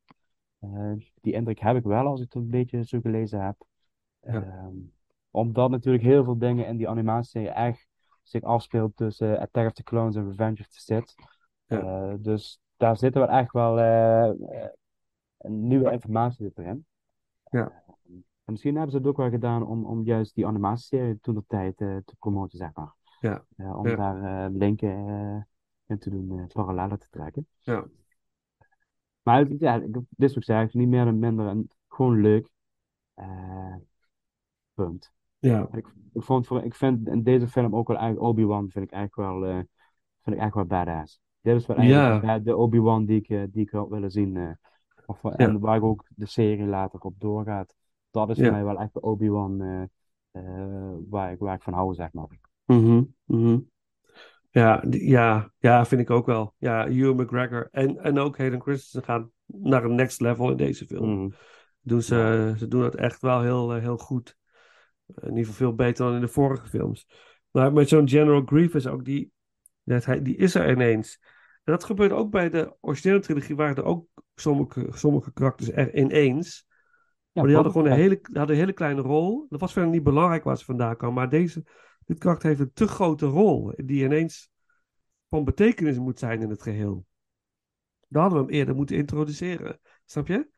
Die 1.20 1.32
indruk 1.32 1.58
heb 1.60 1.76
ik 1.76 1.84
wel 1.84 2.06
als 2.06 2.20
ik 2.20 2.32
het 2.32 2.42
een 2.42 2.50
beetje 2.50 2.84
zo 2.84 3.00
gelezen 3.00 3.44
heb. 3.44 3.56
Ja. 4.20 4.42
Ehm, 4.42 4.74
omdat 5.30 5.70
natuurlijk 5.70 6.04
heel 6.04 6.24
veel 6.24 6.38
dingen 6.38 6.66
in 6.66 6.76
die 6.76 6.88
animatieserie 6.88 7.48
echt 7.48 7.88
zich 8.22 8.42
afspeelt 8.42 8.96
tussen 8.96 9.38
Attack 9.38 9.66
of 9.66 9.72
the 9.72 9.82
Clones 9.82 10.16
en 10.16 10.28
Revenge 10.28 10.60
of 10.60 10.68
the 10.68 10.80
Sith. 10.80 11.14
Ja. 11.66 12.16
Dus 12.16 12.60
daar 12.76 12.96
zit 12.96 13.14
wel 13.14 13.28
echt 13.28 13.52
wel 13.52 13.78
nieuwe 15.48 15.90
informatie 15.92 16.44
zit 16.44 16.58
erin. 16.58 16.86
Ja. 17.50 17.84
En 18.44 18.56
misschien 18.56 18.74
hebben 18.74 18.90
ze 18.92 18.98
het 18.98 19.06
ook 19.06 19.16
wel 19.16 19.30
gedaan 19.30 19.66
om, 19.66 19.84
om 19.84 20.02
juist 20.04 20.34
die 20.34 20.46
animatieserie 20.46 21.18
toen 21.20 21.34
de 21.34 21.44
tijd 21.46 21.80
eh, 21.80 21.96
te 22.04 22.16
promoten, 22.18 22.58
zeg 22.58 22.70
maar. 22.74 22.94
Ja. 23.20 23.44
Eh, 23.56 23.78
om 23.78 23.88
Ja. 23.88 23.96
daar 23.96 24.44
eh, 24.46 24.54
linken 24.54 25.08
eh, 25.08 25.42
in 25.86 25.98
te 25.98 26.10
doen, 26.10 26.38
eh, 26.38 26.46
parallellen 26.46 26.98
te 26.98 27.08
trekken. 27.10 27.46
Ja. 27.60 27.84
Maar 29.22 29.52
ja, 29.52 29.78
dit 29.78 30.04
is 30.16 30.36
ik 30.36 30.44
zei, 30.44 30.68
niet 30.72 30.88
meer 30.88 31.06
en 31.06 31.18
minder. 31.18 31.46
En 31.46 31.68
gewoon 31.88 32.20
leuk. 32.20 32.48
Eh, 33.14 33.74
punt. 34.74 35.12
Ja. 35.38 35.68
Ik, 35.72 35.86
ik, 36.12 36.22
vond 36.22 36.46
voor, 36.46 36.62
ik 36.62 36.74
vind 36.74 37.08
in 37.08 37.22
deze 37.22 37.48
film 37.48 37.76
ook 37.76 37.88
wel 37.88 37.96
eigenlijk 37.96 38.28
Obi-Wan 38.28 38.70
vind 38.70 38.84
ik 38.84 38.92
eigenlijk 38.92 39.30
wel, 39.30 39.48
eh, 39.50 39.54
vind 40.22 40.36
ik 40.36 40.38
eigenlijk 40.38 40.54
wel 40.70 40.84
badass. 40.84 41.20
Dit 41.40 41.56
is 41.56 41.66
wel 41.66 41.76
eigenlijk 41.76 42.24
Ja. 42.24 42.38
de, 42.38 42.56
Obi-Wan 42.56 43.04
die 43.04 43.18
ik, 43.18 43.28
eh, 43.28 43.42
die 43.50 43.62
ik 43.62 43.70
had 43.70 43.88
willen 43.88 44.10
zien. 44.10 44.36
eh. 44.36 44.50
Of, 45.10 45.24
en 45.24 45.60
waar 45.60 45.82
ook 45.82 46.04
de 46.14 46.26
serie 46.26 46.66
later 46.66 47.00
op 47.00 47.14
doorgaat. 47.18 47.74
Dat 48.10 48.30
is 48.30 48.38
voor 48.38 48.50
mij 48.50 48.64
wel 48.64 48.80
echt 48.80 48.94
de 48.94 49.00
Obi-Wan 49.00 49.62
eh, 49.62 49.82
eh, 50.30 50.92
waar, 51.08 51.32
ik, 51.32 51.38
waar 51.38 51.54
ik 51.54 51.62
van 51.62 51.72
hou, 51.72 51.94
zeg 51.94 52.12
maar. 52.12 52.26
Mhm, 52.64 53.02
mhm. 53.24 53.58
Ja, 54.50 54.84
ja, 54.90 55.52
ja, 55.58 55.86
vind 55.86 56.00
ik 56.00 56.10
ook 56.10 56.26
wel. 56.26 56.54
Ja, 56.58 56.86
Ewan 56.86 57.16
McGregor 57.16 57.68
en, 57.70 57.98
en 57.98 58.18
ook 58.18 58.38
Hayden 58.38 58.60
Christensen 58.60 59.02
gaan 59.02 59.30
naar 59.46 59.84
een 59.84 59.94
next 59.94 60.20
level 60.20 60.50
in 60.50 60.56
deze 60.56 60.86
film. 60.86 61.10
Mhm. 61.10 61.30
Doen 61.80 62.02
ze, 62.02 62.52
ze 62.56 62.68
doen 62.68 62.82
het 62.82 62.94
echt 62.94 63.20
wel 63.20 63.42
heel, 63.42 63.74
eh, 63.74 63.82
heel 63.82 63.96
goed. 63.96 64.36
In 65.06 65.28
ieder 65.28 65.38
geval 65.38 65.54
veel 65.54 65.74
beter 65.74 66.04
dan 66.04 66.14
in 66.14 66.20
de 66.20 66.28
vorige 66.28 66.66
films. 66.66 67.08
Maar 67.50 67.72
met 67.72 67.88
zo'n 67.88 68.08
General 68.08 68.42
Grievous 68.44 68.86
ook, 68.86 69.04
die, 69.04 69.32
dat 69.82 70.04
hij, 70.04 70.22
die 70.22 70.36
is 70.36 70.54
er 70.54 70.70
ineens. 70.70 71.18
En 71.64 71.72
dat 71.72 71.84
gebeurde 71.84 72.14
ook 72.14 72.30
bij 72.30 72.50
de 72.50 72.76
originele 72.80 73.20
trilogie, 73.20 73.56
waren 73.56 73.76
er 73.76 73.84
ook 73.84 74.06
sommige, 74.40 74.86
sommige 74.90 75.32
karakters 75.32 75.70
er 75.72 75.96
ineens. 75.96 76.66
Ja, 76.68 76.76
Maar 77.32 77.44
die 77.44 77.54
hadden 77.54 77.72
gewoon 77.72 77.86
een 77.90 77.98
hele, 77.98 78.18
hadden 78.22 78.48
een 78.54 78.60
hele 78.60 78.72
kleine 78.72 79.00
rol. 79.00 79.46
Dat 79.48 79.60
was 79.60 79.72
verder 79.72 79.90
niet 79.90 80.02
belangrijk 80.02 80.44
waar 80.44 80.58
ze 80.58 80.64
vandaan 80.64 80.96
kwamen. 80.96 81.16
Maar 81.16 81.28
deze, 81.28 81.64
dit 82.06 82.18
karakter 82.18 82.48
heeft 82.48 82.60
een 82.60 82.72
te 82.72 82.86
grote 82.88 83.26
rol. 83.26 83.72
Die 83.76 84.04
ineens 84.04 84.50
van 85.28 85.44
betekenis 85.44 85.98
moet 85.98 86.18
zijn 86.18 86.42
in 86.42 86.50
het 86.50 86.62
geheel. 86.62 87.06
Dan 88.08 88.22
hadden 88.22 88.40
we 88.40 88.44
hem 88.46 88.54
eerder 88.54 88.74
moeten 88.74 88.96
introduceren. 88.96 89.80
Snap 90.04 90.26
je? 90.26 90.48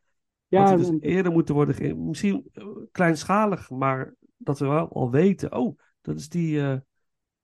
Ja, 0.48 0.66
hij 0.66 0.76
dus 0.76 0.88
en- 0.88 1.00
eerder 1.00 1.32
moeten 1.32 1.54
worden... 1.54 1.74
ge- 1.74 1.94
Misschien 1.94 2.48
eh, 2.52 2.66
kleinschalig, 2.92 3.70
maar 3.70 4.14
dat 4.36 4.58
we 4.58 4.66
wel 4.66 4.92
al 4.92 5.10
weten... 5.10 5.52
Oh, 5.56 5.78
dat 6.00 6.16
is, 6.16 6.28
die, 6.28 6.60
eh, 6.60 6.76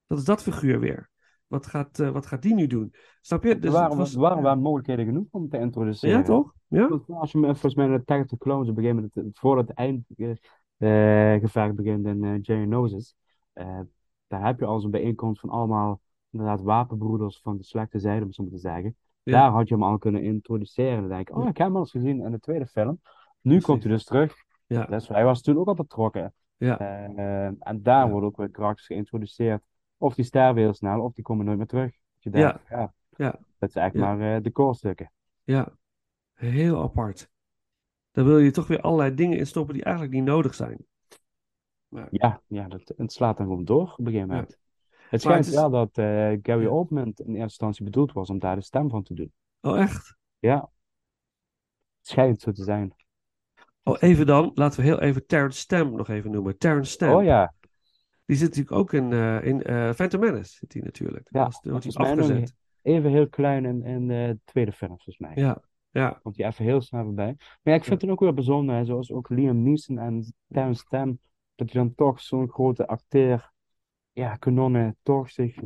dat, 0.06 0.18
is 0.18 0.24
dat 0.24 0.42
figuur 0.42 0.80
weer. 0.80 1.10
Wat 1.48 1.66
gaat, 1.66 1.98
eh, 1.98 2.10
wat 2.10 2.26
gaat 2.26 2.42
die 2.42 2.54
nu 2.54 2.66
doen? 2.66 2.94
Snap 3.20 3.42
je? 3.42 3.48
er 3.48 3.60
Dus 3.60 3.72
waren, 3.72 3.96
was... 3.96 4.14
waren 4.14 4.60
mogelijkheden 4.60 5.04
genoeg 5.04 5.26
om 5.30 5.48
te 5.48 5.58
introduceren. 5.58 6.18
Ja, 6.18 6.22
toch? 6.24 6.54
Ja? 6.66 6.88
Want 6.88 7.08
Als 7.08 7.32
je 7.32 7.38
me 7.38 7.46
volgens 7.46 7.74
mij 7.74 7.86
naar 7.86 7.98
Attack 7.98 8.20
of 8.20 8.26
the 8.26 8.38
Clones 8.38 8.70
moment, 8.72 9.12
voordat 9.32 9.68
het 9.68 9.76
eind, 9.76 10.04
eh, 10.16 11.34
eh, 11.34 11.74
begint 11.74 12.06
in 12.06 12.24
uh, 12.24 12.38
Geonosis. 12.42 13.14
Uh, 13.54 13.80
daar 14.26 14.46
heb 14.46 14.58
je 14.58 14.64
al 14.64 14.80
zo'n 14.80 14.90
bijeenkomst 14.90 15.40
van 15.40 15.50
allemaal 15.50 16.00
inderdaad 16.30 16.60
wapenbroeders 16.62 17.40
van 17.42 17.56
de 17.56 17.64
slechte 17.64 17.98
zijde, 17.98 18.24
om 18.24 18.32
zo 18.32 18.42
maar 18.42 18.52
te 18.52 18.58
zeggen. 18.58 18.96
Ja. 19.22 19.32
Daar 19.32 19.50
had 19.50 19.68
je 19.68 19.74
hem 19.74 19.82
al 19.84 19.98
kunnen 19.98 20.22
introduceren. 20.22 21.00
Dan 21.00 21.08
denk 21.08 21.28
ik, 21.28 21.36
oh, 21.36 21.48
ik 21.48 21.56
heb 21.56 21.66
hem 21.66 21.74
al 21.74 21.80
eens 21.80 21.90
gezien 21.90 22.24
in 22.24 22.30
de 22.30 22.40
tweede 22.40 22.66
film. 22.66 23.00
Nu 23.40 23.60
komt 23.60 23.82
hij 23.82 23.92
dus 23.92 24.04
terug. 24.04 24.34
Ja. 24.66 24.84
Dus 24.84 25.08
hij 25.08 25.24
was 25.24 25.42
toen 25.42 25.58
ook 25.58 25.68
al 25.68 25.74
betrokken. 25.74 26.34
Ja. 26.56 26.78
En 27.58 27.82
daar 27.82 28.06
Ja. 28.06 28.10
worden 28.10 28.28
ook 28.28 28.36
weer 28.36 28.50
karakters 28.50 28.86
geïntroduceerd. 28.86 29.62
Of 29.98 30.14
die 30.14 30.24
sterven 30.24 30.62
heel 30.62 30.74
snel, 30.74 31.00
of 31.02 31.12
die 31.12 31.24
komen 31.24 31.44
nooit 31.44 31.56
meer 31.58 31.66
terug. 31.66 31.90
Dat 31.90 32.22
je 32.22 32.30
denkt, 32.30 32.60
ja. 32.68 32.92
Ja. 33.16 33.38
Dat 33.58 33.74
echt 33.74 33.94
Ja. 33.94 34.00
maar 34.14 34.36
eh, 34.36 34.42
de 34.42 34.50
koorstukken. 34.50 35.12
Ja, 35.44 35.72
heel 36.34 36.82
apart. 36.82 37.30
Dan 38.10 38.24
wil 38.24 38.38
je 38.38 38.50
toch 38.50 38.66
weer 38.66 38.80
allerlei 38.80 39.14
dingen 39.14 39.38
in 39.38 39.46
stoppen 39.46 39.74
die 39.74 39.84
eigenlijk 39.84 40.14
niet 40.14 40.24
nodig 40.24 40.54
zijn. 40.54 40.86
Maar, 41.88 42.08
Ja, 42.10 42.40
ja 42.46 42.68
dat, 42.68 42.92
het 42.96 43.12
slaat 43.12 43.36
dan 43.36 43.46
gewoon 43.46 43.64
door 43.64 43.92
op 43.92 43.98
een 43.98 44.04
gegeven 44.06 44.28
moment. 44.28 44.58
Het 45.08 45.20
schijnt 45.20 45.44
het 45.44 45.54
is- 45.54 45.60
wel 45.60 45.70
dat 45.70 45.98
eh, 45.98 46.32
Gary. 46.42 46.66
Oldman 46.66 47.06
in 47.06 47.12
eerste 47.26 47.40
instantie 47.42 47.84
bedoeld 47.84 48.12
was 48.12 48.30
om 48.30 48.38
daar 48.38 48.56
de 48.56 48.62
stem 48.62 48.90
van 48.90 49.02
te 49.02 49.14
doen. 49.14 49.32
oh, 49.60 49.80
echt? 49.80 50.16
Ja. 50.38 50.70
Het 51.98 52.06
schijnt 52.08 52.40
zo 52.40 52.52
te 52.52 52.62
zijn. 52.64 52.94
Oh, 53.82 53.96
even 54.00 54.26
dan, 54.26 54.50
laten 54.54 54.80
we 54.80 54.86
heel 54.86 55.00
even 55.00 55.26
Terrence 55.26 55.58
Stamp 55.58 55.96
nog 55.96 56.08
even 56.08 56.30
noemen. 56.30 56.58
Terrence 56.58 56.90
Stamp. 56.90 57.14
Oh 57.16 57.24
ja, 57.24 57.54
Die 58.28 58.36
zit 58.36 58.48
natuurlijk 58.48 58.76
ook 58.76 58.92
in, 58.92 59.12
eh 59.12 59.44
in 59.44 59.62
eh 59.62 59.92
Phantom 59.92 60.20
Menace, 60.20 60.56
zit 60.56 60.72
hij 60.72 60.82
natuurlijk. 60.82 61.28
Ja, 61.30 61.44
Dat 61.44 61.52
is- 61.64 61.70
wordt 61.70 61.84
hij 61.84 61.94
afgezet. 62.10 62.54
even 62.82 63.10
heel 63.10 63.28
klein 63.28 63.64
in, 63.64 63.82
in 63.84 64.08
de 64.08 64.38
tweede 64.44 64.72
film, 64.72 64.90
volgens 64.90 65.18
mij. 65.18 65.32
Ja, 65.34 65.60
ja, 65.90 66.18
Komt 66.22 66.36
hij 66.36 66.46
even 66.46 66.64
heel 66.64 66.80
snel 66.80 67.04
voorbij. 67.04 67.34
Maar 67.38 67.58
ja, 67.62 67.74
ik 67.74 67.84
vind 67.84 68.00
het 68.00 68.10
ook 68.10 68.20
wel 68.20 68.32
bijzonder, 68.32 68.74
hè, 68.76 68.84
zoals 68.84 69.12
ook 69.12 69.28
Liam 69.28 69.62
Neeson 69.62 69.98
en 69.98 70.34
Terrence 70.48 70.80
Stamp, 70.86 71.20
dat 71.54 71.72
je 71.72 71.78
dan 71.78 71.94
toch 71.94 72.20
zo'n 72.20 72.48
grote 72.48 72.86
acteur, 72.86 73.52
ja, 74.12 74.36
kanonnen, 74.36 74.96
toch 75.02 75.30
zich 75.30 75.58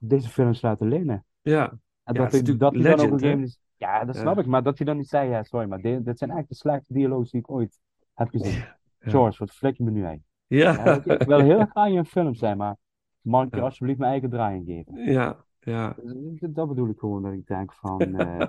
deze 0.00 0.28
films 0.28 0.60
laten 0.62 0.88
lenen. 0.88 1.24
ja. 1.42 1.70
En 2.04 2.14
Ja, 2.14 2.20
dat, 2.22 2.30
hij, 2.32 2.40
natuurlijk 2.40 2.58
dat 2.58 2.72
hij 2.74 2.82
dan 2.82 2.92
op 2.92 2.98
een 2.98 3.02
legend, 3.04 3.20
gegeven 3.20 3.38
moment... 3.38 3.60
Ja, 3.76 4.04
dat 4.04 4.14
Ja. 4.14 4.20
snap 4.20 4.38
ik, 4.38 4.46
maar 4.46 4.62
dat 4.62 4.76
hij 4.78 4.86
dan 4.86 4.96
niet 4.96 5.08
zei, 5.08 5.30
ja, 5.30 5.42
sorry, 5.42 5.68
maar 5.68 5.80
dit, 5.80 6.04
dit 6.04 6.18
zijn 6.18 6.30
echt 6.30 6.48
de 6.48 6.54
slechtste 6.54 6.92
dialogen 6.92 7.30
die 7.30 7.40
ik 7.40 7.50
ooit 7.50 7.80
heb 8.14 8.28
gezien. 8.28 8.52
Ja. 8.52 8.78
George, 8.98 9.38
wat 9.38 9.50
flik 9.54 9.76
je 9.76 9.84
me 9.84 9.90
nu 9.90 10.04
uit? 10.04 10.20
Ja, 10.56 10.72
Ja, 10.84 10.94
ik, 10.94 11.04
ik 11.04 11.22
wil 11.22 11.40
heel 11.40 11.66
graag 11.66 11.88
in 11.88 11.96
een 11.96 12.04
film 12.06 12.34
zijn, 12.34 12.56
maar 12.56 12.76
mag 13.20 13.46
ik 13.46 13.54
je 13.54 13.60
alsjeblieft 13.60 13.98
mijn 13.98 14.10
eigen 14.10 14.30
draai 14.30 14.64
geven? 14.64 15.12
ja, 15.12 15.44
ja. 15.60 15.96
Dus 16.02 16.50
dat- 16.50 16.68
bedoel 16.68 16.88
ik 16.88 16.98
gewoon, 16.98 17.22
dat 17.22 17.32
ik 17.32 17.46
denk 17.46 17.72
van... 17.72 18.00
eh, 18.00 18.46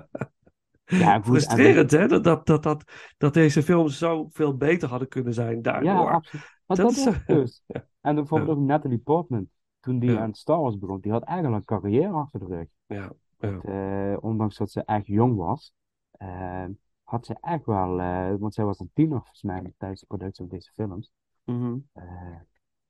ja, 1.00 1.14
goed, 1.14 1.16
en 1.16 1.24
Frustrerend, 1.24 1.90
hè? 1.90 2.06
Dat, 2.06 2.24
dat, 2.24 2.46
dat, 2.46 2.62
dat, 2.62 2.84
dat 3.18 3.34
deze 3.34 3.62
films 3.62 3.98
zo 3.98 4.28
veel 4.32 4.56
beter 4.56 4.88
hadden 4.88 5.08
kunnen 5.08 5.34
zijn 5.34 5.62
daardoor. 5.62 5.90
Ja, 5.90 5.98
absoluut. 6.10 6.44
Maar 6.66 6.76
Dat 6.76 6.94
dat, 6.94 6.96
is- 7.14 7.24
dus. 7.26 7.62
Ja. 7.66 7.86
En 8.00 8.14
bijvoorbeeld 8.14 8.58
ook 8.58 8.64
Natalie 8.64 8.98
Portman, 8.98 9.48
toen 9.80 9.98
die 9.98 10.18
aan 10.18 10.34
Star 10.34 10.60
Wars 10.60 10.78
begon, 10.78 11.00
die 11.00 11.12
had 11.12 11.22
eigenlijk 11.22 11.70
een 11.70 11.80
carrière 11.80 12.12
achter 12.12 12.40
de 12.40 12.46
rug. 12.46 12.66
Ja, 12.86 13.12
ja. 13.38 13.50
Dat, 13.50 13.64
eh, 13.64 14.16
ondanks 14.20 14.56
dat 14.56 14.70
ze 14.70 14.82
echt 14.84 15.06
jong 15.06 15.36
was, 15.36 15.72
eh, 16.10 16.64
had 17.02 17.26
ze 17.26 17.36
echt 17.40 17.64
wel, 17.64 17.96
want 18.38 18.54
zij 18.54 18.64
was 18.64 18.80
een 18.80 18.90
tiener 18.94 19.18
volgens 19.18 19.42
mij 19.42 19.72
tijdens 19.78 20.00
de 20.00 20.06
productie 20.06 20.46
van 20.46 20.56
deze 20.56 20.70
films. 20.74 21.10
Mhm. 21.44 21.76
Eh, 21.92 22.04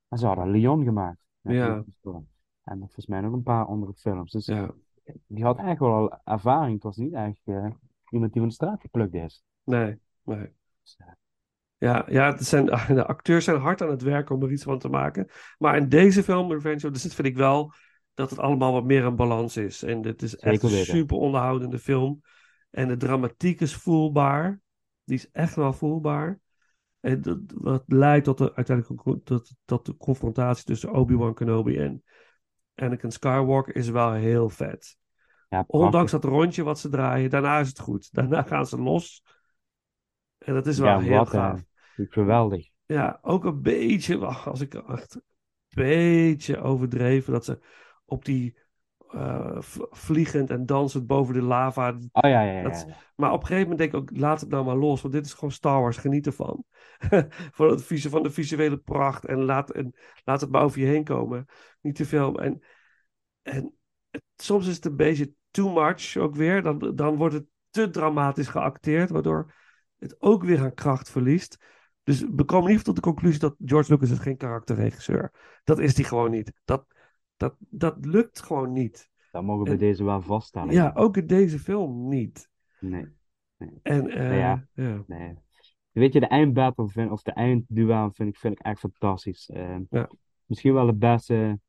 en 0.07 0.17
ze 0.17 0.25
hadden 0.25 0.49
Leon 0.49 0.83
gemaakt. 0.83 1.17
met 1.41 1.55
Ja. 1.55 1.83
En 2.63 2.77
volgens 2.77 3.05
mij 3.05 3.21
nog 3.21 3.33
een 3.33 3.43
paar 3.43 3.65
andere 3.65 3.93
films. 3.93 4.31
Dus 4.31 4.45
ja. 4.45 4.73
die 5.27 5.43
had 5.43 5.57
echt 5.57 5.79
wel 5.79 5.93
al 5.93 6.19
ervaring. 6.23 6.73
Het 6.73 6.83
was 6.83 6.97
niet 6.97 7.13
echt 7.13 7.41
eh, 7.45 7.67
iemand 8.09 8.31
die 8.31 8.41
van 8.41 8.49
de 8.49 8.55
straat 8.55 8.81
geplukt 8.81 9.13
is. 9.13 9.43
Nee, 9.63 9.99
nee. 10.23 10.53
Dus, 10.81 10.95
eh, 10.97 11.07
Ja, 11.77 12.05
ja 12.07 12.31
het 12.31 12.45
zijn, 12.45 12.65
de 12.95 13.05
acteurs 13.05 13.45
zijn 13.45 13.59
hard 13.59 13.81
aan 13.81 13.89
het 13.89 14.01
werk 14.01 14.29
om 14.29 14.43
er 14.43 14.51
iets 14.51 14.63
van 14.63 14.79
te 14.79 14.89
maken. 14.89 15.27
Maar 15.57 15.77
in 15.77 15.89
deze 15.89 16.23
film, 16.23 16.51
Revenge 16.51 16.87
of 16.87 16.93
the 16.93 16.99
Sith, 16.99 17.13
vind 17.13 17.27
ik 17.27 17.37
wel 17.37 17.73
dat 18.13 18.29
het 18.29 18.39
allemaal 18.39 18.73
wat 18.73 18.83
meer 18.85 19.03
een 19.03 19.15
balans 19.15 19.57
is. 19.57 19.83
En 19.83 20.05
het 20.05 20.21
is 20.21 20.35
echt 20.35 20.53
Zeker 20.53 20.67
een 20.69 20.79
weten. 20.79 20.93
super 20.95 21.17
onderhoudende 21.17 21.79
film. 21.79 22.21
En 22.69 22.87
de 22.87 22.97
dramatiek 22.97 23.61
is 23.61 23.75
voelbaar. 23.75 24.61
Die 25.03 25.15
is 25.17 25.31
echt 25.31 25.55
wel 25.55 25.73
voelbaar. 25.73 26.39
En 27.05 27.21
dat, 27.21 27.39
wat 27.55 27.83
leidt 27.87 28.25
tot 28.25 28.37
de, 28.37 28.55
uiteindelijk 28.55 29.23
tot, 29.25 29.53
tot 29.65 29.85
de 29.85 29.97
confrontatie 29.97 30.65
tussen 30.65 30.91
Obi-Wan 30.91 31.33
Kenobi 31.33 31.77
en 31.77 32.03
Anakin 32.75 33.11
Skywalker 33.11 33.75
is 33.75 33.89
wel 33.89 34.11
heel 34.11 34.49
vet. 34.49 34.97
ja, 35.49 35.63
Ondanks 35.67 36.11
dat 36.11 36.23
rondje 36.23 36.63
wat 36.63 36.79
ze 36.79 36.89
draaien, 36.89 37.29
daarna 37.29 37.59
is 37.59 37.67
het 37.67 37.79
goed. 37.79 38.13
Daarna 38.13 38.41
gaan 38.41 38.65
ze 38.65 38.77
los. 38.81 39.23
En 40.37 40.53
dat 40.53 40.67
is 40.67 40.79
wel 40.79 40.87
Ja, 40.87 40.99
heel 40.99 41.17
wat, 41.17 41.33
eh, 41.33 41.39
gaaf. 41.39 41.63
Geweldig. 41.95 42.69
Ja, 42.85 43.19
ook 43.21 43.43
een 43.43 43.61
beetje, 43.61 44.25
als 44.25 44.61
ik 44.61 44.73
echt 44.73 45.15
een 45.15 45.21
beetje 45.69 46.61
overdreven, 46.61 47.33
dat 47.33 47.45
ze 47.45 47.59
op 48.05 48.25
die 48.25 48.57
eh, 49.15 49.57
vliegend 49.89 50.49
en 50.49 50.65
dansend 50.65 51.07
boven 51.07 51.33
de 51.33 51.41
lava. 51.41 51.89
Oh 51.89 52.29
ja, 52.29 52.41
ja, 52.41 52.51
ja. 52.51 52.63
Dat-. 52.63 52.85
Maar 53.15 53.31
op 53.31 53.41
een 53.41 53.47
gegeven 53.47 53.69
moment 53.69 53.91
denk 53.91 53.93
ik 53.93 53.99
ook, 53.99 54.19
laat 54.19 54.41
het 54.41 54.49
nou 54.49 54.65
maar 54.65 54.75
los, 54.75 55.01
want 55.01 55.13
dit 55.13 55.25
is 55.25 55.33
gewoon 55.33 55.51
Star 55.51 55.81
Wars, 55.81 55.97
geniet 55.97 56.25
ervan. 56.25 56.63
van, 57.51 57.69
het, 57.69 58.01
van 58.01 58.23
de 58.23 58.31
visuele 58.31 58.77
pracht 58.77 59.25
en 59.25 59.43
laat, 59.43 59.71
en 59.71 59.95
laat 60.23 60.41
het 60.41 60.51
maar 60.51 60.63
over 60.63 60.79
je 60.79 60.85
heen 60.85 61.03
komen. 61.03 61.45
Niet 61.81 61.95
te 61.95 62.05
veel. 62.05 62.39
En, 62.41 62.63
en 63.41 63.73
het- 64.09 64.23
soms 64.35 64.67
is 64.67 64.75
het 64.75 64.85
een 64.85 64.95
beetje 64.95 65.31
too 65.51 65.73
much 65.73 66.17
ook 66.17 66.35
weer. 66.35 66.61
Dan, 66.61 66.95
dan 66.95 67.15
wordt 67.15 67.33
het 67.33 67.45
te 67.69 67.89
dramatisch 67.89 68.47
geacteerd, 68.47 69.09
waardoor 69.09 69.53
het 69.97 70.15
ook 70.21 70.43
weer 70.43 70.59
aan 70.59 70.73
kracht 70.73 71.09
verliest. 71.09 71.57
Dus 72.03 72.21
we 72.35 72.43
komen 72.43 72.71
niet 72.71 72.83
tot 72.83 72.95
de 72.95 73.01
conclusie 73.01 73.39
dat 73.39 73.55
George 73.65 73.91
Lucas 73.93 74.09
is 74.09 74.19
geen 74.19 74.37
karakterregisseur. 74.37 75.31
Dat 75.63 75.79
is 75.79 75.95
hij 75.95 76.05
gewoon 76.05 76.31
niet. 76.31 76.51
Dat, 76.65 76.85
dat, 77.37 77.55
dat 77.59 78.05
lukt 78.05 78.41
gewoon 78.41 78.71
niet. 78.73 79.09
Dat 79.31 79.43
mogen 79.43 79.63
we 79.65 79.69
En- 79.71 79.77
deze 79.77 80.03
wel 80.03 80.21
vaststellen. 80.21 80.73
Ja, 80.73 80.91
ook 80.95 81.17
in 81.17 81.27
deze 81.27 81.59
film 81.59 82.07
niet. 82.07 82.49
Nee, 82.79 83.07
En 83.81 84.09
eh, 84.09 84.37
Ja. 84.39 84.67
ja. 84.73 85.03
nee. 85.07 85.33
Weet 85.91 86.13
je, 86.13 86.19
de 86.19 86.27
eindbattle 86.27 86.87
vind, 86.89 87.11
of 87.11 87.21
de 87.21 87.31
eindduel 87.31 88.11
vind 88.11 88.29
ik, 88.29 88.37
vind 88.37 88.59
ik 88.59 88.65
echt 88.65 88.79
fantastisch. 88.79 89.49
Eh, 89.49 89.77
Ja. 89.89 90.09
Misschien 90.45 90.73
wel 90.73 90.85
de 90.85 90.93
beste 90.95 91.59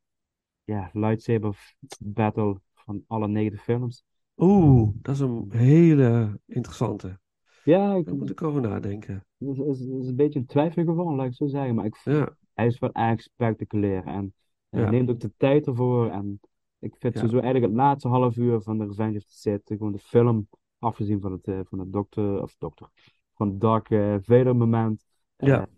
ja, 0.64 0.90
lightsaber 0.92 1.74
battle 1.98 2.60
van 2.74 3.04
alle 3.06 3.28
negen 3.28 3.58
films. 3.58 4.04
Oeh, 4.36 4.88
dat 4.94 5.14
is 5.14 5.20
een 5.20 5.46
hele 5.52 6.40
interessante. 6.46 7.18
Ja, 7.64 7.94
ik, 7.94 8.04
Daar 8.04 8.16
moet 8.16 8.30
ik 8.30 8.42
over 8.42 8.60
nadenken. 8.60 9.24
het 9.38 9.48
is, 9.48 9.58
is, 9.58 9.80
is 9.80 10.06
een 10.08 10.16
beetje 10.16 10.38
een 10.38 10.46
twijfelgeval, 10.46 11.14
laat 11.14 11.26
ik 11.26 11.34
zo 11.34 11.46
zeggen. 11.46 11.74
Maar 11.74 11.84
ik, 11.84 12.00
Ja, 12.04 12.36
hij 12.54 12.66
is 12.66 12.78
wel 12.78 12.92
erg 12.92 13.20
spectaculair. 13.20 14.04
En 14.06 14.34
Ja. 14.68 14.90
neemt 14.90 15.10
ook 15.10 15.20
de 15.20 15.32
tijd 15.36 15.66
ervoor. 15.66 16.10
En 16.10 16.40
ik 16.78 16.96
vind 16.98 17.14
Ja. 17.14 17.20
sowieso 17.20 17.38
eigenlijk 17.40 17.72
het 17.72 17.82
laatste 17.82 18.08
half 18.08 18.36
uur 18.36 18.60
van 18.60 18.78
de 18.78 18.86
Revenge 18.86 19.16
of 19.16 19.24
the 19.24 19.36
Sith, 19.38 19.62
gewoon 19.66 19.92
de 19.92 19.98
film, 19.98 20.48
afgezien 20.78 21.20
van 21.20 21.32
het, 21.32 21.46
eh, 21.46 21.60
van 21.64 21.78
het 21.78 21.92
dokter, 21.92 22.42
of 22.42 22.56
dokter, 22.58 22.88
van 23.34 23.48
het 23.48 23.60
Dark 23.60 23.90
eh, 23.90 24.14
Vader 24.20 24.56
moment. 24.56 25.04
Ja. 25.36 25.68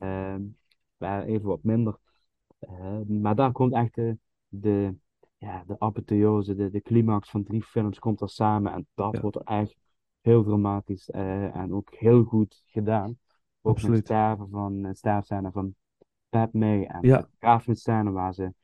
Waren 0.97 1.27
even 1.27 1.49
wat 1.49 1.63
minder. 1.63 1.99
Eh, 2.59 3.01
maar 3.07 3.35
daar 3.35 3.53
komt 3.53 3.73
echt 3.73 3.95
de, 3.95 4.19
de, 4.49 4.95
ja, 5.37 5.65
de 5.67 5.79
apotheose, 5.79 6.55
de, 6.55 6.71
de 6.71 6.81
climax 6.81 7.31
van 7.31 7.43
drie 7.43 7.63
films 7.63 7.99
komt 7.99 8.21
er 8.21 8.29
samen. 8.29 8.73
En 8.73 8.87
dat 8.95 9.15
Ja. 9.15 9.21
wordt 9.21 9.37
er 9.37 9.43
echt 9.43 9.77
heel 10.21 10.43
dramatisch 10.45 11.11
en 11.11 11.75
ook 11.75 11.95
heel 11.95 12.25
goed 12.25 12.63
gedaan. 12.67 13.09
Ook 13.09 13.17
met 13.63 13.73
Absoluut. 13.75 13.97
het 13.97 14.07
sterven 14.07 14.49
van, 14.49 14.85
het 14.85 14.99
sterfscène 14.99 15.51
van 15.53 15.75
Padme 16.29 16.87
en 16.87 16.99
Ja. 17.01 17.29
de 17.39 18.11
waar 18.11 18.35
ze 18.35 18.55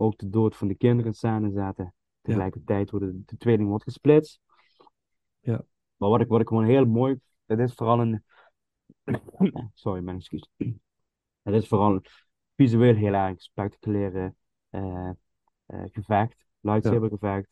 ook 0.00 0.18
de 0.18 0.28
dood 0.28 0.56
van 0.56 0.68
de 0.68 0.74
kinderen 0.74 1.14
scène 1.14 1.50
zaten. 1.50 1.94
Tegelijkertijd 2.22 2.90
worden 2.90 3.22
de, 3.26 3.36
tweeling 3.36 3.68
wordt 3.68 3.84
gesplitst. 3.84 4.40
Ja. 5.40 5.64
Maar 5.96 6.08
wat 6.08 6.20
ik, 6.20 6.28
wat 6.28 6.40
ik 6.40 6.48
gewoon 6.48 6.64
heel 6.64 6.84
mooi, 6.84 7.20
dat 7.46 7.58
is 7.58 7.74
vooral 7.74 8.00
een, 8.00 8.24
sorry, 9.74 10.02
mijn 10.02 10.16
excuus. 10.16 10.48
Het 11.42 11.54
is 11.54 11.68
vooral 11.68 11.94
een 11.94 12.04
visueel 12.56 12.94
heel 12.94 13.12
erg 13.12 13.42
spectaculaire 13.42 14.34
eh, 14.70 15.10
eh, 15.66 15.82
gevecht, 15.84 16.46
lightsaber 16.60 17.08
gevecht, 17.08 17.48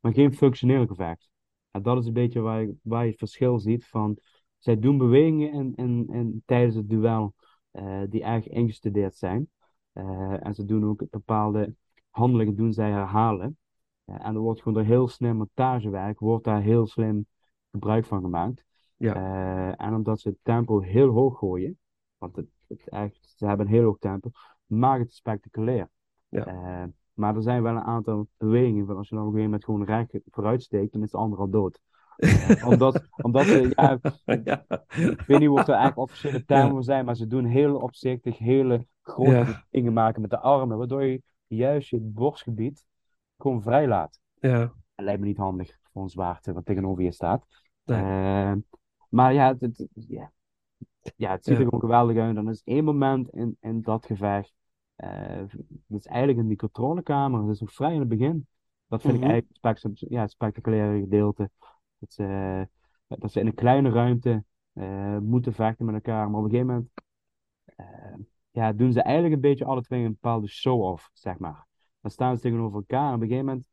maar 0.00 0.12
geen 0.12 0.34
functioneel 0.34 0.86
gevecht. 0.86 1.30
En 1.70 1.82
dat 1.82 1.98
is 1.98 2.06
een 2.06 2.12
beetje 2.12 2.40
waar 2.40 2.62
je, 2.62 2.76
waar 2.82 3.04
je 3.04 3.10
het 3.10 3.18
verschil 3.18 3.58
ziet 3.58 3.86
van, 3.86 4.18
zij 4.58 4.78
doen 4.78 4.98
bewegingen 4.98 5.52
in, 5.52 5.74
in, 5.74 6.08
in, 6.12 6.42
tijdens 6.44 6.74
het 6.74 6.88
duel 6.88 7.34
eh, 7.70 8.02
die 8.08 8.22
erg 8.22 8.48
ingestudeerd 8.48 9.14
zijn. 9.14 9.50
Eh, 9.92 10.46
en 10.46 10.54
ze 10.54 10.64
doen 10.64 10.84
ook 10.84 11.02
bepaalde 11.10 11.74
handelingen 12.10 12.56
doen 12.56 12.72
zij 12.72 12.90
herhalen. 12.90 13.58
Ja, 14.04 14.20
en 14.22 14.34
er 14.34 14.40
wordt 14.40 14.62
gewoon 14.62 14.74
door 14.74 14.92
heel 14.92 15.08
slim 15.08 15.36
montagewerk, 15.36 16.18
wordt 16.18 16.44
daar 16.44 16.60
heel 16.60 16.86
slim 16.86 17.26
gebruik 17.70 18.04
van 18.04 18.20
gemaakt. 18.20 18.64
Ja. 18.96 19.14
Eh, 19.14 19.86
en 19.86 19.94
omdat 19.94 20.20
ze 20.20 20.28
het 20.28 20.38
tempo 20.42 20.80
heel 20.80 21.08
hoog 21.08 21.38
gooien, 21.38 21.78
want 22.18 22.36
het, 22.36 22.46
het 22.68 22.88
echt, 22.88 23.32
ze 23.36 23.46
hebben 23.46 23.66
een 23.66 23.72
heel 23.72 23.84
hoog 23.84 23.98
tempo, 23.98 24.30
maakt 24.66 25.02
het 25.02 25.14
spectaculair. 25.14 25.88
Ja. 26.28 26.46
Eh, 26.46 26.88
maar 27.14 27.36
er 27.36 27.42
zijn 27.42 27.62
wel 27.62 27.76
een 27.76 27.82
aantal 27.82 28.26
bewegingen 28.36 28.86
van 28.86 28.96
als 28.96 29.08
je 29.08 29.14
dan 29.14 29.24
op 29.26 29.30
een 29.32 29.38
gegeven 29.40 29.60
moment 29.66 29.88
gewoon 29.88 30.08
recht 30.10 30.24
vooruit 30.30 30.62
steekt, 30.62 30.92
dan 30.92 31.02
is 31.02 31.10
de 31.10 31.16
ander 31.16 31.38
al 31.38 31.50
dood. 31.50 31.80
Eh, 32.16 32.66
omdat, 32.68 33.06
omdat 33.26 33.44
ze, 33.46 33.72
ja, 33.76 33.98
Ja. 34.44 34.64
ik 34.90 35.20
weet 35.26 35.38
niet 35.38 35.48
wat 35.48 35.68
er 35.68 35.74
eigenlijk 35.74 35.98
officiële 35.98 36.44
termen 36.44 36.74
Ja. 36.74 36.82
zijn, 36.82 37.04
maar 37.04 37.16
ze 37.16 37.26
doen 37.26 37.44
heel 37.44 37.76
opzichtig 37.76 38.38
hele 38.38 38.86
grote 39.10 39.64
dingen 39.70 39.92
maken 39.92 40.20
met 40.20 40.30
de 40.30 40.38
armen, 40.38 40.78
waardoor 40.78 41.02
je 41.04 41.22
juist 41.46 41.88
je 41.88 41.98
borstgebied 42.00 42.84
gewoon 43.38 43.62
vrij 43.62 43.86
laat. 43.88 44.20
Ja. 44.40 44.58
Dat 44.94 45.04
lijkt 45.04 45.20
me 45.20 45.26
niet 45.26 45.36
handig 45.36 45.78
voor 45.92 46.02
een 46.02 46.08
zwaarte 46.08 46.52
wat 46.52 46.64
tegenover 46.64 47.02
je 47.02 47.12
staat. 47.12 47.46
Eh, 47.84 48.52
maar 49.08 49.32
ja, 49.32 49.48
het, 49.48 49.60
het- 49.60 49.86
ja. 50.08 50.32
ja, 51.16 51.30
het 51.30 51.44
ziet 51.44 51.54
er 51.54 51.60
Ja. 51.60 51.64
gewoon 51.64 51.80
geweldig 51.80 52.16
uit. 52.16 52.34
Dan 52.34 52.48
is 52.48 52.62
één 52.64 52.84
moment 52.84 53.28
in, 53.30 53.56
in 53.60 53.82
dat 53.82 54.06
gevecht. 54.06 54.52
eh 54.96 55.42
dat 55.86 55.98
is 56.00 56.06
eigenlijk 56.06 56.38
in 56.38 56.48
die 56.48 56.56
controlekamer. 56.56 57.40
Dat 57.40 57.54
is 57.54 57.60
nog 57.60 57.72
vrij 57.72 57.92
in 57.94 58.00
het 58.00 58.08
begin. 58.08 58.46
Dat 58.86 59.00
vind 59.00 59.12
Mhm. 59.14 59.22
ik 59.24 59.30
eigenlijk 59.30 59.58
het 59.66 59.78
spect- 59.78 60.10
ja, 60.12 60.26
spectaculaire 60.26 61.00
gedeelte. 61.00 61.50
Dat 61.98 62.12
ze, 62.12 62.68
dat 63.06 63.32
ze 63.32 63.40
in 63.40 63.46
een 63.46 63.54
kleine 63.54 63.90
ruimte 63.90 64.44
eh, 64.72 65.18
moeten 65.18 65.52
vechten 65.52 65.84
met 65.86 65.94
elkaar. 65.94 66.30
Maar 66.30 66.38
op 66.40 66.44
een 66.44 66.50
gegeven 66.50 66.72
moment 66.72 66.90
eh, 67.64 68.14
ja, 68.50 68.72
doen 68.72 68.92
ze 68.92 69.02
eigenlijk 69.02 69.34
een 69.34 69.40
beetje 69.40 69.64
alle 69.64 69.82
twee 69.82 70.04
een 70.04 70.12
bepaalde 70.20 70.48
show-off, 70.48 71.10
zeg 71.12 71.38
maar. 71.38 71.66
Dan 72.00 72.10
staan 72.10 72.36
ze 72.36 72.42
tegenover 72.42 72.76
elkaar 72.76 73.08
en 73.08 73.14
op 73.14 73.20
een 73.20 73.28
gegeven 73.28 73.46
moment 73.46 73.66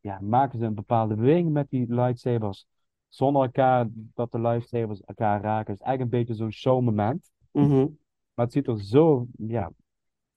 ja, 0.00 0.18
maken 0.20 0.58
ze 0.58 0.64
een 0.64 0.74
bepaalde 0.74 1.14
beweging 1.14 1.52
met 1.52 1.70
die 1.70 1.94
lightsabers. 1.94 2.66
Zonder 3.08 3.42
elkaar 3.42 3.86
dat 3.92 4.32
de 4.32 4.40
lightsabers 4.40 5.00
elkaar 5.00 5.40
raken. 5.40 5.72
Het 5.72 5.80
is 5.80 5.86
eigenlijk 5.86 6.00
een 6.00 6.18
beetje 6.18 6.34
zo'n 6.34 6.52
showmoment. 6.52 7.30
Mhm. 7.50 7.86
Maar 8.34 8.44
het 8.44 8.52
ziet 8.52 8.66
er 8.66 8.80
zo 8.80 9.26
ja, 9.36 9.72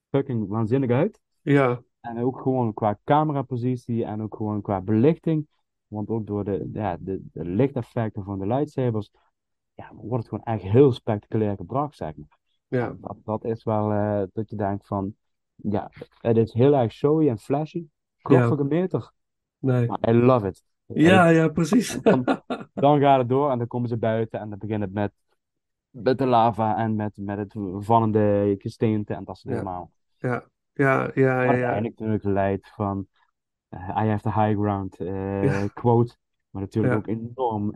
fucking 0.10 0.48
waanzinnig 0.48 0.90
uit. 0.90 1.22
Ja. 1.41 1.82
En 1.99 2.20
ook 2.20 2.40
gewoon 2.40 2.74
qua 2.74 2.99
camerapositie 3.03 4.06
en 4.06 4.22
ook 4.22 4.36
gewoon 4.36 4.62
qua 4.62 4.82
belichting. 4.82 5.48
Want 5.88 6.10
ook 6.10 6.28
door 6.28 6.44
de, 6.44 6.70
ja, 6.74 6.98
de, 6.99 7.26
de 7.32 7.45
lichteffecten 7.45 8.24
van 8.24 8.40
de 8.40 8.48
lightsabers. 8.48 9.12
Ja, 9.74 9.91
wordt 9.94 10.24
het 10.24 10.28
gewoon 10.28 10.44
echt 10.44 10.72
heel 10.72 10.91
spectaculair 10.91 11.56
gebracht, 11.56 11.95
zeg 11.95 12.16
maar. 12.16 12.38
Ja. 12.67 12.95
Dat, 13.01 13.17
dat 13.23 13.43
is 13.43 13.63
wel 13.63 13.91
eh, 13.91 14.21
dat 14.33 14.49
je 14.49 14.55
denkt 14.55 14.87
van. 14.87 15.15
Ja, 15.55 15.91
het 16.21 16.37
is 16.37 16.53
heel 16.53 16.75
erg 16.75 16.91
showy 16.91 17.29
en 17.29 17.37
flashy. 17.37 17.85
Klopt 18.21 18.41
Ja. 18.41 18.47
voor 18.47 18.59
een 18.59 18.67
meter. 18.67 19.11
Nee. 19.59 19.87
Maar 19.87 20.09
I 20.09 20.13
love 20.13 20.47
it. 20.47 20.63
Ja, 20.85 21.27
ja, 21.27 21.47
precies. 21.47 21.99
Dan, 22.01 22.23
dan 22.73 22.99
gaat 22.99 23.17
het 23.19 23.29
door 23.29 23.51
en 23.51 23.57
dan 23.57 23.67
komen 23.67 23.89
ze 23.89 23.97
buiten 23.97 24.39
en 24.39 24.49
dan 24.49 24.59
begint 24.59 24.81
het 24.81 24.93
met, 24.93 25.13
met 25.89 26.17
de 26.17 26.25
lava 26.25 26.77
en 26.77 26.95
met, 26.95 27.17
met 27.17 27.37
het 27.37 27.53
vallende 27.85 28.55
gesteente 28.57 29.13
en 29.13 29.23
dat 29.23 29.37
soort 29.37 29.53
Ja. 29.53 29.59
allemaal. 29.61 29.91
Ja. 30.17 30.43
Ja, 30.73 31.01
ja, 31.01 31.11
ja, 31.13 31.41
ja. 31.41 31.47
uiteindelijk 31.49 31.99
natuurlijk 31.99 32.23
leidt 32.23 32.69
van 32.69 33.07
eh, 33.69 33.79
I 34.03 34.07
have 34.07 34.21
the 34.31 34.41
high 34.41 34.59
ground 34.59 34.95
Ja. 34.99 35.67
quote, 35.73 36.15
maar 36.49 36.61
natuurlijk 36.61 36.95
ook 36.95 37.07
enorm 37.07 37.73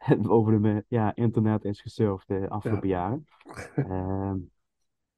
over 0.28 0.62
de 0.62 0.84
ja, 0.88 1.14
internet 1.14 1.64
is 1.64 1.80
gesurfd 1.80 2.28
de 2.28 2.48
afgelopen 2.48 2.88
jaren. 2.88 3.26
Ehm, 3.74 4.36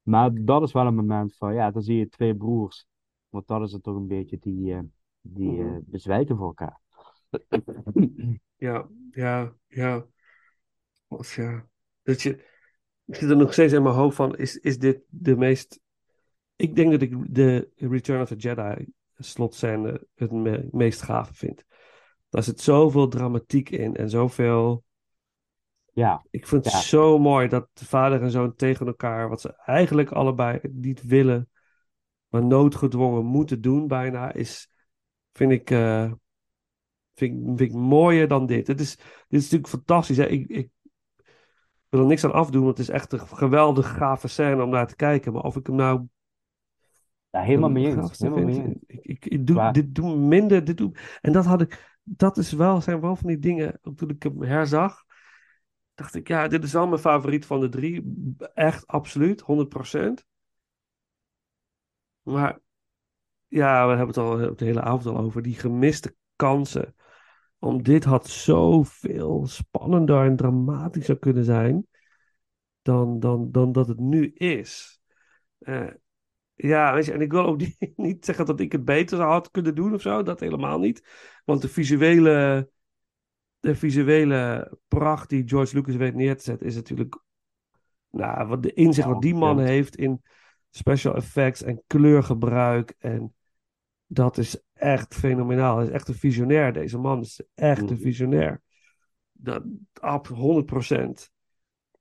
maar 0.01 0.31
dat 0.33 0.61
is 0.63 0.71
wel 0.71 0.85
een 0.85 0.95
moment 0.95 1.35
van, 1.35 1.53
ja, 1.53 1.71
dan 1.71 1.81
zie 1.81 1.97
je 1.97 2.09
twee 2.09 2.35
broers, 2.35 2.85
want 3.29 3.47
dat 3.47 3.61
is 3.61 3.71
het 3.71 3.83
toch 3.83 3.95
een 3.95 4.07
beetje 4.07 4.37
die, 4.39 4.73
eh, 4.73 4.79
die 5.21 5.59
eh, 5.59 5.65
Mhm. 5.65 5.79
bezwijken 5.85 6.37
voor 6.37 6.47
elkaar. 6.47 6.79
Ja, 8.55 8.87
ja, 9.11 9.53
ja. 9.67 10.05
Ja. 11.35 11.67
Dat 12.03 12.21
je, 12.21 12.29
ik 13.05 13.15
zit 13.15 13.29
er 13.29 13.37
nog 13.37 13.53
steeds 13.53 13.73
in 13.73 13.83
mijn 13.83 13.95
hoofd 13.95 14.15
van, 14.15 14.37
is, 14.37 14.57
is 14.57 14.79
dit 14.79 15.01
de 15.09 15.35
meest... 15.35 15.79
Ik 16.55 16.75
denk 16.75 16.91
dat 16.91 17.01
ik 17.01 17.35
de 17.35 17.69
Return 17.75 18.21
of 18.21 18.27
the 18.27 18.35
Jedi 18.35 18.85
slotscène 19.17 20.07
het 20.15 20.31
me- 20.31 20.67
meest 20.71 21.01
gave 21.01 21.33
vind. 21.33 21.65
Daar 22.33 22.43
zit 22.43 22.61
zoveel 22.61 23.07
dramatiek 23.07 23.69
in 23.69 23.95
en 23.95 24.09
zoveel... 24.09 24.83
Ja, 25.91 26.25
Ik 26.29 26.47
vind 26.47 26.63
het 26.65 26.73
Ja. 26.73 26.79
zo 26.79 27.19
mooi 27.19 27.47
dat 27.47 27.69
de 27.73 27.85
vader 27.85 28.21
en 28.21 28.31
zoon 28.31 28.55
tegen 28.55 28.87
elkaar, 28.87 29.29
wat 29.29 29.41
ze 29.41 29.55
eigenlijk 29.65 30.11
allebei 30.11 30.59
niet 30.71 31.03
willen, 31.03 31.49
maar 32.27 32.45
noodgedwongen 32.45 33.25
moeten 33.25 33.61
doen 33.61 33.87
bijna, 33.87 34.33
is, 34.33 34.69
vind 35.33 35.51
ik, 35.51 35.69
eh, 35.69 36.11
vind, 37.13 37.43
vind 37.45 37.59
ik 37.59 37.73
mooier 37.73 38.27
dan 38.27 38.45
dit. 38.45 38.67
Het 38.67 38.79
is, 38.79 38.95
dit 38.95 39.05
is 39.27 39.41
natuurlijk 39.41 39.69
fantastisch. 39.69 40.17
Hè? 40.17 40.25
Ik, 40.27 40.47
ik 40.47 40.69
wil 41.89 41.99
er 41.99 42.05
niks 42.07 42.23
aan 42.23 42.33
afdoen, 42.33 42.63
want 42.63 42.77
het 42.77 42.87
is 42.87 42.93
echt 42.93 43.11
een 43.13 43.27
geweldig 43.27 43.93
gave 43.97 44.27
scène 44.27 44.63
om 44.63 44.69
naar 44.69 44.87
te 44.87 44.95
kijken. 44.95 45.33
Maar 45.33 45.43
of 45.43 45.55
ik 45.55 45.67
hem 45.67 45.75
nou 45.75 46.07
ja 47.29 47.41
helemaal 47.41 47.69
de 47.69 47.75
mee 47.79 47.85
eens. 47.85 47.95
gaafste 47.95 48.25
Helemaal 48.25 48.45
mee 48.45 48.55
vind, 48.55 48.67
eens. 48.67 48.83
ik, 48.87 49.05
ik, 49.05 49.25
ik 49.25 49.47
doe, 49.47 49.55
Maar- 49.55 49.73
dit 49.73 49.95
doet 49.95 50.05
me 50.05 50.15
minder. 50.15 50.63
Dit 50.63 50.77
doet, 50.77 50.99
en 51.21 51.31
dat 51.31 51.45
had 51.45 51.61
ik, 51.61 51.92
dat 52.03 52.37
is 52.37 52.51
wel, 52.51 52.81
zijn 52.81 53.01
wel 53.01 53.15
van 53.15 53.27
die 53.27 53.39
dingen, 53.39 53.79
toen 53.95 54.09
ik 54.09 54.23
hem 54.23 54.41
herzag, 54.41 55.03
dacht 55.93 56.15
ik, 56.15 56.27
ja, 56.27 56.47
dit 56.47 56.63
is 56.63 56.73
wel 56.73 56.87
mijn 56.87 57.01
favoriet 57.01 57.45
van 57.45 57.59
de 57.59 57.69
drie. 57.69 58.15
Echt, 58.53 58.87
absoluut, 58.87 59.41
100%. 59.41 60.25
Maar 62.21 62.59
ja, 63.47 63.87
we 63.87 63.95
hebben 63.95 64.07
het 64.07 64.17
al 64.17 64.55
de 64.55 64.65
hele 64.65 64.81
avond 64.81 65.05
al 65.05 65.17
over, 65.17 65.41
die 65.41 65.55
gemiste 65.55 66.15
kansen. 66.35 66.95
Om 67.59 67.83
dit 67.83 68.03
had 68.03 68.27
zoveel 68.27 69.45
spannender 69.47 70.25
en 70.25 70.35
dramatischer 70.35 71.19
kunnen 71.19 71.43
zijn 71.43 71.87
dan, 72.81 73.19
dan, 73.19 73.51
dan 73.51 73.71
dat 73.71 73.87
het 73.87 73.99
nu 73.99 74.31
is. 74.33 75.01
Eh, 75.57 75.87
ja, 76.55 76.93
weet 76.93 77.05
je, 77.05 77.11
en 77.11 77.21
ik 77.21 77.31
wil 77.31 77.45
ook 77.45 77.57
niet, 77.79 77.93
niet 77.95 78.25
zeggen 78.25 78.45
dat 78.45 78.59
ik 78.59 78.71
het 78.71 78.85
beter 78.85 79.19
had 79.21 79.51
kunnen 79.51 79.75
doen 79.75 79.93
of 79.93 80.01
zo, 80.01 80.23
dat 80.23 80.39
helemaal 80.39 80.79
niet. 80.79 81.07
Want 81.45 81.61
de 81.61 81.69
visuele, 81.69 82.69
de 83.59 83.75
visuele 83.75 84.71
pracht 84.87 85.29
die 85.29 85.47
George 85.47 85.75
Lucas 85.75 85.95
weet 85.95 86.15
neer 86.15 86.37
te 86.37 86.43
zetten, 86.43 86.67
is 86.67 86.75
natuurlijk, 86.75 87.21
nou, 88.09 88.47
wat 88.47 88.63
de 88.63 88.73
inzicht 88.73 89.07
wat 89.07 89.21
die 89.21 89.35
man 89.35 89.59
heeft 89.59 89.95
in 89.95 90.21
special 90.71 91.15
effects 91.15 91.63
en 91.63 91.83
kleurgebruik 91.87 92.95
en 92.99 93.33
dat 94.05 94.37
is 94.37 94.63
echt 94.73 95.15
fenomenaal. 95.15 95.77
Hij 95.77 95.85
is 95.85 95.91
echt 95.91 96.07
een 96.07 96.15
visionair, 96.15 96.73
deze 96.73 96.97
man 96.97 97.21
is 97.21 97.41
echt 97.53 97.79
een 97.81 97.85
Mhm. 97.85 98.03
visionair. 98.03 98.61
Dat, 99.31 99.63
ab 99.93 100.27
100 100.27 100.65
procent. 100.65 101.31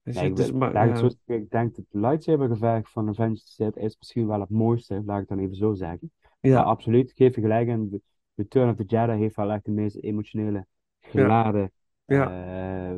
Dus 0.03 0.15
Nee, 0.15 0.33
ik, 0.33 0.53
maar, 0.55 0.87
ja. 0.87 0.97
zo- 0.97 1.09
denk 1.27 1.51
dat 1.51 1.77
het 1.77 1.87
lightsaber-gevecht 1.91 2.91
van 2.91 3.09
Avengers 3.09 3.55
Set 3.55 3.77
is 3.77 3.97
misschien 3.99 4.27
wel 4.27 4.41
het 4.41 4.51
mooiste, 4.51 4.95
laat 5.05 5.21
ik 5.23 5.29
het 5.29 5.29
dan 5.29 5.39
even 5.39 5.57
zo 5.57 5.75
zeggen. 5.75 6.13
Maar 6.41 6.51
Ja, 6.51 6.63
absoluut, 6.63 7.11
ik 7.11 7.17
geef 7.17 7.35
je 7.35 7.41
gelijk. 7.41 7.69
En 7.69 8.03
Return 8.35 8.71
of 8.71 8.77
the 8.77 8.85
Jedi 8.85 9.13
heeft 9.13 9.37
wel 9.37 9.51
echt 9.53 9.65
de 9.65 9.71
meest 9.71 9.97
emotionele, 9.97 10.67
geladen 11.01 11.73
ja, 12.05 12.91
eh, 12.91 12.97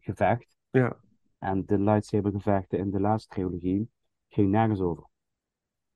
gevecht. 0.00 0.56
ja. 0.70 0.96
En 1.38 1.64
de 1.66 1.78
lightsaber-gevechten 1.78 2.78
in 2.78 2.90
de 2.90 3.00
laatste 3.00 3.34
trilogie 3.34 3.88
ging 4.28 4.50
nergens 4.50 4.80
over. 4.80 5.04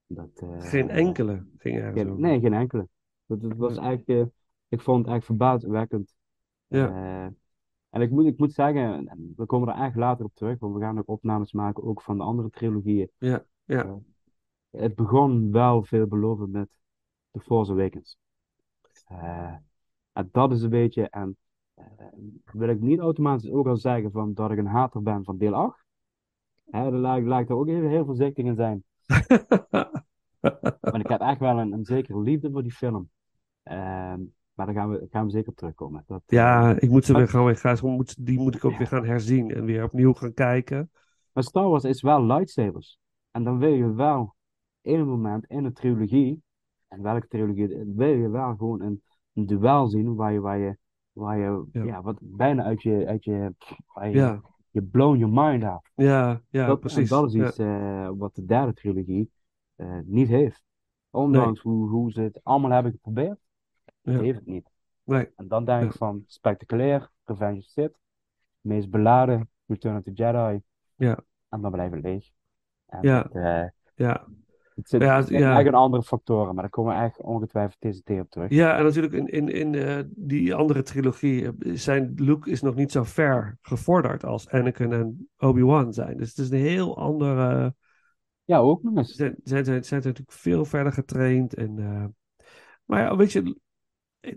Dat, 0.07 0.31
eh, 0.35 0.61
Geen 0.61 0.91
enkele 0.91 1.45
ging 1.57 1.77
ergens 1.77 2.01
geen- 2.01 2.11
over. 2.11 2.21
nee, 2.23 2.41
geen 2.41 2.55
enkele. 2.55 2.89
Dat, 3.27 3.41
dat 3.41 3.57
was 3.57 3.77
eigenlijk, 3.77 4.09
eh, 4.09 4.27
ik 4.69 4.81
vond 4.81 4.99
het 4.99 5.09
eigenlijk 5.09 5.25
verbazingwekkend. 5.25 6.15
Ja. 6.67 7.33
Eh, 7.93 8.01
en 8.01 8.01
ik 8.01 8.10
moet, 8.10 8.27
ik 8.27 8.39
moet 8.39 8.52
zeggen, 8.52 9.09
en 9.09 9.32
we 9.36 9.47
komen 9.47 9.69
er 9.69 9.74
eigenlijk 9.74 10.09
later 10.09 10.24
op 10.24 10.35
terug, 10.35 10.59
want 10.59 10.74
we 10.74 10.81
gaan 10.81 10.98
ook 10.98 11.09
opnames 11.09 11.52
maken 11.52 11.82
ook 11.82 12.02
van 12.02 12.16
de 12.16 12.24
andere 12.24 12.51
trilogieën. 12.51 13.10
Ja, 13.19 13.44
ja. 13.64 13.98
Het 14.70 14.94
begon 14.94 15.51
wel 15.51 15.82
veelbelovend 15.82 16.52
met 16.52 16.69
The 17.31 17.40
Force 17.40 17.73
Awakens. 17.73 18.19
Eh, 19.05 19.55
en 20.12 20.28
dat 20.32 20.52
is 20.52 20.62
een 20.62 20.70
beetje, 20.70 21.09
en 21.09 21.36
eh, 21.74 21.85
wil 22.52 22.69
ik 22.69 22.81
niet 22.81 22.98
automatisch 22.98 23.51
ook 23.51 23.66
al 23.66 23.77
zeggen 23.77 24.10
van 24.10 24.35
dat 24.35 24.51
ik 24.51 24.59
een 24.59 24.66
hater 24.66 25.02
ben 25.02 25.24
van 25.24 25.39
deel 25.39 25.55
8. 25.55 25.85
Hè, 26.70 26.90
daar 26.90 26.93
laat 26.93 27.23
laat 27.23 27.40
ik 27.40 27.48
er 27.48 27.56
ook 27.56 27.69
even 27.69 27.89
heel 27.89 28.05
voorzichtig 28.05 28.44
in 28.44 28.55
zijn. 28.55 28.85
Want 30.81 31.05
ik 31.05 31.09
heb 31.09 31.20
echt 31.20 31.39
wel 31.39 31.59
een, 31.59 31.73
een 31.73 31.85
zekere 31.85 32.20
liefde 32.20 32.51
voor 32.51 32.62
die 32.62 32.73
film. 32.73 33.10
Ehm, 33.62 34.20
maar 34.55 34.66
daar 34.66 34.74
gaan 34.74 34.91
we, 34.91 35.07
gaan 35.11 35.24
we 35.24 35.31
zeker 35.31 35.49
op 35.51 35.57
terugkomen. 35.57 36.05
Dat, 36.07 36.23
eh, 36.27 36.39
Ja, 36.39 36.81
ik 36.81 36.91
moet 36.91 37.05
ze 37.05 37.12
weer 37.12 37.29
gaan, 37.29 37.45
weer 37.45 37.57
gaan 37.57 37.91
moet, 37.91 38.27
die 38.27 38.39
moet 38.39 38.55
ik 38.55 38.65
ook 38.65 38.77
weer 38.77 38.87
gaan 38.87 39.05
herzien 39.05 39.51
en 39.55 39.65
weer 39.65 39.85
opnieuw 39.85 40.12
gaan 40.12 40.35
kijken. 40.35 40.91
Maar 41.33 41.45
Star 41.45 41.69
Wars 41.69 41.85
is 41.85 42.03
wel 42.03 42.24
lightsabers. 42.24 42.99
En 43.31 43.45
dan 43.45 43.59
wil 43.59 43.73
je 43.73 43.95
wel 43.95 44.35
in 44.81 45.01
een 45.01 45.09
moment 45.09 45.47
in 45.47 45.65
een 45.65 45.73
trilogie, 45.73 46.43
en 46.89 47.03
welke 47.03 47.27
trilogie, 47.27 47.85
wil 47.87 48.09
je 48.09 48.29
wel 48.29 48.57
gewoon 48.57 48.81
een, 48.83 49.03
een 49.33 49.47
duel 49.47 49.89
zien 49.89 50.15
waar 50.15 50.33
je, 50.33 50.41
waar 50.41 50.59
je, 50.59 50.77
waar 51.12 51.39
je 51.39 51.65
Ja. 51.73 51.85
ja. 51.85 52.03
wat 52.03 52.19
bijna 52.20 52.62
uit 52.62 52.83
je, 52.83 53.07
uit 53.07 53.24
je, 53.24 53.55
je, 54.03 54.11
Ja, 54.11 54.41
je 54.70 54.83
blown 54.83 55.19
your 55.19 55.35
mind 55.35 55.65
out. 55.65 55.91
ja, 55.95 56.41
ja, 56.49 56.66
dat, 56.66 56.81
precies. 56.81 57.09
dat 57.09 57.27
is 57.27 57.33
Ja. 57.33 57.47
iets 57.49 57.59
eh, 57.59 58.11
wat 58.16 58.35
de 58.35 58.45
derde 58.45 58.73
trilogie 58.73 59.31
eh, 59.74 59.99
niet 60.05 60.29
heeft. 60.29 60.62
Ondanks 61.11 61.61
hoe, 61.61 61.89
hoe 61.89 62.11
ze 62.12 62.20
het 62.20 62.41
allemaal 62.43 62.70
hebben 62.70 62.93
geprobeerd, 62.93 63.39
Ja. 64.03 64.19
heeft 64.20 64.39
het 64.39 64.47
niet. 64.47 64.70
Nee, 65.05 65.29
En 65.37 65.49
dan 65.49 65.65
denk 65.65 65.83
ik 65.85 65.93
van 65.93 66.23
spectaculair, 66.27 67.11
Revenge 67.24 67.59
of 67.59 67.65
Sith, 67.65 67.99
meest 68.61 68.91
beladen, 68.91 69.49
Return 69.66 69.97
of 69.97 70.03
the 70.03 70.12
Jedi, 70.12 70.61
Ja. 70.97 71.19
en 71.49 71.61
dan 71.61 71.70
blijven 71.70 72.01
leeg. 72.01 72.31
En 72.87 72.99
Ja. 73.03 73.23
dat, 73.23 73.35
eh, 73.35 73.65
ja, 73.95 74.27
Het 74.74 74.89
zit 74.89 75.03
Ja, 75.03 75.16
het 75.16 75.27
zijn 75.29 75.41
ja. 75.41 75.59
echt 75.59 75.66
een 75.66 75.74
andere 75.74 76.03
factoren, 76.03 76.55
maar 76.55 76.62
daar 76.62 76.73
komen 76.73 76.95
we 76.97 77.01
echt 77.03 77.20
ongetwijfeld 77.20 77.81
deze 77.81 78.03
keer 78.03 78.20
op 78.20 78.31
terug. 78.31 78.51
Ja, 78.51 78.77
en 78.77 78.85
natuurlijk 78.85 79.12
in, 79.15 79.27
in, 79.27 79.49
in 79.49 79.74
eh, 79.74 79.99
die 80.09 80.55
andere 80.55 80.83
trilogie, 80.83 81.47
eh, 81.47 81.53
zijn 81.74 82.12
Luke 82.16 82.51
is 82.51 82.62
nog 82.62 82.74
niet 82.74 82.93
zo 82.93 83.03
ver 83.05 83.59
gevorderd 83.62 84.24
als 84.24 84.49
Anakin 84.49 84.93
en 84.93 85.29
Obi-Wan 85.37 85.93
zijn. 85.93 86.16
Dus 86.16 86.29
het 86.29 86.39
is 86.39 86.51
een 86.51 86.59
heel 86.59 86.97
andere... 86.97 87.74
Ja, 88.45 88.59
ook 88.59 88.83
nog 88.83 88.93
Ze 88.95 88.99
eens. 89.01 89.15
zijn, 89.15 89.37
zijn, 89.45 89.65
zijn, 89.65 89.85
zijn 89.85 90.01
natuurlijk 90.03 90.33
veel 90.39 90.65
verder 90.65 90.93
getraind. 90.93 91.55
En, 91.55 91.74
maar 92.85 93.01
ja, 93.01 93.16
weet 93.16 93.33
je, 93.33 93.59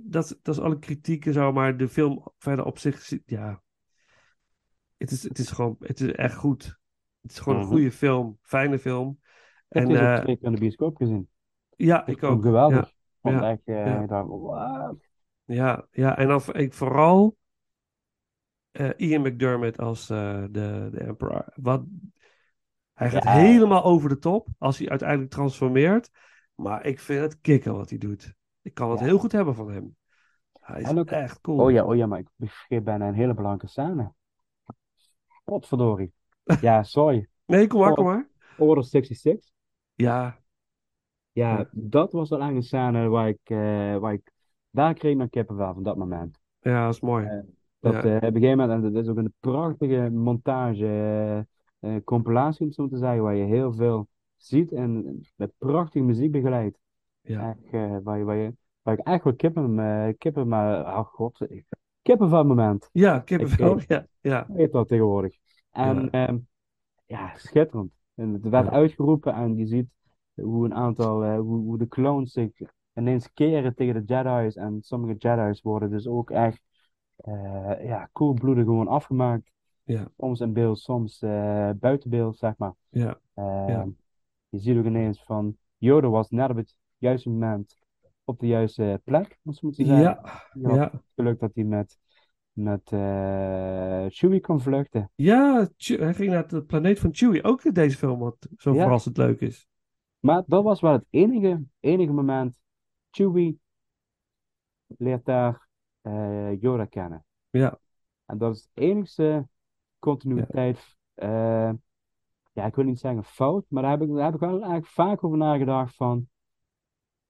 dat, 0.01 0.39
dat 0.41 0.55
is 0.55 0.61
alle 0.61 0.79
kritiek 0.79 1.25
en 1.25 1.33
zo, 1.33 1.51
maar 1.51 1.77
de 1.77 1.87
film 1.87 2.27
verder 2.37 2.65
op 2.65 2.77
zich, 2.77 3.01
zi- 3.01 3.21
ja, 3.25 3.61
het 4.97 5.11
is, 5.11 5.23
het 5.23 5.37
is 5.37 5.51
gewoon, 5.51 5.75
het 5.79 5.99
is 5.99 6.11
echt 6.11 6.35
goed. 6.35 6.79
Het 7.21 7.31
is 7.31 7.39
gewoon 7.39 7.57
een 7.59 7.65
Mhm. 7.65 7.73
goede 7.73 7.91
film, 7.91 8.37
fijne 8.41 8.79
film. 8.79 9.19
Ik 9.19 9.25
heb 9.67 9.83
En 9.83 9.89
deze 9.89 10.01
ook 10.01 10.07
eh, 10.07 10.23
twee 10.23 10.37
keer 10.37 10.45
in 10.47 10.53
de 10.53 10.59
bioscoop 10.59 10.97
gezien. 10.97 11.29
ja, 11.75 12.05
Ik 12.05 12.23
ook. 12.23 12.35
het 12.35 12.45
geweldig. 12.45 12.93
Ja, 13.21 13.31
ja, 13.31 13.49
echt, 13.51 13.61
eh, 13.63 13.85
ja. 13.85 14.05
dacht, 14.05 14.27
wauw. 14.29 14.99
ja, 15.45 15.87
ja, 15.91 16.17
en 16.17 16.27
dan 16.27 16.41
ik 16.51 16.73
vooral 16.73 17.37
eh, 18.71 18.89
Ian 18.97 19.21
McDermott 19.21 19.79
als 19.79 20.07
de, 20.07 20.47
de 20.51 20.91
Emperor. 20.97 21.45
Wat, 21.55 21.83
hij 22.93 23.09
gaat 23.09 23.23
Ja. 23.23 23.31
helemaal 23.31 23.83
over 23.83 24.09
de 24.09 24.17
top 24.17 24.47
als 24.57 24.77
hij 24.77 24.89
uiteindelijk 24.89 25.31
transformeert. 25.31 26.09
Maar 26.55 26.85
ik 26.85 26.99
vind 26.99 27.21
het 27.21 27.41
kicken 27.41 27.75
wat 27.75 27.89
hij 27.89 27.97
doet. 27.99 28.33
Ik 28.65 28.73
kan 28.73 28.89
het 28.91 28.99
Ja. 28.99 29.05
heel 29.05 29.17
goed 29.17 29.31
hebben 29.31 29.55
van 29.55 29.71
hem. 29.71 29.95
Hij 30.59 30.81
is 30.81 30.89
En 30.89 30.99
ook- 30.99 31.09
echt 31.09 31.41
cool. 31.41 31.59
Oh 31.59 31.71
ja, 31.71 31.85
oh 31.85 31.95
ja, 31.95 32.05
maar 32.05 32.19
ik 32.19 32.27
vergeet 32.37 32.83
bijna 32.83 33.07
een 33.07 33.13
hele 33.13 33.33
belangrijke 33.33 33.67
scène. 33.67 34.13
Potverdorie. 35.43 36.13
Ja, 36.61 36.83
sorry. 36.97 37.27
Nee, 37.45 37.67
kom 37.67 37.79
maar, 37.79 37.93
kom 37.93 38.05
maar. 38.05 38.27
Order 38.57 38.83
66. 38.83 39.49
Ja, 39.93 40.43
Ja, 41.31 41.57
Ja. 41.57 41.69
dat 41.71 42.11
was 42.11 42.29
wel 42.29 42.39
eigenlijk 42.39 42.71
een 42.73 42.79
scène 42.79 43.07
waar 43.07 43.27
ik, 43.27 43.39
eh, 43.43 43.97
waar 43.97 44.13
ik, 44.13 44.31
daar 44.69 44.93
kreeg 44.93 45.17
ik 45.19 45.29
kippenvel 45.31 45.73
van 45.73 45.83
dat 45.83 45.97
moment. 45.97 46.39
ja, 46.59 46.85
dat 46.85 46.93
is 46.93 46.99
mooi. 47.01 47.25
Eh, 47.25 47.39
Dat 47.79 47.93
Ja. 47.93 47.99
eh, 47.99 48.15
op 48.15 48.21
een 48.23 48.33
gegeven 48.33 48.57
moment, 48.57 48.83
en 48.85 48.93
dat 48.93 49.03
is 49.03 49.09
ook 49.09 49.17
een 49.17 49.33
prachtige 49.39 50.09
montage, 50.11 51.47
compilatie 52.03 52.65
om 52.65 52.71
zo 52.71 52.87
te 52.87 52.97
zeggen, 52.97 53.21
waar 53.23 53.35
je 53.35 53.43
heel 53.45 53.73
veel 53.73 54.07
ziet 54.35 54.71
en 54.71 55.19
met 55.35 55.51
prachtige 55.57 56.05
muziek 56.05 56.31
begeleid. 56.31 56.77
Ja. 57.25 57.49
Echt, 57.49 57.73
eh, 57.73 57.97
waar, 58.03 58.17
je, 58.17 58.23
waar, 58.23 58.35
je, 58.35 58.53
waar 58.81 58.93
ik 58.97 59.05
echt 59.05 59.23
wel 59.23 59.35
kippen, 59.35 59.79
eh, 59.79 60.13
kippen 60.17 60.47
maar, 60.47 60.97
oh 60.97 61.05
god, 61.05 61.47
kippenvel 62.01 62.43
moment. 62.45 62.89
Ja, 62.91 63.19
kippenvel. 63.19 63.77
Ik, 63.79 63.87
Ja, 63.87 64.05
ja, 64.21 64.45
heet 64.53 64.71
dat 64.71 64.87
tegenwoordig. 64.87 65.37
En 65.71 66.09
Ja. 66.11 66.19
ja, 66.27 66.39
ja 67.05 67.31
schitterend. 67.35 67.91
En 68.15 68.33
het 68.33 68.49
werd 68.49 68.65
Ja. 68.65 68.71
uitgeroepen 68.71 69.33
en 69.33 69.57
je 69.57 69.65
ziet 69.65 69.87
hoe 70.33 70.65
een 70.65 70.73
aantal, 70.73 71.23
eh, 71.23 71.37
hoe, 71.39 71.57
hoe 71.57 71.77
de 71.77 71.87
clones 71.87 72.31
zich 72.31 72.51
ineens 72.93 73.33
keren 73.33 73.75
tegen 73.75 74.05
de 74.05 74.13
Jedi's. 74.13 74.55
En 74.55 74.77
sommige 74.81 75.13
Jedi's 75.17 75.61
worden 75.61 75.89
dus 75.89 76.07
ook 76.07 76.31
echt 76.31 76.61
eh 77.15 77.85
ja, 77.85 78.09
koelbloedig 78.11 78.63
gewoon 78.63 78.87
afgemaakt. 78.87 79.51
Ja. 79.83 80.07
Soms 80.17 80.39
in 80.39 80.53
beeld, 80.53 80.79
soms 80.79 81.21
eh, 81.21 81.69
buiten 81.79 82.09
beeld, 82.09 82.37
zeg 82.37 82.57
maar. 82.57 82.73
ja, 82.89 83.19
Eh, 83.33 83.63
Ja. 83.67 83.87
Je 84.49 84.59
ziet 84.59 84.77
ook 84.77 84.85
ineens 84.85 85.23
van, 85.23 85.57
Yoda 85.77 86.07
was 86.09 86.29
net 86.29 86.49
op 86.49 86.55
het 86.55 86.75
juiste 86.97 87.29
moment 87.29 87.77
op 88.23 88.39
de 88.39 88.47
juiste 88.47 89.01
plek, 89.03 89.39
het 89.43 89.55
zo 89.55 89.59
maar 89.67 89.71
te 89.75 89.85
zeggen. 89.85 90.03
ja, 90.03 90.75
ja. 90.75 90.91
het 90.91 91.01
geluk 91.15 91.39
dat 91.39 91.51
hij 91.53 91.63
met, 91.63 91.99
met 92.51 92.91
eh 92.91 94.05
Chewie 94.07 94.41
kon 94.41 94.61
vluchten. 94.61 95.11
Ja, 95.15 95.67
hij 95.77 96.13
ging 96.13 96.31
naar 96.31 96.47
de 96.47 96.63
planeet 96.63 96.99
van 96.99 97.09
Chewie. 97.15 97.43
Ook 97.43 97.63
in 97.63 97.73
deze 97.73 97.97
film, 97.97 98.19
wat 98.19 98.47
zo 98.57 98.73
Ja. 98.73 98.81
verrassend 98.81 99.17
leuk 99.17 99.39
is. 99.41 99.67
Maar 100.19 100.43
dat 100.47 100.63
was 100.63 100.81
wel 100.81 100.91
het 100.91 101.05
enige, 101.09 101.63
enige 101.79 102.11
moment. 102.11 102.59
Chewie 103.11 103.59
leert 104.87 105.25
daar 105.25 105.67
eh, 106.01 106.61
Yoda 106.61 106.85
kennen. 106.85 107.25
Ja, 107.49 107.79
En 108.25 108.37
dat 108.37 108.55
is 108.55 108.67
de 108.73 108.81
enigste 108.81 109.47
continuïteit. 109.99 110.95
eh, 111.13 111.71
ja, 112.53 112.65
ik 112.65 112.75
wil 112.75 112.85
niet 112.85 112.99
zeggen 112.99 113.23
fout, 113.23 113.65
maar 113.69 113.81
daar 113.81 113.91
heb 113.91 114.01
ik, 114.01 114.13
daar 114.15 114.25
heb 114.25 114.33
ik 114.33 114.39
wel 114.39 114.49
eigenlijk 114.51 114.87
vaak 114.87 115.23
over 115.23 115.37
nagedacht 115.37 115.95
van, 115.95 116.29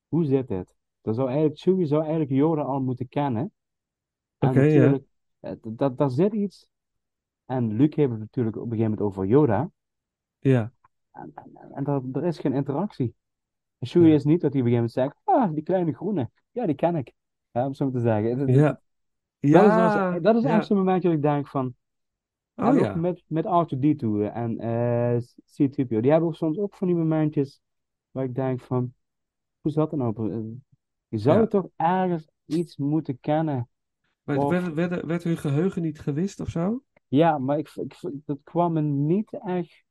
hoe 0.08 0.26
zit 0.26 0.48
dit? 0.48 0.76
Dat 1.02 1.16
zou 1.16 1.28
eigenlijk, 1.28 1.60
Chewie 1.60 1.86
zou 1.86 2.02
eigenlijk 2.02 2.32
Yoda 2.32 2.62
al 2.62 2.82
moeten 2.82 3.08
kennen. 3.10 3.52
En 4.38 4.50
Oké, 4.50 4.62
ja. 4.62 4.74
natuurlijk, 4.80 5.04
eh, 5.40 5.52
dat, 5.62 5.78
dat, 5.78 5.98
daar 5.98 6.10
zit 6.10 6.34
iets. 6.34 6.68
En 7.46 7.74
Luke 7.74 8.00
heeft 8.00 8.12
het 8.12 8.20
natuurlijk 8.20 8.56
op 8.56 8.64
een 8.64 8.70
gegeven 8.70 8.90
moment 8.92 9.08
over 9.08 9.26
Yoda. 9.26 9.72
ja, 10.40 10.72
En, 11.12 11.32
en, 11.36 11.72
en 11.74 11.86
er, 11.86 12.02
er 12.14 12.24
is 12.24 12.40
geen 12.40 12.54
interactie. 12.54 13.16
En 13.78 13.88
Chewie 13.88 14.10
Ja. 14.10 14.16
is 14.16 14.24
niet 14.24 14.42
dat 14.42 14.54
hij 14.54 14.62
op 14.62 14.68
een 14.68 14.74
gegeven 14.74 15.02
moment 15.02 15.16
zegt, 15.26 15.44
ah, 15.44 15.54
die 15.54 15.64
kleine 15.64 15.94
groene, 15.94 16.30
ja, 16.52 16.66
die 16.66 16.76
ken 16.76 16.96
ik. 16.96 17.14
Ja, 17.52 17.62
om 17.62 17.68
het 17.68 17.78
zo 17.78 17.84
maar 17.86 17.94
te 17.94 18.00
zeggen. 18.00 18.30
Het- 18.30 18.40
het- 18.40 18.50
ja. 18.58 18.68
Dat 19.40 19.62
is, 19.64 19.68
Ja, 19.70 20.20
dat 20.20 20.36
is 20.36 20.44
ja. 20.44 20.58
echt 20.58 20.66
zo'n 20.66 20.78
momentje 20.78 21.08
dat 21.08 21.18
ik 21.18 21.24
denk 21.24 21.48
van, 21.48 21.76
Oh 22.56 22.66
en 22.68 22.74
ook 22.74 22.80
ja. 22.80 22.96
met, 22.96 23.24
met 23.28 23.46
R2-D2 23.46 24.32
en 24.34 24.60
eh 24.60 25.18
C-3PO, 25.56 26.00
die 26.02 26.12
hebben 26.12 26.30
ook 26.30 26.36
soms 26.36 26.58
ook 26.58 26.76
van 26.76 26.88
die 26.88 26.96
momentjes 26.96 27.62
waar 28.12 28.24
ik 28.24 28.36
denk 28.36 28.62
van, 28.62 28.94
hoe 29.66 29.74
zat 29.74 29.90
dat 29.90 30.00
nou? 30.00 30.32
Eh, 30.32 30.40
Je 31.08 31.18
zou 31.18 31.40
Ja. 31.40 31.48
toch 31.48 31.68
ergens 31.76 32.28
iets 32.46 32.78
moeten 32.78 33.20
kennen. 33.20 33.70
Maar 34.24 34.38
Of- 34.38 34.50
werd, 34.50 34.74
werd, 34.74 35.06
werd 35.06 35.24
hun 35.24 35.38
geheugen 35.38 35.82
niet 35.82 36.00
gewist 36.00 36.40
of 36.40 36.50
zo? 36.50 36.84
Ja, 37.08 37.38
maar 37.38 37.58
ik, 37.58 37.72
ik, 37.76 38.00
dat 38.26 38.38
kwam 38.44 38.74
me 38.74 38.82
niet 38.82 39.40
echt 39.46 39.84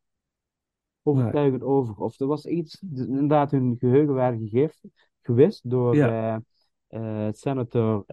overtuigend 1.02 1.62
over. 1.62 1.96
Of 1.96 2.20
er 2.20 2.26
was 2.26 2.46
iets, 2.46 2.82
inderdaad, 2.94 3.50
hun 3.50 3.76
geheugen 3.78 4.14
werd 4.14 4.38
gegeven, 4.38 4.92
gewist 5.22 5.70
door 5.70 5.96
Ja. 5.96 6.42
eh, 6.88 7.26
eh, 7.26 7.32
senator, 7.32 8.04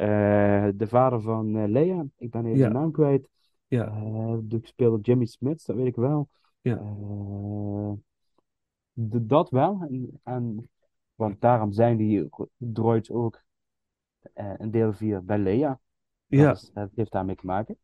de 0.75 0.85
vader 0.87 1.21
van 1.21 1.71
Leia. 1.71 2.05
Ik 2.17 2.29
ben 2.31 2.45
even 2.45 2.57
Ja. 2.57 2.67
de 2.67 2.73
naam 2.73 2.91
kwijt. 2.91 3.29
Ja, 3.67 4.05
die 4.43 4.59
speelde 4.63 4.99
Jimmy 5.01 5.25
Smits, 5.25 5.65
dat 5.65 5.75
weet 5.75 5.85
ik 5.87 5.95
wel. 5.95 6.29
Ja. 6.61 6.75
De- 8.93 9.25
dat 9.25 9.49
wel. 9.49 9.81
En, 9.89 10.19
en, 10.23 10.69
want 11.21 11.41
daarom 11.41 11.71
zijn 11.71 11.97
die 11.97 12.29
droids 12.57 13.11
ook 13.11 13.41
eh 14.33 14.53
in 14.57 14.71
deel 14.71 14.93
4 14.93 15.23
bij 15.25 15.37
Leia. 15.37 15.79
ja, 16.27 16.47
Dat, 16.47 16.61
is- 16.61 16.71
dat 16.73 16.89
heeft 16.95 17.11
daarmee 17.11 17.35
te 17.35 17.45
maken. 17.45 17.77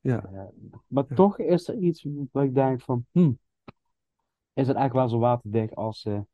ja. 0.00 0.24
Eh, 0.24 0.44
maar 0.86 1.04
Ja. 1.08 1.14
toch 1.14 1.38
is 1.38 1.68
er 1.68 1.76
iets 1.78 2.06
waar 2.32 2.44
ik 2.44 2.54
denk 2.54 2.80
van, 2.80 3.06
hmm, 3.10 3.38
is 4.52 4.66
het 4.66 4.76
eigenlijk 4.76 4.92
wel 4.92 5.08
zo 5.08 5.18
waterdicht 5.18 5.74
als 5.74 6.00
ze 6.00 6.24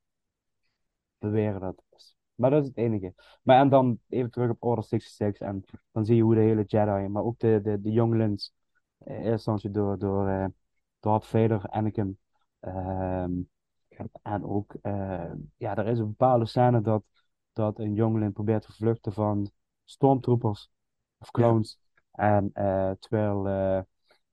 beweren 1.19 1.61
dat 1.61 1.75
het 1.77 1.99
is. 1.99 2.17
Maar 2.35 2.51
dat 2.51 2.63
is 2.63 2.69
het 2.69 2.77
enige. 2.77 3.15
Maar 3.43 3.61
en 3.61 3.69
dan 3.69 3.99
even 4.09 4.31
terug 4.31 4.51
op 4.51 4.63
Order 4.63 4.85
66 4.85 5.47
en 5.47 5.65
dan 5.93 6.05
zie 6.05 6.17
je 6.17 6.23
hoe 6.23 6.35
de 6.35 6.41
hele 6.41 6.65
Jedi, 6.65 7.09
maar 7.09 7.23
ook 7.23 7.39
de, 7.39 7.61
de, 7.63 7.81
de 7.81 7.91
jongelings, 7.93 8.53
eh, 8.99 9.07
in 9.07 9.15
eerste 9.15 9.33
instantie 9.33 9.71
door, 9.71 9.99
door 9.99 10.29
eh, 10.29 10.47
Darth 11.01 11.27
Vader, 11.27 11.69
Anakin, 11.69 12.19
en 14.23 14.45
ook, 14.45 14.75
eh, 14.83 15.33
ja, 15.57 15.77
er 15.77 15.87
is 15.87 15.99
een 15.99 16.07
bepaalde 16.07 16.47
scène 16.47 16.81
dat, 16.81 17.03
dat 17.53 17.79
een 17.79 17.95
jongeling 17.95 18.33
probeert 18.33 18.63
te 18.63 18.73
vluchten 18.73 19.13
van 19.13 19.51
stormtroopers 19.85 20.71
of 21.19 21.31
clones. 21.31 21.79
En 22.13 22.51
eh, 22.53 22.91
terwijl 22.99 23.49
eh, 23.49 23.83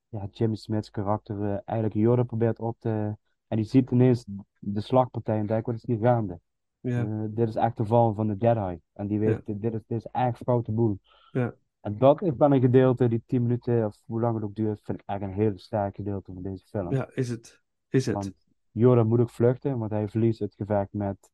ja, 0.09 0.27
Jimmy 0.31 0.55
Smith's 0.55 0.89
karakter 0.89 1.61
eigenlijk 1.65 1.93
Yoda 1.93 2.23
probeert 2.23 2.59
op 2.59 2.79
te... 2.79 3.17
En 3.47 3.57
die 3.57 3.65
ziet 3.65 3.91
ineens 3.91 4.25
de 4.59 4.81
slagpartij 4.81 5.37
en 5.37 5.45
denkt, 5.45 5.65
wat 5.65 5.75
is 5.75 5.85
hier 5.85 5.97
gaande? 5.97 6.39
ja. 6.81 7.27
Dit 7.29 7.47
is 7.47 7.55
echt 7.55 7.77
de 7.77 7.85
val 7.85 8.13
van 8.13 8.27
de 8.27 8.35
Jedi. 8.37 8.79
En 8.93 9.07
die 9.07 9.19
weet, 9.19 9.29
Ja. 9.29 9.41
dit, 9.45 9.61
dit 9.61 9.73
is, 9.73 9.81
dit 9.87 9.97
is 9.97 10.07
echt 10.11 10.37
foute 10.37 10.71
boel. 10.71 10.99
Ja. 11.31 11.53
En 11.81 11.97
dat 11.97 12.21
is 12.21 12.35
dan 12.35 12.51
een 12.51 12.61
gedeelte, 12.61 13.07
die 13.07 13.23
10 13.25 13.41
minuten, 13.41 13.85
of 13.85 14.01
hoe 14.05 14.21
lang 14.21 14.35
het 14.35 14.43
ook 14.43 14.55
duurt, 14.55 14.79
vind 14.83 14.99
ik 14.99 15.07
echt 15.07 15.21
een 15.21 15.33
heel 15.33 15.57
sterk 15.57 15.95
gedeelte 15.95 16.33
van 16.33 16.41
deze 16.41 16.65
film. 16.65 16.91
Ja, 16.91 17.09
is 17.13 17.29
het. 17.29 17.61
Is 17.89 18.05
het. 18.05 18.15
Want 18.15 18.33
Yoda 18.77 19.03
moet 19.03 19.19
ook 19.19 19.30
vluchten, 19.30 19.77
want 19.77 19.91
hij 19.91 20.07
verliest 20.07 20.39
het 20.39 20.53
gevecht 20.53 20.93
met 20.93 21.30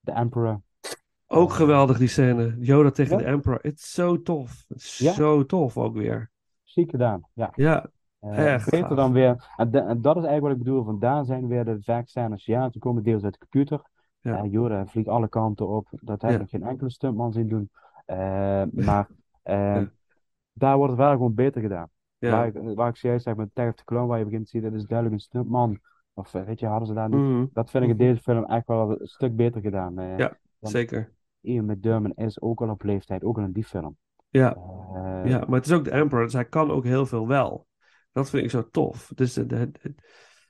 de 0.00 0.12
Emperor. 0.12 0.60
Ook 1.26 1.52
geweldig 1.52 1.98
die 1.98 2.08
scène. 2.08 2.56
Yoda 2.58 2.90
tegen 2.90 3.16
Ja. 3.18 3.22
de 3.24 3.28
Emperor. 3.28 3.58
Het 3.62 3.78
is 3.78 3.92
zo 3.92 4.22
tof. 4.22 4.64
Ja. 4.98 5.12
zo 5.12 5.46
tof 5.46 5.76
ook 5.76 5.94
weer. 5.94 6.30
Ziek 6.64 6.90
gedaan, 6.90 7.20
ja. 7.32 7.52
Ja, 7.54 7.90
Eh, 8.20 8.52
Echt 8.54 8.70
beter 8.70 8.96
dan 8.96 9.12
weer. 9.12 9.50
En, 9.56 9.70
de- 9.70 9.78
en 9.80 10.02
dat 10.02 10.16
is 10.16 10.22
eigenlijk 10.24 10.42
wat 10.42 10.50
ik 10.52 10.58
bedoel. 10.58 10.84
Van 10.84 10.98
daar 10.98 11.24
zijn 11.24 11.46
weer 11.46 11.64
de 11.64 11.82
vechtscènes. 11.82 12.44
Ja, 12.44 12.70
ze 12.70 12.78
komen 12.78 13.02
deels 13.02 13.24
uit 13.24 13.32
de 13.32 13.38
computer. 13.38 13.80
Ja. 14.20 14.42
Eh, 14.42 14.50
Yoda 14.52 14.86
vliegt 14.86 15.08
alle 15.08 15.28
kanten 15.28 15.68
op. 15.68 15.88
Dat 15.90 16.22
heb 16.22 16.40
ik 16.40 16.48
geen 16.48 16.62
enkele 16.62 16.90
stuntman 16.90 17.32
zien 17.32 17.48
doen. 17.48 17.70
Eh, 18.06 18.62
maar 18.72 19.08
eh, 19.42 19.54
Ja. 19.80 19.90
daar 20.52 20.76
wordt 20.76 20.92
het 20.92 21.00
wel 21.00 21.10
gewoon 21.12 21.34
beter 21.34 21.60
gedaan. 21.60 21.88
Waar, 22.18 22.46
ik, 22.46 22.74
waar 22.74 22.88
ik 22.88 22.96
zojuist 22.96 23.24
zeg 23.24 23.36
met 23.36 23.50
Tag 23.54 23.68
of 23.68 23.74
the 23.74 23.84
Clone, 23.84 24.06
waar 24.06 24.18
je 24.18 24.24
begint 24.24 24.44
te 24.44 24.50
zien, 24.50 24.62
dat 24.62 24.72
is 24.72 24.84
duidelijk 24.86 25.16
een 25.18 25.24
stuntman. 25.26 25.78
Of 26.18 26.34
eh, 26.34 26.42
weet 26.42 26.60
je, 26.60 26.66
hadden 26.66 26.88
ze 26.88 26.94
daar 26.94 27.08
niet. 27.08 27.18
Mhm. 27.18 27.46
Dat 27.52 27.70
vind 27.70 27.84
ik 27.84 27.90
in 27.90 27.96
deze 27.96 28.20
film 28.22 28.44
echt 28.44 28.66
wel 28.66 28.90
een 28.90 29.06
stuk 29.06 29.36
beter 29.36 29.60
gedaan. 29.60 29.98
Eh, 29.98 30.18
Ja. 30.18 30.36
Zeker. 30.60 31.12
Ian 31.40 31.64
McDermott 31.64 32.18
is 32.18 32.40
ook 32.40 32.60
al 32.62 32.68
op 32.70 32.82
leeftijd, 32.82 33.24
ook 33.24 33.38
al 33.38 33.44
in 33.44 33.52
die 33.52 33.64
film. 33.64 33.96
Ja. 34.28 34.54
Eh, 34.54 35.20
Ja, 35.30 35.38
maar 35.38 35.56
het 35.58 35.66
is 35.66 35.72
ook 35.72 35.84
de 35.84 35.90
Emperor, 35.90 36.24
dus 36.24 36.32
hij 36.32 36.44
kan 36.44 36.70
ook 36.70 36.84
heel 36.84 37.06
veel 37.06 37.26
wel. 37.26 37.66
Dat 38.12 38.30
vind 38.30 38.44
ik 38.44 38.50
zo 38.50 38.68
tof. 38.70 39.12
Dus 39.14 39.32
de, 39.32 39.46
de- 39.46 39.70
de- 39.70 39.94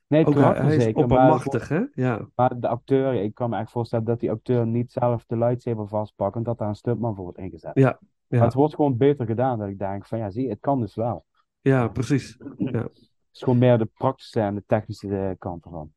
Nee, 0.06 0.26
Ook 0.26 0.34
hij, 0.34 0.76
is 0.76 0.82
zeker, 0.82 0.94
maar, 0.94 1.02
oppermachtig, 1.04 1.68
hè? 1.68 1.82
Ja. 1.92 2.28
maar 2.34 2.60
de 2.60 2.68
acteur, 2.68 3.14
ik 3.14 3.34
kan 3.34 3.50
me 3.50 3.56
echt 3.58 3.70
voorstellen 3.70 4.04
dat 4.04 4.20
die 4.20 4.30
acteur 4.30 4.66
niet 4.66 4.92
zelf 4.92 5.24
de 5.26 5.36
lightsaber 5.36 5.88
vastpakt 5.88 6.36
en 6.36 6.42
dat 6.42 6.58
daar 6.58 6.68
een 6.68 6.74
stuntman 6.74 7.14
voor 7.14 7.24
wordt 7.24 7.38
ingezet. 7.38 7.70
Ja, 7.74 7.98
Maar 8.28 8.40
het 8.40 8.54
wordt 8.54 8.74
gewoon 8.74 8.96
beter 8.96 9.26
gedaan, 9.26 9.58
dat 9.58 9.68
ik 9.68 9.78
denk 9.78 10.06
van 10.06 10.18
ja, 10.18 10.30
zie, 10.30 10.48
het 10.48 10.60
kan 10.60 10.80
dus 10.80 10.94
wel. 10.94 11.24
ja, 11.60 11.88
precies. 11.88 12.38
Ja. 12.56 12.88
Het 13.28 13.36
is 13.36 13.42
gewoon 13.42 13.58
meer 13.58 13.78
de 13.78 13.84
praktische 13.86 14.40
en 14.40 14.54
de 14.54 14.62
technische 14.66 15.16
eh, 15.16 15.30
kant 15.38 15.64
ervan. 15.64 15.92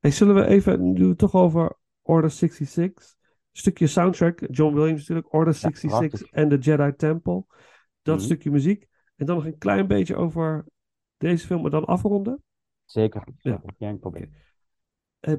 Hey, 0.00 0.10
zullen 0.10 0.34
we 0.34 0.46
even, 0.46 0.92
nu 0.92 1.02
we 1.02 1.08
het 1.08 1.18
toch 1.18 1.34
over 1.34 1.76
Order 2.02 2.30
66, 2.30 3.14
stukje 3.52 3.86
soundtrack, 3.86 4.46
John 4.50 4.74
Williams 4.74 4.98
natuurlijk, 5.00 5.32
Order 5.32 5.54
66 5.54 6.08
prachtig. 6.10 6.30
en 6.30 6.48
de 6.48 6.58
Jedi 6.58 6.94
Temple, 6.96 7.44
dat 8.02 8.16
Mhm. 8.16 8.24
stukje 8.24 8.50
muziek. 8.50 8.86
En 9.16 9.26
dan 9.26 9.36
nog 9.36 9.44
een 9.46 9.58
klein 9.58 9.86
beetje 9.86 10.16
over 10.16 10.64
deze 11.16 11.46
film, 11.46 11.62
maar 11.62 11.70
dan 11.70 11.84
afronden. 11.84 12.42
Zeker, 12.84 13.24
Ja. 13.38 13.62
Geen 13.78 13.98
probleem. 13.98 14.32
Eh, 15.20 15.34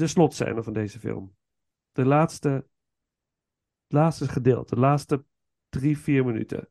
de 0.00 0.06
slotscène 0.06 0.62
van 0.62 0.72
deze 0.72 0.98
film. 0.98 1.36
De 1.92 2.04
laatste, 2.04 2.48
het 2.48 3.92
laatste 3.92 4.28
gedeelte, 4.28 4.74
de 4.74 4.80
laatste 4.80 5.24
drie, 5.68 5.98
vier 5.98 6.24
minuten. 6.24 6.68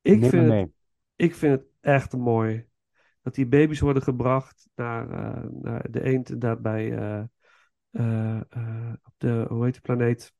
Ik 0.00 0.24
vind, 0.24 0.52
het, 0.52 0.70
ik 1.16 1.34
vind 1.34 1.60
het 1.60 1.68
echt 1.80 2.16
mooi. 2.16 2.68
Dat 3.22 3.34
die 3.34 3.46
baby's 3.46 3.80
worden 3.80 4.02
gebracht 4.02 4.68
naar, 4.74 5.10
eh, 5.10 5.50
naar 5.50 5.90
de 5.90 6.02
eend 6.02 6.40
daar 6.40 6.60
bij 6.60 6.98
eh, 6.98 7.24
eh, 7.90 8.92
op 9.02 9.14
de, 9.16 9.46
hoe 9.48 9.64
heet 9.64 9.72
die 9.72 9.82
planeet? 9.82 10.34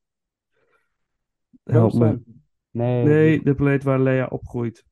Help 1.63 1.93
me. 1.93 2.21
Nee, 2.69 3.03
Nee, 3.03 3.43
de 3.43 3.55
planeet 3.55 3.83
waar 3.83 3.99
Lea 3.99 4.25
opgroeit. 4.25 4.85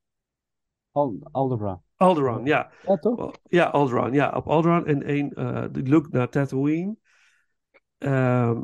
Al 0.92 1.20
Alderaan. 1.32 1.84
Alderaan, 2.00 2.46
ja. 2.46 2.72
Ja, 2.86 2.98
toch? 2.98 3.32
Ja, 3.44 3.66
Alderaan. 3.66 4.14
Ja, 4.14 4.30
op 4.30 4.48
Alderaan. 4.48 4.86
En 4.86 5.04
één, 5.04 5.34
eh 5.34 5.66
die 5.72 5.90
look 5.90 6.10
naar 6.12 6.30
Tatooine. 6.30 6.96
Ehm, 7.98 8.64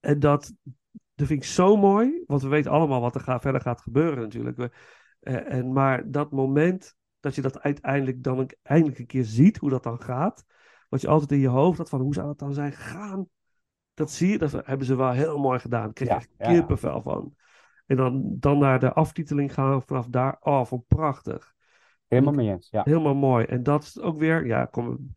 en 0.00 0.18
dat, 0.18 0.52
dat 1.14 1.26
vind 1.26 1.42
ik 1.42 1.44
zo 1.44 1.76
mooi. 1.76 2.22
Want 2.26 2.42
we 2.42 2.48
weten 2.48 2.70
allemaal 2.70 3.00
wat 3.00 3.14
er 3.14 3.20
gaat, 3.20 3.42
verder 3.42 3.60
gaat 3.60 3.80
gebeuren 3.80 4.22
natuurlijk. 4.22 4.56
We, 4.56 4.70
eh, 5.20 5.52
en, 5.52 5.72
maar 5.72 6.10
dat 6.10 6.30
moment 6.30 6.96
dat 7.20 7.34
je 7.34 7.42
dat 7.42 7.60
uiteindelijk 7.60 8.22
dan 8.22 8.38
een, 8.38 8.50
eindelijk 8.62 8.98
een 8.98 9.06
keer 9.06 9.24
ziet, 9.24 9.56
hoe 9.56 9.70
dat 9.70 9.82
dan 9.82 10.00
gaat. 10.00 10.44
Wat 10.88 11.00
je 11.00 11.08
altijd 11.08 11.30
in 11.32 11.38
je 11.38 11.48
hoofd 11.48 11.78
had 11.78 11.88
van, 11.88 12.00
hoe 12.00 12.14
zou 12.14 12.26
dat 12.26 12.38
dan 12.38 12.52
zijn 12.52 12.72
gegaan? 12.72 13.28
Dat 13.94 14.10
zie 14.10 14.28
je, 14.28 14.38
dat 14.38 14.52
hebben 14.64 14.86
ze 14.86 14.96
wel 14.96 15.10
heel 15.10 15.38
mooi 15.38 15.58
gedaan. 15.58 15.88
Ik 15.88 15.94
kreeg 15.94 16.08
Ja, 16.08 16.22
ja. 16.38 16.46
kippenvel 16.46 17.02
van. 17.02 17.34
En 17.86 17.96
dan, 17.96 18.36
dan 18.38 18.58
naar 18.58 18.80
de 18.80 18.92
aftiteling 18.92 19.54
gaan 19.54 19.82
vanaf 19.82 20.06
daar. 20.06 20.36
Oh, 20.40 20.64
van 20.64 20.84
prachtig. 20.88 21.53
Helemaal 22.14 22.44
mee 22.44 22.50
eens. 22.50 22.68
Ja. 22.70 22.82
Helemaal 22.84 23.14
mooi. 23.14 23.44
En 23.44 23.62
dat 23.62 23.82
is 23.82 24.00
ook 24.00 24.18
weer, 24.18 24.46
ja, 24.46 24.64
kom, 24.64 25.14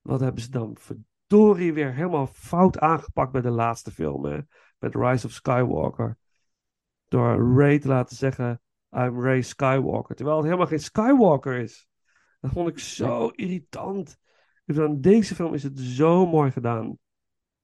wat 0.00 0.20
hebben 0.20 0.42
ze 0.42 0.50
dan 0.50 0.76
verdorie 0.80 1.72
weer 1.72 1.94
helemaal 1.94 2.26
fout 2.26 2.78
aangepakt 2.78 3.32
bij 3.32 3.40
de 3.40 3.50
laatste 3.50 3.90
film, 3.90 4.24
hè? 4.24 4.38
Met 4.78 4.94
Rise 4.94 5.26
of 5.26 5.32
Skywalker. 5.32 6.18
Door 7.08 7.58
Ray 7.58 7.78
te 7.78 7.88
laten 7.88 8.16
zeggen, 8.16 8.60
I'm 8.90 9.20
Ray 9.22 9.40
Skywalker. 9.40 10.14
Terwijl 10.16 10.36
het 10.36 10.46
helemaal 10.46 10.66
geen 10.66 10.80
Skywalker 10.80 11.56
is. 11.56 11.88
Dat 12.40 12.50
vond 12.50 12.68
ik 12.68 12.78
zo 12.78 13.28
irritant. 13.28 14.18
Dus 14.64 14.78
aan 14.78 15.00
deze 15.00 15.34
film 15.34 15.54
is 15.54 15.62
het 15.62 15.78
zo 15.78 16.26
mooi 16.26 16.50
gedaan. 16.50 16.98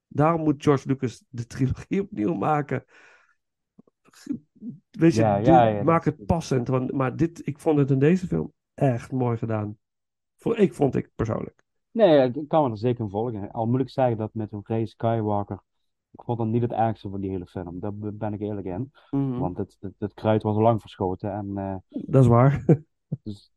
Daarom 0.08 0.42
moet 0.42 0.62
George 0.62 0.88
Lucas 0.88 1.24
de 1.28 1.46
trilogie 1.46 2.00
opnieuw 2.02 2.34
maken. 2.34 2.84
Weet 4.90 5.14
je, 5.14 5.20
Ja, 5.20 5.36
dit- 5.36 5.46
ja, 5.46 5.66
ja, 5.66 5.82
maak 5.82 6.04
het 6.04 6.26
passend. 6.26 6.68
Want, 6.68 6.92
maar 6.92 7.16
dit, 7.16 7.46
ik 7.46 7.58
vond 7.58 7.78
het 7.78 7.90
in 7.90 7.98
deze 7.98 8.26
film 8.26 8.52
echt 8.76 9.12
mooi 9.12 9.36
gedaan. 9.36 9.76
Voor, 10.36 10.56
ik 10.58 10.74
vond 10.74 10.94
ik 10.94 11.10
persoonlijk. 11.14 11.64
Nee, 11.90 12.30
ik 12.32 12.48
kan 12.48 12.64
me 12.64 12.70
er 12.70 12.78
zeker 12.78 13.04
in 13.04 13.10
volgen. 13.10 13.50
Al 13.50 13.66
moet 13.66 13.80
ik 13.80 13.88
zeggen 13.90 14.16
dat 14.16 14.30
met 14.34 14.52
een 14.52 14.60
Ray 14.64 14.86
Skywalker. 14.86 15.60
Ik 16.10 16.22
vond 16.22 16.38
dat 16.38 16.46
niet 16.46 16.62
het 16.62 16.72
ergste 16.72 17.08
van 17.08 17.20
die 17.20 17.30
hele 17.30 17.46
film. 17.46 17.80
Daar 17.80 17.94
be- 17.94 18.12
ben 18.12 18.32
ik 18.32 18.40
eerlijk 18.40 18.66
in. 18.66 18.92
Mhm. 19.10 19.38
Want 19.38 19.56
het, 19.56 19.76
het, 19.80 19.92
het 19.98 20.14
kruid 20.14 20.42
was 20.42 20.56
al 20.56 20.62
lang 20.62 20.80
verschoten. 20.80 21.32
En 21.32 21.52
eh, 21.58 21.74
Dat 21.88 22.22
is 22.22 22.28
waar. 22.28 22.64
dus 23.22 23.52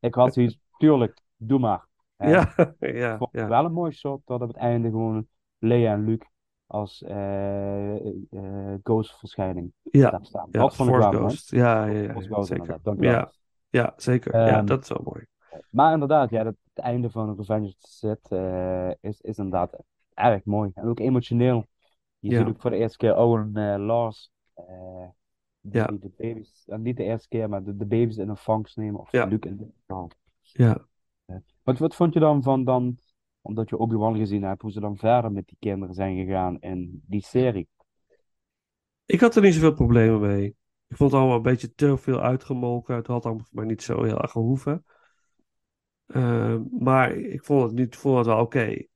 ik 0.00 0.14
had 0.14 0.34
zoiets, 0.34 0.58
tuurlijk, 0.78 1.20
doe 1.36 1.58
maar. 1.58 1.86
En 2.16 2.30
ja, 2.30 2.52
Ik 2.78 2.96
ja, 2.96 3.16
vond 3.16 3.32
het 3.32 3.40
ja. 3.40 3.48
wel 3.48 3.64
een 3.64 3.72
mooi 3.72 3.92
shot 3.92 4.20
dat 4.24 4.42
op 4.42 4.48
het 4.48 4.56
einde 4.56 4.88
gewoon 4.90 5.26
Leia 5.58 5.92
en 5.92 6.04
Luke 6.04 6.26
als 6.66 7.02
eh 7.02 7.96
eh 8.30 8.74
Ghost-verschijning 8.82 9.72
Ja, 9.82 10.10
daar 10.10 10.24
staan. 10.24 10.48
ja 10.50 10.60
dat 10.60 10.76
vond 10.76 10.88
ik 10.90 10.96
wel. 10.96 11.12
Ghost. 11.12 11.50
Ja, 11.50 11.84
ja, 11.86 12.00
ja, 12.02 12.12
Force 12.12 12.28
Ghost, 12.28 12.48
zeker. 12.48 12.78
Dank 12.82 13.00
je 13.02 13.08
wel. 13.08 13.30
Ja, 13.70 13.92
zeker. 13.96 14.36
ja, 14.36 14.46
Ehm, 14.56 14.66
dat 14.66 14.82
is 14.82 14.88
wel 14.88 15.00
mooi. 15.04 15.26
Maar 15.70 15.92
inderdaad, 15.92 16.30
ja, 16.30 16.42
dat, 16.42 16.54
het 16.74 16.84
einde 16.84 17.10
van 17.10 17.36
Revenge 17.36 17.66
of 17.66 17.74
the 17.78 17.88
Sith 17.90 18.32
eh, 18.32 18.90
is, 19.00 19.20
is 19.20 19.38
inderdaad 19.38 19.78
erg 20.14 20.44
mooi. 20.44 20.70
En 20.74 20.84
ook 20.88 20.98
emotioneel. 21.00 21.64
Je 22.18 22.30
Ja. 22.30 22.38
ziet 22.38 22.48
ook 22.48 22.60
voor 22.60 22.70
de 22.70 22.76
eerste 22.76 22.96
keer 22.96 23.16
Owen 23.16 23.56
eh, 23.56 23.76
Lars. 23.86 24.30
die 25.60 25.80
Ja. 25.80 25.86
de 25.86 26.10
baby's, 26.16 26.64
niet 26.66 26.96
de 26.96 27.02
eerste 27.04 27.28
keer, 27.28 27.48
maar 27.48 27.62
de, 27.64 27.76
de 27.76 27.86
baby's 27.86 28.16
in 28.16 28.28
een 28.28 28.36
vangst 28.36 28.76
nemen. 28.76 29.00
Of 29.00 29.12
Ja. 29.12 29.24
Luke 29.24 29.48
in 29.48 29.72
geval. 29.80 30.10
Ja. 30.40 30.86
Wat, 31.62 31.78
wat 31.78 31.94
vond 31.94 32.14
je 32.14 32.20
dan 32.20 32.42
van 32.42 32.64
dan, 32.64 32.98
omdat 33.40 33.68
je 33.68 33.78
Obi-Wan 33.78 34.16
gezien 34.16 34.42
hebt, 34.42 34.62
hoe 34.62 34.72
ze 34.72 34.80
dan 34.80 34.96
verder 34.96 35.32
met 35.32 35.46
die 35.46 35.56
kinderen 35.60 35.94
zijn 35.94 36.16
gegaan 36.16 36.60
in 36.60 37.02
die 37.06 37.22
serie? 37.24 37.68
Ik 39.06 39.20
had 39.20 39.36
er 39.36 39.42
niet 39.42 39.54
zoveel 39.54 39.74
problemen 39.74 40.20
mee. 40.20 40.56
Ik 40.88 40.96
vond 40.96 41.10
het 41.10 41.20
allemaal 41.20 41.36
een 41.36 41.42
beetje 41.42 41.74
te 41.74 41.96
veel 41.96 42.20
uitgemolken. 42.20 42.94
Het 42.96 43.06
had 43.06 43.24
allemaal 43.24 43.44
voor 43.44 43.54
mij 43.56 43.64
niet 43.64 43.82
zo 43.82 44.02
heel 44.04 44.18
erg 44.20 44.30
gehoeven. 44.30 44.84
Ehm, 46.06 46.62
maar 46.78 47.12
ik 47.12 47.44
vond 47.44 47.62
het, 47.62 47.72
niet, 47.72 47.96
vond 47.96 48.16
het 48.16 48.26
wel 48.26 48.40
oké. 48.40 48.86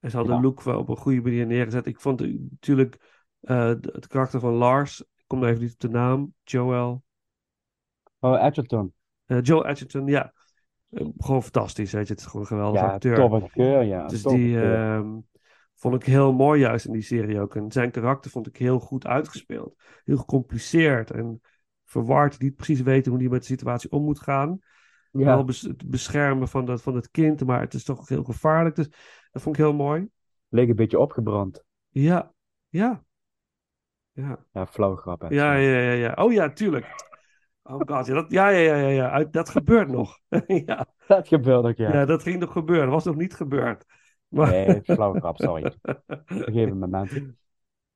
En 0.00 0.10
ze 0.10 0.16
hadden 0.16 0.34
Ja. 0.34 0.40
Luke 0.40 0.64
wel 0.64 0.78
op 0.78 0.88
een 0.88 0.96
goede 0.96 1.20
manier 1.20 1.46
neergezet. 1.46 1.86
Ik 1.86 2.00
vond 2.00 2.20
het- 2.20 2.50
natuurlijk 2.50 3.20
eh, 3.40 3.72
de- 3.80 3.90
het 3.92 4.06
karakter 4.06 4.40
van 4.40 4.52
Lars. 4.52 5.00
Ik 5.00 5.24
kom 5.26 5.44
even 5.44 5.60
niet 5.62 5.72
op 5.72 5.78
de 5.80 5.88
naam. 5.88 6.34
Joel. 6.44 7.02
Oh, 8.18 8.44
Edgerton. 8.44 8.92
Eh, 9.26 9.38
Joel 9.42 9.66
Edgerton, 9.66 10.06
ja. 10.06 10.32
Eh, 10.90 11.06
gewoon 11.16 11.42
fantastisch, 11.42 11.92
weet 11.92 12.06
je. 12.06 12.12
Het 12.12 12.20
is 12.22 12.26
gewoon 12.26 12.42
een 12.42 12.48
geweldige 12.48 12.84
Ja, 12.84 12.92
acteur. 12.92 13.14
toffe 13.14 13.36
acteur, 13.44 13.82
ja. 13.82 14.06
Dus 14.06 14.22
die 14.22 14.58
vond 15.82 15.94
ik 15.94 16.04
heel 16.04 16.32
mooi 16.32 16.60
juist 16.60 16.86
in 16.86 16.92
die 16.92 17.02
serie 17.02 17.40
ook. 17.40 17.56
En 17.56 17.72
zijn 17.72 17.90
karakter 17.90 18.30
vond 18.30 18.46
ik 18.46 18.56
heel 18.56 18.78
goed 18.78 19.06
uitgespeeld. 19.06 19.74
Heel 20.04 20.16
gecompliceerd 20.16 21.10
en 21.10 21.40
verward. 21.84 22.40
Niet 22.40 22.56
precies 22.56 22.80
weten 22.80 23.12
hoe 23.12 23.20
hij 23.20 23.30
met 23.30 23.40
de 23.40 23.46
situatie 23.46 23.90
om 23.90 24.02
moet 24.04 24.20
gaan. 24.20 24.58
Ja. 25.10 25.24
Wel 25.24 25.44
bes- 25.44 25.60
het 25.60 25.90
beschermen 25.90 26.48
van, 26.48 26.64
dat, 26.64 26.82
van 26.82 26.94
het 26.94 27.10
kind, 27.10 27.44
maar 27.44 27.60
het 27.60 27.74
is 27.74 27.84
toch 27.84 28.08
heel 28.08 28.24
gevaarlijk. 28.24 28.76
Dus 28.76 28.88
dat 29.30 29.42
vond 29.42 29.56
ik 29.56 29.62
heel 29.62 29.74
mooi. 29.74 30.08
Leek 30.48 30.68
een 30.68 30.76
beetje 30.76 30.98
opgebrand. 30.98 31.64
Ja, 31.88 32.32
ja. 32.68 33.04
Ja, 34.12 34.44
Ja, 34.52 34.66
flauw 34.66 34.96
grap. 34.96 35.26
ja, 35.28 35.54
ja, 35.54 35.78
ja. 35.78 35.92
ja. 35.92 36.14
Oh 36.14 36.32
ja, 36.32 36.52
tuurlijk. 36.52 37.10
Oh 37.62 37.80
god, 37.86 38.06
ja, 38.06 38.14
dat, 38.14 38.30
ja, 38.30 38.48
ja, 38.48 38.74
ja, 38.76 38.88
ja, 38.88 39.24
Dat 39.24 39.48
gebeurt 39.48 39.88
nog. 39.88 40.18
ja. 40.66 40.86
Dat 41.06 41.28
gebeurt 41.28 41.64
ook, 41.64 41.76
ja. 41.76 41.92
ja, 41.92 42.04
dat 42.04 42.22
ging 42.22 42.40
nog 42.40 42.52
gebeuren. 42.52 42.84
Dat 42.84 42.94
was 42.94 43.04
nog 43.04 43.16
niet 43.16 43.34
gebeurd. 43.34 43.84
Nee, 44.32 44.80
flauw 44.82 45.14
grap, 45.14 45.36
sorry. 45.36 45.74
Een 45.82 46.24
gegeven 46.26 46.78
moment. 46.78 47.10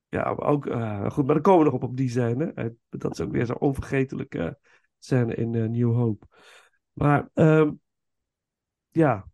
Ja, 0.09 0.35
maar 0.35 0.47
ook 0.47 0.67
eh, 0.67 1.11
goed, 1.11 1.25
maar 1.25 1.35
dan 1.35 1.43
komen 1.43 1.59
we 1.59 1.71
nog 1.71 1.83
op 1.83 1.89
op 1.89 1.97
die 1.97 2.09
scène. 2.09 2.53
Eh, 2.55 2.67
dat 2.89 3.13
is 3.13 3.21
ook 3.21 3.33
weer 3.33 3.47
zo'n 3.47 3.61
onvergetelijke 3.61 4.59
scène 4.99 5.35
in 5.35 5.55
eh, 5.55 5.69
New 5.69 5.95
Hope. 5.95 6.27
Maar 6.93 7.31
ehm, 7.35 7.73
ja. 8.91 9.27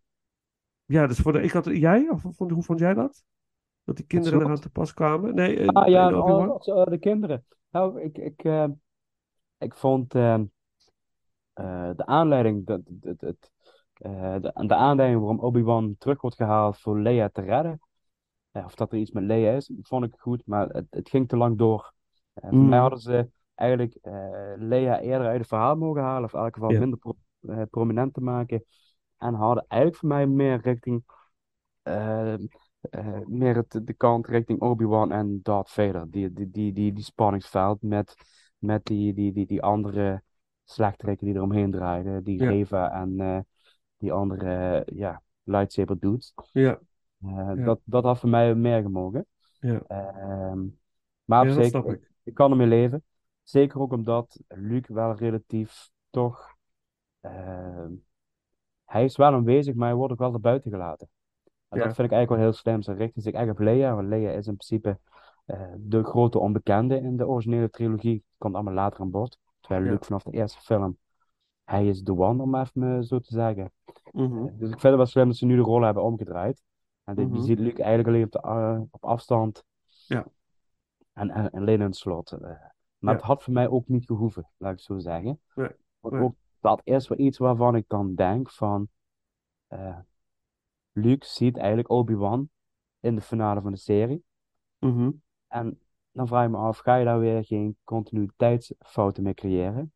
Ja, 0.84 1.06
dus 1.06 1.18
voor 1.18 1.32
de, 1.32 1.42
ik 1.42 1.50
had, 1.50 1.64
jij, 1.64 2.08
of 2.08 2.24
vond, 2.30 2.50
hoe 2.50 2.62
vond 2.62 2.78
jij 2.78 2.94
dat? 2.94 3.24
Dat 3.84 3.96
die 3.96 4.06
kinderen 4.06 4.40
eraan 4.40 4.60
te 4.60 4.70
pas 4.70 4.94
kwamen? 4.94 5.34
Nee, 5.34 5.68
Ah 5.70 5.88
ja, 5.88 6.18
oh, 6.18 6.84
de 6.84 6.98
kinderen. 6.98 7.44
Nou, 7.70 8.00
ik, 8.00 8.18
ik, 8.18 8.44
ik 9.62 9.74
vond 9.74 10.14
eh, 10.14 10.34
eh, 11.52 11.90
de 11.96 12.06
aanleiding, 12.06 12.66
dat, 12.66 12.80
het, 13.00 13.20
het, 13.20 13.52
de, 14.40 14.52
de 14.66 14.74
aanleiding 14.74 15.20
waarom 15.20 15.40
Obi-Wan 15.40 15.94
terug 15.98 16.20
wordt 16.20 16.36
gehaald 16.36 16.78
voor 16.78 16.98
Leia 17.00 17.28
te 17.28 17.40
redden, 17.40 17.80
eh, 18.50 18.64
of 18.64 18.74
dat 18.74 18.92
er 18.92 18.98
iets 18.98 19.10
met 19.10 19.22
Leia 19.22 19.52
is, 19.52 19.70
vond 19.82 20.04
ik 20.04 20.14
goed, 20.18 20.42
maar 20.46 20.68
het, 20.68 20.86
het 20.90 21.08
ging 21.08 21.28
te 21.28 21.36
lang 21.36 21.58
door. 21.58 21.92
Eh, 22.32 22.48
voor 22.48 22.58
Mm. 22.58 22.68
mij 22.68 22.78
hadden 22.78 22.98
ze 22.98 23.30
eigenlijk 23.54 23.94
eh, 24.02 24.12
Leia 24.56 25.00
eerder 25.00 25.26
uit 25.26 25.38
het 25.38 25.48
verhaal 25.48 25.76
mogen 25.76 26.02
halen, 26.02 26.24
of 26.24 26.32
in 26.34 26.40
elk 26.40 26.54
geval 26.54 26.70
Ja. 26.72 26.78
minder 26.78 26.98
pro- 26.98 27.16
eh, 27.48 27.62
prominent 27.70 28.14
te 28.14 28.20
maken. 28.20 28.64
En 29.18 29.34
hadden 29.34 29.64
eigenlijk 29.68 30.00
voor 30.00 30.08
mij 30.08 30.26
meer 30.26 30.60
richting, 30.60 31.04
eh, 31.82 32.34
eh, 32.80 33.18
meer 33.26 33.56
het, 33.56 33.80
de 33.86 33.92
kant 33.92 34.26
richting 34.26 34.60
Obi-Wan 34.60 35.12
en 35.12 35.40
Darth 35.42 35.70
Vader. 35.70 36.10
Die, 36.10 36.32
die, 36.32 36.50
die, 36.50 36.72
die, 36.72 36.92
die 36.92 37.04
spanningsveld 37.04 37.82
met, 37.82 38.14
met 38.58 38.84
die, 38.84 39.14
die, 39.14 39.32
die, 39.32 39.46
die 39.46 39.62
andere 39.62 40.22
slechterikken 40.64 41.26
die 41.26 41.34
eromheen 41.36 41.70
draaiden. 41.70 42.24
Die 42.24 42.42
Ja. 42.42 42.48
Reva 42.50 42.90
en 42.92 43.20
eh, 43.20 43.38
die 44.02 44.12
andere 44.12 44.82
ja, 44.94 45.22
lightsaber. 45.42 45.98
Ja, 46.52 46.78
Eh, 47.24 47.30
Ja. 47.54 47.54
dat, 47.54 47.80
dat 47.84 48.04
had 48.04 48.18
voor 48.18 48.28
mij 48.28 48.54
meer 48.54 48.82
gemogen. 48.82 49.26
ja. 49.60 49.82
Ehm, 49.86 50.58
maar 51.24 51.40
op 51.50 51.58
ik, 51.58 51.74
ik. 51.74 52.10
ik 52.22 52.34
kan 52.34 52.50
ermee 52.50 52.66
leven. 52.66 53.04
Zeker 53.42 53.80
ook 53.80 53.92
omdat 53.92 54.40
Luke 54.48 54.94
wel 54.94 55.14
relatief 55.14 55.90
toch. 56.10 56.50
ehm, 57.20 57.90
hij 58.84 59.04
is 59.04 59.16
wel 59.16 59.32
aanwezig, 59.32 59.74
maar 59.74 59.88
hij 59.88 59.96
wordt 59.96 60.12
ook 60.12 60.18
wel 60.18 60.32
erbuiten 60.32 60.70
gelaten. 60.70 61.08
En 61.68 61.78
Ja. 61.78 61.84
dat 61.84 61.94
vind 61.94 62.06
ik 62.10 62.12
eigenlijk 62.14 62.28
wel 62.30 62.38
heel 62.50 62.52
slim. 62.60 62.82
Ze 62.82 62.92
richten 62.92 63.22
zich 63.22 63.32
echt 63.32 63.50
op 63.50 63.58
Leia, 63.58 63.94
want 63.94 64.08
Leia 64.08 64.30
is 64.30 64.46
in 64.46 64.56
principe 64.56 64.98
eh, 65.44 65.72
de 65.78 66.04
grote 66.04 66.38
onbekende 66.38 66.96
in 67.00 67.16
de 67.16 67.26
originele 67.26 67.70
trilogie. 67.70 68.24
Komt 68.38 68.54
allemaal 68.54 68.74
later 68.74 69.00
aan 69.00 69.10
bod. 69.10 69.38
Terwijl 69.60 69.84
Ja. 69.84 69.90
Luke 69.90 70.04
vanaf 70.04 70.22
de 70.22 70.30
eerste 70.30 70.60
film, 70.60 70.98
hij 71.72 71.86
is 71.86 72.02
de 72.02 72.16
one, 72.16 72.42
om 72.42 72.54
even 72.54 72.82
eh, 72.82 73.00
zo 73.02 73.18
te 73.18 73.32
zeggen. 73.32 73.72
Mhm. 74.12 74.44
Dus 74.44 74.70
ik 74.70 74.80
vind 74.80 74.82
het 74.82 74.94
wel 74.96 75.06
slim 75.06 75.26
dat 75.26 75.36
ze 75.36 75.46
nu 75.46 75.56
de 75.56 75.62
rollen 75.62 75.84
hebben 75.84 76.02
omgedraaid. 76.02 76.62
En 77.04 77.14
dit, 77.14 77.26
Mhm. 77.28 77.36
je 77.36 77.42
ziet 77.42 77.58
Luke 77.58 77.82
eigenlijk 77.82 78.08
alleen 78.08 78.24
op, 78.24 78.32
de, 78.32 78.38
eh, 78.40 78.80
op 78.90 79.04
afstand. 79.04 79.64
Ja. 80.06 80.26
En, 81.12 81.30
en, 81.30 81.52
en 81.52 81.60
alleen 81.60 81.74
in 81.80 81.86
het 81.86 81.96
slot. 81.96 82.32
eh. 82.32 82.40
maar 82.40 82.70
Ja. 82.98 83.12
het 83.12 83.20
had 83.22 83.42
voor 83.42 83.52
mij 83.52 83.68
ook 83.68 83.88
niet 83.88 84.06
gehoeven, 84.06 84.48
laat 84.56 84.70
ik 84.72 84.76
het 84.76 84.86
zo 84.86 84.98
zeggen. 84.98 85.40
Nee, 85.54 85.68
Want 86.00 86.14
nee. 86.14 86.22
ook 86.24 86.34
dat 86.60 86.80
is 86.84 87.08
wel 87.08 87.18
iets 87.18 87.38
waarvan 87.38 87.74
ik 87.76 87.84
dan 87.88 88.14
denk 88.14 88.50
van... 88.50 88.88
eh, 89.66 89.98
Luke 90.92 91.26
ziet 91.26 91.56
eigenlijk 91.56 91.90
Obi-Wan 91.90 92.48
in 93.00 93.14
de 93.14 93.20
finale 93.20 93.60
van 93.60 93.72
de 93.72 93.78
serie. 93.78 94.24
Mhm. 94.78 95.10
En 95.48 95.80
dan 96.10 96.26
vraag 96.26 96.44
ik 96.44 96.50
me 96.50 96.56
af, 96.56 96.78
ga 96.78 96.94
je 96.96 97.04
daar 97.04 97.18
weer 97.18 97.44
geen 97.44 97.76
continuïteitsfouten 97.84 99.22
mee 99.22 99.34
creëren? 99.34 99.92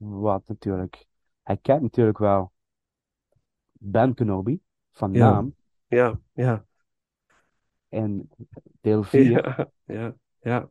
Wat 0.00 0.42
natuurlijk, 0.48 1.06
hij 1.42 1.56
kent 1.56 1.82
natuurlijk 1.82 2.18
wel 2.18 2.52
Ben 3.72 4.14
Kenobi 4.14 4.60
van 4.90 5.12
Ja. 5.12 5.30
naam 5.30 5.54
Ja, 5.86 6.20
ja. 6.32 6.64
in 7.88 8.30
deel 8.80 9.02
4, 9.02 9.30
Ja, 9.30 9.70
ja, 9.98 10.14
ja. 10.40 10.70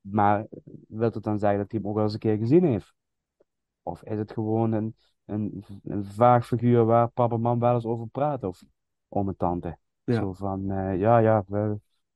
maar 0.00 0.46
wil 0.88 1.10
het 1.10 1.22
dan 1.22 1.38
zeggen 1.38 1.58
dat 1.58 1.70
hij 1.70 1.80
hem 1.80 1.88
ook 1.88 1.94
wel 1.94 2.04
eens 2.04 2.12
een 2.12 2.18
keer 2.18 2.36
gezien 2.36 2.64
heeft? 2.64 2.94
Of 3.82 4.02
is 4.02 4.18
het 4.18 4.32
gewoon 4.32 4.72
een, 4.72 4.96
een, 5.24 5.64
een 5.84 6.04
vaag 6.04 6.46
figuur 6.46 6.84
waar 6.84 7.08
papa 7.08 7.34
en 7.34 7.40
mam 7.40 7.58
wel 7.58 7.74
eens 7.74 7.84
over 7.84 8.08
praten? 8.08 8.48
Of 8.48 8.62
oom 9.08 9.28
en 9.28 9.36
tante? 9.36 9.78
Ja. 10.04 10.14
Zo 10.14 10.32
van, 10.32 10.70
eh, 10.70 10.98
ja, 10.98 11.18
ja, 11.18 11.44
we, 11.46 11.58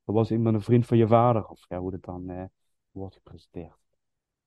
er 0.05 0.13
was 0.13 0.31
iemand 0.31 0.55
een 0.55 0.63
vriend 0.63 0.87
van 0.87 0.97
je 0.97 1.07
vader. 1.07 1.47
Of 1.47 1.65
ja, 1.69 1.79
hoe 1.79 1.93
het 1.93 2.03
dan 2.03 2.29
eh, 2.31 2.45
wordt 2.91 3.15
gepresenteerd. 3.15 3.77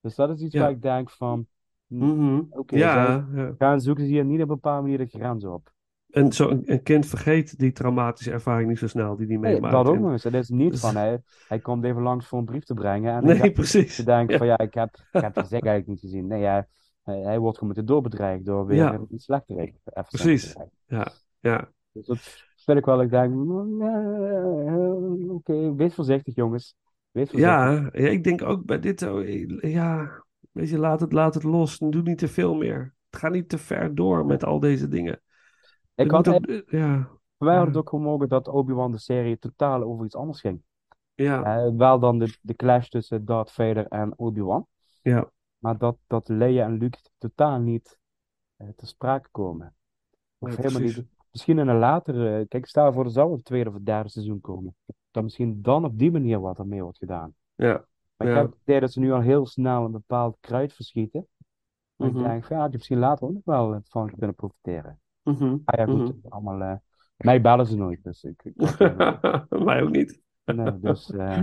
Dus 0.00 0.14
dat 0.14 0.30
is 0.30 0.40
iets 0.40 0.54
Ja. 0.54 0.60
waar 0.60 0.70
ik 0.70 0.82
denk 0.82 1.10
van, 1.10 1.46
hm, 1.88 1.96
Mhm. 2.06 2.40
oké, 2.50 2.76
Ja, 2.76 3.28
ja. 3.34 3.54
gaan 3.58 3.80
zoeken 3.80 4.04
ze 4.04 4.10
hier 4.10 4.24
niet 4.24 4.36
op 4.42 4.48
een 4.48 4.54
bepaalde 4.54 4.82
manier 4.82 4.98
de 4.98 5.06
grens 5.18 5.44
op. 5.44 5.72
En 6.08 6.32
zo 6.32 6.48
een, 6.64 6.82
kind 6.82 7.06
vergeet 7.06 7.58
die 7.58 7.72
traumatische 7.72 8.30
ervaring 8.32 8.68
niet 8.68 8.78
zo 8.78 8.86
snel 8.86 9.16
die 9.16 9.26
die 9.26 9.38
Nee, 9.38 9.52
meemaakt. 9.52 9.72
dat 9.74 9.86
ook 9.86 9.98
nog 9.98 10.10
eens. 10.10 10.24
Het 10.24 10.34
is 10.34 10.48
niet 10.48 10.70
Dus- 10.70 10.80
van, 10.80 10.96
hij, 10.96 11.22
hij 11.48 11.58
komt 11.58 11.84
even 11.84 12.02
langs 12.02 12.26
voor 12.26 12.38
een 12.38 12.44
brief 12.44 12.64
te 12.64 12.74
brengen. 12.74 13.14
En 13.14 13.24
Nee, 13.24 13.52
precies. 13.52 13.96
te 13.96 14.04
denken 14.04 14.32
Ja. 14.32 14.38
van, 14.38 14.46
ja, 14.46 14.58
ik 14.58 14.74
heb, 14.74 14.94
ik 15.12 15.20
heb 15.20 15.34
de 15.34 15.44
zek 15.44 15.64
eigenlijk 15.64 15.86
niet 15.86 16.00
gezien. 16.00 16.26
Nee, 16.26 16.42
hij, 16.44 16.66
hij, 17.02 17.38
wordt 17.38 17.58
gewoon 17.58 17.74
de 17.74 17.84
doorbedreigd 17.84 18.44
door 18.44 18.66
weer 18.66 18.76
Ja. 18.76 18.92
een 19.10 19.18
slechterik. 19.18 19.74
even 19.84 20.04
Precies. 20.08 20.52
te. 20.52 20.68
Ja, 20.86 21.06
ja. 21.40 21.68
Dus 21.92 22.06
dat 22.06 22.18
vind 22.56 22.78
ik 22.78 22.84
wel, 22.84 23.02
ik 23.02 23.10
denk, 23.10 23.34
mm, 23.34 23.82
eh, 23.82 25.30
oké, 25.30 25.74
wees 25.74 25.94
voorzichtig 25.94 26.34
jongens. 26.34 26.74
Wees 27.10 27.30
voorzichtig. 27.30 27.56
Ja, 27.58 27.90
ja, 27.92 28.08
ik 28.08 28.24
denk 28.24 28.42
ook 28.42 28.64
bij 28.64 28.78
dit 28.78 28.98
zo, 29.00 29.18
eh, 29.18 29.72
ja, 29.72 30.24
weet 30.50 30.68
je, 30.70 30.78
laat 30.78 31.00
het, 31.00 31.12
laat 31.12 31.34
het 31.34 31.42
los. 31.42 31.78
Doe 31.78 32.02
niet 32.02 32.18
te 32.18 32.28
veel 32.28 32.54
meer. 32.54 32.94
Het 33.10 33.20
gaat 33.20 33.32
niet 33.32 33.48
te 33.48 33.58
ver 33.58 33.94
door 33.94 34.26
met 34.26 34.44
al 34.44 34.60
deze 34.60 34.88
dingen. 34.88 35.20
Ik 35.94 36.10
had 36.10 36.28
ook- 36.28 36.46
eh, 36.46 36.60
ja, 36.66 37.08
Voor 37.38 37.46
mij 37.46 37.56
had 37.56 37.66
het 37.66 37.76
ook 37.76 37.92
mogelijk 37.92 38.30
dat 38.30 38.48
Obi-Wan 38.48 38.92
de 38.92 38.98
serie 38.98 39.38
totaal 39.38 39.82
over 39.82 40.04
iets 40.04 40.14
anders 40.16 40.40
ging. 40.40 40.62
ja, 41.14 41.44
Eh, 41.66 41.72
wel 41.76 41.98
dan 41.98 42.18
de, 42.18 42.38
de 42.40 42.54
clash 42.54 42.88
tussen 42.88 43.24
Darth 43.24 43.52
Vader 43.52 43.86
en 43.86 44.18
Obi-Wan. 44.18 44.66
ja, 45.02 45.30
Maar 45.58 45.78
dat, 45.78 45.96
dat 46.06 46.28
Leia 46.28 46.64
en 46.64 46.78
Luke 46.78 46.98
totaal 47.18 47.58
niet 47.60 47.98
eh, 48.56 48.68
ter 48.76 48.86
sprake 48.86 49.28
komen. 49.30 49.74
Of 50.38 50.48
Nee, 50.48 50.56
helemaal 50.56 50.80
niet. 50.82 51.04
Misschien 51.30 51.58
in 51.58 51.68
een 51.68 51.78
latere. 51.78 52.46
Kijk, 52.48 52.66
stel 52.66 52.92
voor 52.92 53.04
er 53.04 53.10
zou 53.10 53.32
een 53.32 53.42
tweede 53.42 53.70
of 53.70 53.76
derde 53.82 54.08
seizoen 54.08 54.40
komen. 54.40 54.76
Dat 55.10 55.22
misschien 55.22 55.62
dan 55.62 55.84
op 55.84 55.98
die 55.98 56.10
manier 56.10 56.40
wat 56.40 56.58
ermee 56.58 56.82
wordt 56.82 56.98
gedaan. 56.98 57.34
ja, 57.54 57.84
Maar 58.18 58.28
ik 58.28 58.34
heb 58.34 58.44
het 58.50 58.60
idee 58.62 58.80
dat 58.80 58.92
ze 58.92 59.00
nu 59.00 59.12
al 59.12 59.20
heel 59.20 59.46
snel 59.46 59.84
een 59.84 59.92
bepaald 59.92 60.36
kruid 60.40 60.72
verschieten. 60.72 61.26
Maar 61.96 62.08
Mhm. 62.08 62.18
ik 62.18 62.24
denk 62.24 62.48
ja, 62.48 62.64
je 62.64 62.70
misschien 62.72 62.98
later 62.98 63.26
ook 63.26 63.32
nog 63.32 63.44
wel 63.44 63.80
van 63.84 64.14
kunnen 64.18 64.34
profiteren. 64.34 65.00
Mhm, 65.22 65.56
Ah 65.64 65.78
ja, 65.78 65.84
goed. 65.84 65.98
mhm. 66.16 66.28
Allemaal, 66.28 66.60
eh, 66.62 66.76
mij 67.16 67.40
bellen 67.40 67.66
ze 67.66 67.76
nooit. 67.76 68.02
Dus 68.04 68.24
ik, 68.24 68.42
ik 68.44 68.54
Mij 69.64 69.82
ook 69.82 69.90
niet. 69.90 70.20
nee, 70.44 70.78
dus, 70.78 71.10
eh, 71.14 71.42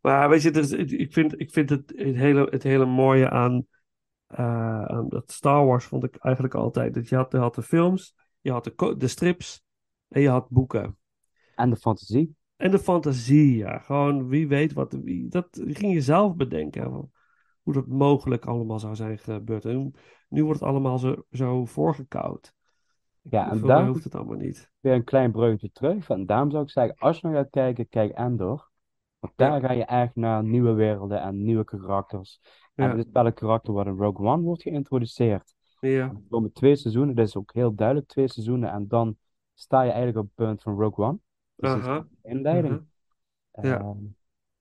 Maar 0.00 0.28
weet 0.28 0.42
je, 0.42 0.50
dus, 0.50 0.72
ik 0.72 1.12
vind, 1.12 1.40
ik 1.40 1.50
vind 1.50 1.70
het, 1.70 1.92
het, 1.96 2.16
hele, 2.16 2.46
het 2.50 2.62
hele 2.62 2.86
mooie 2.86 3.30
aan, 3.30 3.66
eh, 4.26 4.84
aan 4.84 5.08
dat 5.08 5.32
Star 5.32 5.66
Wars 5.66 5.84
vond 5.84 6.04
ik 6.04 6.16
eigenlijk 6.16 6.54
altijd. 6.54 6.94
Dat 6.94 7.08
je 7.08 7.16
had, 7.16 7.32
je 7.32 7.38
had 7.38 7.54
de 7.54 7.62
films, 7.62 8.14
je 8.40 8.50
had 8.52 8.64
de, 8.64 8.94
de 8.98 9.08
strips 9.08 9.62
en 10.08 10.20
je 10.20 10.28
had 10.28 10.48
boeken. 10.48 10.98
en 11.54 11.70
de 11.70 11.76
fantasie. 11.76 12.36
En 12.56 12.70
de 12.70 12.78
fantasie, 12.78 13.56
ja. 13.56 13.78
Gewoon 13.78 14.28
wie 14.28 14.48
weet 14.48 14.72
wat. 14.72 14.92
Wie, 14.92 15.28
dat 15.28 15.62
ging 15.64 15.92
je 15.92 16.00
zelf 16.00 16.36
bedenken. 16.36 17.10
Hoe 17.62 17.74
dat 17.74 17.86
mogelijk 17.86 18.44
allemaal 18.44 18.78
zou 18.78 18.94
zijn 18.94 19.18
gebeurd. 19.18 19.64
En 19.64 19.94
nu, 20.28 20.44
wordt 20.44 20.60
het 20.60 20.68
allemaal 20.68 20.98
zo, 20.98 21.22
zo 21.30 21.64
voorgekoud. 21.64 22.54
Ja, 23.22 23.50
en 23.50 23.60
daar 23.60 23.86
hoeft 23.86 24.04
het 24.04 24.14
allemaal 24.14 24.36
niet. 24.36 24.72
weer 24.80 24.94
een 24.94 25.04
klein 25.04 25.32
breukje 25.32 25.70
terug. 25.70 26.08
En 26.08 26.26
daarom 26.26 26.50
zou 26.50 26.62
ik 26.62 26.70
zeggen, 26.70 26.94
als 26.98 27.20
je 27.20 27.26
nog 27.26 27.36
gaat 27.36 27.50
kijken, 27.50 27.88
kijk 27.88 28.12
Endor. 28.12 28.70
Want 29.18 29.32
daar 29.36 29.60
ga 29.60 29.72
je 29.72 29.84
echt 29.84 30.14
naar 30.14 30.44
nieuwe 30.44 30.72
werelden 30.72 31.20
en 31.20 31.42
nieuwe 31.42 31.64
karakters. 31.64 32.40
En 32.74 32.96
dit 32.96 33.06
is 33.06 33.12
wel 33.12 33.26
een 33.26 33.34
karakter 33.34 33.72
wat 33.72 33.86
in 33.86 33.96
Rogue 33.96 34.26
One 34.26 34.42
wordt 34.42 34.62
geïntroduceerd. 34.62 35.54
Ja, 35.80 35.88
Er 35.88 36.22
komen 36.28 36.52
twee 36.52 36.76
seizoenen, 36.76 37.14
dat 37.14 37.26
is 37.26 37.36
ook 37.36 37.52
heel 37.52 37.74
duidelijk 37.74 38.08
twee 38.08 38.28
seizoenen. 38.28 38.70
En 38.70 38.88
dan 38.88 39.16
sta 39.54 39.82
je 39.82 39.90
eigenlijk 39.90 40.18
op 40.18 40.24
het 40.24 40.46
punt 40.46 40.62
van 40.62 40.80
Rogue 40.80 41.04
One. 41.04 41.18
Dus 41.56 41.84
inleiding. 42.26 42.82
aha. 43.52 43.66
Ja. 43.68 43.78
Ehm, 43.78 43.96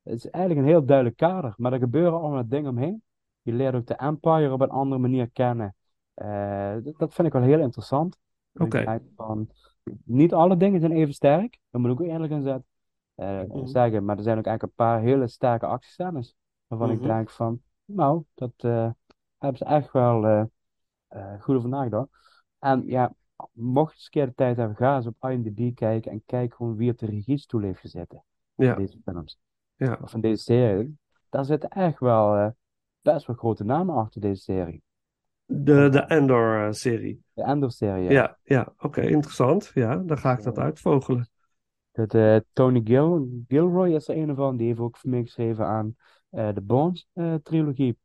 het 0.04 0.14
is 0.14 0.30
eigenlijk 0.30 0.66
een 0.66 0.72
heel 0.72 0.86
duidelijk 0.86 1.18
kader, 1.18 1.54
maar 1.58 1.74
er 1.74 1.80
gebeuren 1.80 2.20
allemaal 2.20 2.48
dingen 2.48 2.70
omheen. 2.70 3.04
Je 3.42 3.54
leert 3.54 3.76
ook 3.76 3.86
de 3.88 3.96
Empire 3.96 4.52
op 4.52 4.62
een 4.62 4.70
andere 4.70 5.02
manier 5.02 5.30
kennen. 5.32 5.76
Eh, 6.14 6.74
dat, 6.84 6.98
dat 6.98 7.14
vind 7.14 7.28
ik 7.28 7.34
wel 7.34 7.42
heel 7.42 7.60
interessant. 7.60 8.18
Dat 8.52 8.68
ik 8.68 8.74
Oké. 8.76 9.02
niet 10.04 10.34
alle 10.34 10.58
dingen 10.58 10.80
zijn 10.80 10.92
even 10.92 11.14
sterk, 11.14 11.60
daar 11.70 11.82
moet 11.82 11.92
ik 11.92 12.00
ook 12.02 12.08
eerlijk 12.08 12.32
in 12.32 12.42
zetten. 12.44 12.66
eh, 13.16 13.42
Mhm. 13.42 13.66
zeggen, 13.66 14.06
maar 14.06 14.18
er 14.18 14.24
zijn 14.24 14.38
ook 14.38 14.46
eigenlijk 14.46 14.80
een 14.80 14.86
paar 14.86 15.02
hele 15.02 15.28
sterke 15.28 15.66
actiescènes. 15.66 16.36
Waarvan 16.68 16.92
ik 16.92 16.98
Mhm. 17.00 17.08
denk 17.08 17.30
van, 17.30 17.62
nou, 17.86 18.24
dat 18.34 18.52
eh, 18.58 18.90
hebben 19.38 19.58
ze 19.58 19.66
echt 19.66 19.92
wel 19.92 20.50
goed 21.40 21.56
over 21.56 21.70
nagedacht. 21.70 22.10
En 22.60 22.84
ja, 22.86 23.14
mocht 23.52 23.92
je 23.92 23.96
eens 23.98 24.04
een 24.06 24.12
keer 24.12 24.26
de 24.26 24.34
tijd 24.34 24.58
hebben, 24.58 24.76
ga 24.76 24.96
eens 24.96 25.08
op 25.08 25.30
IMDb 25.30 25.76
kijken 25.76 26.12
en 26.12 26.24
kijk 26.26 26.54
gewoon 26.54 26.76
wie 26.76 26.92
op 26.92 26.98
de 26.98 27.06
regiestoel 27.06 27.62
heeft 27.62 27.80
gezeten 27.80 28.24
Ja. 28.56 28.76
in 28.76 28.86
deze 28.86 29.00
films. 29.04 29.38
Ja. 29.76 30.00
Of 30.02 30.14
in 30.14 30.22
deze 30.22 30.44
serie. 30.44 30.98
Daar 31.30 31.46
zitten 31.46 31.70
echt 31.70 32.00
wel 32.00 32.36
eh, 32.36 32.48
best 33.02 33.26
wel 33.26 33.36
grote 33.36 33.64
namen 33.64 33.96
achter 33.96 34.22
deze 34.22 34.42
serie. 34.42 34.84
De, 35.46 35.90
de 35.90 36.00
Endor-serie. 36.00 37.24
De 37.34 37.44
Endor-serie. 37.44 38.04
Ja, 38.04 38.12
ja. 38.12 38.38
ja, 38.44 38.74
oké, 38.78 39.02
interessant. 39.02 39.72
Ja, 39.74 39.96
dan 39.96 40.18
ga 40.18 40.38
ik 40.38 40.44
dat 40.44 40.58
uitvogelen. 40.58 41.30
Dat, 41.92 42.14
eh, 42.14 42.38
Tony 42.54 42.82
Gil 42.84 43.28
Gilroy 43.48 43.94
is 43.94 44.08
er 44.08 44.18
een 44.18 44.36
van. 44.36 44.58
Die 44.58 44.68
heeft 44.68 44.80
ook 44.80 45.04
meegeschreven 45.04 45.66
aan 45.66 45.96
eh, 46.30 46.54
de 46.54 46.62
Bones-trilogie. 46.62 47.98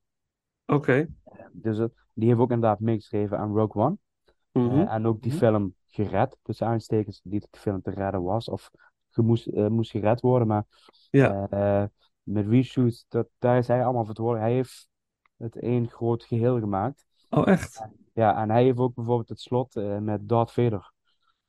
Oké. 0.67 1.07
dus 1.53 1.79
eh, 1.79 1.87
die 2.15 2.29
heeft 2.29 2.41
ook 2.41 2.51
inderdaad 2.51 2.81
meegeschreven 2.81 3.39
aan 3.39 3.57
Rogue 3.57 3.83
One. 3.83 3.97
Eh, 4.53 4.63
Mhm. 4.63 4.87
en 4.89 5.07
ook 5.07 5.23
die 5.23 5.31
Mhm. 5.33 5.41
film 5.41 5.75
gered, 5.87 6.37
tussen 6.43 6.67
aanstekens, 6.67 7.21
niet 7.23 7.41
dat 7.41 7.53
die 7.53 7.61
film 7.61 7.83
te 7.83 7.91
redden 7.91 8.23
was 8.23 8.49
of 8.49 8.71
ge- 9.11 9.23
moest, 9.23 9.47
eh, 9.47 9.67
moest 9.67 9.91
gered 9.91 10.21
worden, 10.21 10.49
maar 10.49 10.65
Ja. 11.11 11.47
eh, 11.51 11.85
met 12.23 12.47
reshoots, 12.47 13.05
dat, 13.09 13.29
daar 13.39 13.59
is 13.59 13.69
hij 13.69 13.83
allemaal 13.85 14.01
verantwoordelijk. 14.05 14.47
Hij 14.47 14.55
heeft 14.57 14.89
het 15.37 15.57
één 15.57 15.89
groot 15.89 16.25
geheel 16.25 16.59
gemaakt. 16.59 17.07
Oh, 17.31 17.47
echt? 17.47 17.87
Ja, 18.13 18.37
en 18.43 18.51
hij 18.51 18.63
heeft 18.63 18.79
ook 18.79 18.95
bijvoorbeeld 18.95 19.29
het 19.29 19.41
slot 19.41 19.75
met 20.01 20.29
Darth 20.29 20.53
Vader. 20.53 20.93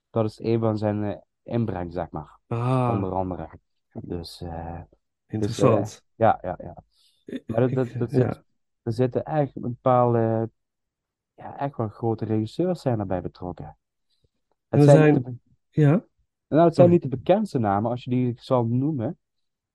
Dat 0.10 0.26
is 0.26 0.40
een 0.40 0.60
van 0.60 0.78
zijn 0.78 1.24
inbreng, 1.44 1.94
zeg 1.94 2.10
maar. 2.10 2.40
Ah, 2.48 2.90
Onder 2.94 3.14
andere. 3.14 3.50
Dus, 3.94 4.42
eh, 4.42 4.80
interessant. 5.28 6.04
ja, 6.16 6.40
ja, 6.42 6.58
ja. 6.64 6.76
Maar 7.46 7.62
dat, 7.62 7.74
dat, 7.74 8.00
dat 8.00 8.12
ja. 8.12 8.18
zit, 8.18 8.44
er 8.84 8.94
zitten 8.94 9.24
echt 9.24 9.56
een 9.56 9.62
bepaalde, 9.62 10.50
ja, 11.42 11.58
echt 11.58 11.78
wel 11.78 11.88
grote 11.88 12.26
regisseurs 12.26 12.82
zijn 12.82 13.00
erbij 13.00 13.22
betrokken. 13.22 13.78
En 14.70 14.80
Het 14.80 14.90
zijn, 14.90 15.42
Ja? 15.70 16.06
nou, 16.48 16.66
het 16.66 16.76
zijn 16.76 16.90
niet 16.90 17.02
de 17.02 17.08
bekendste 17.08 17.60
namen, 17.60 17.92
als 17.92 18.04
je 18.04 18.10
die 18.10 18.34
zal 18.36 18.66
noemen. 18.66 19.20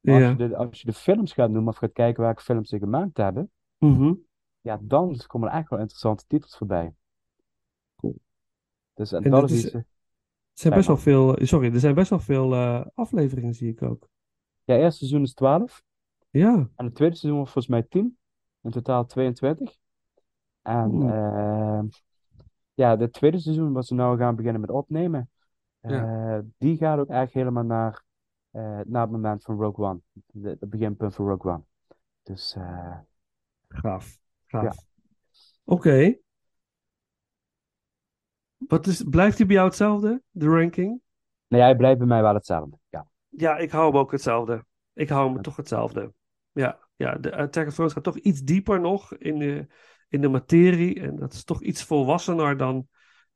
Maar 0.00 0.14
als 0.14 0.22
Ja. 0.24 0.30
je 0.30 0.36
de, 0.48 0.56
als 0.56 0.80
je 0.80 0.86
de 0.86 0.92
films 0.92 1.32
gaat 1.32 1.50
noemen 1.50 1.72
of 1.72 1.76
gaat 1.78 1.92
kijken 1.92 2.22
welke 2.22 2.42
films 2.42 2.68
ze 2.68 2.78
gemaakt 2.78 3.16
hebben, 3.16 3.50
Mhm. 3.78 4.14
ja, 4.60 4.78
dan 4.82 5.16
komen 5.26 5.48
er 5.48 5.54
echt 5.58 5.68
wel 5.70 5.78
interessante 5.78 6.24
titels 6.26 6.56
voorbij. 6.56 6.94
Cool. 7.96 8.18
Dus 8.94 9.12
en 9.12 9.22
En 9.24 9.30
dat 9.30 9.50
is 9.50 9.72
Er 9.74 9.84
zijn 10.52 10.74
best 10.74 10.86
wel 10.86 10.96
veel, 10.96 11.36
sorry, 11.46 11.72
er 11.72 11.80
zijn 11.80 11.94
best 11.94 12.10
wel 12.10 12.18
veel 12.20 12.52
eh, 12.54 12.86
afleveringen, 12.94 13.54
zie 13.54 13.70
ik 13.70 13.82
ook. 13.82 14.08
ja, 14.64 14.74
het 14.74 14.82
eerste 14.82 14.98
seizoen 14.98 15.22
is 15.22 15.34
12 15.34 15.82
Ja, 16.30 16.68
en 16.76 16.84
het 16.84 16.94
tweede 16.94 17.16
seizoen 17.16 17.40
was 17.42 17.52
volgens 17.52 17.74
mij 17.74 17.82
10. 17.82 18.18
In 18.60 18.70
totaal 18.70 19.06
22. 19.06 19.76
En 20.66 21.02
eh, 21.12 21.80
ja, 22.74 22.96
het 22.96 23.12
tweede 23.12 23.38
seizoen 23.38 23.72
wat 23.72 23.86
ze 23.86 23.94
nou 23.94 24.18
gaan 24.18 24.36
beginnen 24.36 24.60
met 24.60 24.70
opnemen, 24.70 25.30
Ja. 25.80 26.36
eh, 26.36 26.42
die 26.58 26.76
gaat 26.76 26.98
ook 26.98 27.08
echt 27.08 27.32
helemaal 27.32 27.64
naar, 27.64 28.02
eh, 28.50 28.80
naar 28.86 29.02
het 29.02 29.10
moment 29.10 29.42
van 29.42 29.60
Rogue 29.60 29.84
One. 29.86 30.00
De- 30.26 30.56
Het 30.60 30.70
beginpunt 30.70 31.14
van 31.14 31.26
Rogue 31.28 31.52
One. 31.52 31.62
Dus 32.22 32.54
eh, 32.54 32.98
gaaf. 33.68 34.18
Gaaf. 34.46 34.62
Ja. 34.62 34.72
Oké. 35.64 36.16
Wat 38.56 38.86
is, 38.86 39.02
blijft 39.02 39.36
die 39.36 39.46
bij 39.46 39.54
jou 39.54 39.68
hetzelfde, 39.68 40.22
de 40.30 40.46
ranking? 40.46 41.00
nee, 41.48 41.60
hij 41.60 41.76
blijft 41.76 41.98
bij 41.98 42.06
mij 42.06 42.22
wel 42.22 42.34
hetzelfde. 42.34 42.78
Ja. 42.88 43.06
Ja, 43.28 43.56
ik 43.56 43.70
hou 43.70 43.86
hem 43.90 43.96
ook 44.00 44.10
hetzelfde. 44.12 44.64
Ik 44.92 45.08
hou 45.08 45.32
hem 45.32 45.42
toch 45.42 45.56
hetzelfde. 45.56 46.12
Ja, 46.52 46.78
ja 46.96 47.14
de 47.14 47.36
Attack 47.36 47.66
of 47.66 47.74
Thrones 47.74 47.92
gaat 47.92 48.04
toch 48.04 48.16
iets 48.18 48.40
dieper 48.42 48.80
nog 48.80 49.14
in 49.14 49.38
de, 49.38 49.66
in 50.16 50.22
de 50.22 50.28
materie. 50.28 51.00
En 51.00 51.16
dat 51.16 51.32
is 51.32 51.44
toch 51.44 51.62
iets 51.62 51.84
volwassener 51.84 52.56
dan 52.56 52.88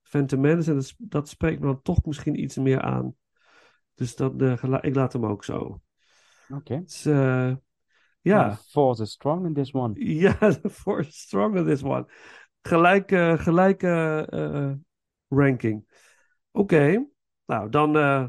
Phantom 0.02 0.40
Menace. 0.40 0.70
En 0.70 0.77
dat, 0.77 0.94
dat 0.98 1.28
spreekt 1.28 1.61
me 1.61 1.66
dan 1.66 1.82
toch 1.82 2.05
misschien 2.05 2.43
iets 2.43 2.57
meer 2.57 2.81
aan. 2.81 3.15
Dus 3.94 4.16
dat, 4.16 4.43
eh, 4.43 4.81
ik 4.81 4.94
laat 4.94 5.12
hem 5.12 5.27
ook 5.27 5.44
zo. 5.44 5.81
Oké. 6.48 6.81
Dus, 6.82 7.05
eh, 7.05 7.52
ja. 8.20 8.51
The 8.51 8.62
force 8.70 9.02
is 9.02 9.11
strong 9.11 9.47
in 9.47 9.55
this 9.55 9.73
one. 9.73 9.94
Ja, 10.20 10.36
the 10.39 10.70
force 10.70 11.09
is 11.09 11.20
strong 11.20 11.57
in 11.57 11.66
this 11.66 11.82
one. 11.82 12.07
Gelijke, 12.62 13.36
gelijke 13.39 14.27
eh, 14.31 14.73
ranking. 15.28 15.85
Oké, 16.51 17.07
nou 17.47 17.69
dan 17.69 17.97
eh, 17.97 18.28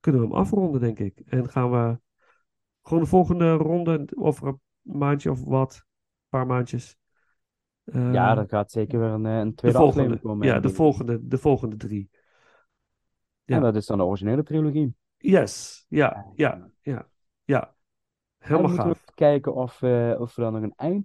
kunnen 0.00 0.20
we 0.20 0.26
hem 0.26 0.36
afronden, 0.36 0.80
denk 0.80 0.98
ik. 0.98 1.20
En 1.26 1.50
gaan 1.50 1.70
we 1.70 2.00
gewoon 2.82 3.02
de 3.02 3.08
volgende 3.08 3.52
ronde 3.52 4.08
over 4.14 4.46
een 4.46 4.58
maandje 4.82 5.30
of 5.30 5.44
wat, 5.44 5.74
een 5.74 6.28
paar 6.28 6.46
maandjes. 6.46 6.98
Eh, 7.86 8.12
Ja, 8.12 8.36
er 8.38 8.48
gaat 8.48 8.70
zeker 8.70 8.98
weer 9.00 9.08
een, 9.08 9.26
eh, 9.26 9.38
een 9.38 9.48
de 9.48 9.54
tweede 9.54 9.78
volgende, 9.78 10.02
aflevering 10.02 10.20
komen. 10.22 10.46
ja, 10.46 10.60
de 10.60 10.68
volgende, 10.68 11.26
de 11.26 11.38
volgende 11.38 11.76
drie. 11.76 12.10
ja. 13.44 13.56
En 13.56 13.62
dat 13.62 13.76
is 13.76 13.86
dan 13.86 13.98
de 13.98 14.04
originele 14.04 14.42
trilogie. 14.42 14.94
Yes, 15.16 15.84
ja, 15.88 16.26
ja, 16.34 16.68
ja, 16.82 17.08
ja. 17.44 17.74
Helemaal 18.38 18.64
en 18.70 18.76
moeten 18.76 18.94
gaaf. 18.94 19.04
we 19.06 19.12
kijken 19.14 19.54
of, 19.54 19.82
eh, 19.82 20.14
of 20.18 20.34
we 20.34 20.42
dan 20.42 20.52
nog 20.52 20.62
een 20.62 21.02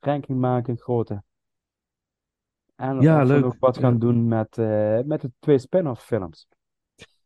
eindranking 0.00 0.38
maken, 0.40 0.78
grote. 0.78 1.22
En 2.76 3.00
Ja, 3.00 3.22
of 3.22 3.28
leuk. 3.28 3.38
we 3.40 3.44
nog 3.44 3.56
wat 3.58 3.78
gaan 3.78 3.92
Ja. 3.92 3.98
doen 3.98 4.28
met, 4.28 4.58
eh, 4.58 5.00
met 5.04 5.20
de 5.20 5.32
twee 5.38 5.58
spin-off 5.58 6.04
films. 6.04 6.48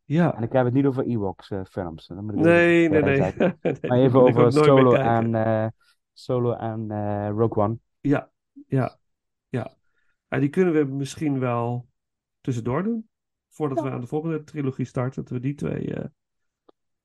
Ja. 0.05 0.35
En 0.36 0.43
ik 0.43 0.52
heb 0.52 0.65
het 0.65 0.74
niet 0.74 0.86
over 0.86 1.05
Ewoks 1.05 1.51
eh, 1.51 1.61
films. 1.65 2.07
Dat 2.07 2.20
moet 2.23 2.32
ik 2.32 2.39
Nee, 2.39 2.89
nee, 2.89 3.02
nee. 3.02 3.20
Maar 3.89 3.98
even 3.98 4.20
ook 4.20 4.28
over 4.28 4.40
nooit 4.43 4.55
meer 4.55 4.65
Solo 4.65 4.93
en, 4.94 5.35
eh, 5.35 5.66
Solo 6.12 6.52
en 6.52 6.90
eh, 6.90 7.28
Rogue 7.28 7.65
One. 7.65 7.78
Ja, 8.01 8.31
ja, 8.66 8.98
ja. 9.48 9.74
En 10.28 10.40
die 10.40 10.48
kunnen 10.48 10.72
we 10.74 10.84
misschien 10.94 11.38
wel 11.38 11.88
tussendoor 12.40 12.82
doen. 12.82 13.08
Voordat 13.48 13.80
we 13.80 13.90
aan 13.90 14.00
de 14.00 14.06
volgende 14.06 14.44
trilogie 14.44 14.84
starten. 14.84 15.22
Dat 15.22 15.32
we 15.32 15.40
die 15.40 15.54
twee. 15.54 15.94
eh, 15.94 16.04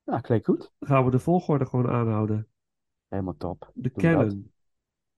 Nou, 0.04 0.20
klinkt 0.20 0.46
goed. 0.46 0.72
gaan 0.80 1.04
we 1.04 1.10
de 1.10 1.18
volgorde 1.18 1.66
gewoon 1.66 1.88
aanhouden. 1.90 2.48
Helemaal 3.08 3.36
top. 3.36 3.70
De 3.74 3.90
canon. 3.90 4.28
dat. 4.28 4.36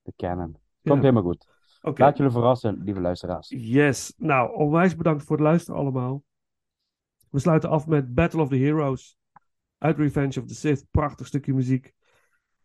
De 0.01 0.13
canon. 0.15 0.57
Ja. 0.81 0.91
Komt 0.91 1.01
helemaal 1.01 1.23
goed. 1.23 1.47
Oké. 1.81 2.01
Laat 2.01 2.17
jullie 2.17 2.31
verrassen, 2.31 2.83
lieve 2.83 2.99
luisteraars. 3.01 3.49
Yes. 3.49 4.13
Nou, 4.17 4.53
onwijs 4.55 4.95
bedankt 4.95 5.23
voor 5.23 5.35
het 5.35 5.45
luisteren 5.45 5.79
allemaal. 5.79 6.23
We 7.29 7.39
sluiten 7.39 7.69
af 7.69 7.87
met 7.87 8.13
Battle 8.13 8.41
of 8.41 8.49
the 8.49 8.57
Heroes. 8.57 9.17
Uit 9.77 9.97
Revenge 9.97 10.39
of 10.39 10.45
the 10.45 10.55
Sith. 10.55 10.85
Prachtig 10.91 11.27
stukje 11.27 11.53
muziek. 11.53 11.93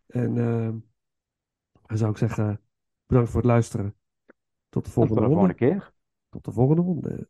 En 0.06 0.38
eh, 0.38 0.68
dan 1.86 1.98
zou 1.98 2.10
ik 2.10 2.16
zeggen, 2.16 2.60
bedankt 3.06 3.30
voor 3.30 3.40
het 3.40 3.50
luisteren. 3.50 3.96
Tot 4.68 4.84
de 4.84 4.90
Tot 4.90 4.92
volgende 4.92 5.20
de 5.20 5.26
volgende 5.26 5.54
keer. 5.54 5.92
Tot 6.28 6.44
de 6.44 6.52
volgende 6.52 6.82
ronde. 6.82 7.28